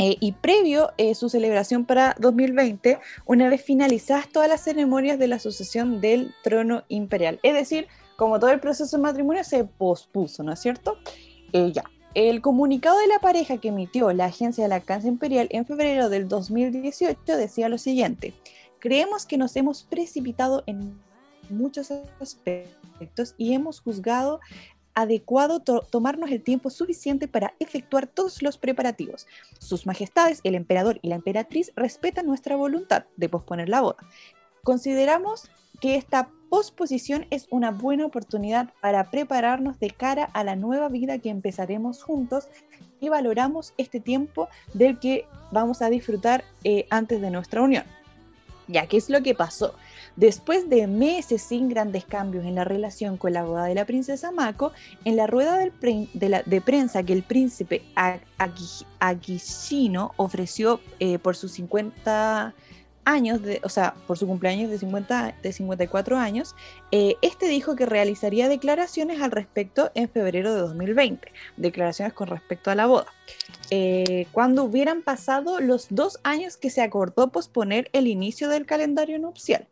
Eh, 0.00 0.16
y 0.20 0.30
previo 0.30 0.92
eh, 0.96 1.16
su 1.16 1.28
celebración 1.28 1.84
para 1.84 2.14
2020, 2.20 3.00
una 3.26 3.48
vez 3.48 3.62
finalizadas 3.62 4.28
todas 4.28 4.48
las 4.48 4.62
ceremonias 4.62 5.18
de 5.18 5.26
la 5.26 5.40
sucesión 5.40 6.00
del 6.00 6.32
trono 6.44 6.84
imperial. 6.86 7.40
Es 7.42 7.52
decir, 7.52 7.88
como 8.16 8.38
todo 8.38 8.50
el 8.50 8.60
proceso 8.60 8.96
de 8.96 9.02
matrimonio 9.02 9.42
se 9.42 9.64
pospuso, 9.64 10.44
¿no 10.44 10.52
es 10.52 10.60
cierto? 10.60 10.98
Eh. 11.52 11.72
El 12.14 12.40
comunicado 12.40 12.98
de 12.98 13.08
la 13.08 13.18
pareja 13.18 13.58
que 13.58 13.68
emitió 13.68 14.12
la 14.12 14.26
Agencia 14.26 14.64
de 14.64 14.68
la 14.68 14.80
Casa 14.80 15.08
Imperial 15.08 15.48
en 15.50 15.66
febrero 15.66 16.08
del 16.08 16.26
2018 16.26 17.36
decía 17.36 17.68
lo 17.68 17.76
siguiente. 17.76 18.34
Creemos 18.78 19.26
que 19.26 19.36
nos 19.36 19.54
hemos 19.56 19.82
precipitado 19.82 20.62
en 20.66 20.98
muchos 21.50 21.90
aspectos 22.20 23.34
y 23.36 23.52
hemos 23.52 23.80
juzgado 23.80 24.40
adecuado 25.00 25.60
to- 25.60 25.86
tomarnos 25.90 26.30
el 26.30 26.42
tiempo 26.42 26.70
suficiente 26.70 27.28
para 27.28 27.54
efectuar 27.60 28.06
todos 28.08 28.42
los 28.42 28.58
preparativos. 28.58 29.26
Sus 29.60 29.86
majestades, 29.86 30.40
el 30.42 30.54
emperador 30.56 30.98
y 31.02 31.08
la 31.08 31.14
emperatriz 31.14 31.72
respetan 31.76 32.26
nuestra 32.26 32.56
voluntad 32.56 33.04
de 33.16 33.28
posponer 33.28 33.68
la 33.68 33.80
boda. 33.80 33.96
Consideramos 34.64 35.48
que 35.80 35.94
esta 35.94 36.30
posposición 36.50 37.26
es 37.30 37.46
una 37.50 37.70
buena 37.70 38.06
oportunidad 38.06 38.70
para 38.80 39.10
prepararnos 39.10 39.78
de 39.78 39.90
cara 39.90 40.24
a 40.32 40.42
la 40.42 40.56
nueva 40.56 40.88
vida 40.88 41.18
que 41.18 41.30
empezaremos 41.30 42.02
juntos 42.02 42.48
y 43.00 43.08
valoramos 43.08 43.74
este 43.76 44.00
tiempo 44.00 44.48
del 44.74 44.98
que 44.98 45.26
vamos 45.52 45.80
a 45.80 45.90
disfrutar 45.90 46.42
eh, 46.64 46.86
antes 46.90 47.20
de 47.20 47.30
nuestra 47.30 47.62
unión. 47.62 47.84
Ya, 48.66 48.86
¿qué 48.86 48.96
es 48.96 49.08
lo 49.08 49.22
que 49.22 49.34
pasó? 49.34 49.74
Después 50.18 50.68
de 50.68 50.88
meses 50.88 51.42
sin 51.42 51.68
grandes 51.68 52.04
cambios 52.04 52.44
en 52.44 52.56
la 52.56 52.64
relación 52.64 53.18
con 53.18 53.32
la 53.32 53.44
boda 53.44 53.66
de 53.66 53.76
la 53.76 53.84
princesa 53.84 54.32
Mako, 54.32 54.72
en 55.04 55.14
la 55.14 55.28
rueda 55.28 55.58
de, 55.60 56.60
prensa 56.60 57.04
que 57.04 57.12
el 57.12 57.22
príncipe 57.22 57.82
Akishino 58.98 60.14
ofreció 60.16 60.80
eh, 60.98 61.20
por 61.20 61.36
sus 61.36 61.52
50 61.52 62.52
años, 63.04 63.42
de, 63.42 63.60
o 63.62 63.68
sea, 63.68 63.94
por 64.08 64.18
su 64.18 64.26
cumpleaños 64.26 64.72
de, 64.72 64.78
50, 64.78 65.36
de 65.40 65.52
54 65.52 66.18
años, 66.18 66.56
eh, 66.90 67.14
este 67.22 67.46
dijo 67.46 67.76
que 67.76 67.86
realizaría 67.86 68.48
declaraciones 68.48 69.22
al 69.22 69.30
respecto 69.30 69.92
en 69.94 70.08
febrero 70.08 70.52
de 70.52 70.62
2020, 70.62 71.30
declaraciones 71.56 72.12
con 72.12 72.26
respecto 72.26 72.72
a 72.72 72.74
la 72.74 72.86
boda. 72.86 73.06
Eh, 73.70 74.26
cuando 74.32 74.64
hubieran 74.64 75.02
pasado 75.02 75.60
los 75.60 75.86
dos 75.90 76.18
años 76.24 76.56
que 76.56 76.70
se 76.70 76.82
acordó 76.82 77.28
posponer 77.28 77.88
el 77.92 78.08
inicio 78.08 78.48
del 78.48 78.66
calendario 78.66 79.20
nupcial. 79.20 79.68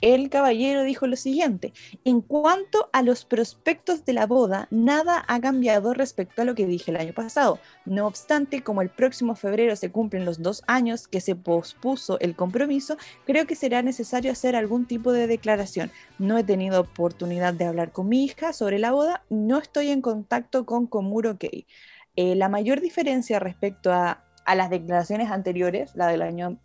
El 0.00 0.30
caballero 0.30 0.84
dijo 0.84 1.08
lo 1.08 1.16
siguiente, 1.16 1.72
en 2.04 2.20
cuanto 2.20 2.88
a 2.92 3.02
los 3.02 3.24
prospectos 3.24 4.04
de 4.04 4.12
la 4.12 4.26
boda, 4.26 4.68
nada 4.70 5.24
ha 5.26 5.40
cambiado 5.40 5.92
respecto 5.92 6.40
a 6.40 6.44
lo 6.44 6.54
que 6.54 6.66
dije 6.66 6.92
el 6.92 6.98
año 6.98 7.12
pasado. 7.12 7.58
No 7.84 8.06
obstante, 8.06 8.62
como 8.62 8.80
el 8.80 8.90
próximo 8.90 9.34
febrero 9.34 9.74
se 9.74 9.90
cumplen 9.90 10.24
los 10.24 10.40
dos 10.40 10.62
años 10.68 11.08
que 11.08 11.20
se 11.20 11.34
pospuso 11.34 12.20
el 12.20 12.36
compromiso, 12.36 12.96
creo 13.26 13.48
que 13.48 13.56
será 13.56 13.82
necesario 13.82 14.30
hacer 14.30 14.54
algún 14.54 14.86
tipo 14.86 15.10
de 15.10 15.26
declaración. 15.26 15.90
No 16.20 16.38
he 16.38 16.44
tenido 16.44 16.80
oportunidad 16.80 17.54
de 17.54 17.64
hablar 17.64 17.90
con 17.90 18.08
mi 18.08 18.24
hija 18.24 18.52
sobre 18.52 18.78
la 18.78 18.92
boda, 18.92 19.24
no 19.30 19.58
estoy 19.58 19.88
en 19.88 20.00
contacto 20.00 20.64
con 20.64 20.86
Komuro 20.86 21.38
Kei. 21.38 21.66
Eh, 22.14 22.36
la 22.36 22.48
mayor 22.48 22.80
diferencia 22.80 23.40
respecto 23.40 23.92
a, 23.92 24.24
las 24.46 24.70
declaraciones 24.70 25.30
anteriores, 25.32 25.96
la 25.96 26.06
del 26.06 26.22
año 26.22 26.58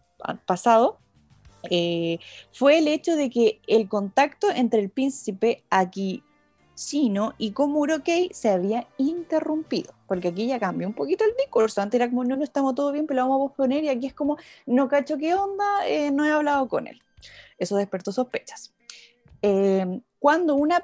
pasado, 0.46 1.00
eh, 1.70 2.20
fue 2.52 2.80
el 2.80 2.88
hecho 2.88 3.16
de 3.16 3.30
que 3.30 3.62
el 3.68 3.88
contacto 3.88 4.50
entre 4.50 4.80
el 4.80 4.90
príncipe 4.90 5.64
Akishino 5.70 7.34
y 7.38 7.52
Komuro 7.52 8.04
Kei 8.04 8.30
se 8.34 8.50
había 8.50 8.88
interrumpido, 8.98 9.94
porque 10.08 10.30
aquí 10.30 10.48
ya 10.48 10.60
cambió 10.60 10.88
un 10.88 10.94
poquito 10.94 11.24
el 11.24 11.36
discurso. 11.38 11.82
Antes 11.82 12.00
era 12.00 12.10
como, 12.10 12.24
no, 12.24 12.36
no 12.36 12.44
estamos 12.44 12.76
todo 12.76 12.92
bien, 12.92 13.08
pero 13.08 13.22
lo 13.22 13.30
vamos 13.30 13.46
a 13.46 13.48
posponer, 13.50 13.84
y 13.84 13.90
aquí 13.90 14.08
es 14.08 14.14
como, 14.14 14.38
no 14.66 14.88
cacho 14.88 15.18
qué 15.18 15.34
onda, 15.34 15.88
eh, 15.88 16.12
no 16.12 16.26
he 16.26 16.32
hablado 16.32 16.68
con 16.68 16.88
él. 16.88 17.02
Eso 17.58 17.78
despertó 17.78 18.12
sospechas. 18.12 18.74
Eh, 19.42 20.02
cuando, 20.20 20.56
una 20.56 20.84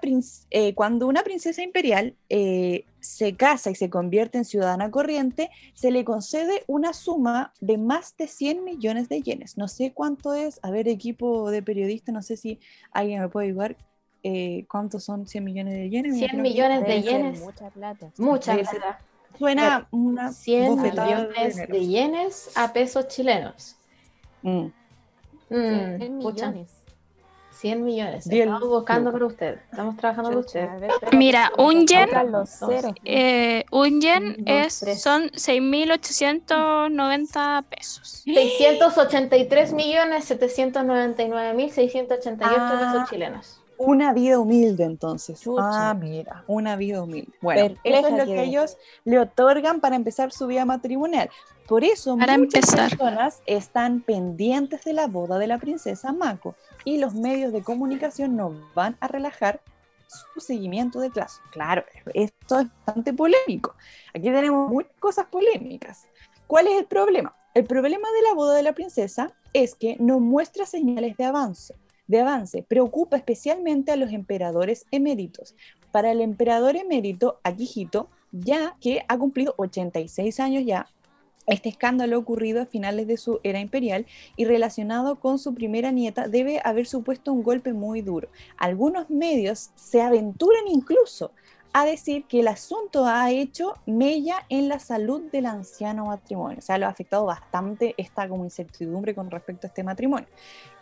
cuando 0.75 1.07
una 1.07 1.23
princesa 1.23 1.63
imperial 1.63 2.15
se 3.01 3.35
casa 3.35 3.69
y 3.71 3.75
se 3.75 3.89
convierte 3.89 4.37
en 4.37 4.45
ciudadana 4.45 4.91
corriente, 4.91 5.49
se 5.73 5.91
le 5.91 6.03
concede 6.03 6.63
una 6.67 6.93
suma 6.93 7.53
de 7.61 7.77
más 7.77 8.15
de 8.17 8.27
100 8.27 8.63
millones 8.63 9.09
de 9.09 9.21
yenes. 9.21 9.57
No 9.57 9.67
sé 9.67 9.93
cuánto 9.93 10.33
es, 10.33 10.59
a 10.63 10.71
ver, 10.71 10.87
equipo 10.87 11.49
de 11.51 11.61
periodistas, 11.63 12.13
no 12.13 12.21
sé 12.21 12.37
si 12.37 12.59
alguien 12.91 13.21
me 13.21 13.29
puede 13.29 13.47
ayudar. 13.47 13.77
eh, 14.21 14.65
¿Cuántos 14.69 15.05
son 15.05 15.25
100 15.27 15.43
millones 15.45 15.73
de 15.75 15.89
yenes? 15.89 16.15
100 16.17 16.29
Creo 16.29 16.43
que- 16.43 16.49
millones 16.49 16.83
de 16.85 17.01
yenes. 17.01 17.39
Mucha 17.39 17.69
plata. 17.69 18.11
Mucha 18.17 18.57
plata. 18.57 18.99
suena 19.37 19.87
una 19.91 20.33
100 20.33 20.67
bofetada 20.75 21.07
de 21.07 21.27
millones 21.27 21.67
de 21.69 21.87
yenes 21.87 22.51
a 22.55 22.73
pesos 22.73 23.07
chilenos. 23.07 23.77
Mm. 24.41 24.65
Mm, 25.49 26.17
millones. 26.17 26.78
100 27.59 27.83
millones. 27.83 28.25
Estamos 28.27 28.67
buscando 28.69 29.11
por 29.11 29.23
usted. 29.23 29.57
Estamos 29.69 29.97
trabajando 29.97 30.29
por 30.31 30.39
usted. 30.39 30.69
Mira, 31.11 31.51
un 31.57 31.85
yen-. 31.85 32.07
Eh, 33.03 33.65
un 33.71 33.99
yen 33.99 34.37
es, 34.45 34.79
tres. 34.79 35.01
son 35.01 35.29
6.890 35.31 37.63
pesos. 37.69 38.21
683 38.25 39.73
millones 39.73 40.25
799 40.25 41.53
mil 41.53 41.71
688 41.71 42.55
Ah. 42.57 42.91
pesos 42.93 43.09
chilenos. 43.09 43.58
Una 43.79 44.11
vida 44.11 44.37
humilde, 44.39 44.83
entonces. 44.83 45.39
Chucha. 45.39 45.89
Ah, 45.89 45.93
mira, 45.93 46.43
una 46.47 46.75
vida 46.75 47.01
humilde. 47.01 47.31
Bueno, 47.41 47.61
Perpleja 47.61 47.99
eso 47.99 48.07
es 48.09 48.17
lo 48.17 48.25
que 48.25 48.43
ellos 48.43 48.77
le 49.05 49.19
otorgan 49.19 49.79
para 49.79 49.95
empezar 49.95 50.33
su 50.33 50.47
vida 50.47 50.65
matrimonial. 50.65 51.29
Por 51.65 51.85
eso 51.85 52.17
Para 52.17 52.37
muchas 52.37 52.63
empezar. 52.63 52.89
personas 52.89 53.41
están 53.45 54.01
pendientes 54.01 54.83
de 54.83 54.91
la 54.91 55.07
boda 55.07 55.37
de 55.37 55.47
la 55.47 55.59
princesa 55.59 56.11
Mako 56.11 56.55
y 56.83 56.97
los 56.97 57.13
medios 57.13 57.53
de 57.53 57.61
comunicación 57.61 58.35
no 58.35 58.53
van 58.75 58.97
a 58.99 59.07
relajar 59.07 59.61
su 60.07 60.41
seguimiento 60.41 60.99
de 60.99 61.11
caso. 61.11 61.39
Claro, 61.51 61.85
esto 62.13 62.59
es 62.59 62.67
bastante 62.85 63.13
polémico. 63.13 63.75
Aquí 64.13 64.23
tenemos 64.23 64.69
muchas 64.69 64.91
cosas 64.99 65.27
polémicas. 65.27 66.07
¿Cuál 66.47 66.67
es 66.67 66.79
el 66.79 66.85
problema? 66.85 67.33
El 67.53 67.63
problema 67.63 68.09
de 68.11 68.21
la 68.23 68.33
boda 68.33 68.55
de 68.55 68.63
la 68.63 68.73
princesa 68.73 69.31
es 69.53 69.75
que 69.75 69.95
no 69.99 70.19
muestra 70.19 70.65
señales 70.65 71.15
de 71.15 71.25
avance. 71.25 71.75
De 72.09 72.19
avance, 72.19 72.63
preocupa 72.63 73.17
especialmente 73.17 73.91
a 73.91 73.95
los 73.95 74.11
emperadores 74.11 74.87
eméritos. 74.89 75.53
Para 75.91 76.11
el 76.11 76.21
emperador 76.21 76.75
emérito 76.75 77.39
Akihito, 77.43 78.09
ya 78.31 78.75
que 78.81 79.05
ha 79.07 79.15
cumplido 79.15 79.53
86 79.57 80.39
años 80.39 80.65
ya, 80.65 80.87
este 81.45 81.69
escándalo 81.69 82.17
ocurrido 82.17 82.63
a 82.63 82.65
finales 82.65 83.05
de 83.05 83.17
su 83.17 83.39
era 83.43 83.59
imperial 83.59 84.07
y 84.35 84.45
relacionado 84.45 85.17
con 85.17 85.37
su 85.37 85.53
primera 85.53 85.91
nieta 85.91 86.27
debe 86.27 86.59
haber 86.63 86.87
supuesto 86.87 87.31
un 87.31 87.43
golpe 87.43 87.73
muy 87.73 88.01
duro. 88.01 88.29
Algunos 88.57 89.11
medios 89.11 89.69
se 89.75 90.01
aventuran 90.01 90.67
incluso 90.67 91.31
a 91.71 91.85
decir 91.85 92.25
que 92.25 92.39
el 92.39 92.47
asunto 92.47 93.05
ha 93.05 93.31
hecho 93.31 93.75
mella 93.85 94.45
en 94.49 94.67
la 94.67 94.79
salud 94.79 95.21
del 95.31 95.45
anciano 95.45 96.05
matrimonio. 96.05 96.57
O 96.57 96.61
sea, 96.61 96.77
lo 96.77 96.87
ha 96.87 96.89
afectado 96.89 97.25
bastante 97.25 97.93
esta 97.97 98.27
como 98.27 98.43
incertidumbre 98.43 99.13
con 99.13 99.29
respecto 99.29 99.67
a 99.67 99.69
este 99.69 99.83
matrimonio. 99.83 100.27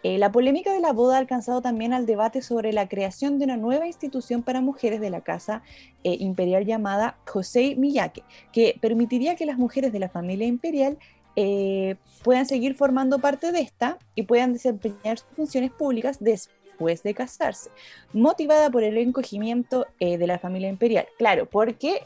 Eh, 0.04 0.18
la 0.18 0.32
polémica 0.32 0.72
de 0.72 0.80
la 0.80 0.94
boda 0.94 1.16
ha 1.16 1.20
alcanzado 1.20 1.62
también 1.62 1.94
al 1.94 2.06
debate 2.06 2.42
sobre 2.42 2.72
la 2.72 2.88
creación 2.88 3.38
de 3.38 3.46
una 3.46 3.58
nueva 3.58 3.88
institución 3.88 4.44
para 4.44 4.62
mujeres 4.62 5.02
de 5.02 5.10
la 5.10 5.22
casa 5.22 5.62
eh, 6.04 6.16
imperial 6.20 6.66
llamada 6.66 7.18
Josei 7.26 7.76
Miyake, 7.76 8.24
que 8.54 8.78
permitiría 8.80 9.36
que 9.36 9.46
las 9.46 9.58
mujeres 9.58 9.92
de 9.92 10.00
la 10.00 10.10
familia 10.10 10.48
imperial 10.48 10.98
eh, 11.36 11.98
puedan 12.24 12.46
seguir 12.46 12.76
formando 12.76 13.20
parte 13.20 13.52
de 13.52 13.60
esta 13.60 13.98
y 14.16 14.24
puedan 14.24 14.54
desempeñar 14.54 15.20
sus 15.20 15.30
funciones 15.36 15.72
públicas 15.72 16.18
después 16.20 16.57
de 16.78 17.14
casarse, 17.14 17.70
motivada 18.14 18.70
por 18.70 18.84
el 18.84 18.98
encogimiento 18.98 19.88
eh, 20.00 20.18
de 20.18 20.28
la 20.28 20.40
familia 20.40 20.70
imperial. 20.70 21.08
Claro, 21.18 21.46
porque 21.46 22.06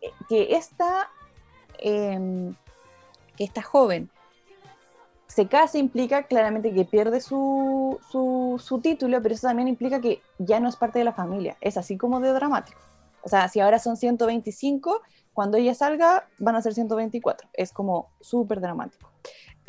eh, 0.00 0.10
que 0.28 0.56
esta, 0.56 1.08
em, 1.78 2.54
que 3.36 3.44
esta 3.44 3.62
joven 3.62 4.10
se 5.28 5.46
casa 5.46 5.78
implica 5.78 6.24
claramente 6.24 6.72
que 6.72 6.84
pierde 6.84 7.20
su, 7.20 7.98
su, 8.10 8.80
título, 8.82 9.22
pero 9.22 9.34
eso 9.34 9.46
también 9.46 9.68
implica 9.68 10.00
que 10.00 10.22
ya 10.38 10.58
no 10.58 10.68
es 10.68 10.76
parte 10.76 10.98
de 10.98 11.04
la 11.04 11.12
familia. 11.12 11.56
Es 11.60 11.76
así 11.76 11.96
como 11.96 12.18
de 12.20 12.32
dramático. 12.32 12.80
O 13.22 13.28
sea, 13.28 13.48
si 13.48 13.60
ahora 13.60 13.78
son 13.78 13.96
125, 13.96 15.02
cuando 15.34 15.58
ella 15.58 15.74
salga 15.74 16.26
van 16.38 16.56
a 16.56 16.62
ser 16.62 16.74
124. 16.74 17.48
Es 17.52 17.72
como 17.72 18.10
súper 18.20 18.60
dramático. 18.60 19.10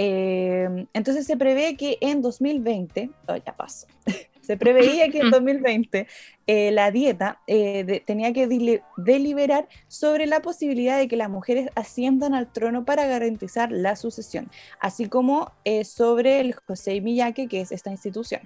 Eh, 0.01 0.87
entonces 0.93 1.27
se 1.27 1.35
prevé 1.35 1.75
que 1.75 1.97
en 1.99 2.21
2020, 2.21 3.11
oh, 3.27 3.35
ya 3.35 3.53
pasó, 3.57 3.85
se 4.49 4.57
preveía 4.57 5.09
que 5.09 5.19
en 5.19 5.29
2020 5.29 6.07
eh, 6.47 6.71
la 6.71 6.89
dieta 6.89 7.39
eh, 7.45 7.83
de- 7.83 7.99
tenía 7.99 8.33
que 8.33 8.47
deliberar 8.97 9.67
sobre 9.87 10.25
la 10.25 10.41
posibilidad 10.41 10.97
de 10.97 11.07
que 11.07 11.17
las 11.17 11.29
mujeres 11.29 11.69
asciendan 11.75 12.33
al 12.33 12.51
trono 12.51 12.83
para 12.83 13.05
garantizar 13.05 13.71
la 13.71 13.95
sucesión, 13.95 14.49
así 14.79 15.07
como 15.07 15.51
eh, 15.65 15.85
sobre 15.85 16.39
el 16.39 16.53
José 16.55 16.99
Miyake, 16.99 17.47
que 17.47 17.61
es 17.61 17.71
esta 17.71 17.91
institución. 17.91 18.41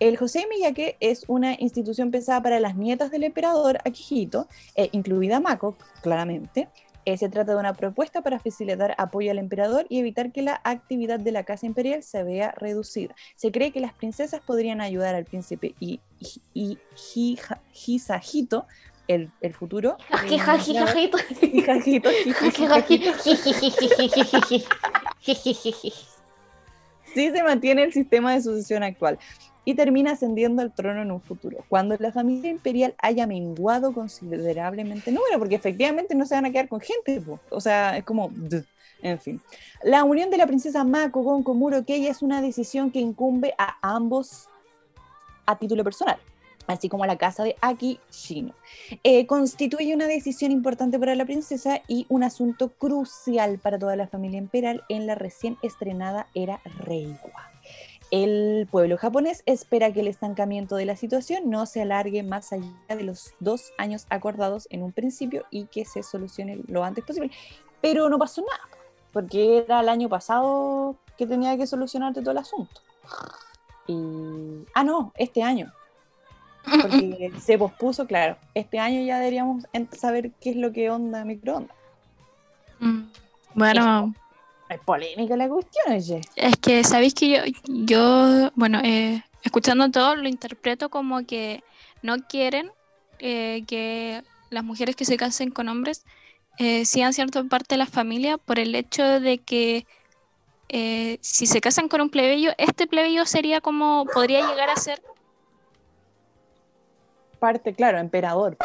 El 0.00 0.16
José 0.16 0.46
Miyake 0.48 0.96
es 1.00 1.26
una 1.28 1.52
institución 1.58 2.10
pensada 2.10 2.42
para 2.42 2.58
las 2.58 2.74
nietas 2.74 3.10
del 3.10 3.24
emperador 3.24 3.76
Akihito, 3.84 4.48
eh, 4.74 4.88
incluida 4.92 5.38
Mako, 5.38 5.76
claramente. 6.00 6.68
Eh, 7.04 7.16
se 7.16 7.28
trata 7.28 7.52
de 7.52 7.58
una 7.58 7.74
propuesta 7.74 8.22
para 8.22 8.38
facilitar 8.38 8.94
apoyo 8.96 9.30
al 9.32 9.38
emperador 9.38 9.86
y 9.88 9.98
evitar 9.98 10.30
que 10.30 10.42
la 10.42 10.60
actividad 10.62 11.18
de 11.18 11.32
la 11.32 11.42
casa 11.42 11.66
imperial 11.66 12.02
se 12.02 12.22
vea 12.22 12.52
reducida. 12.56 13.14
Se 13.34 13.50
cree 13.50 13.72
que 13.72 13.80
las 13.80 13.92
princesas 13.92 14.40
podrían 14.40 14.80
ayudar 14.80 15.14
al 15.14 15.24
príncipe 15.24 15.74
y, 15.80 16.00
y, 16.54 16.78
y 17.04 17.98
el, 19.08 19.30
el 19.40 19.54
futuro. 19.54 19.96
Sí 27.14 27.30
se 27.30 27.42
mantiene 27.42 27.82
el 27.82 27.92
sistema 27.92 28.32
de 28.32 28.42
sucesión 28.42 28.82
actual 28.82 29.18
y 29.64 29.74
termina 29.74 30.12
ascendiendo 30.12 30.62
al 30.62 30.72
trono 30.72 31.02
en 31.02 31.10
un 31.10 31.20
futuro, 31.20 31.64
cuando 31.68 31.96
la 31.98 32.12
familia 32.12 32.50
imperial 32.50 32.94
haya 32.98 33.26
menguado 33.26 33.92
considerablemente 33.92 35.12
número, 35.12 35.38
porque 35.38 35.54
efectivamente 35.54 36.14
no 36.14 36.26
se 36.26 36.34
van 36.34 36.46
a 36.46 36.50
quedar 36.50 36.68
con 36.68 36.80
gente, 36.80 37.22
o 37.50 37.60
sea, 37.60 37.96
es 37.96 38.04
como, 38.04 38.30
en 39.02 39.20
fin. 39.20 39.40
La 39.82 40.04
unión 40.04 40.30
de 40.30 40.36
la 40.36 40.46
princesa 40.46 40.84
Mako 40.84 41.24
con 41.24 41.42
Komuro 41.42 41.84
Keiya 41.84 42.10
es 42.10 42.22
una 42.22 42.42
decisión 42.42 42.90
que 42.90 43.00
incumbe 43.00 43.54
a 43.58 43.76
ambos 43.82 44.48
a 45.46 45.56
título 45.58 45.84
personal, 45.84 46.18
así 46.66 46.88
como 46.88 47.04
a 47.04 47.06
la 47.06 47.16
casa 47.16 47.44
de 47.44 47.54
Aki 47.60 48.00
Shino. 48.10 48.54
Eh, 49.04 49.26
constituye 49.26 49.94
una 49.94 50.06
decisión 50.06 50.50
importante 50.50 50.98
para 50.98 51.14
la 51.14 51.24
princesa 51.24 51.82
y 51.86 52.06
un 52.08 52.24
asunto 52.24 52.70
crucial 52.70 53.58
para 53.58 53.78
toda 53.78 53.94
la 53.94 54.08
familia 54.08 54.38
imperial 54.38 54.82
en 54.88 55.06
la 55.06 55.14
recién 55.14 55.56
estrenada 55.62 56.26
era 56.34 56.60
Reiwa. 56.80 57.51
El 58.12 58.68
pueblo 58.70 58.98
japonés 58.98 59.42
espera 59.46 59.90
que 59.90 60.00
el 60.00 60.06
estancamiento 60.06 60.76
de 60.76 60.84
la 60.84 60.96
situación 60.96 61.48
no 61.48 61.64
se 61.64 61.80
alargue 61.80 62.22
más 62.22 62.52
allá 62.52 62.68
de 62.86 63.04
los 63.04 63.32
dos 63.40 63.72
años 63.78 64.06
acordados 64.10 64.68
en 64.68 64.82
un 64.82 64.92
principio 64.92 65.46
y 65.50 65.64
que 65.64 65.86
se 65.86 66.02
solucione 66.02 66.60
lo 66.68 66.84
antes 66.84 67.04
posible. 67.04 67.30
Pero 67.80 68.10
no 68.10 68.18
pasó 68.18 68.42
nada, 68.42 68.68
porque 69.12 69.64
era 69.66 69.80
el 69.80 69.88
año 69.88 70.10
pasado 70.10 70.94
que 71.16 71.26
tenía 71.26 71.56
que 71.56 71.66
solucionarse 71.66 72.20
todo 72.20 72.32
el 72.32 72.38
asunto. 72.38 72.82
Y... 73.86 74.66
Ah, 74.74 74.84
no, 74.84 75.14
este 75.16 75.42
año. 75.42 75.72
Porque 76.82 77.32
se 77.40 77.56
pospuso, 77.56 78.06
claro. 78.06 78.36
Este 78.52 78.78
año 78.78 79.00
ya 79.00 79.20
deberíamos 79.20 79.64
saber 79.96 80.32
qué 80.32 80.50
es 80.50 80.56
lo 80.56 80.70
que 80.70 80.90
onda 80.90 81.24
microondas. 81.24 81.74
Mm, 82.78 83.04
Bueno, 83.54 84.14
Es 84.72 84.80
polémica 84.80 85.36
la 85.36 85.48
cuestión, 85.48 85.94
oye. 85.94 86.20
es 86.36 86.56
que 86.56 86.82
sabéis 86.84 87.14
que 87.14 87.28
yo, 87.28 87.38
yo 87.66 88.50
bueno, 88.54 88.80
eh, 88.82 89.22
escuchando 89.42 89.90
todo 89.90 90.16
lo 90.16 90.28
interpreto 90.28 90.88
como 90.88 91.24
que 91.26 91.62
no 92.02 92.16
quieren 92.26 92.70
eh, 93.18 93.64
que 93.66 94.22
las 94.50 94.64
mujeres 94.64 94.96
que 94.96 95.04
se 95.04 95.16
casen 95.16 95.50
con 95.50 95.68
hombres 95.68 96.04
eh, 96.58 96.84
sean 96.84 97.12
cierta 97.12 97.42
parte 97.44 97.74
de 97.74 97.78
la 97.78 97.86
familia 97.86 98.38
por 98.38 98.58
el 98.58 98.74
hecho 98.74 99.20
de 99.20 99.38
que 99.38 99.86
eh, 100.68 101.18
si 101.20 101.46
se 101.46 101.60
casan 101.60 101.88
con 101.88 102.00
un 102.00 102.08
plebeyo, 102.10 102.52
este 102.58 102.86
plebeyo 102.86 103.26
sería 103.26 103.60
como, 103.60 104.06
podría 104.12 104.46
llegar 104.48 104.70
a 104.70 104.76
ser 104.76 105.02
Parte, 107.38 107.74
claro, 107.74 107.98
emperador. 107.98 108.56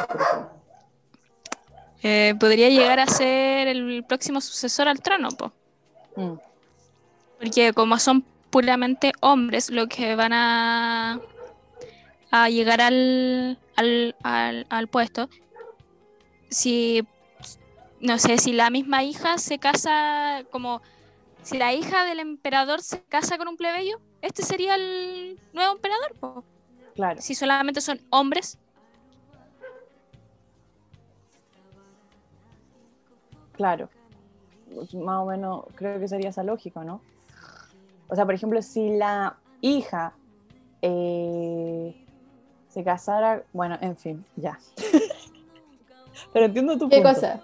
eh, 2.04 2.36
podría 2.40 2.70
llegar 2.70 3.00
a 3.00 3.08
ser 3.08 3.68
el 3.68 4.04
próximo 4.08 4.40
sucesor 4.40 4.88
al 4.88 5.02
trono, 5.02 5.30
po. 5.30 5.52
Mm. 6.18 6.40
Porque 7.40 7.72
como 7.74 8.00
son 8.00 8.26
puramente 8.50 9.14
hombres 9.22 9.70
los 9.70 9.88
que 9.88 10.16
van 10.16 10.34
a, 10.34 11.22
a 12.32 12.50
llegar 12.50 12.82
al, 12.82 13.60
al, 13.76 14.16
al, 14.24 14.66
al 14.70 14.88
puesto, 14.88 15.30
si, 16.50 17.08
no 18.02 18.18
sé, 18.18 18.40
si 18.40 18.52
la 18.52 18.70
misma 18.72 19.04
hija 19.04 19.38
se 19.38 19.60
casa 19.60 20.44
como, 20.52 20.82
si 21.44 21.58
la 21.58 21.74
hija 21.74 22.04
del 22.04 22.20
emperador 22.20 22.82
se 22.82 23.04
casa 23.04 23.38
con 23.38 23.48
un 23.48 23.58
plebeyo, 23.58 24.02
este 24.22 24.42
sería 24.42 24.76
el 24.76 25.40
nuevo 25.54 25.74
emperador, 25.74 26.16
po. 26.20 26.44
Claro. 26.96 27.22
si 27.22 27.36
solamente 27.36 27.80
son 27.80 28.02
hombres. 28.10 28.58
Claro. 33.54 33.88
Pues, 34.78 34.94
Más 34.94 35.24
o 35.24 35.26
menos 35.26 35.66
creo 35.76 36.00
que 36.00 36.08
sería 36.08 36.30
esa 36.30 36.44
lógica, 36.44 36.84
¿no? 36.84 37.02
O 38.08 38.16
sea, 38.16 38.26
por 38.26 38.36
ejemplo, 38.36 38.62
si 38.62 38.96
la 38.96 39.38
hija 39.62 40.14
eh, 40.82 41.96
se 42.70 42.84
casara, 42.84 43.44
bueno, 43.54 43.78
en 43.82 43.98
fin, 43.98 44.26
ya. 44.36 44.60
Pero 46.34 46.46
entiendo 46.46 46.78
tu 46.78 46.90
¿Qué 46.90 46.98
punto. 46.98 47.14
cosa? 47.14 47.42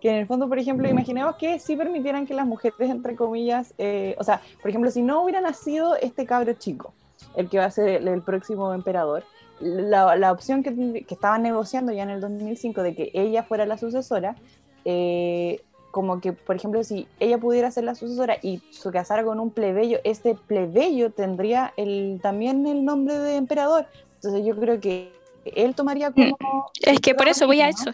que 0.00 0.10
en 0.10 0.14
el 0.14 0.26
fondo, 0.28 0.48
por 0.48 0.60
ejemplo, 0.60 0.88
imaginemos 0.88 1.34
que 1.34 1.58
sí 1.58 1.74
permitieran 1.74 2.24
que 2.24 2.32
las 2.32 2.46
mujeres, 2.46 2.88
entre 2.88 3.16
comillas, 3.16 3.74
eh, 3.78 4.14
o 4.18 4.22
sea, 4.22 4.40
por 4.62 4.70
ejemplo, 4.70 4.92
si 4.92 5.02
no 5.02 5.22
hubiera 5.22 5.40
nacido 5.40 5.96
este 5.96 6.24
cabro 6.24 6.52
chico, 6.52 6.94
el 7.34 7.48
que 7.48 7.58
va 7.58 7.64
a 7.64 7.70
ser 7.72 7.88
el, 7.88 8.06
el 8.06 8.22
próximo 8.22 8.72
emperador, 8.72 9.24
la, 9.58 10.14
la 10.14 10.30
opción 10.30 10.62
que, 10.62 11.04
que, 11.04 11.14
estaban 11.14 11.42
negociando 11.42 11.92
ya 11.92 12.04
en 12.04 12.10
el 12.10 12.20
2005 12.20 12.80
de 12.82 12.94
que 12.94 13.10
ella 13.12 13.42
fuera 13.42 13.66
la 13.66 13.76
sucesora, 13.76 14.36
eh, 14.84 15.60
como 15.90 16.20
que, 16.20 16.32
por 16.32 16.56
ejemplo, 16.56 16.82
si 16.84 17.08
ella 17.18 17.38
pudiera 17.38 17.70
ser 17.70 17.84
la 17.84 17.94
sucesora 17.94 18.36
y 18.42 18.62
se 18.70 18.90
casara 18.90 19.24
con 19.24 19.40
un 19.40 19.50
plebeyo, 19.50 19.98
este 20.04 20.34
plebeyo 20.34 21.10
tendría 21.10 21.72
el, 21.76 22.20
también 22.22 22.66
el 22.66 22.84
nombre 22.84 23.18
de 23.18 23.36
emperador. 23.36 23.86
Entonces 24.16 24.44
yo 24.44 24.56
creo 24.58 24.80
que 24.80 25.12
él 25.44 25.74
tomaría 25.74 26.10
como... 26.10 26.36
Es 26.80 27.00
que 27.00 27.14
por 27.14 27.28
eso 27.28 27.46
voy 27.46 27.60
a 27.60 27.68
eso. 27.68 27.92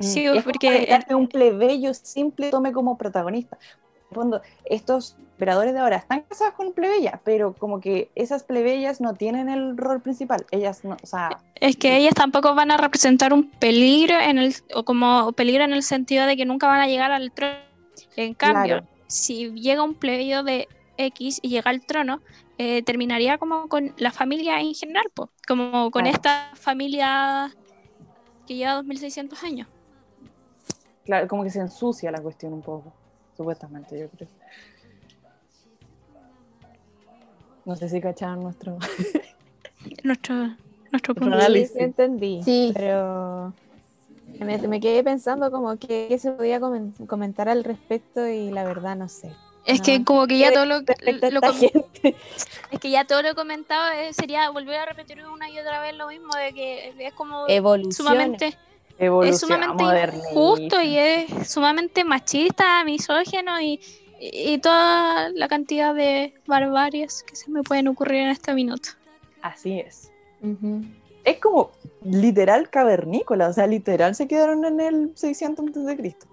Sí, 0.00 0.26
es 0.26 0.44
porque... 0.44 0.86
Que 1.06 1.14
un 1.14 1.26
plebeyo 1.26 1.92
simple 1.94 2.50
tome 2.50 2.72
como 2.72 2.96
protagonista. 2.96 3.58
Fondo, 4.12 4.40
estos 4.64 5.16
emperadores 5.32 5.72
de 5.74 5.80
ahora 5.80 5.96
están 5.96 6.22
casados 6.22 6.54
con 6.54 6.72
plebeya, 6.72 7.20
pero 7.24 7.52
como 7.52 7.78
que 7.80 8.10
esas 8.14 8.42
plebeyas 8.42 9.00
no 9.00 9.14
tienen 9.14 9.48
el 9.48 9.76
rol 9.76 10.00
principal. 10.00 10.46
Ellas 10.50 10.82
no, 10.84 10.96
o 11.02 11.06
sea... 11.06 11.38
Es 11.56 11.76
que 11.76 11.96
ellas 11.96 12.14
tampoco 12.14 12.54
van 12.54 12.70
a 12.70 12.76
representar 12.76 13.32
un 13.32 13.50
peligro 13.50 14.18
en 14.18 14.38
el, 14.38 14.54
o 14.74 14.84
como 14.84 15.32
peligro 15.32 15.64
en 15.64 15.72
el 15.72 15.82
sentido 15.82 16.26
de 16.26 16.36
que 16.36 16.44
nunca 16.46 16.66
van 16.66 16.80
a 16.80 16.86
llegar 16.86 17.12
al 17.12 17.30
trono. 17.32 17.54
En 18.16 18.34
cambio, 18.34 18.78
Claro. 18.78 18.86
si 19.06 19.52
llega 19.52 19.82
un 19.82 19.94
plebeyo 19.94 20.42
de 20.42 20.66
X 20.96 21.38
y 21.42 21.50
llega 21.50 21.70
al 21.70 21.84
trono, 21.84 22.20
eh, 22.56 22.82
terminaría 22.82 23.38
como 23.38 23.68
con 23.68 23.94
la 23.98 24.10
familia 24.10 24.60
en 24.60 24.74
general, 24.74 25.06
po, 25.14 25.30
como 25.46 25.90
con 25.90 26.02
Claro. 26.02 26.16
esta 26.16 26.50
familia 26.54 27.54
que 28.46 28.56
lleva 28.56 28.74
2600 28.74 29.44
años. 29.44 29.68
Claro, 31.04 31.28
como 31.28 31.44
que 31.44 31.50
se 31.50 31.60
ensucia 31.60 32.10
la 32.10 32.20
cuestión 32.20 32.52
un 32.52 32.62
poco, 32.62 32.92
supuestamente, 33.38 33.98
yo 33.98 34.08
creo. 34.10 34.28
No 37.64 37.76
sé 37.76 37.88
si 37.88 38.00
cacharon 38.00 38.42
nuestro... 38.42 38.76
Nuestro, 40.02 40.34
nuestro 40.90 41.14
punto. 41.14 41.34
Análisis. 41.36 41.70
Sí, 41.70 41.78
sí 41.78 41.84
entendí. 41.84 42.42
Sí. 42.42 42.72
Pero 42.74 43.54
me, 44.40 44.58
me 44.66 44.80
quedé 44.80 45.04
pensando 45.04 45.50
como 45.52 45.76
que, 45.78 46.18
se 46.18 46.32
podía 46.32 46.60
comen- 46.60 47.06
comentar 47.06 47.48
al 47.48 47.62
respecto 47.62 48.26
y 48.26 48.50
la 48.50 48.64
verdad 48.64 48.96
no 48.96 49.08
sé. 49.08 49.30
Es 49.64 49.80
que 49.80 50.04
como 50.04 50.26
que 50.26 50.38
ya 50.38 50.48
¿Qué 50.48 50.54
todo 50.54 50.66
lo, 50.66 50.80
lo 50.80 51.52
gente. 51.52 52.16
es 52.72 52.80
que 52.80 52.90
ya 52.90 53.04
todo 53.04 53.22
lo 53.22 53.34
comentado 53.34 53.92
eh, 53.92 54.12
sería 54.12 54.50
volver 54.50 54.80
a 54.80 54.86
repetir 54.86 55.24
una 55.26 55.48
y 55.48 55.58
otra 55.58 55.80
vez 55.80 55.94
lo 55.94 56.08
mismo 56.08 56.34
de 56.34 56.52
que 56.52 56.94
es 56.98 57.12
como 57.14 57.46
Evolución. 57.48 57.92
sumamente 57.92 58.46
Evolución, 58.46 58.67
es 58.98 59.40
sumamente 59.40 59.82
modernismo. 59.84 60.28
injusto 60.30 60.80
y 60.82 60.96
es 60.98 61.50
sumamente 61.50 62.04
machista, 62.04 62.82
misógeno 62.84 63.60
y, 63.60 63.80
y, 64.20 64.58
toda 64.58 65.28
la 65.30 65.46
cantidad 65.48 65.94
de 65.94 66.34
barbaries 66.46 67.22
que 67.22 67.36
se 67.36 67.50
me 67.50 67.62
pueden 67.62 67.88
ocurrir 67.88 68.22
en 68.22 68.28
este 68.28 68.52
minuto. 68.54 68.90
Así 69.42 69.78
es. 69.78 70.10
Es 71.24 71.38
como 71.38 71.70
literal 72.04 72.70
cavernícola, 72.70 73.48
o 73.48 73.52
sea, 73.52 73.66
literal 73.66 74.14
se 74.14 74.26
quedaron 74.26 74.64
en 74.64 74.80
el 74.80 75.12
600 75.14 75.66
antes 75.66 75.84
de 75.84 75.96
Cristo, 75.96 76.26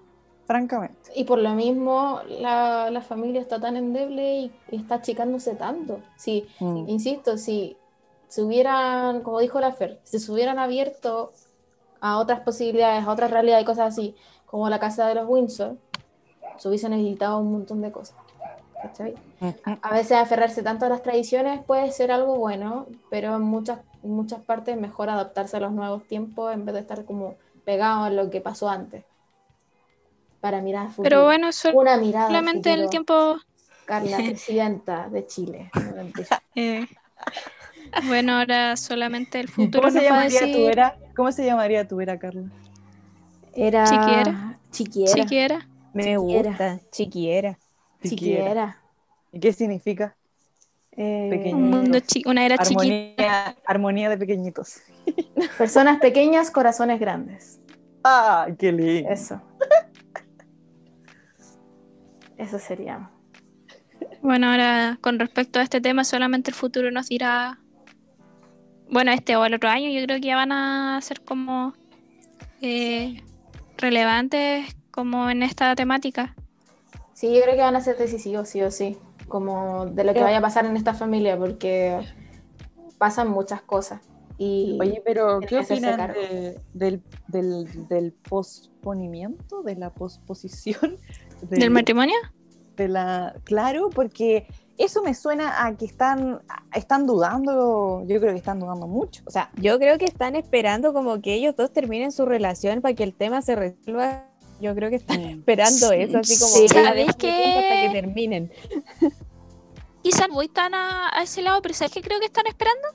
francamente. 0.46 1.10
Y 1.14 1.24
por 1.24 1.38
lo 1.38 1.50
mismo 1.54 2.20
la, 2.28 2.90
la 2.90 3.00
familia 3.02 3.40
está 3.40 3.60
tan 3.60 3.76
endeble 3.76 4.36
y, 4.38 4.52
y 4.70 4.76
está 4.76 4.96
achicándose 4.96 5.54
tanto. 5.54 6.00
Sí, 6.16 6.46
Mm. 6.60 6.88
insisto, 6.88 7.36
si 7.38 7.76
se 8.28 8.42
hubieran, 8.42 9.20
como 9.22 9.38
dijo 9.40 9.60
la 9.60 9.72
Fer, 9.72 10.00
si 10.04 10.18
se 10.18 10.32
hubieran 10.32 10.58
abierto 10.58 11.32
a 12.00 12.18
otras 12.18 12.40
posibilidades, 12.40 13.04
a 13.04 13.10
otras 13.10 13.30
realidades 13.30 13.62
y 13.62 13.66
cosas 13.66 13.88
así, 13.92 14.14
como 14.46 14.68
la 14.68 14.78
casa 14.78 15.06
de 15.08 15.14
los 15.14 15.28
Windsor, 15.28 15.76
se 16.58 16.68
hubiesen 16.68 16.92
evitado 16.92 17.38
un 17.38 17.52
montón 17.52 17.82
de 17.82 17.90
cosas. 17.92 18.16
¿cachai? 18.82 19.14
A 19.82 19.92
veces 19.94 20.12
aferrarse 20.12 20.62
tanto 20.62 20.86
a 20.86 20.88
las 20.88 21.02
tradiciones 21.02 21.62
puede 21.64 21.90
ser 21.90 22.12
algo 22.12 22.36
bueno, 22.36 22.86
pero 23.10 23.34
en 23.34 23.42
muchas, 23.42 23.80
en 24.02 24.10
muchas 24.10 24.40
partes 24.40 24.74
es 24.76 24.80
mejor 24.80 25.08
adaptarse 25.10 25.56
a 25.56 25.60
los 25.60 25.72
nuevos 25.72 26.06
tiempos 26.06 26.52
en 26.54 26.64
vez 26.64 26.74
de 26.74 26.80
estar 26.82 27.04
como 27.04 27.34
pegado 27.64 28.04
a 28.04 28.10
lo 28.10 28.30
que 28.30 28.40
pasó 28.40 28.68
antes. 28.68 29.04
Para 30.40 30.60
mirar 30.60 30.82
al 30.82 30.88
futuro. 30.90 31.08
Pero 31.08 31.24
bueno, 31.24 31.50
sol- 31.52 31.72
Una 31.74 31.96
mirada 31.96 32.28
solamente 32.28 32.72
el 32.72 32.88
tiempo... 32.90 33.36
Carla, 33.86 34.18
presidenta 34.18 35.08
de 35.08 35.26
Chile. 35.26 35.70
Eh, 36.54 36.86
bueno, 38.06 38.38
ahora 38.38 38.76
solamente 38.76 39.40
el 39.40 39.48
futuro 39.48 39.82
¿Cómo 39.88 39.92
se 39.92 40.04
llamaría 40.04 40.40
decir 40.40 40.54
tu 40.54 40.66
era? 40.68 40.96
¿Cómo 41.16 41.32
se 41.32 41.44
llamaría 41.46 41.86
tu 41.88 42.00
era, 42.00 42.18
Carla? 42.18 42.50
Era 43.54 43.84
Chiquiera. 43.84 44.58
Chiquiera. 44.70 45.12
siquiera. 45.12 45.68
Me 45.94 46.02
Chiquiera. 46.16 46.50
gusta, 46.50 46.80
chiquiera. 46.90 47.58
Chiquiera. 48.02 48.80
¿Y 49.32 49.40
qué 49.40 49.52
significa? 49.52 50.16
Eh. 50.92 51.50
Un 51.54 51.70
mundo 51.70 51.98
chi- 52.00 52.22
una 52.26 52.44
era 52.44 52.58
chiquita. 52.58 52.82
Armonía, 52.82 53.56
armonía 53.66 54.08
de 54.10 54.18
pequeñitos. 54.18 54.80
personas 55.58 55.98
pequeñas, 56.00 56.50
corazones 56.50 57.00
grandes. 57.00 57.60
¡Ah, 58.04 58.46
qué 58.58 58.72
lindo! 58.72 59.10
Eso. 59.10 59.40
Eso 62.36 62.58
sería. 62.58 63.10
Bueno, 64.22 64.50
ahora 64.50 64.98
con 65.00 65.18
respecto 65.18 65.58
a 65.58 65.62
este 65.62 65.80
tema, 65.80 66.04
solamente 66.04 66.50
el 66.50 66.54
futuro 66.54 66.90
nos 66.90 67.08
dirá, 67.08 67.58
bueno, 68.90 69.10
este 69.12 69.36
o 69.36 69.44
el 69.44 69.54
otro 69.54 69.68
año, 69.68 69.90
yo 69.90 70.04
creo 70.06 70.20
que 70.20 70.26
ya 70.26 70.36
van 70.36 70.52
a 70.52 71.00
ser 71.02 71.20
como 71.22 71.74
eh, 72.62 73.22
relevantes 73.78 74.74
como 74.90 75.28
en 75.30 75.42
esta 75.42 75.74
temática. 75.74 76.34
Sí, 77.14 77.34
yo 77.34 77.42
creo 77.42 77.54
que 77.54 77.62
van 77.62 77.76
a 77.76 77.80
ser 77.80 77.96
decisivos, 77.96 78.48
sí 78.48 78.62
o 78.62 78.70
sí. 78.70 78.96
Como 79.28 79.86
de 79.86 80.04
lo 80.04 80.10
que 80.10 80.14
Pero- 80.14 80.26
vaya 80.26 80.38
a 80.38 80.42
pasar 80.42 80.66
en 80.66 80.76
esta 80.76 80.94
familia, 80.94 81.36
porque 81.36 81.98
pasan 82.98 83.28
muchas 83.30 83.60
cosas. 83.62 84.00
Y 84.38 84.76
Oye, 84.80 85.02
pero 85.04 85.40
¿qué 85.40 85.58
opinan 85.58 86.12
de- 86.12 86.60
del, 86.74 87.02
del, 87.28 87.88
del 87.88 88.12
posponimiento, 88.12 89.62
de 89.62 89.76
la 89.76 89.90
posposición? 89.90 90.96
de- 91.42 91.56
¿Del 91.58 91.70
matrimonio? 91.70 92.14
de 92.76 92.88
la 92.88 93.34
claro 93.44 93.88
porque 93.88 94.46
eso 94.78 95.02
me 95.02 95.14
suena 95.14 95.64
a 95.64 95.76
que 95.76 95.84
están 95.86 96.40
están 96.74 97.06
dudando 97.06 98.02
yo 98.06 98.20
creo 98.20 98.32
que 98.32 98.38
están 98.38 98.60
dudando 98.60 98.86
mucho 98.86 99.22
o 99.26 99.30
sea 99.30 99.50
Yo 99.56 99.78
creo 99.78 99.96
que 99.98 100.04
están 100.04 100.36
esperando 100.36 100.92
como 100.92 101.20
que 101.20 101.34
ellos 101.34 101.54
dos 101.56 101.72
terminen 101.72 102.12
su 102.12 102.26
relación 102.26 102.80
para 102.82 102.94
que 102.94 103.04
el 103.04 103.14
tema 103.14 103.42
se 103.42 103.54
resuelva. 103.56 104.24
Yo 104.60 104.74
creo 104.74 104.88
que 104.88 104.96
están 104.96 105.20
esperando 105.20 105.88
Sí, 105.90 105.96
eso, 105.98 106.18
así 106.18 106.38
como 106.38 106.52
sí. 106.54 106.66
"Ya, 106.74 106.84
¿Sabéis 106.84 107.06
déjame 107.08 107.18
tiempo 107.18 107.58
hasta 107.58 107.80
que 107.82 108.00
terminen. 108.00 108.52
Quizás 110.02 110.28
voy 110.28 110.48
tan 110.48 110.74
a, 110.74 111.10
a 111.12 111.22
ese 111.22 111.42
lado, 111.42 111.60
pero 111.62 111.74
¿sabes 111.74 111.92
qué 111.92 112.00
creo 112.00 112.20
que 112.20 112.26
están 112.26 112.46
esperando? 112.46 112.88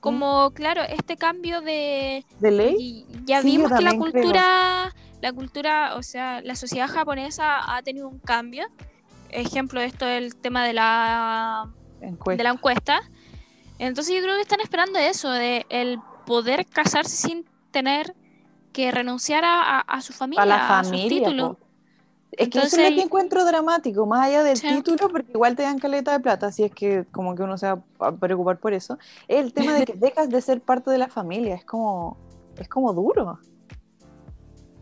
Como, 0.00 0.50
claro, 0.52 0.82
este 0.82 1.16
cambio 1.16 1.60
de... 1.60 2.24
de 2.40 2.50
ley 2.50 2.76
y 2.78 3.06
ya 3.24 3.40
Sí, 3.42 3.46
vimos 3.52 3.72
que 3.72 3.82
la 3.84 3.90
creo. 3.90 4.00
cultura, 4.00 4.94
la 5.22 5.32
cultura, 5.32 5.94
o 5.96 6.02
sea, 6.02 6.40
la 6.42 6.56
sociedad 6.56 6.88
japonesa 6.88 7.74
ha 7.76 7.82
tenido 7.82 8.08
un 8.08 8.18
cambio. 8.18 8.66
Ejemplo 9.34 9.80
esto 9.80 10.06
el 10.06 10.36
tema 10.36 10.64
de 10.64 10.72
la 10.72 11.68
encuesta. 12.00 12.38
de 12.38 12.44
la 12.44 12.50
encuesta. 12.54 13.00
Entonces 13.78 14.14
yo 14.14 14.22
creo 14.22 14.36
que 14.36 14.42
están 14.42 14.60
esperando 14.60 14.98
eso, 14.98 15.30
de 15.30 15.66
el 15.68 15.98
poder 16.26 16.66
casarse 16.66 17.16
sin 17.16 17.44
tener 17.70 18.14
que 18.72 18.90
renunciar 18.92 19.44
a, 19.44 19.78
a- 19.78 19.80
a 19.80 20.00
su 20.00 20.12
familia, 20.12 20.42
a 20.42 20.46
la 20.46 20.78
a 20.80 20.84
familia 20.84 21.28
po. 21.48 21.58
es 22.32 22.48
que 22.48 22.58
eso 22.58 22.66
es 22.66 22.72
Entonces- 22.74 22.90
lo 22.90 22.96
que 22.96 23.02
encuentro 23.02 23.44
dramático 23.44 24.06
más 24.06 24.26
allá 24.26 24.42
del 24.42 24.56
Sí. 24.56 24.66
título 24.68 25.08
porque 25.08 25.32
igual 25.32 25.54
te 25.56 25.62
dan 25.62 25.78
caleta 25.78 26.12
de 26.12 26.20
plata 26.20 26.50
si 26.50 26.64
es 26.64 26.72
que 26.72 27.04
como 27.12 27.34
que 27.34 27.42
uno 27.42 27.56
se 27.58 27.66
va 27.72 27.82
a 28.00 28.12
preocupar 28.12 28.58
por 28.58 28.72
eso 28.72 28.98
es 29.28 29.38
el 29.44 29.52
tema 29.52 29.72
de 29.74 29.84
que 29.84 29.92
dejas 29.96 30.28
de 30.30 30.40
ser 30.40 30.60
parte 30.60 30.90
de 30.90 30.98
la 30.98 31.08
familia 31.08 31.54
es 31.56 31.64
como 31.64 32.16
es 32.58 32.68
como 32.68 32.92
duro 32.92 33.38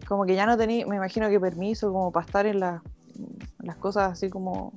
como 0.09 0.25
que 0.25 0.35
ya 0.35 0.47
no 0.47 0.57
tenía 0.57 0.87
me 0.87 0.97
imagino 0.97 1.29
que 1.29 1.39
permiso 1.41 1.93
como 1.93 2.11
para 2.13 2.25
estar 2.27 2.47
en 2.47 2.61
las 2.61 2.83
las 3.61 3.77
cosas 3.77 4.13
así 4.13 4.29
como 4.31 4.73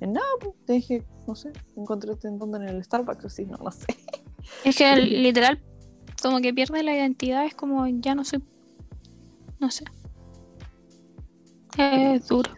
en 0.00 0.12
nada, 0.12 0.26
pues, 0.40 0.54
te 0.66 0.74
dije, 0.74 1.04
no 1.26 1.34
sé, 1.34 1.52
encontraste 1.76 2.28
en 2.28 2.38
dónde 2.38 2.58
en 2.58 2.68
el 2.68 2.84
Starbucks, 2.84 3.24
así, 3.24 3.46
no, 3.46 3.56
no 3.58 3.70
sé. 3.70 3.86
Es 4.64 4.76
que 4.76 4.94
literal, 4.96 5.62
como 6.22 6.40
que 6.40 6.52
pierde 6.52 6.82
la 6.82 6.94
identidad, 6.94 7.44
es 7.46 7.54
como 7.54 7.86
ya 7.86 8.14
no 8.14 8.24
soy, 8.24 8.42
no 9.58 9.70
sé. 9.70 9.84
Es 11.78 12.28
duro, 12.28 12.50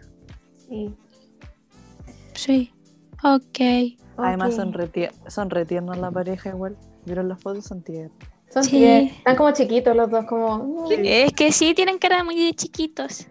sí. 0.68 0.94
sí. 2.34 2.72
Ok. 3.24 3.98
Además 4.16 4.54
son, 4.54 4.72
son 5.28 5.50
retiernos 5.50 5.98
la 5.98 6.10
pareja 6.10 6.50
igual. 6.50 6.76
¿Vieron 7.04 7.28
las 7.28 7.40
fotos? 7.40 7.64
Son 7.64 7.82
tiernos. 7.82 8.16
Son 8.48 8.62
Sí. 8.64 8.70
tiernos. 8.78 9.12
Están 9.12 9.36
como 9.36 9.52
chiquitos 9.52 9.96
los 9.96 10.10
dos, 10.10 10.24
como. 10.26 10.88
Es 10.90 11.32
que 11.32 11.50
sí, 11.52 11.74
tienen 11.74 11.98
cara 11.98 12.22
muy 12.22 12.36
de 12.46 12.52
chiquitos. 12.54 13.26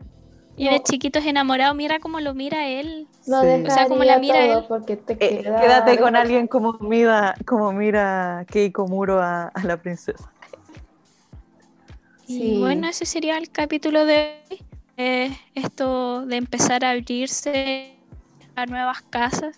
Y 0.59 0.69
de 0.69 0.81
chiquitos 0.81 1.23
enamorados, 1.25 1.75
mira 1.75 1.99
cómo 1.99 2.19
lo 2.19 2.33
mira 2.33 2.67
él. 2.67 3.07
Lo 3.27 3.41
Sí. 3.41 3.63
O 3.67 3.69
sea, 3.69 3.87
como 3.87 4.03
la 4.03 4.17
mira 4.17 4.43
él. 4.43 4.65
porque 4.67 4.97
te 4.97 5.13
Eh, 5.13 5.43
queda- 5.43 5.61
quédate 5.61 5.99
con 5.99 6.15
alguien 6.15 6.47
como 6.47 6.73
mira, 6.79 7.35
como 7.45 7.71
mira 7.73 8.43
Keiko 8.49 8.87
Muro 8.87 9.21
a, 9.21 9.49
a 9.49 9.63
la 9.63 9.77
princesa. 9.77 10.31
Y 12.27 12.59
bueno, 12.59 12.87
ese 12.87 13.05
sería 13.05 13.37
el 13.37 13.49
capítulo 13.49 14.05
de 14.05 14.41
hoy. 14.51 14.63
eh, 14.99 15.29
esto 15.53 16.25
de 16.25 16.37
empezar 16.37 16.83
a 16.83 16.89
abrirse 16.89 17.93
a 18.55 18.65
nuevas 18.65 19.03
casas. 19.03 19.55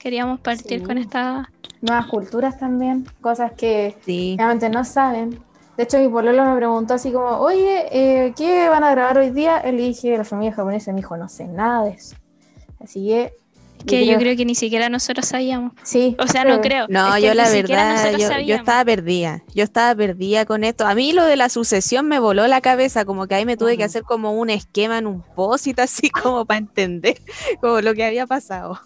Queríamos 0.00 0.40
partir 0.40 0.80
Sí. 0.80 0.84
con 0.84 0.98
esta... 0.98 1.48
Nuevas 1.80 2.06
culturas 2.06 2.58
también, 2.58 3.06
cosas 3.20 3.52
que 3.52 3.96
Sí. 4.04 4.34
realmente 4.36 4.68
no 4.70 4.82
saben. 4.84 5.38
De 5.76 5.84
hecho, 5.84 5.98
mi 5.98 6.08
pololo 6.08 6.44
me 6.44 6.56
preguntó 6.56 6.94
así 6.94 7.12
como, 7.12 7.38
oye, 7.38 7.86
eh, 7.90 8.34
¿qué 8.36 8.68
van 8.68 8.84
a 8.84 8.90
grabar 8.90 9.18
hoy 9.18 9.30
día? 9.30 9.62
Le 9.62 9.72
dije, 9.72 10.16
la 10.18 10.24
familia 10.24 10.52
japonesa, 10.52 10.92
me 10.92 10.98
dijo, 10.98 11.16
no 11.16 11.28
sé 11.28 11.46
nada 11.46 11.84
de 11.84 11.92
eso. 11.92 12.14
Así 12.78 13.06
que... 13.06 13.32
que 13.86 14.06
yo 14.06 14.18
creo 14.18 14.36
que 14.36 14.44
ni 14.44 14.54
siquiera 14.54 14.90
nosotros 14.90 15.26
sabíamos. 15.26 15.72
Sí. 15.82 16.14
O 16.18 16.26
sea, 16.26 16.44
no 16.44 16.60
creo. 16.60 16.86
No, 16.88 17.08
es 17.08 17.22
que 17.22 17.28
yo 17.28 17.34
la 17.34 17.48
verdad, 17.48 18.12
yo, 18.44 18.54
estaba 18.54 18.84
perdida. 18.84 19.42
Yo 19.54 19.64
estaba 19.64 19.94
perdida 19.94 20.44
con 20.44 20.62
esto. 20.62 20.86
A 20.86 20.94
mí 20.94 21.12
lo 21.12 21.24
de 21.24 21.36
la 21.36 21.48
sucesión 21.48 22.06
me 22.06 22.18
voló 22.18 22.46
la 22.48 22.60
cabeza, 22.60 23.06
como 23.06 23.26
que 23.26 23.36
ahí 23.36 23.46
me 23.46 23.56
tuve 23.56 23.78
que 23.78 23.84
hacer 23.84 24.02
como 24.02 24.32
un 24.32 24.50
esquema 24.50 24.98
en 24.98 25.06
un 25.06 25.22
post 25.22 25.78
así 25.78 26.10
como 26.10 26.44
para 26.44 26.58
entender 26.58 27.18
como 27.62 27.80
lo 27.80 27.94
que 27.94 28.04
había 28.04 28.26
pasado. 28.26 28.78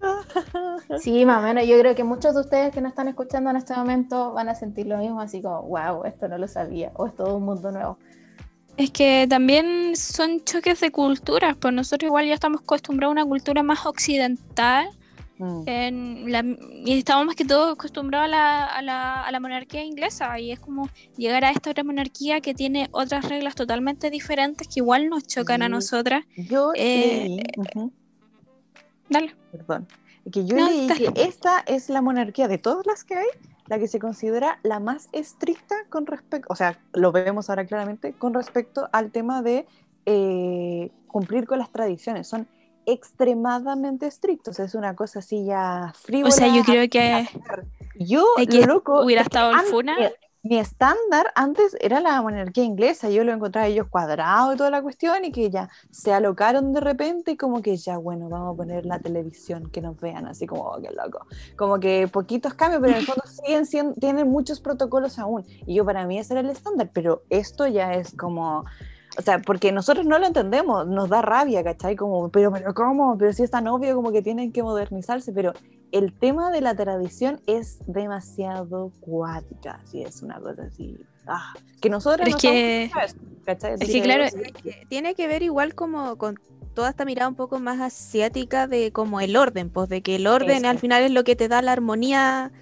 Sí, 1.00 1.24
más 1.24 1.38
o 1.40 1.42
menos. 1.42 1.66
Yo 1.66 1.78
creo 1.78 1.94
que 1.94 2.04
muchos 2.04 2.34
de 2.34 2.40
ustedes 2.40 2.72
que 2.72 2.80
nos 2.80 2.90
están 2.90 3.08
escuchando 3.08 3.50
en 3.50 3.56
este 3.56 3.74
momento 3.74 4.32
van 4.32 4.48
a 4.48 4.54
sentir 4.54 4.86
lo 4.86 4.98
mismo, 4.98 5.20
así 5.20 5.42
como, 5.42 5.62
wow, 5.62 6.04
esto 6.04 6.28
no 6.28 6.38
lo 6.38 6.48
sabía, 6.48 6.92
o 6.94 7.06
es 7.06 7.16
todo 7.16 7.36
un 7.36 7.44
mundo 7.44 7.70
nuevo. 7.72 7.98
Es 8.76 8.90
que 8.90 9.26
también 9.28 9.96
son 9.96 10.44
choques 10.44 10.80
de 10.80 10.90
culturas, 10.92 11.56
pues 11.58 11.72
nosotros 11.72 12.08
igual 12.08 12.26
ya 12.26 12.34
estamos 12.34 12.60
acostumbrados 12.60 13.12
a 13.12 13.22
una 13.22 13.24
cultura 13.24 13.62
más 13.62 13.86
occidental 13.86 14.88
Mm. 15.38 15.62
en 15.66 16.32
la- 16.32 16.44
y 16.86 16.98
estamos 16.98 17.26
más 17.26 17.36
que 17.36 17.44
todo 17.44 17.72
acostumbrados 17.72 18.24
a 18.24 18.28
la, 18.28 18.64
a, 18.64 18.80
la, 18.80 19.22
a 19.22 19.30
la 19.30 19.38
monarquía 19.38 19.84
inglesa 19.84 20.38
y 20.40 20.50
es 20.50 20.58
como 20.58 20.88
llegar 21.18 21.44
a 21.44 21.50
esta 21.50 21.70
otra 21.72 21.84
monarquía 21.84 22.40
que 22.40 22.54
tiene 22.54 22.88
otras 22.92 23.28
reglas 23.28 23.54
totalmente 23.54 24.08
diferentes 24.08 24.66
que 24.66 24.80
igual 24.80 25.10
nos 25.10 25.26
chocan 25.26 25.60
a 25.60 25.66
Sí. 25.66 25.70
nosotras. 25.72 26.24
Yo 26.38 26.72
Eh, 26.74 27.26
leí, 27.28 27.42
ujú, 27.58 27.92
Dale. 29.08 29.34
perdón, 29.52 29.86
que 30.32 30.44
yo 30.44 30.56
No, 30.56 30.66
leí 30.68 30.88
que 30.88 31.12
esta 31.16 31.60
es 31.66 31.88
la 31.88 32.02
monarquía 32.02 32.48
de 32.48 32.58
todas 32.58 32.84
las 32.86 33.04
que 33.04 33.14
hay, 33.16 33.26
la 33.68 33.78
que 33.78 33.86
se 33.88 33.98
considera 33.98 34.58
la 34.62 34.80
más 34.80 35.08
estricta 35.12 35.74
con 35.88 36.06
respecto, 36.06 36.52
o 36.52 36.56
sea, 36.56 36.78
lo 36.92 37.12
vemos 37.12 37.48
ahora 37.50 37.64
claramente, 37.66 38.12
con 38.12 38.34
respecto 38.34 38.88
al 38.92 39.10
tema 39.10 39.42
de 39.42 39.66
eh, 40.06 40.90
cumplir 41.08 41.46
con 41.46 41.58
las 41.58 41.70
tradiciones. 41.70 42.26
Son 42.28 42.46
extremadamente 42.86 44.06
estrictos, 44.06 44.60
es 44.60 44.74
una 44.74 44.94
cosa 44.94 45.18
así 45.20 45.44
ya 45.44 45.92
frívola. 45.96 46.28
O 46.34 46.36
sea, 46.36 46.48
yo 46.54 46.62
creo 46.64 46.88
que 46.88 47.26
Yo, 47.98 48.24
que 48.48 48.60
lo 48.60 48.74
loco, 48.74 49.02
hubiera 49.04 49.22
estado 49.22 49.52
antes- 49.52 49.70
Funa. 49.70 49.96
Mi 50.48 50.58
estándar 50.58 51.32
antes 51.34 51.76
era 51.80 52.00
la 52.00 52.22
monarquía 52.22 52.62
inglesa, 52.62 53.10
yo 53.10 53.24
lo 53.24 53.32
encontraba 53.32 53.66
ellos 53.66 53.88
cuadrado 53.90 54.54
y 54.54 54.56
toda 54.56 54.70
la 54.70 54.80
cuestión, 54.80 55.24
y 55.24 55.32
que 55.32 55.50
ya 55.50 55.68
se 55.90 56.12
alocaron 56.12 56.72
de 56.72 56.80
repente, 56.80 57.32
y 57.32 57.36
como 57.36 57.62
que 57.62 57.76
ya, 57.76 57.98
bueno, 57.98 58.28
vamos 58.28 58.54
a 58.54 58.56
poner 58.56 58.86
la 58.86 59.00
televisión, 59.00 59.68
que 59.70 59.80
nos 59.80 59.98
vean, 60.00 60.26
así 60.26 60.46
como, 60.46 60.62
oh, 60.62 60.80
qué 60.80 60.90
loco. 60.92 61.26
Como 61.56 61.80
que 61.80 62.06
poquitos 62.06 62.54
cambios, 62.54 62.80
pero 62.80 62.92
en 62.92 63.00
el 63.00 63.06
fondo 63.06 63.24
siguen 63.26 63.66
siendo, 63.66 63.94
tienen 63.94 64.28
muchos 64.28 64.60
protocolos 64.60 65.18
aún. 65.18 65.44
Y 65.66 65.74
yo, 65.74 65.84
para 65.84 66.06
mí, 66.06 66.16
ese 66.16 66.34
era 66.34 66.42
el 66.42 66.50
estándar, 66.50 66.90
pero 66.92 67.24
esto 67.28 67.66
ya 67.66 67.94
es 67.94 68.14
como. 68.14 68.64
O 69.18 69.22
sea, 69.22 69.38
porque 69.40 69.72
nosotros 69.72 70.04
no 70.04 70.18
lo 70.18 70.26
entendemos, 70.26 70.86
nos 70.86 71.08
da 71.08 71.22
rabia, 71.22 71.64
¿cachai? 71.64 71.96
Como, 71.96 72.28
pero, 72.30 72.52
pero, 72.52 72.74
¿cómo? 72.74 73.16
Pero 73.16 73.32
si 73.32 73.42
es 73.42 73.50
tan 73.50 73.66
obvio 73.66 73.94
como 73.96 74.12
que 74.12 74.20
tienen 74.22 74.52
que 74.52 74.62
modernizarse, 74.62 75.32
pero 75.32 75.52
el 75.92 76.12
tema 76.12 76.50
de 76.50 76.60
la 76.60 76.74
tradición 76.74 77.40
es 77.46 77.78
demasiado 77.86 78.92
cuática, 79.00 79.80
así 79.82 80.02
es 80.02 80.22
una 80.22 80.38
cosa 80.40 80.64
así. 80.64 80.98
ah, 81.26 81.54
que 81.80 81.88
nosotros 81.90 82.28
es 82.28 82.34
no 82.34 82.38
que- 82.38 82.90
¿cachai? 83.44 83.74
es 83.80 83.90
que 83.90 84.02
claro, 84.02 84.24
Es 84.24 84.34
que 84.34 84.86
tiene 84.88 85.14
que 85.14 85.26
ver 85.26 85.42
igual 85.42 85.74
como 85.74 86.16
con 86.16 86.38
toda 86.74 86.90
esta 86.90 87.04
mirada 87.04 87.28
un 87.28 87.36
poco 87.36 87.58
más 87.58 87.80
asiática 87.80 88.66
de 88.66 88.92
como 88.92 89.20
el 89.20 89.36
orden, 89.36 89.70
pues 89.70 89.88
de 89.88 90.02
que 90.02 90.16
el 90.16 90.26
orden 90.26 90.58
Eso. 90.58 90.68
al 90.68 90.78
final 90.78 91.02
es 91.04 91.10
lo 91.10 91.24
que 91.24 91.34
te 91.36 91.48
da 91.48 91.62
la 91.62 91.72
armonía 91.72 92.52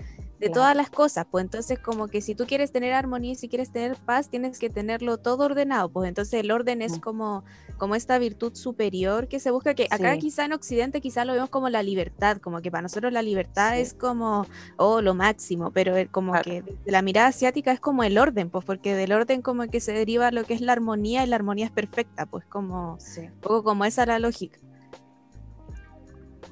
de 0.44 0.50
Claro. 0.50 0.60
todas 0.60 0.76
las 0.76 0.90
cosas, 0.90 1.26
pues 1.30 1.44
entonces 1.44 1.78
como 1.78 2.08
que 2.08 2.20
si 2.20 2.34
tú 2.34 2.44
quieres 2.46 2.70
tener 2.70 2.92
armonía 2.92 3.32
y 3.32 3.34
si 3.34 3.48
quieres 3.48 3.70
tener 3.72 3.96
paz, 3.96 4.28
tienes 4.28 4.58
que 4.58 4.68
tenerlo 4.68 5.16
todo 5.16 5.44
ordenado, 5.44 5.88
pues 5.88 6.06
entonces 6.08 6.40
el 6.40 6.50
orden 6.50 6.82
es 6.82 6.98
Mm. 6.98 7.00
como, 7.00 7.44
como 7.78 7.94
esta 7.94 8.18
virtud 8.18 8.54
superior 8.54 9.26
que 9.26 9.40
se 9.40 9.50
busca, 9.50 9.74
que 9.74 9.86
acá 9.90 10.12
Sí. 10.14 10.18
quizá 10.20 10.44
en 10.44 10.52
Occidente 10.52 11.00
quizá 11.00 11.24
lo 11.24 11.32
vemos 11.32 11.48
como 11.48 11.68
la 11.70 11.82
libertad, 11.82 12.36
como 12.38 12.60
que 12.60 12.70
para 12.70 12.82
nosotros 12.82 13.12
la 13.12 13.22
libertad 13.22 13.72
Sí. 13.74 13.80
es 13.80 13.94
como, 13.94 14.46
oh, 14.76 15.00
lo 15.00 15.14
máximo, 15.14 15.70
pero 15.70 15.96
el- 15.96 16.10
como 16.10 16.32
Claro. 16.32 16.44
que 16.44 16.62
desde 16.62 16.90
la 16.92 17.00
mirada 17.00 17.28
asiática 17.28 17.72
es 17.72 17.80
como 17.80 18.04
el 18.04 18.18
orden, 18.18 18.50
pues 18.50 18.64
porque 18.66 18.94
del 18.94 19.12
orden 19.12 19.40
como 19.40 19.66
que 19.68 19.80
se 19.80 19.92
deriva 19.92 20.30
lo 20.30 20.44
que 20.44 20.52
es 20.54 20.60
la 20.60 20.72
armonía 20.72 21.24
y 21.24 21.26
la 21.26 21.36
armonía 21.36 21.64
es 21.64 21.72
perfecta, 21.72 22.26
pues 22.26 22.44
como, 22.44 22.96
Sí, 23.00 23.20
un 23.22 23.40
poco 23.40 23.62
como 23.64 23.84
esa 23.86 24.04
la 24.04 24.18
lógica, 24.18 24.58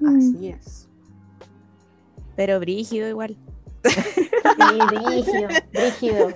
así 0.06 0.48
es. 0.48 0.89
pero 2.35 2.59
brígido 2.60 3.06
igual. 3.09 3.36
Sí, 3.84 4.96
rígido, 5.06 5.48
rígido. 5.72 6.28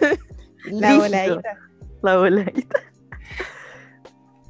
La 0.65 0.97
voladita. 0.97 1.59
La 2.03 2.17
voladita. 2.17 2.81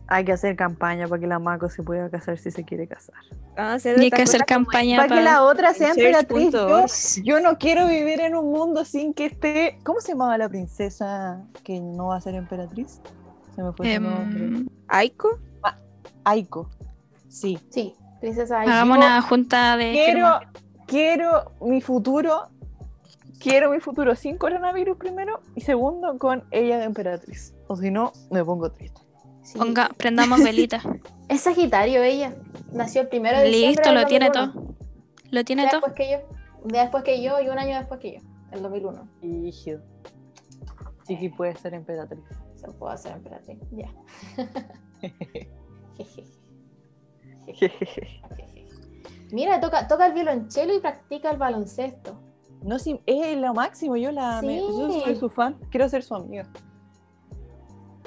Hay 0.09 0.25
que 0.25 0.33
hacer 0.33 0.55
campaña 0.55 1.09
para 1.09 1.21
que 1.21 1.27
la 1.27 1.39
Mako 1.39 1.69
se 1.69 1.83
pueda 1.83 2.09
casar 2.09 2.39
si 2.39 2.51
se 2.51 2.65
quiere 2.65 2.87
casar. 2.87 3.17
Vamos 3.57 3.73
a 3.73 3.75
hacer 3.75 3.99
Y 3.99 4.05
hay 4.05 4.11
que 4.11 4.23
hacer 4.23 4.45
campaña 4.45 4.99
Para 4.99 5.17
que 5.17 5.23
la 5.23 5.43
otra 5.43 5.75
sea 5.75 5.91
emperatriz. 5.91 6.53
Yo, 6.53 6.85
yo 7.25 7.41
no 7.41 7.59
quiero 7.59 7.89
vivir 7.89 8.21
en 8.21 8.37
un 8.37 8.53
mundo 8.53 8.85
sin 8.85 9.15
que 9.15 9.27
esté. 9.27 9.79
¿Cómo 9.83 10.01
se 10.01 10.13
llamaba 10.13 10.39
la 10.39 10.49
princesa 10.49 11.43
que 11.65 11.81
no 11.81 12.09
va 12.09 12.17
a 12.17 12.21
ser 12.21 12.37
emperatriz? 12.37 13.01
Se 13.57 13.63
me 13.63 13.73
fue 13.73 13.95
su 13.95 14.01
nombre. 14.01 14.45
Em, 14.45 14.69
¿Aiko? 14.89 15.41
Aiko. 16.25 16.71
Sí. 17.29 17.59
Sí, 17.71 17.95
princesa 18.21 18.61
Aiko. 18.61 18.73
hagamos 18.73 18.99
una 18.99 19.21
junta 19.23 19.77
de... 19.77 19.93
Quiero, 19.93 20.41
quiero 20.87 21.53
mi 21.61 21.81
futuro. 21.81 22.49
Quiero 23.47 23.71
mi 23.71 23.79
futuro 23.79 24.17
sin 24.17 24.39
coronavirus 24.39 24.99
primero 24.99 25.41
y 25.55 25.61
segundo 25.61 26.19
con 26.19 26.43
ella 26.51 26.79
de 26.79 26.85
emperatriz. 26.85 27.55
O 27.69 27.77
si 27.77 27.93
no, 27.93 28.13
me 28.33 28.45
pongo 28.45 28.73
triste. 28.73 29.01
Sí. 29.43 29.57
Ponga, 29.57 29.89
prendamos 29.97 30.43
velitas. 30.43 30.83
Es 31.29 31.43
Sagitario 31.43 32.03
ella. 32.03 32.35
Nació 32.73 33.03
el 33.03 33.09
primero 33.09 33.39
de 33.39 33.45
diciembre 33.45 33.69
Listo, 33.69 33.89
del 33.91 34.01
lo 34.01 34.07
tiene 34.09 34.31
2001. 34.31 34.53
todo. 34.53 34.75
Lo 35.31 35.45
tiene 35.45 35.69
todo. 35.69 35.81
después 35.81 35.93
que 35.93 36.11
yo. 36.11 36.19
Un 36.65 36.69
día 36.73 36.81
después 36.83 37.05
que 37.05 37.23
yo 37.23 37.41
y 37.41 37.49
un 37.49 37.57
año 37.57 37.79
después 37.79 38.01
que 38.01 38.15
yo. 38.15 38.21
El 38.51 38.63
2001. 38.63 39.09
Rígido. 39.23 39.81
Chiqui 41.07 41.29
puede 41.29 41.55
ser 41.55 41.75
emperatriz. 41.75 42.25
Se 42.57 42.67
puede 42.73 42.95
hacer 42.95 43.13
emperatriz. 43.13 43.61
Ya. 43.71 43.95
Mira, 49.31 49.61
toca, 49.61 49.87
toca 49.87 50.07
el 50.09 50.15
violonchelo 50.15 50.75
y 50.75 50.81
practica 50.81 51.31
el 51.31 51.37
baloncesto. 51.37 52.26
No, 52.63 52.79
sí, 52.79 53.01
es 53.07 53.37
lo 53.39 53.55
máximo. 53.55 53.97
Yo, 53.97 54.11
la, 54.13 54.43
me- 54.43 54.59
yo 54.61 54.91
Sí. 54.93 55.01
soy 55.05 55.17
su 55.17 55.29
fan. 55.31 55.57
Quiero 55.71 55.89
ser 55.89 56.03
su 56.03 56.15
amiga. 56.15 56.47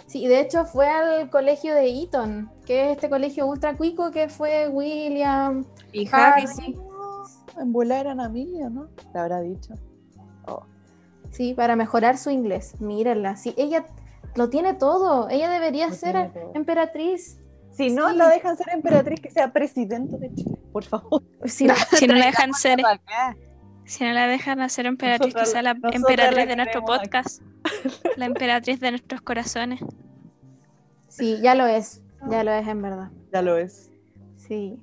Sí, 0.08 0.28
de 0.28 0.40
hecho 0.42 0.66
fue 0.66 0.88
al 0.88 1.30
colegio 1.30 1.76
de 1.76 2.02
Eton, 2.02 2.50
que 2.66 2.86
es 2.86 2.92
este 2.96 3.10
colegio 3.10 3.46
ultra 3.46 3.78
cuico 3.78 4.10
que 4.12 4.28
fue 4.28 4.68
William. 4.68 5.66
Y 5.94 6.08
Harry, 6.12 6.44
Harry, 6.44 6.48
sí. 6.48 6.76
En 7.60 7.72
volar 7.72 8.06
eran 8.08 8.20
amigas, 8.20 8.72
¿no? 8.72 8.88
Le 9.14 9.20
habrá 9.20 9.42
dicho. 9.42 9.74
Sí, 11.32 11.54
para 11.54 11.76
mejorar 11.76 12.18
su 12.18 12.32
inglés. 12.32 12.82
Mírenla. 12.82 13.36
Sí, 13.36 13.54
ella 13.56 13.86
lo 14.36 14.50
tiene 14.50 14.74
todo. 14.74 15.30
Ella 15.30 15.48
debería 15.50 15.88
Lo 15.90 15.94
ser 15.94 16.32
emperatriz. 16.56 17.40
Si 17.70 17.92
no 17.92 18.10
Sí. 18.10 18.16
la 18.18 18.28
dejan 18.30 18.58
ser 18.58 18.70
emperatriz, 18.74 19.22
que 19.22 19.30
sea 19.30 19.54
presidente 19.54 20.18
de 20.18 20.34
Chile, 20.34 20.58
por 20.72 20.84
favor. 20.86 21.22
Sí, 21.46 21.68
Si 22.00 22.08
no 22.08 22.16
la 22.16 22.26
dejan 22.26 22.52
ser... 22.54 22.84
Acá. 22.84 23.38
Si 23.90 24.03
no 24.03 24.11
la 24.14 24.28
dejan 24.28 24.61
hacer 24.61 24.86
emperatriz, 24.86 25.34
que 25.34 25.45
sea 25.48 25.64
la 25.64 25.72
emperatriz 25.72 26.38
la 26.38 26.45
de 26.45 26.56
nuestro 26.56 26.82
aquí. 26.82 26.86
podcast. 26.86 27.41
La 28.18 28.26
emperatriz 28.26 28.80
de 28.80 28.91
nuestros 28.91 29.22
corazones. 29.22 29.80
sí, 31.07 31.40
ya 31.41 31.56
lo 31.56 31.66
es. 31.66 32.02
Ya 32.30 32.44
lo 32.44 32.52
es 32.52 32.68
en 32.68 32.82
verdad. 32.84 33.10
Ya 33.34 33.41
lo 33.41 33.57
es. 33.57 33.90
Sí. 34.38 34.78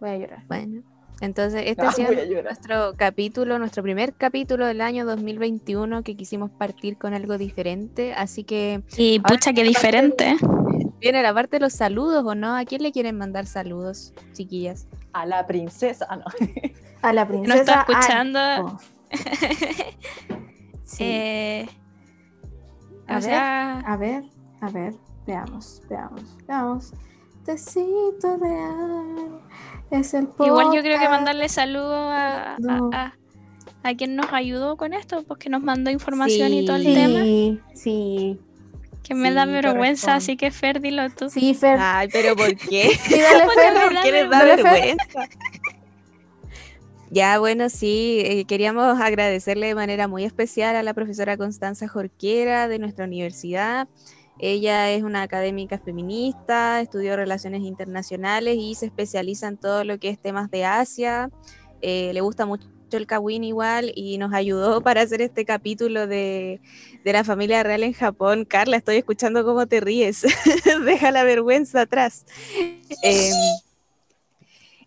Voy 0.00 0.10
a 0.10 0.16
llorar. 0.18 0.44
Bueno, 0.48 0.82
entonces 1.22 1.62
este 1.66 1.82
Ah, 1.82 1.88
ha 1.88 1.92
sido 1.92 2.10
nuestro 2.42 2.92
capítulo, 2.96 3.58
nuestro 3.58 3.82
primer 3.82 4.12
capítulo 4.12 4.66
del 4.66 4.80
año 4.82 5.06
2021 5.06 6.02
que 6.02 6.14
quisimos 6.14 6.50
partir 6.50 6.98
con 6.98 7.14
algo 7.14 7.38
diferente, 7.38 8.12
así 8.12 8.44
que 8.44 8.82
Y 8.98 9.18
pucha, 9.20 9.52
qué 9.54 9.62
diferente. 9.64 10.28
¿eh? 10.30 10.36
viene 11.00 11.22
la 11.22 11.32
parte 11.32 11.56
de 11.56 11.60
los 11.60 11.72
saludos 11.72 12.22
o 12.26 12.34
no, 12.34 12.54
¿a 12.56 12.64
quién 12.64 12.82
le 12.82 12.92
quieren 12.92 13.16
mandar 13.16 13.46
saludos, 13.46 14.12
chiquillas? 14.34 14.86
A 15.14 15.24
la 15.26 15.46
princesa. 15.46 16.06
Ah, 16.10 16.16
no. 16.16 16.24
A 17.02 17.12
la 17.12 17.24
No 17.24 17.28
princesa. 17.30 17.58
está 17.60 17.86
escuchando. 17.88 18.78
Sí. 20.84 21.04
eh, 21.04 21.68
A 23.06 23.14
ver, 23.14 23.22
sea, 23.22 23.80
A 23.80 23.96
ver, 23.96 24.24
a 24.60 24.70
ver, 24.70 24.94
veamos, 25.26 25.82
veamos, 25.88 26.22
veamos. 26.46 26.92
Tecito 27.44 28.36
real 28.40 29.40
es 29.90 30.12
el 30.14 30.28
igual 30.40 30.66
yo 30.74 30.80
creo 30.82 30.98
que 30.98 31.04
podcast. 31.04 31.10
mandarle 31.10 31.48
saludos 31.48 32.10
a, 32.10 32.54
a, 32.54 32.58
No. 32.58 32.90
a- 32.92 33.14
a 33.84 33.94
quien 33.94 34.16
nos 34.16 34.32
ayudó 34.32 34.76
con 34.76 34.92
esto, 34.92 35.22
porque 35.26 35.48
nos 35.48 35.62
mandó 35.62 35.90
información 35.90 36.52
y 36.52 36.64
todo 36.66 36.76
el 36.76 36.82
Sí. 36.84 36.94
tema. 36.94 37.20
Sí, 37.22 37.60
sí. 37.74 38.40
Que 39.04 39.14
me 39.14 39.32
da 39.32 39.44
Sí, 39.44 39.50
vergüenza, 39.52 40.06
corresponde. 40.08 40.12
así 40.16 40.36
que 40.36 40.50
Fer, 40.50 40.80
dilo 40.80 41.08
tú. 41.10 41.30
Sí, 41.30 41.54
Fer. 41.54 41.78
Ay, 41.80 42.08
pero 42.12 42.34
¿por 42.36 42.54
qué? 42.56 42.90
Sí, 43.02 43.14
dale, 43.20 43.44
Fer. 43.54 43.74
¿Por 43.94 44.02
qué 44.02 44.12
les 44.12 44.28
da 44.30 44.44
vergüenza? 44.44 45.04
Ya, 47.10 47.38
bueno, 47.38 47.70
sí, 47.70 48.20
eh, 48.24 48.44
queríamos 48.44 49.00
agradecerle 49.00 49.68
de 49.68 49.74
manera 49.74 50.08
muy 50.08 50.24
especial 50.24 50.76
a 50.76 50.82
la 50.82 50.92
profesora 50.92 51.36
Constanza 51.36 51.88
Jorquera 51.88 52.68
de 52.68 52.78
nuestra 52.78 53.06
universidad. 53.06 53.88
Ella 54.38 54.90
es 54.90 55.02
una 55.02 55.22
académica 55.22 55.78
feminista, 55.78 56.80
estudió 56.80 57.16
relaciones 57.16 57.62
internacionales 57.62 58.56
y 58.58 58.74
se 58.74 58.86
especializa 58.86 59.48
en 59.48 59.56
todo 59.56 59.84
lo 59.84 59.98
que 59.98 60.10
es 60.10 60.18
temas 60.18 60.50
de 60.50 60.64
Asia. 60.64 61.30
Eh, 61.80 62.12
le 62.12 62.20
gusta 62.20 62.46
mucho 62.46 62.68
el 62.92 63.06
Kawin 63.06 63.44
igual 63.44 63.92
y 63.94 64.18
nos 64.18 64.32
ayudó 64.32 64.80
para 64.80 65.02
hacer 65.02 65.20
este 65.20 65.44
capítulo 65.44 66.06
de, 66.06 66.60
de 67.04 67.12
la 67.12 67.24
familia 67.24 67.62
real 67.62 67.82
en 67.82 67.92
Japón. 67.92 68.44
Carla, 68.44 68.76
estoy 68.76 68.96
escuchando 68.96 69.44
cómo 69.44 69.66
te 69.66 69.80
ríes. 69.80 70.24
Deja 70.84 71.10
la 71.10 71.24
vergüenza 71.24 71.82
atrás. 71.82 72.24
Em, 73.02 73.34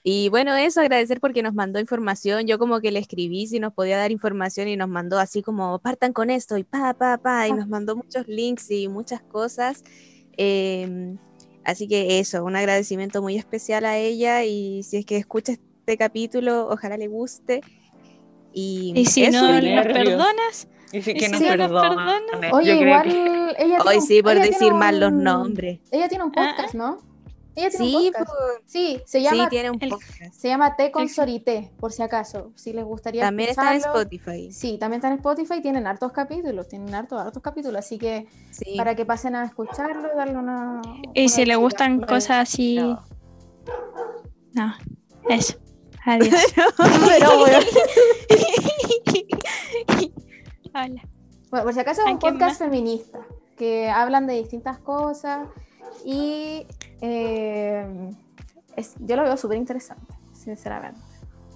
y 0.03 0.29
bueno, 0.29 0.55
eso, 0.55 0.81
agradecer 0.81 1.19
porque 1.19 1.43
nos 1.43 1.53
mandó 1.53 1.79
información. 1.79 2.47
Yo 2.47 2.57
como 2.57 2.79
que 2.81 2.91
le 2.91 2.99
escribí 2.99 3.45
si 3.47 3.59
nos 3.59 3.73
podía 3.73 3.97
dar 3.97 4.11
información 4.11 4.67
y 4.67 4.75
nos 4.75 4.89
mandó 4.89 5.19
así 5.19 5.41
como 5.41 5.77
partan 5.79 6.11
con 6.13 6.29
esto 6.29 6.57
y 6.57 6.63
pa, 6.63 6.93
pa, 6.95 7.17
pa, 7.17 7.47
y 7.47 7.53
nos 7.53 7.67
mandó 7.67 7.95
muchos 7.95 8.27
links 8.27 8.71
y 8.71 8.87
muchas 8.87 9.21
cosas. 9.21 9.83
Em, 10.37 11.17
así 11.63 11.87
que 11.87 12.19
eso, 12.19 12.43
un 12.43 12.55
agradecimiento 12.55 13.21
muy 13.21 13.37
especial 13.37 13.85
a 13.85 13.97
ella 13.97 14.43
y 14.43 14.81
si 14.83 14.97
es 14.97 15.05
que 15.05 15.17
escucha 15.17 15.51
este 15.53 15.97
capítulo, 15.97 16.67
ojalá 16.69 16.97
le 16.97 17.07
guste. 17.07 17.61
Y, 18.53 18.93
Y 18.95 19.05
si 19.05 19.23
eso, 19.23 19.41
no 19.41 19.61
nos 19.61 19.85
perdonas, 19.85 20.67
Y 20.93 20.97
Y 20.97 21.01
que 21.01 21.29
si 21.29 21.43
nos. 21.57 21.71
Oye, 22.53 22.75
igual 22.75 23.03
que- 23.03 23.55
ella 23.63 23.77
Hoy 23.85 23.97
un- 23.97 24.01
sí, 24.01 24.21
por 24.21 24.35
decir 24.35 24.73
mal 24.73 24.99
los 24.99 25.13
nombres. 25.13 25.79
Ella 25.91 26.09
tiene 26.09 26.23
un 26.25 26.31
Ah, 26.35 26.53
podcast, 26.55 26.73
¿no? 26.73 26.97
Ella 27.55 27.69
tiene 27.69 27.85
Sí, 27.85 27.95
un 27.95 28.03
podcast. 28.13 28.29
pues, 28.29 28.61
Sí, 28.65 29.01
se 29.05 29.17
sí, 29.19 29.23
llama, 29.25 29.49
tiene 29.49 29.71
un 29.71 29.79
podcast. 29.79 30.33
se 30.33 30.47
llama 30.47 30.75
Té 30.77 30.91
con 30.91 31.09
Sorité, 31.09 31.71
por 31.79 31.91
si 31.91 32.01
acaso. 32.01 32.51
Si 32.55 32.71
les 32.71 32.85
gustaría 32.85 33.23
También 33.23 33.49
está 33.49 33.71
en. 33.71 33.77
Spotify. 33.79 34.51
Sí, 34.53 34.77
también 34.77 34.99
está 34.99 35.09
en 35.09 35.15
Spotify, 35.15 35.61
tienen 35.61 35.85
hartos 35.85 36.11
capítulos, 36.13 36.67
tienen 36.69 36.93
hartos, 36.95 37.19
hartos 37.19 37.43
capítulos, 37.43 37.79
así 37.79 37.97
que 37.97 38.27
Sí. 38.51 38.75
para 38.77 38.95
que 38.95 39.05
pasen 39.05 39.35
a 39.35 39.43
escucharlo, 39.45 40.15
darle 40.15 40.37
una... 40.37 40.81
y 41.13 41.21
una 41.25 41.29
si 41.29 41.45
le 41.45 41.55
gustan 41.57 41.99
Vale. 41.99 42.13
cosas 42.13 42.37
así. 42.49 42.75
No. 42.77 42.99
No, 44.53 44.73
eso. 45.29 45.57
Adiós. 46.05 46.33
Pero 46.77 47.39
bueno, 47.39 47.59
Hola. 50.73 51.01
bueno, 51.49 51.63
por 51.65 51.73
si 51.73 51.79
acaso 51.79 52.01
es 52.01 52.07
¿A 52.07 52.11
un 52.11 52.19
podcast 52.19 52.59
feminista, 52.59 53.19
que 53.57 53.89
hablan 53.89 54.25
de 54.27 54.33
distintas 54.35 54.79
cosas 54.79 55.47
y 56.05 56.65
eh, 57.01 57.85
es- 58.75 58.95
yo 58.99 59.15
lo 59.15 59.23
veo 59.23 59.37
súper 59.37 59.57
interesante, 59.57 60.13
sinceramente. 60.33 60.99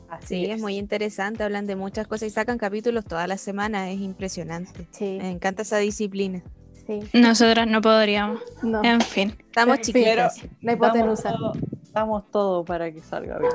Así 0.10 0.28
Sí, 0.28 0.46
es 0.52 0.62
muy 0.62 0.78
interesante, 0.78 1.44
hablan 1.44 1.66
de 1.66 1.76
muchas 1.76 2.08
cosas 2.08 2.28
y 2.28 2.32
sacan 2.32 2.58
capítulos 2.58 3.06
todas 3.06 3.28
las 3.28 3.42
semanas, 3.42 3.90
es 3.90 4.00
impresionante. 4.00 4.88
Sí, 4.92 5.18
Me 5.20 5.32
encanta 5.32 5.64
esa 5.64 5.78
disciplina. 5.78 6.44
sí. 6.86 7.00
Nosotras 7.14 7.68
no 7.68 7.82
podríamos. 7.82 8.40
No, 8.62 8.84
En 8.84 9.02
fin. 9.02 9.36
Estamos 9.40 9.80
chiquitas. 9.82 10.42
la 10.62 10.76
Damos 10.76 10.88
hipotenusa. 10.88 11.32
todo, 11.34 11.54
damos 11.92 12.32
todo 12.32 12.64
para 12.66 12.92
que 12.92 13.02
salga 13.02 13.40
bien. 13.40 13.52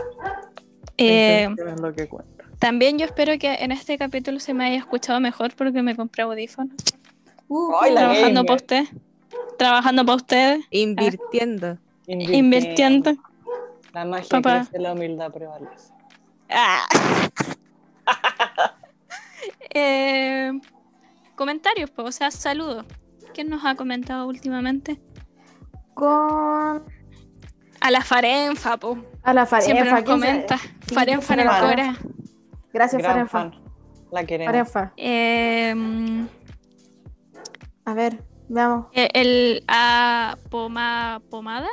Eh, 0.96 1.44
Entonces, 1.44 1.74
es 1.74 1.80
lo 1.80 1.92
que 1.94 2.08
cuenta. 2.08 2.44
también 2.58 2.98
yo 2.98 3.06
espero 3.06 3.38
que 3.38 3.54
en 3.54 3.70
este 3.72 3.96
capítulo 3.96 4.40
se 4.40 4.52
me 4.52 4.64
haya 4.66 4.78
escuchado 4.78 5.20
mejor 5.20 5.54
porque 5.56 5.82
me 5.82 5.94
compré 5.96 6.24
audífonos. 6.24 6.74
Uh, 7.48 7.72
Trabajando 7.94 8.44
para 8.44 8.56
usted. 8.56 8.84
Trabajando 9.58 10.04
para 10.04 10.16
ustedes. 10.16 10.64
Invirtiendo. 10.70 11.78
Invirtiendo. 12.06 13.12
La 13.92 14.04
magia 14.04 14.28
Papá. 14.28 14.60
crece, 14.60 14.78
la 14.78 14.92
humildad 14.92 15.30
prevalece. 15.32 15.92
Ah. 16.48 16.86
Eh, 19.72 20.50
comentarios, 21.36 21.90
pues, 21.90 22.08
o 22.08 22.12
sea, 22.12 22.30
saludos. 22.30 22.84
¿Quién 23.32 23.48
nos 23.48 23.64
ha 23.64 23.74
comentado 23.76 24.26
últimamente? 24.26 25.00
con 25.94 26.82
A 27.80 27.90
la 27.90 28.00
Farenfa, 28.02 28.76
po. 28.78 28.98
a 29.22 29.32
la 29.34 29.46
Farenfa. 29.46 29.64
Siempre 29.72 29.90
nos 29.90 30.02
¿quién 30.02 30.20
se- 30.20 30.26
comenta. 30.26 30.58
sí, 30.58 30.94
Farenfa 30.94 31.34
en 31.34 31.40
el. 31.40 31.46
Cora. 31.48 31.96
Gracias, 32.72 33.02
Gran 33.02 33.28
Farenfa. 33.28 33.38
fan. 33.50 33.62
La 34.10 34.24
queremos. 34.24 34.50
Farenfa. 34.52 34.92
Eh, 34.96 35.74
A 37.84 37.94
ver, 37.94 38.22
veamos. 38.50 38.86
eh, 38.92 39.08
el 39.14 39.64
a 39.68 40.36
Poma, 40.50 41.22
Pomada, 41.30 41.68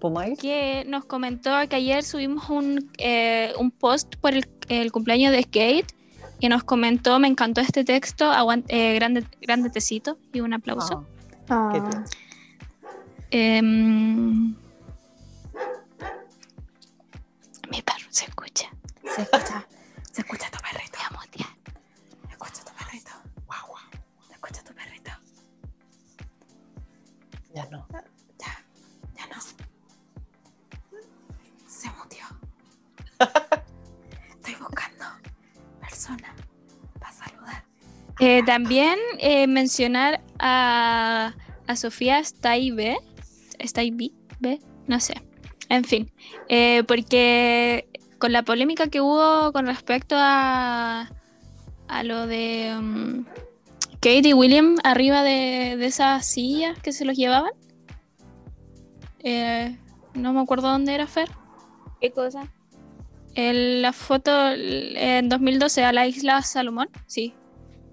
¿Pomais? 0.00 0.38
que 0.38 0.84
nos 0.86 1.04
comentó 1.06 1.50
que 1.68 1.76
ayer 1.76 2.04
subimos 2.04 2.48
un, 2.50 2.90
eh, 2.98 3.52
un 3.58 3.70
post 3.70 4.16
por 4.16 4.32
el, 4.34 4.46
el 4.68 4.92
cumpleaños 4.92 5.32
de 5.32 5.42
Skate. 5.42 5.94
Y 6.40 6.48
nos 6.48 6.62
comentó, 6.62 7.18
me 7.18 7.26
encantó 7.26 7.60
este 7.60 7.82
texto, 7.82 8.30
eh, 8.68 8.94
grande, 8.94 9.24
grande 9.40 9.70
tecito 9.70 10.18
y 10.32 10.40
un 10.40 10.52
aplauso. 10.52 11.04
Qué 11.48 11.80
tierno. 11.80 12.04
Em, 13.30 14.54
mi 17.70 17.82
perro 17.84 18.06
se 18.10 18.26
escucha. 18.26 18.70
se 19.16 19.22
escucha, 19.22 19.66
también 38.48 38.98
eh, 39.18 39.46
mencionar 39.46 40.22
a, 40.38 41.34
a 41.66 41.76
Sofía 41.76 42.24
Staibe, 42.24 42.96
Staibe, 43.62 44.10
no 44.86 45.00
sé, 45.00 45.20
en 45.68 45.84
fin, 45.84 46.10
eh, 46.48 46.82
porque 46.88 47.90
con 48.16 48.32
la 48.32 48.44
polémica 48.44 48.88
que 48.88 49.02
hubo 49.02 49.52
con 49.52 49.66
respecto 49.66 50.14
a, 50.18 51.10
a 51.88 52.02
lo 52.04 52.26
de 52.26 52.74
um, 52.78 53.26
Kate 54.00 54.28
y 54.28 54.32
William 54.32 54.76
arriba 54.82 55.22
de, 55.22 55.76
de 55.76 55.84
esas 55.84 56.24
sillas 56.24 56.78
que 56.80 56.92
se 56.92 57.04
los 57.04 57.18
llevaban, 57.18 57.52
eh, 59.18 59.76
no 60.14 60.32
me 60.32 60.40
acuerdo 60.40 60.68
dónde 60.68 60.94
era 60.94 61.06
Fer. 61.06 61.28
¿Qué 62.00 62.12
cosa? 62.12 62.50
La 63.36 63.92
foto 63.92 64.32
en 64.54 65.28
2012 65.28 65.84
a 65.84 65.92
la 65.92 66.06
isla 66.06 66.40
Salomón, 66.40 66.88
sí, 67.06 67.34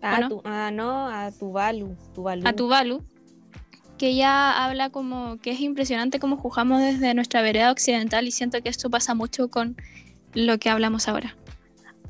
Ah, 0.06 0.19
no? 0.19 0.30
tu- 0.30 0.41
ah, 0.45 0.72
no, 0.72 1.07
a 1.07 1.32
Tuvalu. 1.32 1.95
Tuvalu. 2.14 2.48
a 2.48 2.53
Tuvalu, 2.53 3.03
que 3.98 4.10
ella 4.10 4.64
habla 4.65 4.90
como 4.90 5.38
que 5.38 5.52
es 5.52 5.60
impresionante 5.61 6.19
cómo 6.19 6.38
juzgamos 6.38 6.82
desde 6.82 7.14
nuestra 7.14 7.41
vereda 7.41 7.72
occidental 7.72 8.27
y 8.27 8.32
siento 8.32 8.61
que 8.61 8.69
esto 8.69 8.90
pasa 8.90 9.15
mucho 9.15 9.49
con 9.49 9.76
lo 10.34 10.57
que 10.60 10.69
hablamos 10.69 11.07
ahora. 11.07 11.36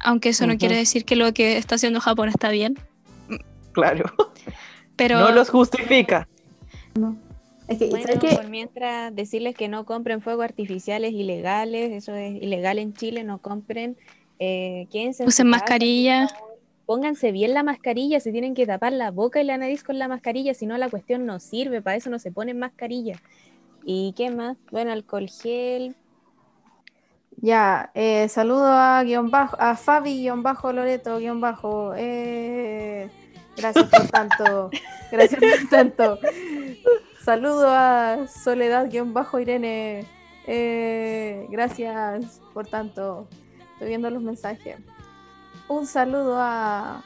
Aunque 0.02 0.30
eso 0.30 0.46
no 0.46 0.58
quiere 0.58 0.76
decir 0.76 1.06
que 1.06 1.16
lo 1.16 1.34
que 1.34 1.58
está 1.58 1.76
haciendo 1.76 2.00
Japón 2.02 2.30
está 2.30 2.50
bien, 2.50 2.76
Claro. 3.72 4.06
pero 4.96 5.20
No 5.20 5.32
los 5.32 5.50
justifica. 5.50 6.28
Es 7.68 7.80
que, 7.80 7.90
Bueno, 7.90 8.20
por 8.20 8.48
mientras 8.48 9.14
decirles 9.16 9.56
que 9.56 9.68
no 9.68 9.86
compren 9.86 10.22
fuegos 10.22 10.46
artificiales 10.46 11.14
ilegales, 11.14 11.92
eso 11.92 12.14
es 12.14 12.36
ilegal 12.42 12.78
en 12.78 12.94
Chile, 12.94 13.24
no 13.24 13.40
compren. 13.40 13.98
Eh, 14.38 14.88
quédense 14.92 15.24
usen 15.26 15.46
casa, 15.50 15.58
mascarilla. 15.64 16.28
Pónganse 16.86 17.32
bien 17.32 17.54
la 17.54 17.64
mascarilla, 17.64 18.20
se 18.20 18.32
tienen 18.32 18.54
que 18.54 18.68
tapar 18.68 18.94
la 18.94 19.12
boca 19.12 19.42
y 19.42 19.44
la 19.44 19.58
nariz 19.58 19.84
con 19.84 19.98
la 19.98 20.08
mascarilla, 20.08 20.54
si 20.54 20.66
no 20.68 20.78
la 20.78 20.90
cuestión 20.90 21.26
no 21.26 21.40
sirve, 21.40 21.82
para 21.82 21.96
eso 21.98 22.10
no 22.10 22.20
se 22.20 22.32
ponen 22.32 22.60
mascarilla. 22.60 23.20
¿Y 23.84 24.14
qué 24.16 24.30
más? 24.30 24.58
Bueno, 24.72 24.92
alcohol 24.92 25.30
gel. 25.30 25.96
Ya, 27.38 27.92
eh, 27.94 28.28
saludo 28.30 28.66
a 28.68 29.04
guion 29.04 29.30
bajo, 29.30 29.58
a 29.60 29.76
Fabi 29.76 30.22
guion 30.22 30.42
bajo 30.44 30.72
Loreto 30.72 31.18
guion 31.20 31.42
bajo. 31.42 31.94
eh, 31.96 33.10
gracias 33.58 33.90
por 33.90 34.08
tanto. 34.08 34.70
Gracias 35.12 35.40
por 35.40 35.70
tanto. 35.70 36.20
Saludo 37.24 37.68
a 37.70 38.28
Soledad 38.28 38.90
guion 38.90 39.14
bajo 39.14 39.40
Irene. 39.40 40.06
eh, 40.48 41.46
gracias 41.50 42.42
por 42.54 42.68
tanto. 42.68 43.28
Estoy 43.74 43.90
viendo 43.90 44.10
los 44.10 44.22
mensajes. 44.24 44.78
Un 45.68 45.88
saludo 45.88 46.38
a 46.40 47.02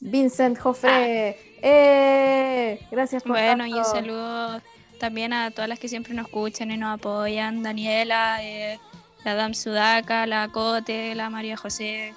Vincent 0.00 0.58
Joffre. 0.58 1.38
eh, 1.62 2.86
gracias 2.90 3.22
por 3.22 3.32
Bueno, 3.32 3.66
y 3.66 3.72
un 3.72 3.84
saludo 3.84 4.60
también 5.00 5.32
a 5.32 5.50
todas 5.50 5.68
las 5.68 5.78
que 5.78 5.88
siempre 5.88 6.12
nos 6.14 6.26
escuchan 6.26 6.70
y 6.70 6.76
nos 6.76 6.94
apoyan. 6.98 7.62
Daniela, 7.62 8.42
eh, 8.42 8.78
la 9.24 9.34
Dam 9.34 9.54
Sudaka, 9.54 10.26
la 10.26 10.48
Cote, 10.48 11.14
la 11.14 11.30
María 11.30 11.56
José, 11.56 12.14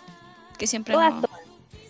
que 0.57 0.67
siempre 0.67 0.93
Todas, 0.95 1.13
nos, 1.13 1.21
todas. 1.21 1.37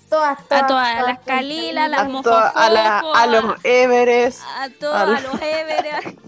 Todas, 0.10 0.40
A 0.40 0.44
todas. 0.44 0.68
todas, 0.68 1.02
las 1.06 1.20
Kalila, 1.20 1.88
las 1.90 2.02
A, 2.02 2.22
to- 2.22 2.34
a, 2.56 2.70
la- 2.70 3.00
a 3.00 3.28
los 3.28 3.56
Everest. 3.66 4.42
a 4.58 4.70
todos, 4.70 4.96
a 4.96 5.06
los- 5.06 5.24
los 5.24 5.42
Everest. 5.42 6.20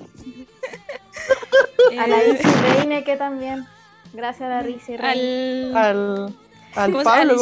A 2.00 2.08
la 2.08 2.18
Eh, 2.22 2.34
Isi 2.34 2.44
Reine 2.62 3.04
que 3.04 3.16
también. 3.16 3.66
Gracias 4.14 4.42
a 4.42 4.50
la 4.50 4.62
Reine. 4.62 4.82
al, 5.02 5.76
Al, 5.78 6.36
al 6.76 6.92
¿cómo 6.92 7.00
se- 7.00 7.06
Pablo. 7.06 7.36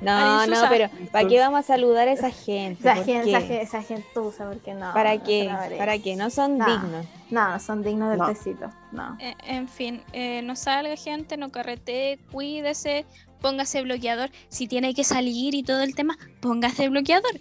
No, 0.00 0.46
no, 0.46 0.56
pero 0.68 0.90
¿para 1.12 1.28
qué 1.28 1.38
vamos 1.38 1.60
a 1.60 1.62
saludar 1.62 2.08
a 2.08 2.12
esa 2.12 2.30
gente? 2.30 2.80
Esa 2.80 2.94
¿Por 2.96 3.04
gente, 3.04 3.24
qué? 3.30 3.30
esa, 3.36 3.40
gen- 3.46 3.60
esa 3.60 3.82
gentuza, 3.82 4.48
porque 4.48 4.74
no. 4.74 4.92
¿Para 4.92 5.14
no 5.16 5.22
qué? 5.24 5.48
merece. 5.52 5.76
¿Para 5.76 5.98
qué? 5.98 6.16
No 6.16 6.30
son 6.30 6.58
No. 6.58 6.66
dignos. 6.66 7.06
No, 7.30 7.48
no 7.50 7.60
son 7.60 7.82
dignos 7.82 8.10
del 8.10 8.18
No. 8.18 8.28
tecito. 8.28 8.70
No. 8.92 9.16
Eh, 9.20 9.34
en 9.46 9.68
fin, 9.68 10.02
eh, 10.12 10.42
no 10.42 10.54
salga 10.56 10.96
gente, 10.96 11.36
no 11.36 11.50
carretee, 11.50 12.18
cuídese, 12.32 13.04
póngase 13.40 13.82
bloqueador. 13.82 14.30
Si 14.48 14.66
tiene 14.68 14.94
que 14.94 15.04
salir 15.04 15.54
y 15.54 15.62
todo 15.62 15.82
el 15.82 15.94
tema, 15.94 16.16
póngase 16.40 16.88
bloqueador. 16.88 17.40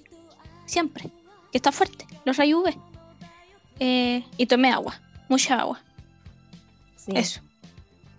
Siempre. 0.66 1.10
Que 1.52 1.58
está 1.58 1.72
fuerte. 1.72 2.06
Los 2.26 2.38
rayos 2.38 2.62
UV. 2.62 2.74
Eh, 3.80 4.24
y 4.38 4.46
tome 4.48 4.72
agua. 4.72 5.00
Mucha 5.30 5.60
agua. 5.60 5.80
Sí. 6.96 7.12
Eso. 7.16 7.42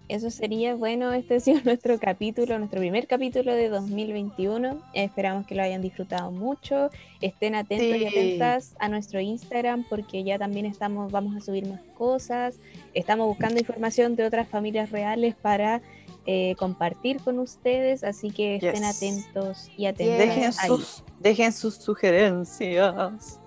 Eso 0.08 0.28
sería, 0.30 0.74
bueno, 0.74 1.12
este 1.12 1.36
ha 1.36 1.40
sido 1.40 1.60
nuestro 1.64 1.98
capítulo, 1.98 2.58
nuestro 2.58 2.80
primer 2.80 3.06
capítulo 3.06 3.54
de 3.54 3.68
2021. 3.70 4.82
Eh, 4.92 5.04
esperamos 5.04 5.46
que 5.46 5.54
lo 5.54 5.62
hayan 5.62 5.80
disfrutado 5.80 6.30
mucho. 6.30 6.90
Estén 7.20 7.54
atentos 7.54 7.96
y 8.00 8.06
atentas 8.06 8.76
a 8.78 8.88
nuestro 8.88 9.20
Instagram 9.20 9.84
porque 9.88 10.22
ya 10.22 10.38
también 10.38 10.66
estamos, 10.66 11.10
vamos 11.10 11.34
a 11.36 11.40
subir 11.40 11.66
más 11.66 11.80
cosas. 11.96 12.56
Estamos 12.92 13.26
buscando 13.26 13.58
información 13.58 14.14
de 14.14 14.24
otras 14.26 14.46
familias 14.48 14.90
reales 14.90 15.34
para 15.34 15.80
eh, 16.26 16.54
compartir 16.58 17.20
con 17.20 17.38
ustedes, 17.38 18.04
así 18.04 18.30
que 18.30 18.56
estén 18.56 18.82
Yes. 18.82 18.96
atentos 18.96 19.70
y 19.76 19.86
atentas. 19.86 20.18
Dejen 20.18 20.52
sus, 20.52 21.04
dejen 21.20 21.52
sus 21.52 21.74
sugerencias. 21.76 23.40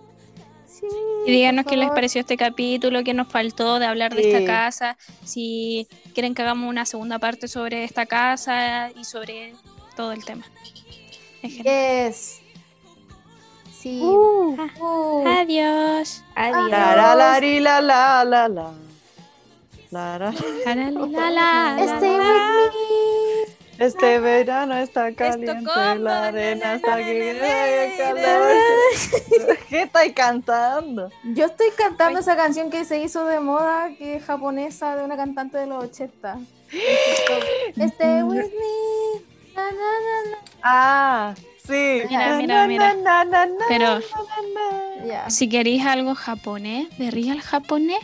Sí, 0.80 0.86
Y 1.26 1.32
díganos 1.32 1.66
qué 1.66 1.76
les 1.78 1.90
pareció 1.90 2.22
este 2.22 2.38
capítulo, 2.38 3.04
qué 3.04 3.14
nos 3.14 3.28
faltó 3.28 3.80
de 3.80 3.86
hablar 3.86 4.14
de 4.16 4.24
Sí. 4.24 4.30
esta 4.32 4.45
casa, 4.45 4.98
si 5.24 5.88
quieren 6.14 6.34
que 6.36 6.41
hagamos 6.44 6.70
una 6.70 6.86
segunda 6.86 7.20
parte 7.20 7.48
sobre 7.48 7.84
esta 7.84 8.06
casa 8.06 8.91
y 8.95 9.04
sobre 9.04 9.54
todo 9.95 10.12
el 10.12 10.24
tema. 10.24 10.45
Yes. 11.41 12.40
Sí. 13.80 13.99
Uh, 14.02 14.58
Uh. 14.80 15.28
Adiós. 15.28 16.24
Adiós. 16.36 16.70
la, 16.70 16.95
la, 16.95 17.16
la, 17.16 17.40
ri, 17.40 17.60
la, 17.60 17.82
la, 17.82 18.24
la, 18.26 18.48
la. 18.49 18.72
La, 19.91 20.20
la. 20.20 20.34
Jaralilala. 20.66 21.78
Stay 21.98 22.16
with 22.16 22.74
me. 22.74 23.27
Este 23.80 24.20
verano 24.20 24.76
está 24.76 25.14
caliente, 25.14 25.64
la 25.99 26.26
arena 26.28 26.76
está 26.76 26.94
calor. 27.98 29.58
¿Qué 29.70 29.82
estáis 29.84 30.14
cantando? 30.14 31.12
Yo 31.24 31.45
estoy 31.45 31.68
cantando 31.78 32.20
esa 32.20 32.36
canción 32.36 32.72
que 32.72 32.86
se 32.86 32.99
hizo 32.99 33.26
de 33.26 33.40
moda, 33.40 33.90
que 33.98 34.16
es 34.16 34.24
japonesa, 34.24 34.95
de 34.95 35.04
una 35.04 35.16
cantante 35.16 35.58
de 35.60 35.68
los 35.68 35.84
80. 35.84 36.40
Stay 37.78 38.24
with 38.24 38.45
me. 38.45 39.22
Na, 39.56 39.64
na, 39.64 39.72
na, 39.72 40.32
na. 40.32 40.38
Ah, 40.64 41.34
sí. 41.66 42.02
Mira, 42.10 42.38
mira, 42.38 42.56
na, 42.62 42.68
mira. 42.68 42.94
na, 42.95 43.24
na, 43.26 43.45
na, 43.45 43.66
Pero 43.68 43.86
na, 43.86 43.99
na. 43.99 45.06
Ya. 45.06 45.30
si 45.30 45.49
queréis 45.49 45.86
algo 45.86 46.16
japonés, 46.16 46.88
de 46.98 47.12
real 47.12 47.41
japonés, 47.41 47.99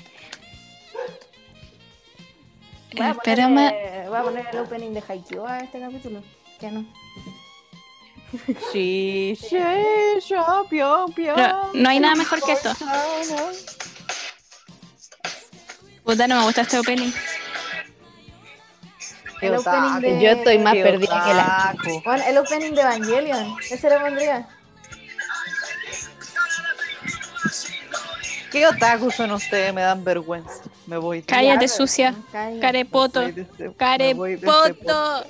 Voy 2.95 3.05
a, 3.07 3.11
espérame. 3.11 3.55
ponerle- 3.69 4.07
voy 4.09 4.17
a 4.17 4.23
poner 4.23 4.47
el 4.51 4.59
opening 4.59 4.91
de 4.93 5.03
Haikyuu 5.07 5.45
a 5.45 5.59
este 5.59 5.79
capítulo. 5.79 6.23
¿Qué 6.59 6.71
no? 6.71 6.85
Sí, 8.71 9.37
sí, 9.39 9.57
yo, 10.27 10.65
pio, 10.67 11.05
pio. 11.15 11.35
No 11.73 11.89
hay 11.89 11.99
nada 11.99 12.15
mejor 12.15 12.41
que 12.41 12.53
esto. 12.53 12.73
Puta, 16.03 16.27
no 16.27 16.37
me 16.39 16.43
gusta 16.45 16.61
este 16.61 16.79
opening. 16.79 17.11
El 19.41 19.55
opening 19.55 19.99
de- 20.01 20.21
Yo 20.21 20.29
estoy 20.31 20.57
más 20.57 20.73
Qué 20.73 20.83
perdida 20.83 21.23
que 21.25 21.33
la. 21.33 21.75
Bueno, 22.05 22.23
el 22.25 22.37
opening 22.39 22.71
de 22.71 22.81
Evangelion. 22.81 23.55
Ese 23.69 23.89
lo 23.89 23.99
pondría. 24.01 24.47
¿Qué 28.51 28.65
otaku 28.67 29.11
son 29.11 29.31
ustedes? 29.31 29.73
Me 29.73 29.81
dan 29.81 30.03
vergüenza. 30.03 30.61
Me 30.87 30.97
voy. 30.97 31.21
Cállate, 31.21 31.67
sucia. 31.67 32.15
cállate. 32.31 32.59
Carepoto. 32.59 33.21
este- 33.21 33.73
Carepoto. 33.75 35.25